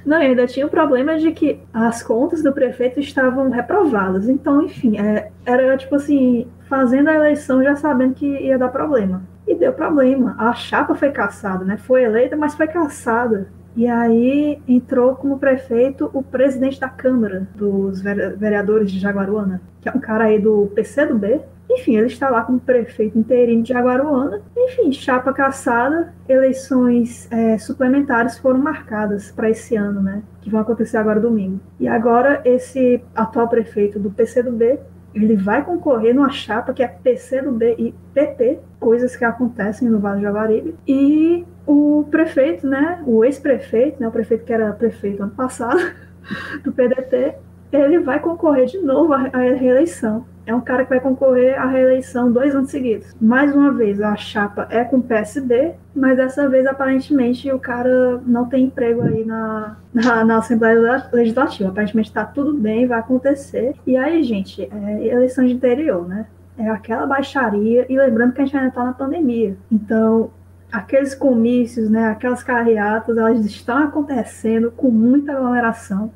não, 0.04 0.16
ainda 0.18 0.46
tinha 0.46 0.66
o 0.66 0.70
problema 0.70 1.18
de 1.18 1.32
que 1.32 1.60
as 1.72 2.02
contas 2.02 2.42
do 2.42 2.52
prefeito 2.52 2.98
estavam 3.00 3.50
reprovadas. 3.50 4.28
Então, 4.28 4.62
enfim, 4.62 4.98
é, 4.98 5.30
era 5.44 5.76
tipo 5.76 5.94
assim, 5.96 6.50
fazendo 6.68 7.08
a 7.08 7.14
eleição 7.14 7.62
já 7.62 7.76
sabendo 7.76 8.14
que 8.14 8.26
ia 8.26 8.58
dar 8.58 8.68
problema. 8.70 9.22
E 9.46 9.54
deu 9.54 9.72
problema. 9.72 10.34
A 10.38 10.52
chapa 10.54 10.94
foi 10.94 11.10
caçada, 11.10 11.64
né? 11.64 11.76
Foi 11.78 12.02
eleita, 12.04 12.36
mas 12.36 12.54
foi 12.54 12.68
caçada. 12.68 13.50
E 13.78 13.86
aí 13.86 14.60
entrou 14.66 15.14
como 15.14 15.38
prefeito 15.38 16.10
o 16.12 16.20
presidente 16.20 16.80
da 16.80 16.88
Câmara 16.88 17.46
dos 17.54 18.02
Vereadores 18.02 18.90
de 18.90 18.98
Jaguaruana, 18.98 19.62
que 19.80 19.88
é 19.88 19.92
um 19.92 20.00
cara 20.00 20.24
aí 20.24 20.40
do 20.40 20.66
PCdoB, 20.74 21.40
enfim, 21.70 21.96
ele 21.96 22.08
está 22.08 22.28
lá 22.28 22.42
como 22.42 22.58
prefeito 22.58 23.16
interino 23.16 23.62
de 23.62 23.68
Jaguaruana. 23.72 24.42
Enfim, 24.56 24.90
chapa 24.90 25.32
caçada, 25.32 26.12
eleições 26.28 27.30
é, 27.30 27.56
suplementares 27.56 28.36
foram 28.38 28.58
marcadas 28.58 29.30
para 29.30 29.48
esse 29.48 29.76
ano, 29.76 30.02
né? 30.02 30.24
Que 30.40 30.50
vão 30.50 30.60
acontecer 30.60 30.96
agora 30.96 31.20
domingo. 31.20 31.60
E 31.78 31.86
agora 31.86 32.40
esse 32.44 33.00
atual 33.14 33.46
prefeito 33.46 34.00
do 34.00 34.10
PCdoB, 34.10 34.80
ele 35.14 35.36
vai 35.36 35.64
concorrer 35.64 36.12
numa 36.12 36.30
chapa 36.30 36.72
que 36.72 36.82
é 36.82 36.88
PCdoB 36.88 37.76
e 37.78 37.94
PP, 38.12 38.58
coisas 38.80 39.14
que 39.14 39.24
acontecem 39.24 39.88
no 39.88 40.00
Vale 40.00 40.16
do 40.16 40.22
Jaguaribe. 40.22 40.74
E 40.84 41.46
o 41.68 42.04
prefeito, 42.10 42.66
né? 42.66 43.02
O 43.06 43.24
ex-prefeito, 43.24 44.00
né? 44.00 44.08
O 44.08 44.12
prefeito 44.12 44.44
que 44.44 44.52
era 44.52 44.72
prefeito 44.72 45.22
ano 45.22 45.32
passado, 45.32 45.78
do 46.64 46.72
PDT, 46.72 47.34
ele 47.70 47.98
vai 47.98 48.18
concorrer 48.18 48.66
de 48.66 48.78
novo 48.78 49.12
à 49.12 49.28
reeleição 49.28 50.24
é 50.48 50.54
um 50.54 50.62
cara 50.62 50.82
que 50.82 50.88
vai 50.88 50.98
concorrer 50.98 51.60
à 51.60 51.66
reeleição 51.66 52.32
dois 52.32 52.54
anos 52.54 52.70
seguidos. 52.70 53.14
Mais 53.20 53.54
uma 53.54 53.70
vez, 53.70 54.00
a 54.00 54.16
chapa 54.16 54.66
é 54.70 54.82
com 54.82 54.96
o 54.96 55.02
PSB, 55.02 55.74
mas 55.94 56.16
dessa 56.16 56.48
vez, 56.48 56.66
aparentemente, 56.66 57.52
o 57.52 57.58
cara 57.58 58.18
não 58.24 58.46
tem 58.46 58.64
emprego 58.64 59.02
aí 59.02 59.26
na, 59.26 59.76
na, 59.92 60.24
na 60.24 60.38
Assembleia 60.38 61.06
Legislativa. 61.12 61.68
Aparentemente 61.68 62.08
está 62.08 62.24
tudo 62.24 62.54
bem, 62.54 62.86
vai 62.86 62.98
acontecer. 62.98 63.74
E 63.86 63.94
aí, 63.94 64.22
gente, 64.22 64.62
é 64.62 65.06
eleição 65.06 65.44
de 65.44 65.52
interior, 65.52 66.08
né? 66.08 66.26
É 66.56 66.70
aquela 66.70 67.06
baixaria, 67.06 67.84
e 67.86 67.96
lembrando 67.98 68.32
que 68.32 68.40
a 68.40 68.44
gente 68.46 68.56
ainda 68.56 68.70
está 68.70 68.82
na 68.82 68.94
pandemia. 68.94 69.54
Então, 69.70 70.30
aqueles 70.70 71.14
comícios, 71.14 71.88
né, 71.90 72.08
aquelas 72.08 72.42
carreatas, 72.42 73.16
elas 73.16 73.44
estão 73.44 73.78
acontecendo 73.78 74.70
com 74.70 74.90
muita 74.90 75.32
aglomeração. 75.32 76.12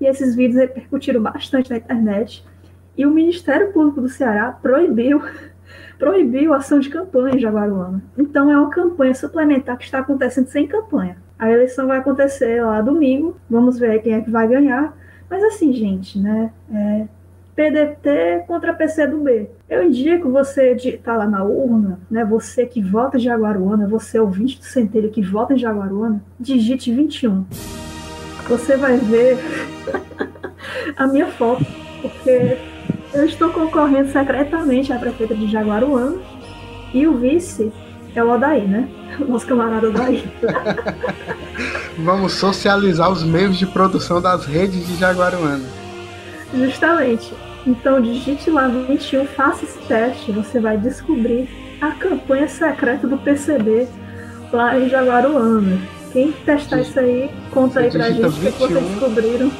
E 0.00 0.06
esses 0.06 0.34
vídeos 0.34 0.60
repercutiram 0.60 1.22
bastante 1.22 1.70
na 1.70 1.76
internet. 1.76 2.44
E 2.96 3.06
o 3.06 3.10
Ministério 3.10 3.72
Público 3.72 4.00
do 4.00 4.08
Ceará 4.08 4.50
proibiu 4.50 5.22
proibiu 5.98 6.52
a 6.52 6.56
ação 6.56 6.80
de 6.80 6.90
campanha 6.90 7.36
em 7.36 7.38
Jaguaruana. 7.38 8.02
Então 8.18 8.50
é 8.50 8.58
uma 8.58 8.70
campanha 8.70 9.14
suplementar 9.14 9.78
que 9.78 9.84
está 9.84 10.00
acontecendo 10.00 10.48
sem 10.48 10.66
campanha. 10.66 11.16
A 11.38 11.50
eleição 11.50 11.86
vai 11.86 11.98
acontecer 11.98 12.62
lá 12.62 12.80
domingo, 12.80 13.36
vamos 13.48 13.78
ver 13.78 14.02
quem 14.02 14.14
é 14.14 14.20
que 14.20 14.30
vai 14.30 14.48
ganhar. 14.48 14.96
Mas 15.30 15.42
assim, 15.44 15.72
gente, 15.72 16.18
né? 16.18 16.52
É 16.72 17.21
PDT 17.62 18.44
contra 18.48 18.74
PCdoB. 18.74 19.48
Eu 19.70 19.84
indico 19.84 20.28
você 20.28 20.74
de 20.74 20.88
estar 20.90 21.12
tá 21.12 21.18
lá 21.18 21.26
na 21.26 21.44
urna, 21.44 22.00
né? 22.10 22.24
Você 22.24 22.66
que 22.66 22.82
vota 22.82 23.16
em 23.16 23.20
Jaguaruana, 23.20 23.86
você 23.86 24.18
ouvinte 24.18 24.58
do 24.58 24.64
Centelho 24.64 25.10
que 25.10 25.22
vota 25.22 25.54
em 25.54 25.58
Jaguaruana, 25.58 26.20
digite 26.40 26.92
21. 26.92 27.44
Você 28.48 28.76
vai 28.76 28.96
ver 28.96 29.38
a 30.96 31.06
minha 31.06 31.28
foto, 31.28 31.64
porque 32.00 32.58
eu 33.14 33.24
estou 33.26 33.50
concorrendo 33.50 34.10
secretamente 34.10 34.92
à 34.92 34.98
prefeita 34.98 35.34
de 35.34 35.46
Jaguaruana 35.48 36.16
e 36.92 37.06
o 37.06 37.16
vice 37.16 37.72
é 38.16 38.24
o 38.24 38.30
Odaí, 38.30 38.66
né? 38.66 38.88
O 39.20 39.24
nosso 39.26 39.46
camarada 39.46 39.88
Odaí. 39.88 40.24
Vamos 41.98 42.32
socializar 42.32 43.08
os 43.08 43.22
meios 43.22 43.56
de 43.56 43.66
produção 43.66 44.20
das 44.20 44.46
redes 44.46 44.84
de 44.84 44.96
Jaguaruana. 44.96 45.64
Justamente. 46.52 47.32
Então 47.66 48.00
digite 48.00 48.50
lá 48.50 48.66
21, 48.66 49.24
faça 49.26 49.64
esse 49.64 49.78
teste, 49.86 50.32
você 50.32 50.58
vai 50.58 50.76
descobrir 50.76 51.48
a 51.80 51.92
campanha 51.92 52.48
secreta 52.48 53.06
do 53.06 53.18
PCB 53.18 53.88
lá 54.52 54.78
em 54.78 54.88
Jaguaruana. 54.88 55.78
Quem 56.12 56.32
testar 56.32 56.80
isso 56.80 56.98
aí, 56.98 57.30
conta 57.50 57.80
aí 57.80 57.90
pra 57.90 58.10
gente 58.10 58.26
o 58.26 58.32
que 58.32 58.50
vocês 58.50 58.84
descobriram. 58.84 59.50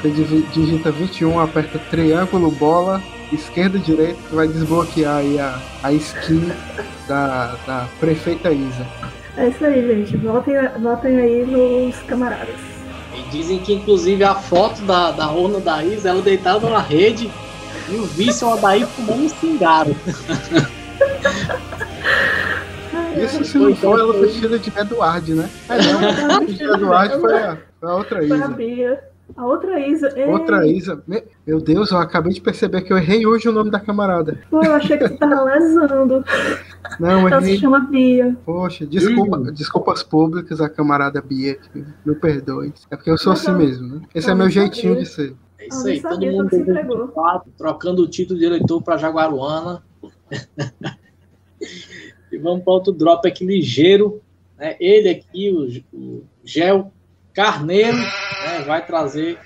Você 0.00 0.10
digita 0.52 0.90
21, 0.90 1.40
aperta 1.40 1.78
triângulo, 1.90 2.50
bola, 2.50 3.02
esquerda 3.32 3.78
e 3.78 3.80
direita, 3.80 4.20
que 4.28 4.34
vai 4.34 4.46
desbloquear 4.46 5.16
aí 5.16 5.38
a, 5.38 5.58
a 5.82 5.92
skin 5.92 6.52
da, 7.08 7.56
da 7.66 7.88
prefeita 7.98 8.52
Isa. 8.52 8.86
É 9.36 9.48
isso 9.48 9.64
aí, 9.64 9.82
gente. 9.86 10.16
Votem, 10.18 10.54
votem 10.80 11.16
aí 11.18 11.44
nos 11.44 11.96
camaradas. 12.02 12.73
E 13.14 13.22
dizem 13.30 13.58
que, 13.58 13.72
inclusive, 13.72 14.24
a 14.24 14.34
foto 14.34 14.82
da, 14.82 15.10
da 15.12 15.30
urna 15.30 15.60
da 15.60 15.84
Isa, 15.84 16.08
ela 16.10 16.20
deitada 16.20 16.68
na 16.68 16.80
rede 16.80 17.30
e 17.88 17.96
o 17.96 18.04
vice 18.04 18.44
é 18.44 18.56
daí 18.56 18.84
fumando 18.84 19.24
um 19.24 19.28
cingaro. 19.28 19.94
Isso 23.16 23.44
se 23.44 23.58
não 23.58 23.74
for, 23.76 23.98
ela 23.98 24.12
foi 24.12 24.28
de 24.28 24.72
Eduardo, 24.76 25.34
né? 25.36 25.48
É, 25.68 25.78
não. 25.78 26.42
Eduardo 26.74 27.20
foi 27.20 27.38
a, 27.38 27.58
foi 27.80 27.88
a 27.88 27.94
outra 27.94 28.24
Isa. 28.24 28.36
Foi 28.36 28.44
a 28.44 28.48
Bia. 28.48 29.13
A 29.36 29.46
outra 29.46 29.80
Isa. 29.80 30.12
Ei. 30.16 30.26
Outra 30.26 30.66
Isa. 30.66 31.02
Meu 31.46 31.60
Deus, 31.60 31.90
eu 31.90 31.98
acabei 31.98 32.32
de 32.32 32.40
perceber 32.40 32.82
que 32.82 32.92
eu 32.92 32.98
errei 32.98 33.26
hoje 33.26 33.48
o 33.48 33.52
nome 33.52 33.70
da 33.70 33.80
camarada. 33.80 34.38
Pô, 34.50 34.62
eu 34.62 34.74
achei 34.74 34.98
que 34.98 35.08
você 35.08 35.16
tava 35.16 35.42
lesando. 35.44 36.24
Não, 37.00 37.22
eu 37.22 37.28
Ela 37.28 37.42
errei. 37.42 37.54
se 37.54 37.60
chama 37.60 37.80
Bia. 37.80 38.36
Poxa, 38.44 38.86
desculpa, 38.86 39.38
desculpas 39.50 40.02
públicas 40.02 40.60
a 40.60 40.68
camarada 40.68 41.22
Bia. 41.22 41.58
Me 42.04 42.14
perdoe. 42.14 42.72
É 42.90 42.96
porque 42.96 43.10
eu 43.10 43.18
sou 43.18 43.32
assim 43.32 43.52
mesmo, 43.52 43.96
né? 43.96 44.02
Esse 44.14 44.30
é 44.30 44.34
meu 44.34 44.50
jeitinho 44.50 44.96
de 44.96 45.06
ser. 45.06 45.34
É 45.58 45.68
isso 45.68 45.86
aí, 45.86 46.02
todo 46.02 46.20
mundo 46.20 46.50
trocando 47.56 48.02
o 48.02 48.08
título 48.08 48.38
de 48.38 48.44
eleitor 48.44 48.82
para 48.82 48.98
Jaguaruana. 48.98 49.82
e 52.30 52.38
vamos 52.38 52.62
para 52.62 52.72
outro 52.72 52.92
drop 52.92 53.26
aqui 53.26 53.46
ligeiro. 53.46 54.20
Né? 54.58 54.76
Ele 54.78 55.08
aqui, 55.08 55.50
o, 55.50 55.96
o 55.96 56.24
Gel 56.44 56.92
Carneiro 57.34 57.98
né, 57.98 58.64
vai 58.64 58.86
trazer 58.86 59.38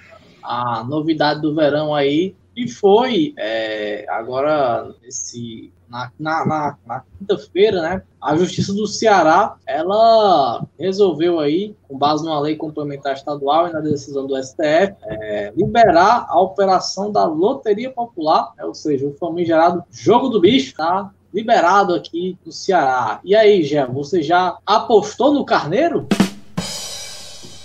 a 0.43 0.85
novidade 0.85 1.41
do 1.41 1.55
verão 1.55 1.95
aí. 1.95 2.37
E 2.55 2.69
foi 2.69 3.35
é, 3.39 4.05
agora 4.09 4.93
esse, 5.05 5.73
na, 5.89 6.11
na, 6.19 6.45
na, 6.45 6.77
na 6.85 7.03
quinta-feira, 7.19 7.81
né? 7.81 8.03
A 8.21 8.37
Justiça 8.37 8.73
do 8.75 8.87
Ceará 8.87 9.57
ela 9.65 10.67
resolveu 10.79 11.39
aí, 11.39 11.77
com 11.87 11.97
base 11.97 12.25
numa 12.25 12.41
lei 12.41 12.57
complementar 12.57 13.15
estadual 13.15 13.69
e 13.69 13.73
na 13.73 13.81
decisão 13.81 14.27
do 14.27 14.37
STF, 14.43 14.95
é, 15.05 15.53
liberar 15.57 16.27
a 16.29 16.41
operação 16.41 17.13
da 17.13 17.25
Loteria 17.25 17.91
Popular, 17.91 18.53
né, 18.57 18.65
ou 18.65 18.75
seja, 18.75 19.07
o 19.07 19.15
famigerado 19.15 19.85
Jogo 19.91 20.29
do 20.29 20.41
Bicho, 20.41 20.75
tá? 20.75 21.13
Liberado 21.33 21.95
aqui 21.95 22.37
no 22.45 22.51
Ceará. 22.51 23.21
E 23.23 23.37
aí, 23.37 23.63
Gé, 23.63 23.87
você 23.87 24.21
já 24.21 24.59
apostou 24.67 25.33
no 25.33 25.45
Carneiro? 25.45 26.09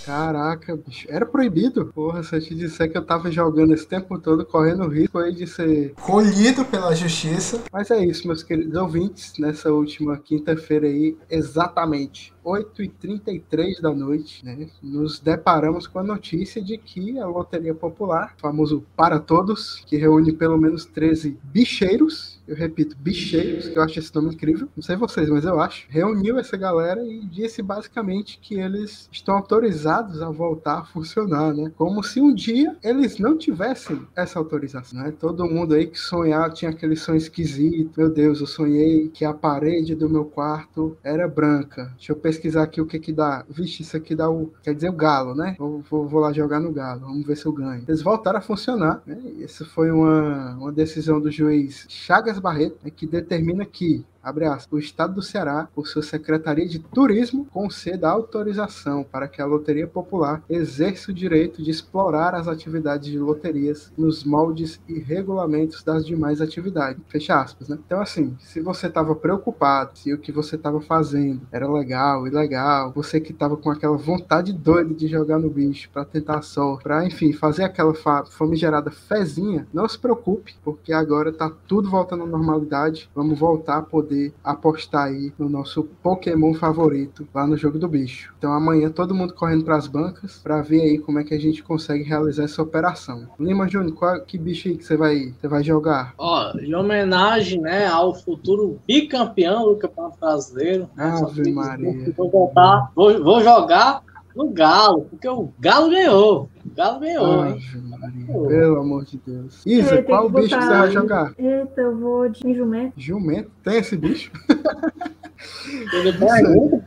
Caraca, 0.06 0.76
bicho. 0.76 1.08
Era 1.10 1.26
proibido? 1.26 1.86
Porra, 1.88 2.24
se 2.24 2.36
eu 2.36 2.41
te 2.41 2.54
disser 2.54 2.91
que 2.91 2.97
eu 2.97 3.06
tava 3.06 3.32
jogando 3.32 3.74
esse 3.74 3.88
tempo 3.88 4.20
todo, 4.20 4.45
correndo 4.45 4.88
risco 4.88 5.18
aí 5.18 5.34
de 5.34 5.47
ser. 5.47 5.93
Colhido 6.01 6.66
pela 6.66 6.93
justiça. 6.93 7.62
Mas 7.72 7.89
é 7.89 8.04
isso, 8.04 8.28
meus 8.28 8.43
queridos 8.43 8.76
ouvintes. 8.76 9.34
Nessa 9.39 9.72
última 9.72 10.18
quinta-feira 10.18 10.88
aí, 10.88 11.18
exatamente 11.30 12.34
8h33 12.43 13.82
da 13.82 13.93
noite, 13.93 14.45
né, 14.45 14.68
nos 14.82 15.20
deparamos 15.20 15.88
com 15.88 15.99
a 15.99 16.04
notícia 16.04 16.62
de 16.62 16.78
que 16.78 17.18
a 17.18 17.26
Loteria 17.26 17.74
Popular, 17.74 18.36
famoso 18.38 18.84
Para 18.95 19.20
Todos, 19.20 19.82
que 19.86 19.95
reúne 19.95 20.34
pelo 20.34 20.58
menos 20.58 20.86
13 20.86 21.38
bicheiros, 21.43 22.33
eu 22.48 22.56
repito, 22.56 22.96
bicheiros, 23.00 23.68
que 23.68 23.78
eu 23.78 23.84
acho 23.84 24.00
esse 24.00 24.14
nome 24.14 24.34
incrível, 24.34 24.68
não 24.76 24.84
sei 24.84 24.96
vocês, 24.96 25.30
mas 25.30 25.46
eu 25.46 25.60
acho, 25.60 25.86
reuniu 25.89 26.38
essa 26.38 26.58
galera 26.58 27.04
e 27.04 27.26
disse 27.26 27.62
basicamente 27.62 28.39
que 28.41 28.56
eles 28.56 29.08
estão 29.12 29.36
autorizados 29.36 30.22
a 30.22 30.30
voltar 30.30 30.80
a 30.80 30.86
funcionar, 30.86 31.54
né? 31.54 31.72
Como 31.78 32.04
se 32.04 32.20
um 32.20 32.34
dia 32.34 32.76
eles 32.84 33.18
não 33.18 33.38
tivessem 33.38 34.02
essa 34.16 34.39
autorização, 34.39 35.00
né? 35.02 35.14
Todo 35.18 35.46
mundo 35.46 35.74
aí 35.74 35.88
que 35.88 36.00
sonhava, 36.00 36.54
tinha 36.54 36.72
aquele 36.72 36.96
sonho 36.96 37.18
esquisito, 37.18 37.91
meu 37.98 38.10
Deus, 38.10 38.41
eu 38.41 38.48
sonhei 38.48 39.10
que 39.10 39.24
a 39.24 39.34
parede 39.34 39.96
do 39.96 40.10
meu 40.10 40.26
quarto 40.26 40.98
era 41.04 41.28
branca. 41.28 41.91
Deixa 41.96 42.12
eu 42.12 42.16
pesquisar 42.16 42.64
aqui 42.64 42.82
o 42.82 42.86
que 42.86 43.00
que 43.00 43.14
dá. 43.14 43.46
Vixe, 43.50 43.84
isso 43.84 43.96
aqui 43.96 44.16
dá 44.16 44.30
o, 44.30 44.52
quer 44.62 44.74
dizer, 44.74 44.89
o 44.89 44.94
galo, 44.94 45.34
né? 45.36 45.56
Vou, 45.58 45.84
vou, 45.89 46.08
vou 46.08 46.20
lá 46.20 46.34
jogar 46.34 46.60
no 46.60 46.72
galo, 46.72 47.02
vamos 47.02 47.26
ver 47.26 47.38
se 47.38 47.46
eu 47.46 47.52
ganho. 47.52 47.84
Eles 47.88 48.02
voltaram 48.02 48.39
a 48.39 48.41
funcionar, 48.41 49.02
né? 49.06 49.22
Essa 49.41 49.66
foi 49.66 49.91
uma, 49.91 50.56
uma 50.56 50.72
decisão 50.72 51.20
do 51.20 51.32
juiz 51.32 51.86
Chagas 51.89 52.33
Vargas 52.34 52.40
Barreto, 52.40 52.80
é 52.86 52.90
que 52.90 53.06
determina 53.06 53.66
que 53.66 54.04
aspas, 54.24 54.68
o 54.72 54.80
Estado 54.80 55.16
do 55.16 55.22
Ceará, 55.22 55.68
por 55.76 55.88
sua 55.88 56.02
Secretaria 56.02 56.68
de 56.68 56.80
Turismo, 56.80 57.46
conceda 57.52 58.10
autorização 58.10 59.04
para 59.04 59.28
que 59.28 59.42
a 59.42 59.46
Loteria 59.46 59.86
Popular 59.86 60.42
exerça 60.50 61.12
o 61.12 61.14
direito 61.14 61.62
de 61.62 61.70
explorar 61.70 62.34
as 62.34 62.48
atividades 62.48 63.12
de 63.12 63.20
loterias 63.20 63.92
nos 63.98 64.24
moldes 64.24 64.80
e 64.88 65.00
regulamentos 65.00 65.84
das 65.84 66.06
demais 66.06 66.40
atividades. 66.40 67.02
Fecha 67.08 67.42
aspas, 67.42 67.68
né? 67.68 67.78
Então, 67.86 68.00
assim, 68.00 68.36
se 68.40 68.62
você 68.62 68.88
estava 68.88 69.14
preocupado, 69.16 69.98
se 69.98 70.14
o 70.14 70.18
que 70.18 70.32
você 70.32 70.56
estava 70.56 70.80
fazendo 70.80 71.42
era 71.52 71.70
legal, 71.70 72.26
ilegal, 72.26 72.92
você 72.94 73.20
que 73.20 73.32
estava 73.32 73.58
com 73.58 73.70
aquela 73.70 73.98
vontade 73.98 74.54
doida 74.54 74.94
de 74.94 75.08
jogar 75.08 75.40
no 75.40 75.50
bicho 75.50 75.90
para 75.92 76.06
tentar 76.06 76.40
a 76.40 76.42
sorte, 76.42 76.84
para, 76.84 77.06
enfim, 77.06 77.34
fazer 77.34 77.64
aquela 77.64 77.94
famigerada 78.30 78.90
fezinha, 78.90 79.68
não 79.74 79.88
se 79.88 80.00
preocupe, 80.00 80.56
porque 80.64 80.94
agora 80.94 81.32
tá 81.32 81.52
tudo 81.68 81.90
voltando 81.90 82.24
à 82.24 82.28
normalidade. 82.28 83.10
Vamos 83.14 83.38
voltar 83.38 83.78
a 83.78 83.82
poder 83.82 84.12
poder 84.14 84.34
apostar 84.43 85.07
aí 85.07 85.34
no 85.38 85.49
nosso 85.49 85.84
Pokémon 86.01 86.53
favorito 86.53 87.28
lá 87.34 87.47
no 87.47 87.57
jogo 87.57 87.80
do 87.80 87.88
bicho. 87.88 88.34
Então 88.38 88.53
amanhã 88.53 88.89
todo 88.89 89.16
mundo 89.16 89.34
correndo 89.34 89.66
para 89.66 89.76
as 89.76 89.88
bancas 89.88 90.39
para 90.43 90.61
ver 90.61 90.82
aí 90.82 90.99
como 90.99 91.20
é 91.20 91.24
que 91.24 91.34
a 91.34 91.39
gente 91.39 91.64
consegue 91.64 92.03
realizar 92.03 92.43
essa 92.43 92.61
operação. 92.61 93.28
Lima 93.39 93.68
Júnior, 93.68 93.95
qual, 93.95 94.22
que 94.22 94.38
bicho 94.38 94.68
aí 94.68 94.78
que 94.78 94.86
você 94.86 94.95
vai, 94.95 95.34
você 95.39 95.47
vai 95.47 95.64
jogar? 95.64 96.14
Ó, 96.18 96.51
em 96.59 96.74
homenagem, 96.76 97.59
né, 97.59 97.88
ao 97.88 98.14
futuro 98.14 98.80
bicampeão 98.88 99.66
do 99.66 99.78
Campeonato 99.78 100.20
Brasileiro. 100.20 100.89
né, 100.95 101.05
Ave 101.05 101.51
Maria. 101.51 102.14
voltar, 102.18 102.91
vou, 102.95 103.23
vou 103.23 103.41
jogar 103.41 104.03
no 104.35 104.49
Galo, 104.49 105.06
porque 105.10 105.27
o 105.27 105.49
Galo 105.60 105.90
ganhou. 105.90 106.49
O 106.74 106.76
Galo 106.76 107.00
ganhou, 107.00 107.45
hein? 107.45 107.62
Ave 107.72 107.88
Maria, 107.88 108.48
pelo 108.48 108.80
amor 108.80 109.06
de 109.06 109.18
Deus. 109.18 109.64
Isa, 109.64 109.98
Tem 109.98 110.06
qual 110.06 110.28
bicho 110.28 110.58
que 110.58 110.64
você 110.64 110.70
vai 110.70 110.90
jogar? 110.90 111.32
Eita, 111.38 111.82
eu 111.82 111.95
vou 111.95 112.28
de 112.28 112.52
jumento. 112.52 112.94
Jumento? 112.98 113.52
Tem 113.64 113.78
esse 113.78 113.95
bicho? 113.95 114.32
Ele 115.94 116.12
no 116.14 116.82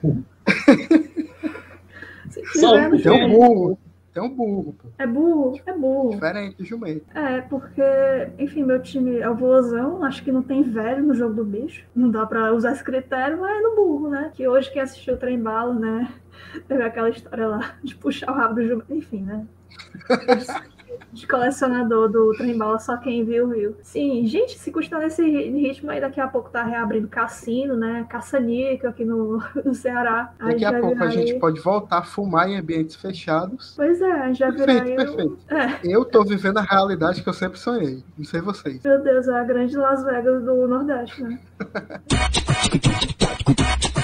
Tem 3.00 3.12
um 3.12 3.30
burro. 3.30 3.78
Tem 4.12 4.22
um 4.22 4.34
burro, 4.34 4.72
pô. 4.72 4.88
É 4.98 5.06
burro? 5.06 5.60
É 5.64 5.72
burro. 5.72 6.10
Diferente 6.10 6.56
do 6.56 6.64
jumento. 6.64 7.06
É, 7.14 7.42
porque, 7.42 7.82
enfim, 8.40 8.64
meu 8.64 8.82
time 8.82 9.18
é 9.18 9.30
o 9.30 9.36
voozão, 9.36 10.02
acho 10.02 10.24
que 10.24 10.32
não 10.32 10.42
tem 10.42 10.64
velho 10.64 11.04
no 11.04 11.14
jogo 11.14 11.34
do 11.34 11.44
bicho. 11.44 11.84
Não 11.94 12.10
dá 12.10 12.26
pra 12.26 12.52
usar 12.52 12.72
esse 12.72 12.82
critério, 12.82 13.38
mas 13.40 13.56
é 13.56 13.60
no 13.60 13.76
burro, 13.76 14.08
né? 14.08 14.32
Que 14.34 14.48
hoje 14.48 14.72
quem 14.72 14.82
assistiu 14.82 15.14
o 15.14 15.16
trem 15.18 15.40
bala, 15.40 15.74
né? 15.74 16.12
Teve 16.66 16.82
aquela 16.82 17.08
história 17.08 17.46
lá 17.46 17.76
de 17.84 17.94
puxar 17.94 18.32
o 18.32 18.34
rabo 18.34 18.54
do 18.54 18.66
jumento, 18.66 18.92
enfim, 18.92 19.22
né? 19.22 19.46
De 21.12 21.26
colecionador 21.26 22.08
do 22.10 22.32
trem 22.36 22.56
bala, 22.56 22.78
só 22.78 22.96
quem 22.96 23.24
viu, 23.24 23.48
viu. 23.48 23.76
Sim, 23.82 24.26
gente, 24.26 24.58
se 24.58 24.70
custar 24.70 25.00
nesse 25.00 25.22
ri- 25.22 25.50
ritmo 25.50 25.90
aí, 25.90 26.00
daqui 26.00 26.20
a 26.20 26.28
pouco 26.28 26.50
tá 26.50 26.62
reabrindo 26.62 27.08
cassino, 27.08 27.76
né? 27.76 28.06
Caça-níquel 28.08 28.90
aqui 28.90 29.04
no, 29.04 29.42
no 29.64 29.74
Ceará. 29.74 30.32
Aí 30.38 30.52
Daqui 30.52 30.64
a 30.64 30.80
pouco 30.80 31.02
a 31.02 31.08
gente 31.08 31.34
pode 31.38 31.60
voltar 31.60 31.98
a 31.98 32.02
fumar 32.02 32.48
em 32.48 32.56
ambientes 32.58 32.96
fechados. 32.96 33.72
Pois 33.76 34.00
é, 34.00 34.34
já 34.34 34.52
Perfeito, 34.52 34.96
perfeito. 34.96 35.38
o- 35.50 35.54
É. 35.54 35.80
Eu 35.84 36.04
tô 36.04 36.22
vivendo 36.24 36.58
a 36.58 36.62
realidade 36.62 37.22
que 37.22 37.28
eu 37.28 37.32
sempre 37.34 37.58
sonhei. 37.58 38.02
Não 38.16 38.24
sei 38.24 38.40
vocês. 38.40 38.82
Meu 38.82 39.02
Deus, 39.02 39.26
é 39.28 39.38
a 39.40 39.44
grande 39.44 39.76
Las 39.76 40.04
Vegas 40.04 40.44
do 40.44 40.66
Nordeste, 40.68 41.22
né? 41.22 41.38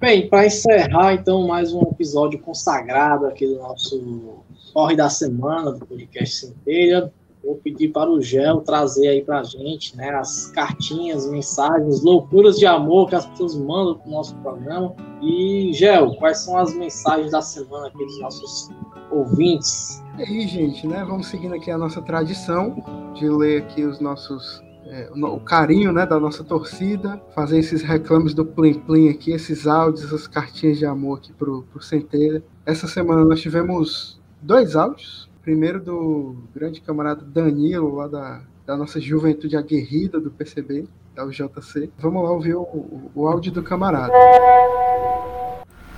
Bem, 0.00 0.28
para 0.28 0.46
encerrar 0.46 1.14
então 1.14 1.48
mais 1.48 1.72
um 1.72 1.82
episódio 1.82 2.38
consagrado 2.38 3.26
aqui 3.26 3.44
do 3.44 3.56
nosso 3.56 4.44
Corre 4.72 4.94
da 4.94 5.10
Semana 5.10 5.72
do 5.72 5.84
podcast 5.84 6.36
Centelha, 6.36 7.12
vou 7.42 7.56
pedir 7.56 7.88
para 7.88 8.08
o 8.08 8.22
Gel 8.22 8.60
trazer 8.60 9.08
aí 9.08 9.24
para 9.24 9.40
a 9.40 9.42
gente 9.42 9.96
né, 9.96 10.10
as 10.10 10.52
cartinhas, 10.52 11.28
mensagens, 11.28 12.00
loucuras 12.00 12.60
de 12.60 12.64
amor 12.64 13.08
que 13.08 13.16
as 13.16 13.26
pessoas 13.26 13.56
mandam 13.56 13.96
para 13.98 14.08
o 14.08 14.12
nosso 14.12 14.36
programa. 14.36 14.94
E, 15.20 15.72
Gel, 15.72 16.14
quais 16.14 16.44
são 16.44 16.56
as 16.56 16.72
mensagens 16.74 17.32
da 17.32 17.42
semana 17.42 17.88
aqui 17.88 17.98
dos 17.98 18.20
nossos 18.20 18.70
ouvintes? 19.10 20.00
E 20.16 20.22
aí, 20.22 20.46
gente, 20.46 20.86
né? 20.86 21.04
Vamos 21.08 21.26
seguindo 21.26 21.56
aqui 21.56 21.72
a 21.72 21.78
nossa 21.78 22.00
tradição 22.00 22.76
de 23.14 23.28
ler 23.28 23.62
aqui 23.62 23.82
os 23.82 23.98
nossos. 23.98 24.62
É, 24.90 25.10
o 25.14 25.40
carinho 25.40 25.92
né, 25.92 26.06
da 26.06 26.18
nossa 26.18 26.42
torcida, 26.42 27.20
fazer 27.34 27.58
esses 27.58 27.82
reclames 27.82 28.32
do 28.32 28.44
Plim 28.44 28.74
Plim 28.74 29.10
aqui, 29.10 29.32
esses 29.32 29.66
áudios, 29.66 30.04
essas 30.04 30.26
cartinhas 30.26 30.78
de 30.78 30.86
amor 30.86 31.18
aqui 31.18 31.32
pro, 31.32 31.62
pro 31.64 31.82
Centelha. 31.82 32.42
Essa 32.64 32.88
semana 32.88 33.24
nós 33.24 33.40
tivemos 33.40 34.18
dois 34.40 34.74
áudios. 34.74 35.28
Primeiro 35.42 35.80
do 35.80 36.36
grande 36.54 36.80
camarada 36.80 37.22
Danilo, 37.22 37.94
lá 37.94 38.08
da, 38.08 38.42
da 38.66 38.76
nossa 38.76 39.00
juventude 39.00 39.56
aguerrida 39.56 40.20
do 40.20 40.30
PCB, 40.30 40.86
da 41.14 41.24
UJC. 41.24 41.90
Vamos 41.98 42.22
lá 42.22 42.30
ouvir 42.30 42.54
o, 42.54 42.62
o, 42.62 43.10
o 43.14 43.28
áudio 43.28 43.52
do 43.52 43.62
camarada. 43.62 44.12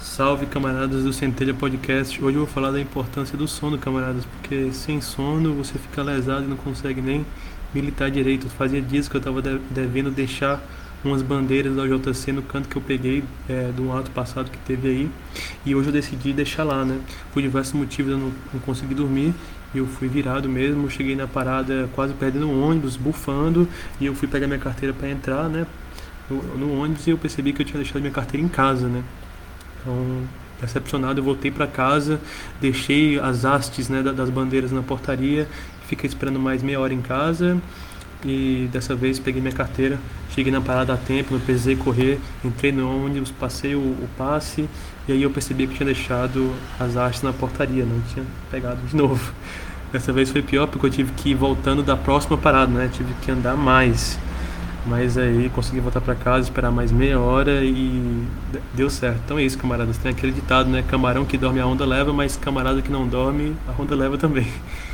Salve 0.00 0.46
camaradas 0.46 1.04
do 1.04 1.12
Centelha 1.12 1.52
Podcast. 1.52 2.22
Hoje 2.24 2.36
eu 2.36 2.44
vou 2.44 2.52
falar 2.52 2.70
da 2.70 2.80
importância 2.80 3.36
do 3.36 3.46
sono, 3.46 3.78
camaradas, 3.78 4.24
porque 4.24 4.72
sem 4.72 5.00
sono 5.00 5.54
você 5.54 5.78
fica 5.78 6.02
lesado 6.02 6.44
e 6.44 6.48
não 6.48 6.56
consegue 6.56 7.02
nem 7.02 7.24
militar 7.74 8.10
direito. 8.10 8.48
Fazia 8.48 8.80
dias 8.80 9.08
que 9.08 9.16
eu 9.16 9.18
estava 9.18 9.40
devendo 9.70 10.10
deixar 10.10 10.60
umas 11.04 11.22
bandeiras 11.22 11.74
da 11.74 11.86
JC 11.86 12.30
no 12.32 12.42
canto 12.42 12.68
que 12.68 12.76
eu 12.76 12.82
peguei 12.82 13.24
é, 13.48 13.70
de 13.74 13.80
um 13.80 13.96
ato 13.96 14.10
passado 14.10 14.50
que 14.50 14.58
teve 14.58 14.86
aí 14.88 15.10
e 15.64 15.74
hoje 15.74 15.88
eu 15.88 15.92
decidi 15.92 16.32
deixar 16.32 16.62
lá, 16.64 16.84
né? 16.84 16.98
Por 17.32 17.40
diversos 17.42 17.72
motivos 17.72 18.12
eu 18.12 18.18
não, 18.18 18.32
não 18.52 18.60
consegui 18.60 18.94
dormir 18.94 19.32
e 19.74 19.78
eu 19.78 19.86
fui 19.86 20.08
virado 20.08 20.48
mesmo. 20.48 20.90
Cheguei 20.90 21.16
na 21.16 21.26
parada 21.26 21.88
quase 21.94 22.12
perdendo 22.14 22.48
o 22.48 22.62
ônibus, 22.68 22.96
bufando 22.96 23.66
e 24.00 24.06
eu 24.06 24.14
fui 24.14 24.28
pegar 24.28 24.46
minha 24.46 24.58
carteira 24.58 24.92
para 24.94 25.08
entrar, 25.08 25.48
né? 25.48 25.66
No, 26.28 26.42
no 26.58 26.80
ônibus 26.82 27.06
e 27.06 27.10
eu 27.10 27.18
percebi 27.18 27.52
que 27.52 27.62
eu 27.62 27.66
tinha 27.66 27.78
deixado 27.78 28.00
minha 28.00 28.12
carteira 28.12 28.44
em 28.44 28.48
casa, 28.48 28.86
né? 28.86 29.02
Então, 29.80 30.22
decepcionado, 30.60 31.20
eu 31.20 31.24
voltei 31.24 31.50
para 31.50 31.66
casa, 31.66 32.20
deixei 32.60 33.18
as 33.18 33.44
hastes 33.44 33.88
né, 33.88 34.02
da- 34.02 34.12
das 34.12 34.28
bandeiras 34.30 34.70
na 34.72 34.82
portaria, 34.82 35.48
fiquei 35.90 36.08
esperando 36.08 36.38
mais 36.38 36.62
meia 36.62 36.80
hora 36.80 36.94
em 36.94 37.02
casa 37.02 37.60
e 38.24 38.68
dessa 38.72 38.94
vez 38.94 39.18
peguei 39.18 39.40
minha 39.40 39.54
carteira, 39.54 39.98
cheguei 40.34 40.52
na 40.52 40.60
parada 40.60 40.94
a 40.94 40.96
tempo, 40.96 41.34
não 41.34 41.40
precisei 41.40 41.74
correr, 41.74 42.20
entrei 42.44 42.70
no 42.70 43.04
ônibus, 43.04 43.30
passei 43.30 43.74
o, 43.74 43.78
o 43.78 44.08
passe 44.16 44.68
e 45.08 45.12
aí 45.12 45.22
eu 45.22 45.30
percebi 45.30 45.66
que 45.66 45.74
tinha 45.74 45.86
deixado 45.86 46.52
as 46.78 46.96
hastes 46.96 47.22
na 47.22 47.32
portaria, 47.32 47.84
não 47.84 48.00
tinha 48.12 48.24
pegado 48.50 48.80
de 48.86 48.94
novo. 48.96 49.32
Dessa 49.92 50.12
vez 50.12 50.30
foi 50.30 50.42
pior 50.42 50.68
porque 50.68 50.86
eu 50.86 50.90
tive 50.90 51.12
que 51.12 51.30
ir 51.30 51.34
voltando 51.34 51.82
da 51.82 51.96
próxima 51.96 52.38
parada, 52.38 52.70
né? 52.70 52.88
Tive 52.92 53.12
que 53.22 53.30
andar 53.30 53.56
mais. 53.56 54.16
Mas 54.86 55.18
aí 55.18 55.50
consegui 55.52 55.80
voltar 55.80 56.00
para 56.00 56.14
casa, 56.14 56.44
esperar 56.48 56.70
mais 56.70 56.92
meia 56.92 57.18
hora 57.18 57.64
e 57.64 58.24
deu 58.72 58.88
certo. 58.88 59.20
Então 59.24 59.38
é 59.38 59.42
isso, 59.42 59.58
camaradas. 59.58 59.98
Tem 59.98 60.12
aquele 60.12 60.30
ditado, 60.30 60.70
né? 60.70 60.84
Camarão 60.86 61.24
que 61.24 61.36
dorme 61.36 61.58
a 61.58 61.66
onda 61.66 61.84
leva, 61.84 62.12
mas 62.12 62.36
camarada 62.36 62.80
que 62.80 62.90
não 62.90 63.06
dorme, 63.08 63.56
a 63.66 63.82
onda 63.82 63.96
leva 63.96 64.16
também. 64.16 64.46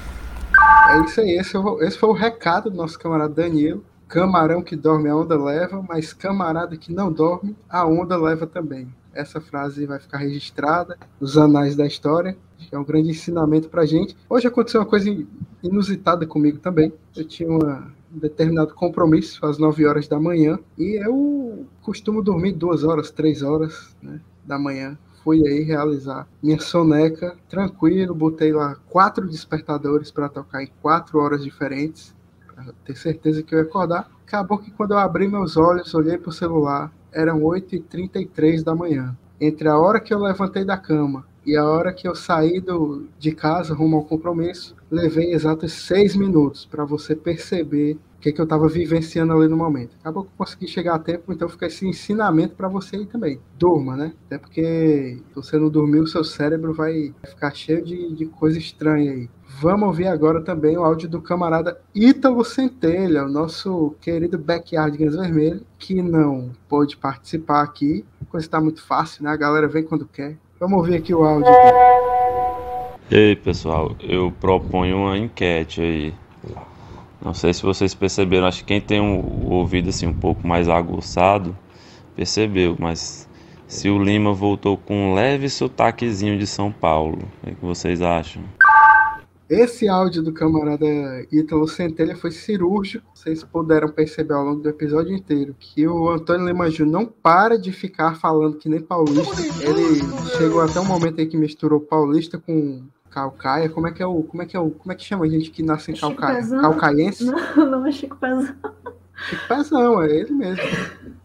É 0.91 1.01
isso 1.05 1.20
aí, 1.20 1.31
esse, 1.33 1.57
é 1.57 1.61
esse 1.87 1.99
foi 1.99 2.09
o 2.09 2.12
recado 2.12 2.70
do 2.70 2.77
nosso 2.77 2.99
camarada 2.99 3.35
Danilo. 3.35 3.85
Camarão 4.09 4.62
que 4.62 4.77
dorme, 4.77 5.09
a 5.09 5.16
onda 5.16 5.37
leva, 5.37 5.85
mas 5.89 6.12
camarada 6.12 6.77
que 6.77 6.93
não 6.93 7.12
dorme, 7.12 7.57
a 7.69 7.85
onda 7.85 8.16
leva 8.16 8.47
também. 8.47 8.89
Essa 9.12 9.41
frase 9.41 9.85
vai 9.85 9.99
ficar 9.99 10.19
registrada 10.19 10.97
nos 11.20 11.37
anais 11.37 11.74
da 11.74 11.87
história, 11.87 12.37
que 12.59 12.74
é 12.74 12.78
um 12.78 12.85
grande 12.85 13.11
ensinamento 13.11 13.69
pra 13.69 13.85
gente. 13.85 14.16
Hoje 14.28 14.47
aconteceu 14.47 14.81
uma 14.81 14.87
coisa 14.87 15.11
inusitada 15.62 16.24
comigo 16.27 16.59
também. 16.59 16.93
Eu 17.16 17.24
tinha 17.27 17.49
uma- 17.51 17.91
um 18.15 18.19
determinado 18.19 18.74
compromisso 18.74 19.45
às 19.45 19.59
9 19.59 19.85
horas 19.87 20.07
da 20.07 20.20
manhã 20.20 20.59
e 20.78 21.03
eu 21.05 21.66
costumo 21.83 22.23
dormir 22.23 22.53
duas 22.53 22.85
horas, 22.85 23.11
três 23.11 23.43
horas 23.43 23.97
né, 24.01 24.20
da 24.45 24.59
manhã. 24.59 24.97
Fui 25.27 25.44
aí 25.44 25.65
realizar 25.65 26.28
minha 26.40 26.61
soneca 26.61 27.36
tranquilo, 27.48 28.15
botei 28.15 28.53
lá 28.53 28.77
quatro 28.89 29.27
despertadores 29.27 30.09
para 30.09 30.28
tocar 30.28 30.62
em 30.62 30.70
quatro 30.81 31.19
horas 31.19 31.43
diferentes, 31.43 32.15
para 32.47 32.73
ter 32.85 32.97
certeza 32.97 33.43
que 33.43 33.53
eu 33.53 33.59
ia 33.59 33.65
acordar. 33.65 34.09
Acabou 34.24 34.57
que 34.57 34.70
quando 34.70 34.93
eu 34.93 34.98
abri 34.98 35.27
meus 35.27 35.57
olhos, 35.57 35.93
olhei 35.94 36.16
pro 36.16 36.31
celular, 36.31 36.93
eram 37.11 37.40
8h33 37.40 38.62
da 38.62 38.73
manhã. 38.73 39.19
Entre 39.40 39.66
a 39.69 39.77
hora 39.77 39.98
que 39.98 40.15
eu 40.15 40.20
levantei 40.20 40.65
da 40.65 40.77
cama 40.77 41.27
e 41.44 41.57
a 41.57 41.65
hora 41.65 41.93
que 41.93 42.07
eu 42.07 42.15
saí 42.15 42.61
do, 42.61 43.09
de 43.19 43.32
casa 43.32 43.74
rumo 43.74 43.97
ao 43.97 44.05
compromisso, 44.05 44.76
levei 44.91 45.33
exatos 45.33 45.73
seis 45.73 46.15
minutos 46.17 46.65
para 46.65 46.85
você 46.85 47.15
perceber 47.15 47.99
o 48.17 48.21
que, 48.21 48.33
que 48.33 48.41
eu 48.41 48.45
estava 48.45 48.69
vivenciando 48.69 49.33
ali 49.33 49.49
no 49.49 49.57
momento. 49.57 49.97
Acabou 50.01 50.25
que 50.25 50.31
eu 50.31 50.37
consegui 50.39 50.67
chegar 50.67 50.95
a 50.95 50.99
tempo, 50.99 51.33
então 51.33 51.49
fica 51.49 51.67
esse 51.67 51.87
ensinamento 51.87 52.55
para 52.55 52.69
você 52.69 52.97
aí 52.97 53.07
também. 53.07 53.41
Durma, 53.59 53.97
né? 53.97 54.13
Até 54.27 54.39
porque 54.39 55.19
se 55.29 55.35
você 55.35 55.59
não 55.59 55.69
dormir, 55.69 56.01
o 56.01 56.07
seu 56.07 56.25
cérebro 56.25 56.73
vai 56.73 57.15
ficar 57.25 57.55
cheio 57.55 57.85
de, 57.85 58.15
de 58.15 58.27
coisa 58.27 58.59
estranha 58.59 59.13
aí. 59.13 59.29
Vamos 59.61 59.89
ouvir 59.89 60.09
agora 60.09 60.43
também 60.43 60.77
o 60.77 60.85
áudio 60.85 61.09
do 61.09 61.21
camarada 61.23 61.81
Ítalo 61.95 62.45
Centelha, 62.45 63.25
o 63.25 63.29
nosso 63.29 63.95
querido 64.01 64.39
Backyardigans 64.39 65.15
Vermelho, 65.15 65.63
que 65.79 66.03
não 66.03 66.51
pôde 66.69 66.97
participar 66.97 67.63
aqui. 67.63 68.05
A 68.21 68.25
coisa 68.25 68.47
está 68.47 68.61
muito 68.61 68.83
fácil, 68.83 69.25
né? 69.25 69.31
A 69.31 69.37
galera 69.37 69.69
vem 69.69 69.85
quando 69.85 70.07
quer. 70.07 70.37
Vamos 70.59 70.79
ouvir 70.79 70.97
aqui 70.97 71.15
o 71.15 71.23
áudio. 71.23 71.49
E 71.49 72.56
aí, 73.15 73.37
pessoal, 73.37 73.95
eu 74.01 74.33
proponho 74.41 74.97
uma 74.99 75.16
enquete 75.16 75.81
aí. 75.81 76.15
Não 77.23 77.35
sei 77.35 77.53
se 77.53 77.62
vocês 77.62 77.95
perceberam, 77.95 78.47
acho 78.47 78.61
que 78.61 78.66
quem 78.66 78.81
tem 78.81 79.01
o 79.01 79.51
ouvido 79.51 79.89
assim 79.89 80.07
um 80.07 80.15
pouco 80.15 80.47
mais 80.47 80.69
aguçado 80.69 81.57
percebeu, 82.15 82.77
mas 82.78 83.28
se 83.69 83.91
o 83.91 84.03
Lima 84.03 84.33
voltou 84.33 84.77
com 84.77 85.11
um 85.11 85.15
leve 85.15 85.49
sotaquezinho 85.49 86.39
de 86.39 86.47
São 86.47 86.73
Paulo, 86.73 87.19
o 87.43 87.47
que 87.47 87.55
que 87.55 87.65
vocês 87.65 88.01
acham? 88.01 88.43
Esse 89.49 89.89
áudio 89.89 90.24
do 90.24 90.33
camarada 90.33 90.87
Ítalo 91.31 91.69
Centelha 91.69 92.16
foi 92.16 92.33
cirúrgico. 92.33 93.07
Vocês 93.15 93.45
puderam 93.45 93.89
perceber 93.89 94.35
ao 94.35 94.45
longo 94.45 94.61
do 94.61 94.69
episódio 94.69 95.15
inteiro 95.15 95.55
que 95.57 95.87
o 95.87 96.09
Antônio 96.09 96.49
Lima 96.49 96.69
Júnior 96.69 97.01
não 97.01 97.07
para 97.07 97.57
de 97.57 97.70
ficar 97.70 98.16
falando 98.16 98.59
que 98.59 98.69
nem 98.69 98.81
paulista. 98.81 99.41
Ele 99.62 100.01
chegou 100.37 100.61
até 100.61 100.81
um 100.81 100.85
momento 100.85 101.20
aí 101.20 101.27
que 101.27 101.37
misturou 101.37 101.78
paulista 101.78 102.39
com 102.39 102.83
calcaia. 103.16 103.70
Como 103.70 103.86
é 103.86 103.93
que 103.93 104.02
é 104.02 104.06
o. 104.06 104.22
Como 104.22 104.43
é 104.43 104.47
que 104.47 104.55
é 104.55 104.60
o. 104.60 104.70
Como 104.70 104.93
é 104.93 104.94
que 104.94 105.05
chama 105.05 105.24
a 105.24 105.28
gente 105.28 105.51
que 105.51 105.62
nasce 105.62 105.90
em 105.90 105.94
Chico 105.94 106.09
calcaia? 106.09 106.36
Pezão? 106.36 106.60
Calcaiense? 106.60 107.24
Não, 107.24 107.56
não 107.70 107.86
é 107.86 107.93
Chico 107.93 108.16
Pezão. 108.16 108.55
Chico 109.28 109.48
Pezão, 109.48 110.02
é 110.02 110.14
ele 110.14 110.32
mesmo. 110.32 110.62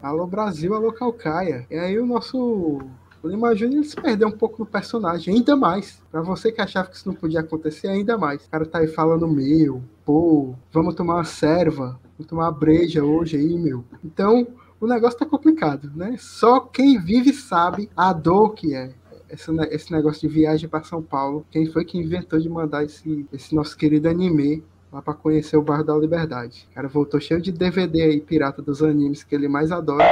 Alô 0.01 0.25
Brasil, 0.25 0.73
alô 0.73 0.93
Calcaia. 0.93 1.67
E 1.69 1.77
aí 1.77 1.99
o 1.99 2.05
nosso 2.05 2.81
o 3.21 3.27
Lima 3.27 3.53
Júnior 3.53 3.83
se 3.83 3.95
perdeu 3.95 4.29
um 4.29 4.31
pouco 4.31 4.55
no 4.59 4.65
personagem, 4.65 5.35
ainda 5.35 5.55
mais. 5.55 6.01
Pra 6.09 6.21
você 6.21 6.51
que 6.51 6.61
achava 6.61 6.89
que 6.89 6.95
isso 6.95 7.07
não 7.07 7.13
podia 7.13 7.41
acontecer, 7.41 7.87
ainda 7.87 8.17
mais. 8.17 8.45
O 8.45 8.49
cara 8.49 8.65
tá 8.65 8.79
aí 8.79 8.87
falando 8.87 9.27
meu, 9.27 9.83
pô, 10.05 10.55
vamos 10.71 10.95
tomar 10.95 11.15
uma 11.15 11.23
serva, 11.23 11.99
vamos 12.17 12.27
tomar 12.27 12.45
uma 12.45 12.51
breja 12.51 13.03
hoje 13.03 13.37
aí, 13.37 13.59
meu. 13.59 13.83
Então, 14.03 14.47
o 14.79 14.87
negócio 14.87 15.19
tá 15.19 15.25
complicado, 15.25 15.91
né? 15.93 16.15
Só 16.17 16.61
quem 16.61 16.99
vive 16.99 17.31
sabe 17.33 17.91
a 17.95 18.11
dor 18.11 18.55
que 18.55 18.73
é 18.73 18.93
esse, 19.31 19.51
esse 19.71 19.91
negócio 19.91 20.27
de 20.27 20.33
viagem 20.33 20.69
para 20.69 20.83
São 20.83 21.01
Paulo. 21.01 21.45
Quem 21.49 21.65
foi 21.65 21.85
que 21.85 21.97
inventou 21.97 22.39
de 22.39 22.49
mandar 22.49 22.83
esse, 22.83 23.25
esse 23.31 23.55
nosso 23.55 23.77
querido 23.77 24.09
anime 24.09 24.63
lá 24.91 25.01
para 25.01 25.13
conhecer 25.13 25.57
o 25.57 25.61
Bairro 25.61 25.83
da 25.83 25.95
Liberdade? 25.95 26.67
O 26.71 26.75
cara 26.75 26.87
voltou 26.87 27.19
cheio 27.19 27.41
de 27.41 27.51
DVD 27.51 28.03
aí, 28.03 28.21
pirata 28.21 28.61
dos 28.61 28.83
animes 28.83 29.23
que 29.23 29.33
ele 29.33 29.47
mais 29.47 29.71
adora. 29.71 30.05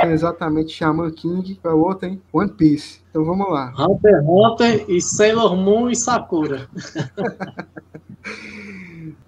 São 0.00 0.10
exatamente 0.10 0.72
Shaman 0.72 1.10
King 1.10 1.58
para 1.62 1.74
o 1.74 1.80
outro, 1.80 2.08
hein? 2.08 2.20
One 2.32 2.50
Piece. 2.50 3.00
Então 3.10 3.24
vamos 3.24 3.50
lá. 3.50 3.72
Hunter 3.78 4.22
Hunter 4.22 4.84
e 4.88 5.00
Sailor 5.00 5.56
Moon 5.56 5.90
e 5.90 5.96
Sakura. 5.96 6.68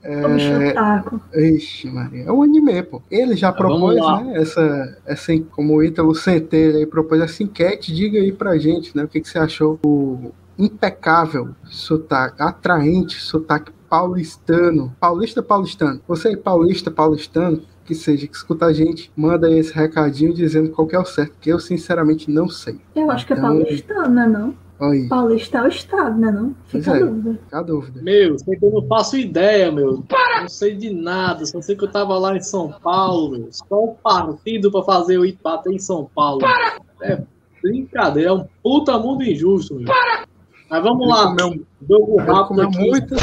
É... 0.03 1.51
Ixi, 1.55 1.91
Maria. 1.91 2.25
É 2.25 2.33
um 2.33 2.43
anime, 2.43 2.83
pô. 2.83 3.01
Ele 3.11 3.37
já 3.37 3.53
propôs, 3.53 3.97
né? 3.97 4.33
Essa, 4.35 4.99
essa, 5.07 5.33
como 5.53 5.75
o 5.75 5.83
Ítalo 5.83 6.15
Centelha 6.15 6.79
aí 6.79 6.87
propôs 6.87 7.21
essa 7.21 7.43
enquete. 7.43 7.95
Diga 7.95 8.19
aí 8.19 8.33
pra 8.33 8.59
gente, 8.59 8.97
né? 8.97 9.05
O 9.05 9.09
que, 9.09 9.21
que 9.21 9.29
você 9.29 9.39
achou 9.39 9.79
o 9.85 10.33
impecável 10.59 11.51
sotaque, 11.65 12.43
atraente 12.43 13.21
sotaque 13.21 13.73
paulistano. 13.89 14.95
Paulista 14.99 15.43
paulistano. 15.43 16.01
Você 16.09 16.31
é 16.31 16.37
paulista 16.37 16.91
paulistano? 16.91 17.63
Que 17.85 17.95
seja, 17.95 18.27
que 18.27 18.37
escuta 18.37 18.67
a 18.67 18.73
gente, 18.73 19.11
manda 19.17 19.49
aí 19.49 19.59
esse 19.59 19.75
recadinho 19.75 20.33
dizendo 20.33 20.71
qual 20.71 20.87
que 20.87 20.95
é 20.95 20.99
o 20.99 21.05
certo, 21.05 21.35
que 21.41 21.51
eu 21.51 21.59
sinceramente 21.59 22.31
não 22.31 22.49
sei. 22.49 22.81
Eu 22.95 23.11
acho 23.11 23.27
que 23.27 23.33
é 23.33 23.37
então, 23.37 23.49
paulistano, 23.49 24.09
né? 24.09 24.27
Não? 24.27 24.55
Oi. 24.83 25.07
Paulista 25.09 25.59
é 25.59 25.63
o 25.63 25.69
estado, 25.69 26.19
né? 26.19 26.33
Não? 26.33 26.57
Fica 26.67 26.91
é, 26.91 26.95
a 26.97 27.07
dúvida. 27.07 27.39
Fica 27.45 27.59
a 27.59 27.63
dúvida. 27.63 28.03
Meu, 28.03 28.37
sei 28.37 28.57
que 28.57 28.65
eu 28.65 28.71
não 28.73 28.83
faço 28.89 29.17
ideia, 29.17 29.71
meu. 29.71 30.03
Para! 30.03 30.41
Não 30.41 30.49
sei 30.49 30.75
de 30.75 30.93
nada. 30.93 31.47
Só 31.47 31.63
sei 31.63 31.77
que 31.77 31.85
eu 31.85 31.91
tava 31.91 32.19
lá 32.19 32.37
em 32.37 32.41
São 32.41 32.69
Paulo, 32.83 33.31
meu. 33.31 33.49
Só 33.53 33.85
o 33.85 33.95
partido 33.95 34.73
pra 34.73 34.83
fazer 34.83 35.19
o 35.19 35.25
empate 35.25 35.73
em 35.73 35.79
São 35.79 36.11
Paulo. 36.13 36.41
Para! 36.41 36.81
É 37.01 37.23
brincadeira, 37.63 38.31
é 38.31 38.33
um 38.33 38.45
puta 38.61 38.99
mundo 38.99 39.23
injusto, 39.23 39.77
meu. 39.77 39.87
Para! 39.87 40.27
Mas 40.69 40.83
vamos 40.83 41.09
lá, 41.09 41.33
meu. 41.33 41.65
Jogo 41.89 42.17
rápido 42.17 42.63
aqui. 42.63 42.79
Muito... 42.79 43.15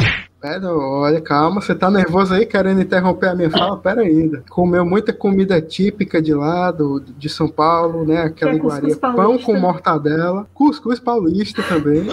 Pera, 0.41 0.73
olha, 0.73 1.19
calma, 1.19 1.59
você 1.59 1.75
tá 1.75 1.91
nervoso 1.91 2.33
aí 2.33 2.45
querendo 2.45 2.81
interromper 2.81 3.27
a 3.27 3.35
minha 3.35 3.49
fala? 3.49 3.77
Pera 3.77 4.01
ainda. 4.01 4.41
Comeu 4.49 4.85
muita 4.85 5.11
comida 5.11 5.61
típica 5.61 6.21
de 6.21 6.33
lá, 6.33 6.71
do, 6.71 7.01
de 7.01 7.27
São 7.27 7.49
Paulo, 7.49 8.05
né? 8.05 8.23
Aquela 8.23 8.51
é 8.51 8.55
iguaria, 8.55 8.95
pão 8.95 9.37
com 9.37 9.59
mortadela, 9.59 10.47
cuscuz 10.53 10.97
paulista 10.97 11.61
também. 11.63 12.07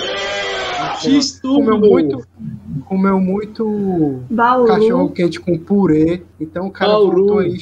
X 1.00 1.40
comeu 1.40 1.78
muito, 1.78 2.26
comeu 2.86 3.20
muito 3.20 4.20
Bauru. 4.28 4.66
cachorro 4.66 5.10
quente 5.10 5.38
com 5.38 5.56
purê. 5.56 6.22
Então 6.40 6.66
o 6.66 6.70
cara 6.70 6.92
Bauru. 6.92 7.16
voltou 7.16 7.38
aí, 7.38 7.58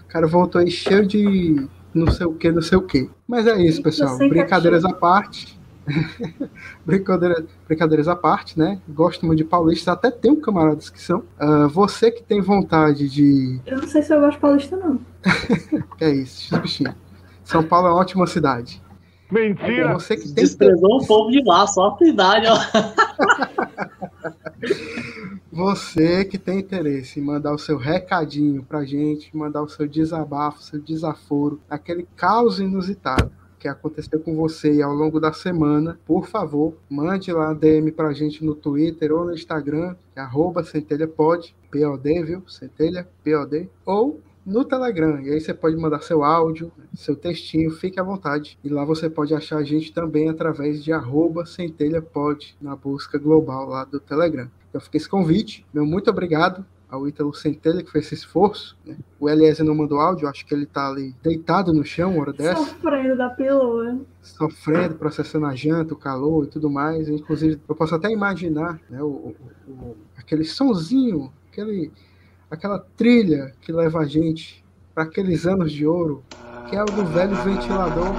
o 0.00 0.08
cara 0.08 0.26
voltou 0.26 0.60
aí 0.60 0.70
cheio 0.70 1.06
de 1.06 1.66
não 1.94 2.10
sei 2.10 2.26
o 2.26 2.34
que, 2.34 2.50
não 2.50 2.62
sei 2.62 2.76
o 2.76 2.82
que. 2.82 3.08
Mas 3.26 3.46
é 3.46 3.56
isso, 3.62 3.82
pessoal. 3.82 4.18
Brincadeiras 4.18 4.84
à 4.84 4.92
parte. 4.92 5.58
Brincadeira, 6.84 7.44
brincadeiras 7.66 8.08
à 8.08 8.16
parte, 8.16 8.58
né? 8.58 8.80
Gosto 8.88 9.26
muito 9.26 9.38
de 9.38 9.44
paulistas, 9.44 9.88
até 9.88 10.10
tenho 10.10 10.40
camaradas 10.40 10.90
que 10.90 11.00
são. 11.00 11.22
Uh, 11.40 11.68
você 11.68 12.10
que 12.10 12.22
tem 12.22 12.40
vontade 12.40 13.08
de. 13.08 13.60
Eu 13.66 13.78
não 13.78 13.88
sei 13.88 14.02
se 14.02 14.14
eu 14.14 14.20
gosto 14.20 14.34
de 14.34 14.40
paulista, 14.40 14.76
não. 14.76 15.00
é 16.00 16.10
isso, 16.10 16.58
bichinho. 16.60 16.94
São 17.42 17.62
Paulo 17.62 17.88
é 17.88 17.90
uma 17.90 18.00
ótima 18.00 18.26
cidade. 18.26 18.82
Mentira! 19.30 19.92
Você 19.94 20.16
que 20.16 20.24
tem 20.24 20.34
Desprezou 20.34 21.02
o 21.02 21.06
povo 21.06 21.30
de 21.30 21.42
lá, 21.44 21.66
só 21.66 21.88
a 21.88 21.98
cidade, 21.98 22.46
ó. 22.46 22.56
Você 25.52 26.24
que 26.24 26.38
tem 26.38 26.58
interesse 26.58 27.20
em 27.20 27.22
mandar 27.22 27.52
o 27.52 27.58
seu 27.58 27.76
recadinho 27.76 28.64
pra 28.64 28.84
gente, 28.84 29.36
mandar 29.36 29.62
o 29.62 29.68
seu 29.68 29.86
desabafo, 29.86 30.62
seu 30.62 30.80
desaforo, 30.80 31.60
aquele 31.70 32.08
caos 32.16 32.58
inusitado 32.58 33.30
que 33.64 33.68
aconteceu 33.68 34.20
com 34.20 34.36
você 34.36 34.82
ao 34.82 34.92
longo 34.92 35.18
da 35.18 35.32
semana, 35.32 35.98
por 36.04 36.26
favor, 36.26 36.74
mande 36.86 37.32
lá 37.32 37.54
DM 37.54 37.90
pra 37.92 38.12
gente 38.12 38.44
no 38.44 38.54
Twitter 38.54 39.10
ou 39.10 39.24
no 39.24 39.32
Instagram, 39.32 39.96
que 40.12 40.20
é 40.20 40.62
centelhapod, 40.62 41.56
POD, 41.72 42.22
viu? 42.24 42.42
Centelha, 42.46 43.08
POD, 43.24 43.70
ou 43.86 44.20
no 44.44 44.66
Telegram. 44.66 45.18
E 45.22 45.30
aí 45.30 45.40
você 45.40 45.54
pode 45.54 45.78
mandar 45.78 46.02
seu 46.02 46.22
áudio, 46.22 46.70
seu 46.94 47.16
textinho, 47.16 47.70
fique 47.70 47.98
à 47.98 48.02
vontade. 48.02 48.58
E 48.62 48.68
lá 48.68 48.84
você 48.84 49.08
pode 49.08 49.34
achar 49.34 49.56
a 49.56 49.64
gente 49.64 49.94
também 49.94 50.28
através 50.28 50.84
de 50.84 50.92
arroba 50.92 51.46
centelhapod 51.46 52.54
na 52.60 52.76
busca 52.76 53.16
global 53.16 53.66
lá 53.66 53.86
do 53.86 53.98
Telegram. 53.98 54.50
Então 54.68 54.78
fica 54.78 54.98
esse 54.98 55.08
convite. 55.08 55.64
Meu 55.72 55.86
muito 55.86 56.10
obrigado 56.10 56.66
ao 56.94 57.08
Ítalo 57.08 57.34
Centelha, 57.34 57.82
que 57.82 57.90
fez 57.90 58.06
esse 58.06 58.14
esforço. 58.14 58.76
Né? 58.84 58.96
O 59.18 59.28
Eliezer 59.28 59.64
não 59.64 59.74
mandou 59.74 60.00
áudio, 60.00 60.28
acho 60.28 60.46
que 60.46 60.54
ele 60.54 60.66
tá 60.66 60.88
ali 60.88 61.14
deitado 61.22 61.72
no 61.72 61.84
chão, 61.84 62.18
hora 62.18 62.32
dessa. 62.32 62.64
Sofrendo 62.64 63.16
da 63.16 63.30
piloa. 63.30 64.00
Sofrendo, 64.22 64.94
processando 64.94 65.46
a 65.46 65.54
janta, 65.54 65.94
o 65.94 65.96
calor 65.96 66.44
e 66.44 66.48
tudo 66.48 66.70
mais. 66.70 67.08
Inclusive, 67.08 67.60
eu 67.68 67.74
posso 67.74 67.94
até 67.94 68.10
imaginar 68.10 68.80
né, 68.88 69.02
o, 69.02 69.06
o, 69.06 69.36
o, 69.68 69.96
aquele 70.16 70.44
sonzinho, 70.44 71.32
aquele, 71.50 71.90
aquela 72.50 72.78
trilha 72.96 73.52
que 73.60 73.72
leva 73.72 74.00
a 74.00 74.06
gente 74.06 74.64
para 74.94 75.04
aqueles 75.04 75.46
anos 75.46 75.72
de 75.72 75.86
ouro, 75.86 76.22
que 76.68 76.76
é 76.76 76.82
o 76.82 76.86
do 76.86 77.04
velho 77.04 77.34
ventilador 77.42 78.12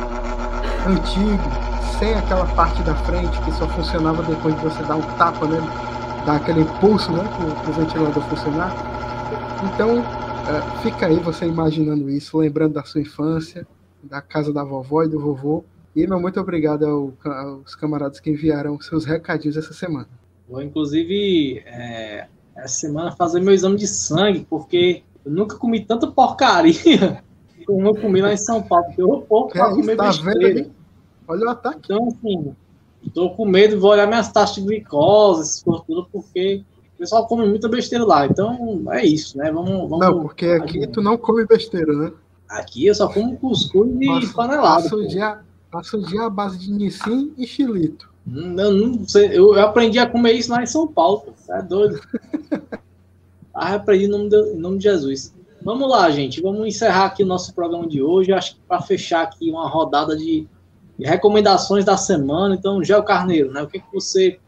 antigo, 0.85 1.97
sem 1.97 2.13
aquela 2.13 2.45
parte 2.53 2.83
da 2.83 2.93
frente 2.93 3.41
que 3.43 3.51
só 3.53 3.67
funcionava 3.69 4.21
depois 4.23 4.53
de 4.55 4.61
você 4.61 4.83
dar 4.83 4.97
um 4.97 5.17
tapa 5.17 5.47
nele 5.47 5.94
dar 6.25 6.37
aquele 6.37 6.61
impulso 6.61 7.11
né, 7.13 7.29
para 7.35 7.43
o 7.43 7.73
ventilador 7.73 8.21
funcionar. 8.23 8.75
Então, 9.61 10.07
é, 10.47 10.63
fica 10.81 11.07
aí 11.07 11.19
você 11.19 11.45
imaginando 11.45 12.09
isso, 12.09 12.37
lembrando 12.37 12.73
da 12.73 12.83
sua 12.83 13.01
infância, 13.01 13.67
da 14.03 14.21
casa 14.21 14.51
da 14.51 14.63
vovó 14.63 15.03
e 15.03 15.07
do 15.07 15.19
vovô. 15.19 15.63
E 15.95 16.05
meu 16.05 16.19
muito 16.19 16.39
obrigado 16.39 16.85
ao, 16.85 17.13
aos 17.23 17.75
camaradas 17.75 18.19
que 18.19 18.29
enviaram 18.29 18.79
seus 18.81 19.05
recadinhos 19.05 19.55
essa 19.55 19.73
semana. 19.73 20.09
Vou, 20.49 20.61
inclusive, 20.61 21.63
é, 21.65 22.27
essa 22.55 22.75
semana 22.75 23.11
fazer 23.11 23.39
meu 23.39 23.53
exame 23.53 23.77
de 23.77 23.87
sangue, 23.87 24.45
porque 24.49 25.03
eu 25.23 25.31
nunca 25.31 25.55
comi 25.57 25.85
tanta 25.85 26.07
porcaria 26.07 27.23
como 27.65 27.87
eu 27.87 27.95
comi 27.95 28.21
lá 28.21 28.33
em 28.33 28.37
São 28.37 28.61
Paulo. 28.61 28.93
Eu 28.97 29.21
pouco 29.21 29.53
para 29.53 29.69
comer 29.69 29.95
tá 29.95 30.07
besteira. 30.07 30.53
Vendo? 30.53 30.71
Olha 31.27 31.45
o 31.45 31.49
ataque. 31.49 31.79
Então, 31.83 32.07
assim, 32.07 32.55
Tô 33.13 33.29
com 33.31 33.45
medo, 33.45 33.79
vou 33.79 33.91
olhar 33.91 34.07
minhas 34.07 34.31
taxas 34.31 34.55
de 34.55 34.61
glicose, 34.61 35.41
essas 35.41 35.63
coisas 35.63 35.85
tudo, 35.85 36.07
porque 36.11 36.63
o 36.95 36.97
pessoal 36.97 37.27
come 37.27 37.47
muita 37.47 37.67
besteira 37.67 38.05
lá. 38.05 38.25
Então, 38.25 38.83
é 38.91 39.05
isso, 39.05 39.37
né? 39.37 39.51
Vamos, 39.51 39.89
vamos 39.89 39.99
não, 39.99 40.21
porque 40.21 40.45
aqui 40.47 40.87
tu 40.87 41.01
não 41.01 41.17
come 41.17 41.45
besteira, 41.45 41.93
né? 41.93 42.11
Aqui 42.49 42.85
eu 42.85 42.95
só 42.95 43.07
como 43.07 43.37
cuscuz 43.37 43.89
e 43.99 44.05
passa, 44.05 44.33
panelado. 44.33 44.83
Passa 44.83 44.95
o, 44.95 45.07
dia, 45.07 45.39
passa 45.71 45.97
o 45.97 46.01
dia 46.03 46.23
à 46.23 46.29
base 46.29 46.59
de 46.59 46.71
nissim 46.71 47.33
e 47.37 47.45
chilito. 47.45 48.09
Hum, 48.27 48.55
eu, 48.57 48.71
não 48.71 49.07
sei, 49.07 49.27
eu, 49.27 49.55
eu 49.55 49.61
aprendi 49.61 49.99
a 49.99 50.09
comer 50.09 50.33
isso 50.33 50.51
lá 50.51 50.63
em 50.63 50.67
São 50.67 50.87
Paulo. 50.87 51.33
É 51.49 51.61
doido. 51.61 51.99
ah, 53.53 53.75
aprendi 53.75 54.05
em 54.05 54.09
nome, 54.09 54.29
de, 54.29 54.37
em 54.53 54.57
nome 54.57 54.77
de 54.77 54.83
Jesus. 54.83 55.33
Vamos 55.61 55.89
lá, 55.89 56.09
gente. 56.11 56.41
Vamos 56.41 56.67
encerrar 56.67 57.05
aqui 57.05 57.23
o 57.23 57.27
nosso 57.27 57.53
programa 57.53 57.87
de 57.87 58.01
hoje. 58.01 58.31
Acho 58.31 58.55
que 58.55 58.61
para 58.67 58.81
fechar 58.81 59.23
aqui 59.23 59.49
uma 59.49 59.67
rodada 59.67 60.15
de 60.15 60.47
recomendações 61.03 61.83
da 61.83 61.97
semana. 61.97 62.55
Então, 62.55 62.83
Gel 62.83 63.03
Carneiro, 63.03 63.51
né? 63.51 63.61
O 63.61 63.67
que, 63.67 63.79
que 63.79 63.93
você 63.93 64.39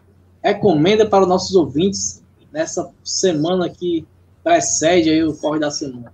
recomenda 0.41 1.05
para 1.05 1.23
os 1.23 1.27
nossos 1.27 1.55
ouvintes 1.55 2.23
nessa 2.51 2.89
semana 3.03 3.69
que 3.69 4.05
precede 4.43 5.09
aí 5.09 5.23
o 5.23 5.35
Corre 5.35 5.59
da 5.59 5.69
Semana? 5.69 6.13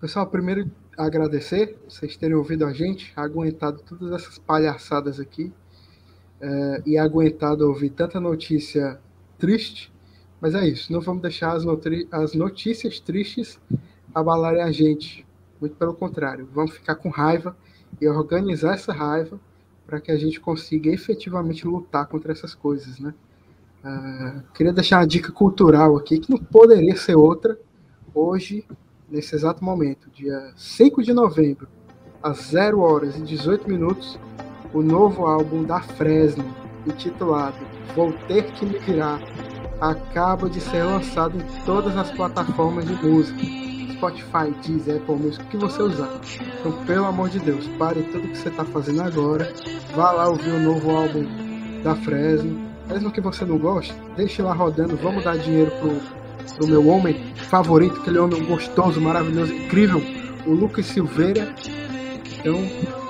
Pessoal, 0.00 0.26
primeiro 0.26 0.70
agradecer 0.96 1.78
vocês 1.88 2.16
terem 2.16 2.36
ouvido 2.36 2.66
a 2.66 2.72
gente, 2.72 3.12
aguentado 3.16 3.80
todas 3.88 4.12
essas 4.12 4.38
palhaçadas 4.38 5.18
aqui 5.18 5.52
é, 6.40 6.82
e 6.84 6.98
aguentado 6.98 7.66
ouvir 7.66 7.90
tanta 7.90 8.20
notícia 8.20 9.00
triste. 9.38 9.92
Mas 10.40 10.54
é 10.54 10.66
isso, 10.66 10.92
não 10.92 11.00
vamos 11.00 11.22
deixar 11.22 11.52
as, 11.52 11.64
as 12.10 12.34
notícias 12.34 13.00
tristes 13.00 13.58
abalarem 14.14 14.62
a 14.62 14.72
gente. 14.72 15.24
Muito 15.60 15.76
pelo 15.76 15.94
contrário, 15.94 16.48
vamos 16.52 16.72
ficar 16.72 16.96
com 16.96 17.08
raiva 17.08 17.56
e 18.00 18.08
organizar 18.08 18.74
essa 18.74 18.92
raiva 18.92 19.38
para 19.86 20.00
que 20.00 20.10
a 20.10 20.16
gente 20.16 20.40
consiga 20.40 20.90
efetivamente 20.90 21.66
lutar 21.66 22.06
contra 22.06 22.32
essas 22.32 22.54
coisas, 22.54 22.98
né? 22.98 23.14
Uh, 23.84 24.42
queria 24.54 24.72
deixar 24.72 25.00
uma 25.00 25.06
dica 25.06 25.32
cultural 25.32 25.96
aqui 25.96 26.18
que 26.18 26.30
não 26.30 26.38
poderia 26.38 26.96
ser 26.96 27.16
outra 27.16 27.58
hoje, 28.14 28.64
nesse 29.10 29.34
exato 29.34 29.64
momento, 29.64 30.08
dia 30.10 30.52
5 30.56 31.02
de 31.02 31.12
novembro, 31.12 31.66
às 32.22 32.38
0 32.50 32.80
horas 32.80 33.16
e 33.16 33.22
18 33.22 33.68
minutos, 33.68 34.18
o 34.72 34.82
novo 34.82 35.26
álbum 35.26 35.64
da 35.64 35.80
Fresno, 35.80 36.44
intitulado 36.86 37.56
Vou 37.94 38.12
Ter 38.28 38.52
Que 38.52 38.64
Me 38.64 38.78
Virar, 38.78 39.20
acaba 39.80 40.48
de 40.48 40.60
ser 40.60 40.84
lançado 40.84 41.36
em 41.36 41.64
todas 41.64 41.96
as 41.96 42.10
plataformas 42.12 42.86
de 42.86 42.94
música 43.04 43.71
Spotify, 44.02 44.50
Deezer, 44.66 44.96
Apple 44.96 45.14
Music, 45.14 45.44
o 45.44 45.46
que 45.46 45.56
você 45.56 45.80
usar. 45.80 46.10
Então, 46.58 46.72
pelo 46.84 47.04
amor 47.04 47.28
de 47.28 47.38
Deus, 47.38 47.68
pare 47.78 48.02
tudo 48.02 48.26
que 48.26 48.36
você 48.36 48.48
está 48.48 48.64
fazendo 48.64 49.00
agora. 49.00 49.52
Vá 49.94 50.10
lá 50.10 50.28
ouvir 50.28 50.50
o 50.50 50.60
novo 50.60 50.90
álbum 50.90 51.24
da 51.84 51.94
Fresno. 51.94 52.68
Mesmo 52.88 53.12
que 53.12 53.20
você 53.20 53.44
não 53.44 53.58
goste, 53.58 53.94
deixe 54.16 54.42
lá 54.42 54.52
rodando. 54.52 54.96
Vamos 54.96 55.22
dar 55.22 55.38
dinheiro 55.38 55.70
pro, 55.78 56.00
pro 56.56 56.66
meu 56.66 56.88
homem 56.88 57.32
favorito, 57.36 58.00
aquele 58.00 58.18
homem 58.18 58.44
gostoso, 58.44 59.00
maravilhoso, 59.00 59.54
incrível, 59.54 60.02
o 60.46 60.50
Lucas 60.50 60.86
Silveira. 60.86 61.54
Então, 62.40 62.58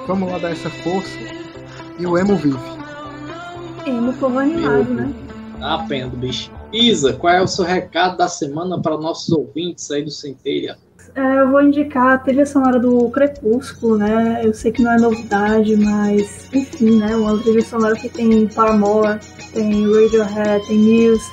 vamos 0.07 0.31
lá 0.31 0.39
dar 0.39 0.51
essa 0.51 0.69
força. 0.69 1.19
E 1.99 2.07
o 2.07 2.19
Emo 2.19 2.37
vive. 2.37 2.59
Emo 3.87 4.13
povo 4.13 4.39
animado, 4.39 4.93
né? 4.93 5.11
Dá 5.59 5.75
a 5.75 5.79
pena 5.85 6.11
do 6.11 6.19
bicho. 6.19 6.51
Isa, 6.73 7.13
qual 7.13 7.35
é 7.35 7.43
o 7.43 7.47
seu 7.47 7.65
recado 7.65 8.17
da 8.17 8.29
semana 8.29 8.81
para 8.81 8.97
nossos 8.97 9.31
ouvintes 9.31 9.91
aí 9.91 10.03
do 10.03 10.11
Centelha? 10.11 10.79
É, 11.15 11.41
eu 11.41 11.51
vou 11.51 11.63
indicar 11.63 12.15
a 12.15 12.19
trilha 12.19 12.47
sonora 12.47 12.79
do 12.79 13.11
Crepúsculo, 13.11 13.99
né? 13.99 14.41
Eu 14.43 14.55
sei 14.55 14.73
que 14.73 14.83
não 14.83 14.93
é 14.93 14.97
novidade, 14.97 15.77
mas 15.77 16.49
enfim, 16.55 16.97
né? 16.99 17.15
Uma 17.15 17.39
trilha 17.39 17.63
sonora 17.63 17.95
que 17.95 18.09
tem 18.09 18.49
Paramore, 18.49 19.21
tem 19.53 19.85
Radiohead, 19.85 20.67
tem 20.67 20.79
Muse. 20.79 21.31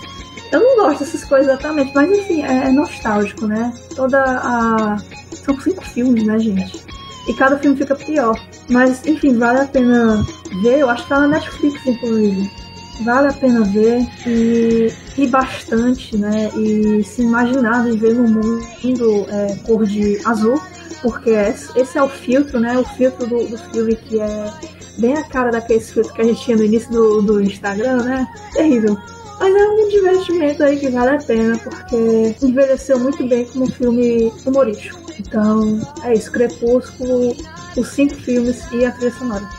Eu 0.52 0.60
não 0.60 0.84
gosto 0.84 1.00
dessas 1.00 1.24
coisas 1.24 1.48
exatamente, 1.48 1.94
mas 1.96 2.12
enfim, 2.12 2.44
é, 2.44 2.68
é 2.68 2.72
nostálgico, 2.72 3.48
né? 3.48 3.74
Toda 3.96 4.22
a. 4.22 4.98
São 5.32 5.58
cinco 5.62 5.84
filmes, 5.86 6.26
né, 6.26 6.38
gente? 6.40 6.84
E 7.30 7.34
cada 7.34 7.58
filme 7.58 7.78
fica 7.78 7.96
pior. 7.96 8.38
Mas, 8.70 9.06
enfim, 9.06 9.38
vale 9.38 9.60
a 9.60 9.66
pena 9.66 10.22
ver. 10.62 10.80
Eu 10.80 10.90
acho 10.90 11.04
que 11.04 11.10
tá 11.10 11.20
na 11.20 11.28
Netflix, 11.28 11.86
inclusive 11.86 12.69
vale 13.04 13.28
a 13.30 13.34
pena 13.34 13.62
ver 13.62 14.06
e 14.26 14.92
rir 15.16 15.28
bastante, 15.28 16.18
né? 16.18 16.50
E 16.56 17.04
se 17.04 17.22
imaginar 17.22 17.84
viver 17.84 18.14
num 18.14 18.28
mundo 18.28 19.26
é, 19.30 19.56
cor 19.66 19.86
de 19.86 20.20
azul, 20.26 20.60
porque 21.02 21.30
esse 21.30 21.98
é 21.98 22.04
o 22.04 22.10
filtro, 22.10 22.60
né? 22.60 22.78
O 22.78 22.84
filtro 22.84 23.28
do, 23.28 23.48
do 23.48 23.58
filme 23.72 23.96
que 23.96 24.20
é 24.20 24.54
bem 24.98 25.16
a 25.16 25.24
cara 25.24 25.52
daqueles 25.52 25.90
filtros 25.90 26.14
que 26.16 26.22
a 26.22 26.26
gente 26.26 26.42
tinha 26.42 26.58
no 26.58 26.64
início 26.64 26.92
do, 26.92 27.22
do 27.22 27.42
Instagram, 27.42 28.04
né? 28.04 28.28
Terrível. 28.54 28.98
Mas 29.40 29.56
é 29.56 29.68
um 29.70 29.88
divertimento 29.88 30.62
aí 30.64 30.78
que 30.78 30.90
vale 30.90 31.16
a 31.16 31.18
pena, 31.18 31.58
porque 31.58 32.36
envelheceu 32.42 33.00
muito 33.00 33.26
bem 33.26 33.46
como 33.46 33.66
um 33.66 33.70
filme 33.70 34.34
humorístico. 34.46 35.00
Então, 35.18 35.80
é 36.04 36.14
isso. 36.14 36.30
Crepúsculo, 36.32 37.36
os 37.78 37.88
cinco 37.88 38.16
filmes 38.16 38.62
e 38.74 38.86
a 38.86 38.92
trilha 38.92 39.14
sonora. 39.14 39.59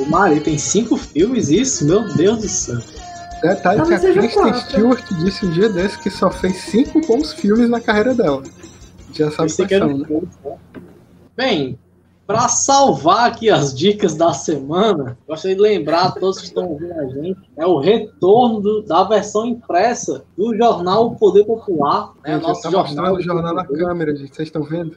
O 0.00 0.06
Maria 0.06 0.40
tem 0.40 0.58
cinco 0.58 0.96
filmes, 0.96 1.48
isso? 1.48 1.86
Meu 1.86 2.14
Deus 2.14 2.38
do 2.38 2.48
céu. 2.48 2.78
Detalhe 3.42 3.82
que 3.82 3.94
a 3.94 4.00
Kristen 4.00 4.54
Stewart 4.54 5.04
disse 5.18 5.44
um 5.44 5.50
dia 5.50 5.68
desse 5.68 5.98
que 5.98 6.10
só 6.10 6.30
fez 6.30 6.56
cinco 6.56 7.00
bons 7.06 7.32
filmes 7.34 7.68
na 7.68 7.80
carreira 7.80 8.14
dela. 8.14 8.42
Já 9.12 9.30
sabe 9.30 9.52
quais 9.54 9.70
são, 9.70 9.98
né? 9.98 10.06
Bem, 11.36 11.78
para 12.26 12.48
salvar 12.48 13.28
aqui 13.28 13.50
as 13.50 13.74
dicas 13.74 14.14
da 14.14 14.32
semana, 14.32 15.18
gostaria 15.28 15.54
de 15.54 15.60
lembrar 15.60 16.04
a 16.04 16.10
todos 16.12 16.38
que 16.38 16.46
estão 16.46 16.68
ouvindo 16.68 16.92
a 16.94 17.06
gente, 17.06 17.40
é 17.56 17.66
o 17.66 17.78
retorno 17.78 18.60
do, 18.60 18.82
da 18.82 19.04
versão 19.04 19.44
impressa 19.44 20.24
do 20.36 20.56
jornal 20.56 21.08
O 21.08 21.16
Poder 21.16 21.44
Popular. 21.44 22.12
Né, 22.24 22.34
gente, 22.34 22.42
nosso 22.42 22.62
tá 22.62 22.70
jornal 22.70 22.86
mostrando 22.86 23.18
o 23.18 23.22
jornal 23.22 23.54
na 23.54 23.66
câmera, 23.66 24.16
gente. 24.16 24.34
Vocês 24.34 24.48
estão 24.48 24.62
vendo? 24.62 24.96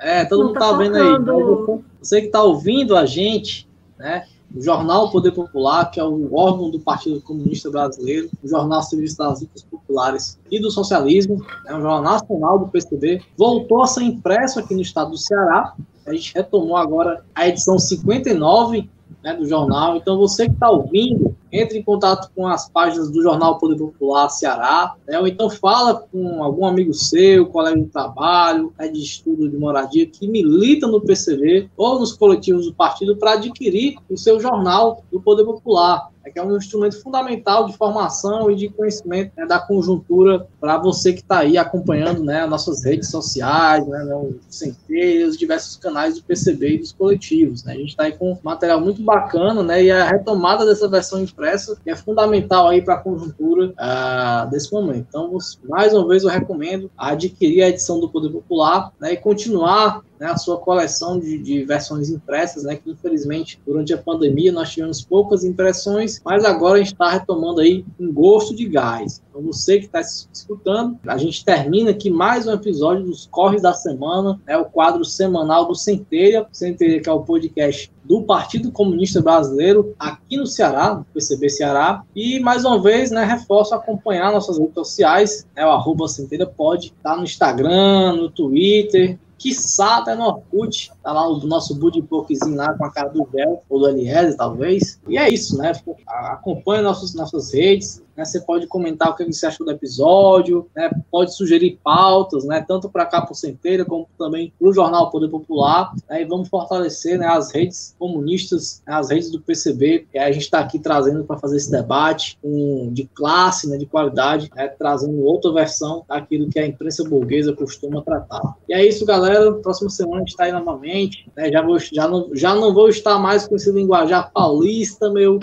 É, 0.00 0.24
todo 0.24 0.38
Não 0.38 0.46
mundo 0.48 0.58
tá, 0.58 0.70
tá 0.70 0.76
vendo 0.78 0.96
aí. 0.96 1.80
Você 2.00 2.22
que 2.22 2.28
tá 2.28 2.42
ouvindo 2.42 2.96
a 2.96 3.04
gente, 3.04 3.68
né? 4.02 4.26
O 4.54 4.60
jornal 4.60 5.10
Poder 5.10 5.32
Popular, 5.32 5.90
que 5.90 5.98
é 5.98 6.04
o 6.04 6.34
órgão 6.34 6.70
do 6.70 6.78
Partido 6.78 7.22
Comunista 7.22 7.70
Brasileiro, 7.70 8.28
o 8.42 8.48
jornal 8.48 8.82
Serviço 8.82 9.16
das 9.16 9.40
Lutas 9.40 9.62
Populares 9.62 10.38
e 10.50 10.60
do 10.60 10.70
Socialismo, 10.70 11.42
é 11.66 11.74
um 11.74 11.80
jornal 11.80 12.02
nacional 12.02 12.58
do 12.58 12.68
PCB, 12.68 13.22
voltou 13.38 13.82
a 13.82 13.86
ser 13.86 14.02
impresso 14.02 14.58
aqui 14.58 14.74
no 14.74 14.82
estado 14.82 15.12
do 15.12 15.16
Ceará. 15.16 15.74
A 16.04 16.12
gente 16.12 16.34
retomou 16.34 16.76
agora 16.76 17.24
a 17.34 17.48
edição 17.48 17.78
59 17.78 18.90
né, 19.22 19.34
do 19.34 19.46
jornal. 19.46 19.96
Então, 19.96 20.18
você 20.18 20.46
que 20.46 20.54
está 20.54 20.68
ouvindo, 20.68 21.34
entre 21.52 21.78
em 21.78 21.82
contato 21.82 22.30
com 22.34 22.46
as 22.46 22.68
páginas 22.68 23.10
do 23.10 23.22
Jornal 23.22 23.58
Poder 23.58 23.76
Popular 23.76 24.28
Ceará, 24.30 24.94
né, 25.06 25.18
ou 25.18 25.26
então 25.26 25.50
fala 25.50 25.94
com 25.94 26.42
algum 26.42 26.64
amigo 26.64 26.94
seu, 26.94 27.46
colega 27.46 27.78
de 27.78 27.86
trabalho, 27.86 28.72
né, 28.78 28.88
de 28.88 29.00
estudo 29.00 29.48
de 29.48 29.56
moradia, 29.56 30.06
que 30.06 30.26
milita 30.26 30.86
no 30.86 31.00
PCV 31.00 31.68
ou 31.76 31.98
nos 31.98 32.12
coletivos 32.14 32.66
do 32.66 32.74
partido 32.74 33.16
para 33.16 33.32
adquirir 33.32 33.96
o 34.08 34.16
seu 34.16 34.40
jornal 34.40 35.04
do 35.12 35.20
Poder 35.20 35.44
Popular 35.44 36.11
é 36.24 36.30
que 36.30 36.38
é 36.38 36.44
um 36.44 36.56
instrumento 36.56 37.00
fundamental 37.02 37.66
de 37.66 37.76
formação 37.76 38.50
e 38.50 38.54
de 38.54 38.68
conhecimento 38.68 39.32
né, 39.36 39.46
da 39.46 39.58
conjuntura 39.58 40.46
para 40.60 40.78
você 40.78 41.12
que 41.12 41.20
está 41.20 41.38
aí 41.40 41.58
acompanhando 41.58 42.22
né, 42.22 42.42
as 42.42 42.50
nossas 42.50 42.84
redes 42.84 43.10
sociais, 43.10 43.86
né, 43.86 44.04
né 44.04 44.14
os 44.14 44.36
centelhos, 44.48 45.36
diversos 45.36 45.76
canais 45.76 46.16
do 46.16 46.22
PCB 46.22 46.74
e 46.74 46.78
dos 46.78 46.92
coletivos. 46.92 47.64
Né? 47.64 47.74
A 47.74 47.76
gente 47.76 47.90
está 47.90 48.04
aí 48.04 48.12
com 48.12 48.38
material 48.42 48.80
muito 48.80 49.02
bacana 49.02 49.62
né, 49.62 49.82
e 49.84 49.90
a 49.90 50.08
retomada 50.08 50.64
dessa 50.64 50.88
versão 50.88 51.20
impressa 51.20 51.76
é 51.86 51.96
fundamental 51.96 52.68
aí 52.68 52.80
para 52.80 52.94
a 52.94 52.98
conjuntura 52.98 53.72
uh, 53.72 54.50
desse 54.50 54.72
momento. 54.72 55.06
Então, 55.08 55.36
mais 55.68 55.92
uma 55.92 56.06
vez, 56.06 56.22
eu 56.22 56.30
recomendo 56.30 56.90
adquirir 56.96 57.62
a 57.62 57.68
edição 57.68 58.00
do 58.00 58.08
Poder 58.08 58.30
Popular 58.30 58.92
né, 59.00 59.12
e 59.12 59.16
continuar 59.16 60.02
né, 60.22 60.28
a 60.28 60.36
sua 60.36 60.56
coleção 60.56 61.18
de, 61.18 61.36
de, 61.36 61.64
versões 61.64 62.08
impressas, 62.08 62.62
né, 62.62 62.76
que 62.76 62.88
infelizmente 62.88 63.60
durante 63.66 63.92
a 63.92 63.98
pandemia 63.98 64.52
nós 64.52 64.70
tivemos 64.70 65.02
poucas 65.02 65.42
impressões, 65.42 66.20
mas 66.24 66.44
agora 66.44 66.76
a 66.76 66.78
gente 66.78 66.92
está 66.92 67.10
retomando 67.10 67.60
aí 67.60 67.84
um 67.98 68.12
gosto 68.12 68.54
de 68.54 68.68
gás. 68.68 69.20
Então 69.28 69.42
você 69.42 69.80
que 69.80 69.86
está 69.86 70.00
escutando, 70.00 70.96
a 71.08 71.18
gente 71.18 71.44
termina 71.44 71.90
aqui 71.90 72.08
mais 72.08 72.46
um 72.46 72.52
episódio 72.52 73.04
dos 73.04 73.26
Corres 73.26 73.62
da 73.62 73.74
Semana, 73.74 74.40
é 74.46 74.52
né, 74.52 74.58
o 74.58 74.64
quadro 74.66 75.04
semanal 75.04 75.66
do 75.66 75.74
Centelha, 75.74 76.46
Centelha 76.52 77.00
que 77.00 77.08
é 77.08 77.12
o 77.12 77.24
podcast 77.24 77.90
do 78.04 78.22
Partido 78.22 78.70
Comunista 78.70 79.20
Brasileiro 79.20 79.92
aqui 79.98 80.36
no 80.36 80.46
Ceará, 80.46 80.94
no 80.94 81.04
PCB 81.12 81.48
Ceará. 81.48 82.04
E 82.14 82.38
mais 82.38 82.64
uma 82.64 82.80
vez, 82.80 83.10
né, 83.10 83.24
reforço 83.24 83.74
acompanhar 83.74 84.30
nossas 84.30 84.56
redes 84.56 84.74
sociais, 84.74 85.46
né, 85.56 85.66
o 85.66 85.70
arroba 85.70 86.06
Centelha 86.06 86.46
pode, 86.46 86.92
tá 87.02 87.16
no 87.16 87.24
Instagram, 87.24 88.12
no 88.16 88.30
Twitter, 88.30 89.18
quiçá 89.42 89.96
até 89.96 90.14
no 90.14 90.24
Orkut, 90.24 90.92
tá 91.02 91.12
lá 91.12 91.26
o 91.26 91.44
nosso 91.44 91.74
Budipokzinho 91.74 92.54
lá 92.54 92.72
com 92.74 92.84
a 92.84 92.92
cara 92.92 93.08
do 93.08 93.26
Bel, 93.26 93.64
ou 93.68 93.80
do 93.80 93.88
Eliezer, 93.88 94.36
talvez. 94.36 95.00
E 95.08 95.18
é 95.18 95.28
isso, 95.28 95.58
né? 95.58 95.72
Acompanhe 96.06 96.82
nossas, 96.82 97.12
nossas 97.12 97.52
redes, 97.52 98.00
né? 98.16 98.24
Você 98.24 98.40
pode 98.40 98.66
comentar 98.66 99.10
o 99.10 99.14
que 99.14 99.24
você 99.24 99.46
achou 99.46 99.66
do 99.66 99.72
episódio, 99.72 100.68
né? 100.74 100.90
Pode 101.10 101.34
sugerir 101.34 101.78
pautas, 101.82 102.44
né? 102.44 102.64
Tanto 102.66 102.88
para 102.88 103.06
cá 103.06 103.22
por 103.22 103.34
Centeira, 103.34 103.84
como 103.84 104.08
também 104.18 104.52
para 104.58 104.68
o 104.68 104.72
Jornal 104.72 105.10
Poder 105.10 105.28
Popular. 105.28 105.92
Né? 106.08 106.22
E 106.22 106.24
vamos 106.24 106.48
fortalecer 106.48 107.18
né, 107.18 107.26
as 107.26 107.52
redes 107.52 107.94
comunistas, 107.98 108.82
né? 108.86 108.94
as 108.94 109.10
redes 109.10 109.30
do 109.30 109.40
PCB, 109.40 110.06
que 110.10 110.18
a 110.18 110.30
gente 110.30 110.42
está 110.42 110.60
aqui 110.60 110.78
trazendo 110.78 111.24
para 111.24 111.38
fazer 111.38 111.56
esse 111.56 111.70
debate 111.70 112.38
um, 112.42 112.90
de 112.92 113.04
classe, 113.04 113.68
né? 113.68 113.76
de 113.76 113.86
qualidade, 113.86 114.50
né? 114.54 114.68
trazendo 114.68 115.22
outra 115.22 115.52
versão 115.52 116.04
daquilo 116.08 116.48
que 116.48 116.58
a 116.58 116.66
imprensa 116.66 117.04
burguesa 117.04 117.52
costuma 117.52 118.02
tratar. 118.02 118.56
E 118.68 118.74
é 118.74 118.86
isso, 118.86 119.04
galera. 119.04 119.52
Próxima 119.54 119.90
semana 119.90 120.16
a 120.16 120.20
gente 120.20 120.30
está 120.30 120.44
aí 120.44 120.52
novamente. 120.52 121.30
Né? 121.36 121.50
Já, 121.50 121.62
vou, 121.62 121.78
já, 121.78 122.08
não, 122.08 122.30
já 122.32 122.54
não 122.54 122.72
vou 122.72 122.88
estar 122.88 123.18
mais 123.18 123.46
com 123.46 123.56
esse 123.56 123.70
linguajar 123.70 124.30
paulista, 124.32 125.10
meu. 125.10 125.38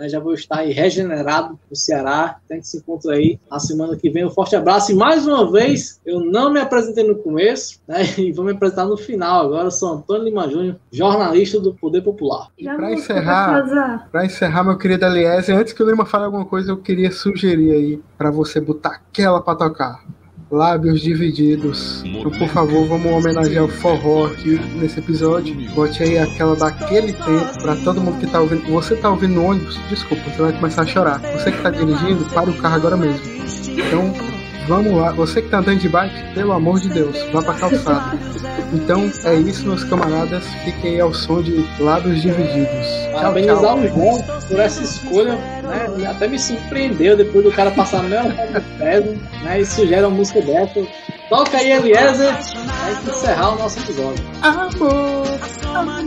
Né? 0.00 0.08
Já 0.08 0.18
vou 0.18 0.32
estar 0.32 0.60
aí 0.60 0.72
regenerado 0.72 1.58
no 1.68 1.76
Ceará. 1.76 2.38
A 2.50 2.54
gente 2.54 2.66
se 2.66 2.78
encontra 2.78 3.12
aí 3.12 3.38
na 3.50 3.58
semana 3.58 3.96
que 3.96 4.08
vem. 4.08 4.24
Um 4.24 4.30
forte 4.30 4.56
abraço. 4.56 4.90
E 4.92 4.94
mais 4.94 5.26
uma 5.26 5.50
vez, 5.52 6.00
eu 6.06 6.20
não 6.20 6.50
me 6.50 6.58
apresentei 6.58 7.06
no 7.06 7.16
começo, 7.16 7.80
né? 7.86 8.00
E 8.20 8.32
vou 8.32 8.44
me 8.44 8.52
apresentar 8.52 8.86
no 8.86 8.96
final 8.96 9.46
agora. 9.46 9.64
Eu 9.64 9.70
sou 9.70 9.94
Antônio 9.94 10.24
Lima 10.24 10.48
Júnior, 10.48 10.76
jornalista 10.90 11.60
do 11.60 11.74
Poder 11.74 12.02
Popular. 12.02 12.48
E 12.58 12.64
para 12.64 12.92
encerrar, 12.92 14.08
para 14.10 14.24
encerrar, 14.24 14.64
meu 14.64 14.78
querido 14.78 15.04
Eliezer, 15.04 15.56
antes 15.56 15.72
que 15.72 15.82
o 15.82 15.88
Lima 15.88 16.06
fale 16.06 16.24
alguma 16.24 16.44
coisa, 16.44 16.70
eu 16.70 16.76
queria 16.76 17.10
sugerir 17.10 17.72
aí 17.72 18.02
para 18.16 18.30
você 18.30 18.60
botar 18.60 18.90
aquela 18.90 19.40
para 19.40 19.56
tocar 19.56 20.04
lábios 20.50 21.00
divididos. 21.00 22.02
Então, 22.04 22.30
por 22.30 22.48
favor, 22.48 22.86
vamos 22.86 23.12
homenagear 23.12 23.64
o 23.64 23.68
forró 23.68 24.26
aqui 24.26 24.58
nesse 24.74 24.98
episódio. 24.98 25.54
Bote 25.74 26.02
aí 26.02 26.18
aquela 26.18 26.56
daquele 26.56 27.12
tempo 27.12 27.62
para 27.62 27.76
todo 27.76 28.00
mundo 28.00 28.18
que 28.18 28.26
tá 28.26 28.40
ouvindo. 28.40 28.62
Você 28.72 28.96
tá 28.96 29.10
ouvindo 29.10 29.34
no 29.34 29.44
ônibus? 29.44 29.78
Desculpa, 29.88 30.22
você 30.30 30.42
vai 30.42 30.52
começar 30.52 30.82
a 30.82 30.86
chorar. 30.86 31.20
Você 31.20 31.52
que 31.52 31.62
tá 31.62 31.70
dirigindo, 31.70 32.24
para 32.26 32.50
o 32.50 32.58
carro 32.58 32.74
agora 32.76 32.96
mesmo. 32.96 33.20
Então, 33.68 34.29
vamos 34.70 34.94
lá. 34.94 35.10
Você 35.10 35.42
que 35.42 35.48
tá 35.48 35.58
andando 35.58 35.80
de 35.80 35.88
bike, 35.88 36.32
pelo 36.32 36.52
amor 36.52 36.78
de 36.78 36.88
Deus, 36.88 37.16
vá 37.32 37.42
pra 37.42 37.54
calçada. 37.54 38.16
Então 38.72 39.10
é 39.24 39.34
isso, 39.34 39.66
meus 39.66 39.82
camaradas. 39.82 40.44
Fiquem 40.64 40.92
aí 40.92 41.00
ao 41.00 41.12
som 41.12 41.42
de 41.42 41.66
lábios 41.80 42.22
divididos. 42.22 42.86
Parabenizar 43.12 43.76
o 43.76 43.88
João 43.88 44.22
por 44.48 44.60
essa 44.60 44.82
escolha, 44.82 45.34
né? 45.34 46.06
Até 46.08 46.28
me 46.28 46.38
surpreendeu 46.38 47.16
depois 47.16 47.44
do 47.44 47.50
cara 47.50 47.72
passar 47.72 48.04
no 48.04 48.08
meu 48.08 48.22
peso, 48.78 49.18
né? 49.42 49.60
E 49.60 49.66
sugere 49.66 50.02
uma 50.02 50.10
música 50.10 50.40
dessa. 50.40 50.86
Toca 51.28 51.58
aí, 51.58 51.72
Eliezer, 51.72 52.32
pra 52.32 53.12
encerrar 53.12 53.50
o 53.50 53.58
nosso 53.58 53.80
episódio. 53.80 54.24
Amor, 54.42 54.68
amor. 55.74 56.00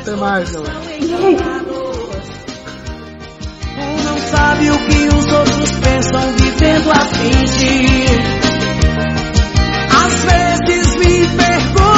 Até 0.00 0.16
mais, 0.16 0.50
galera 0.52 1.79
sabe 4.20 4.70
o 4.70 4.78
que 4.78 5.08
os 5.08 5.32
outros 5.32 5.70
pensam 5.72 6.32
vivendo 6.36 6.90
a 6.90 7.04
de. 7.58 7.80
Às 10.04 10.14
vezes 10.24 10.96
me 10.96 11.28
pergunto. 11.36 11.89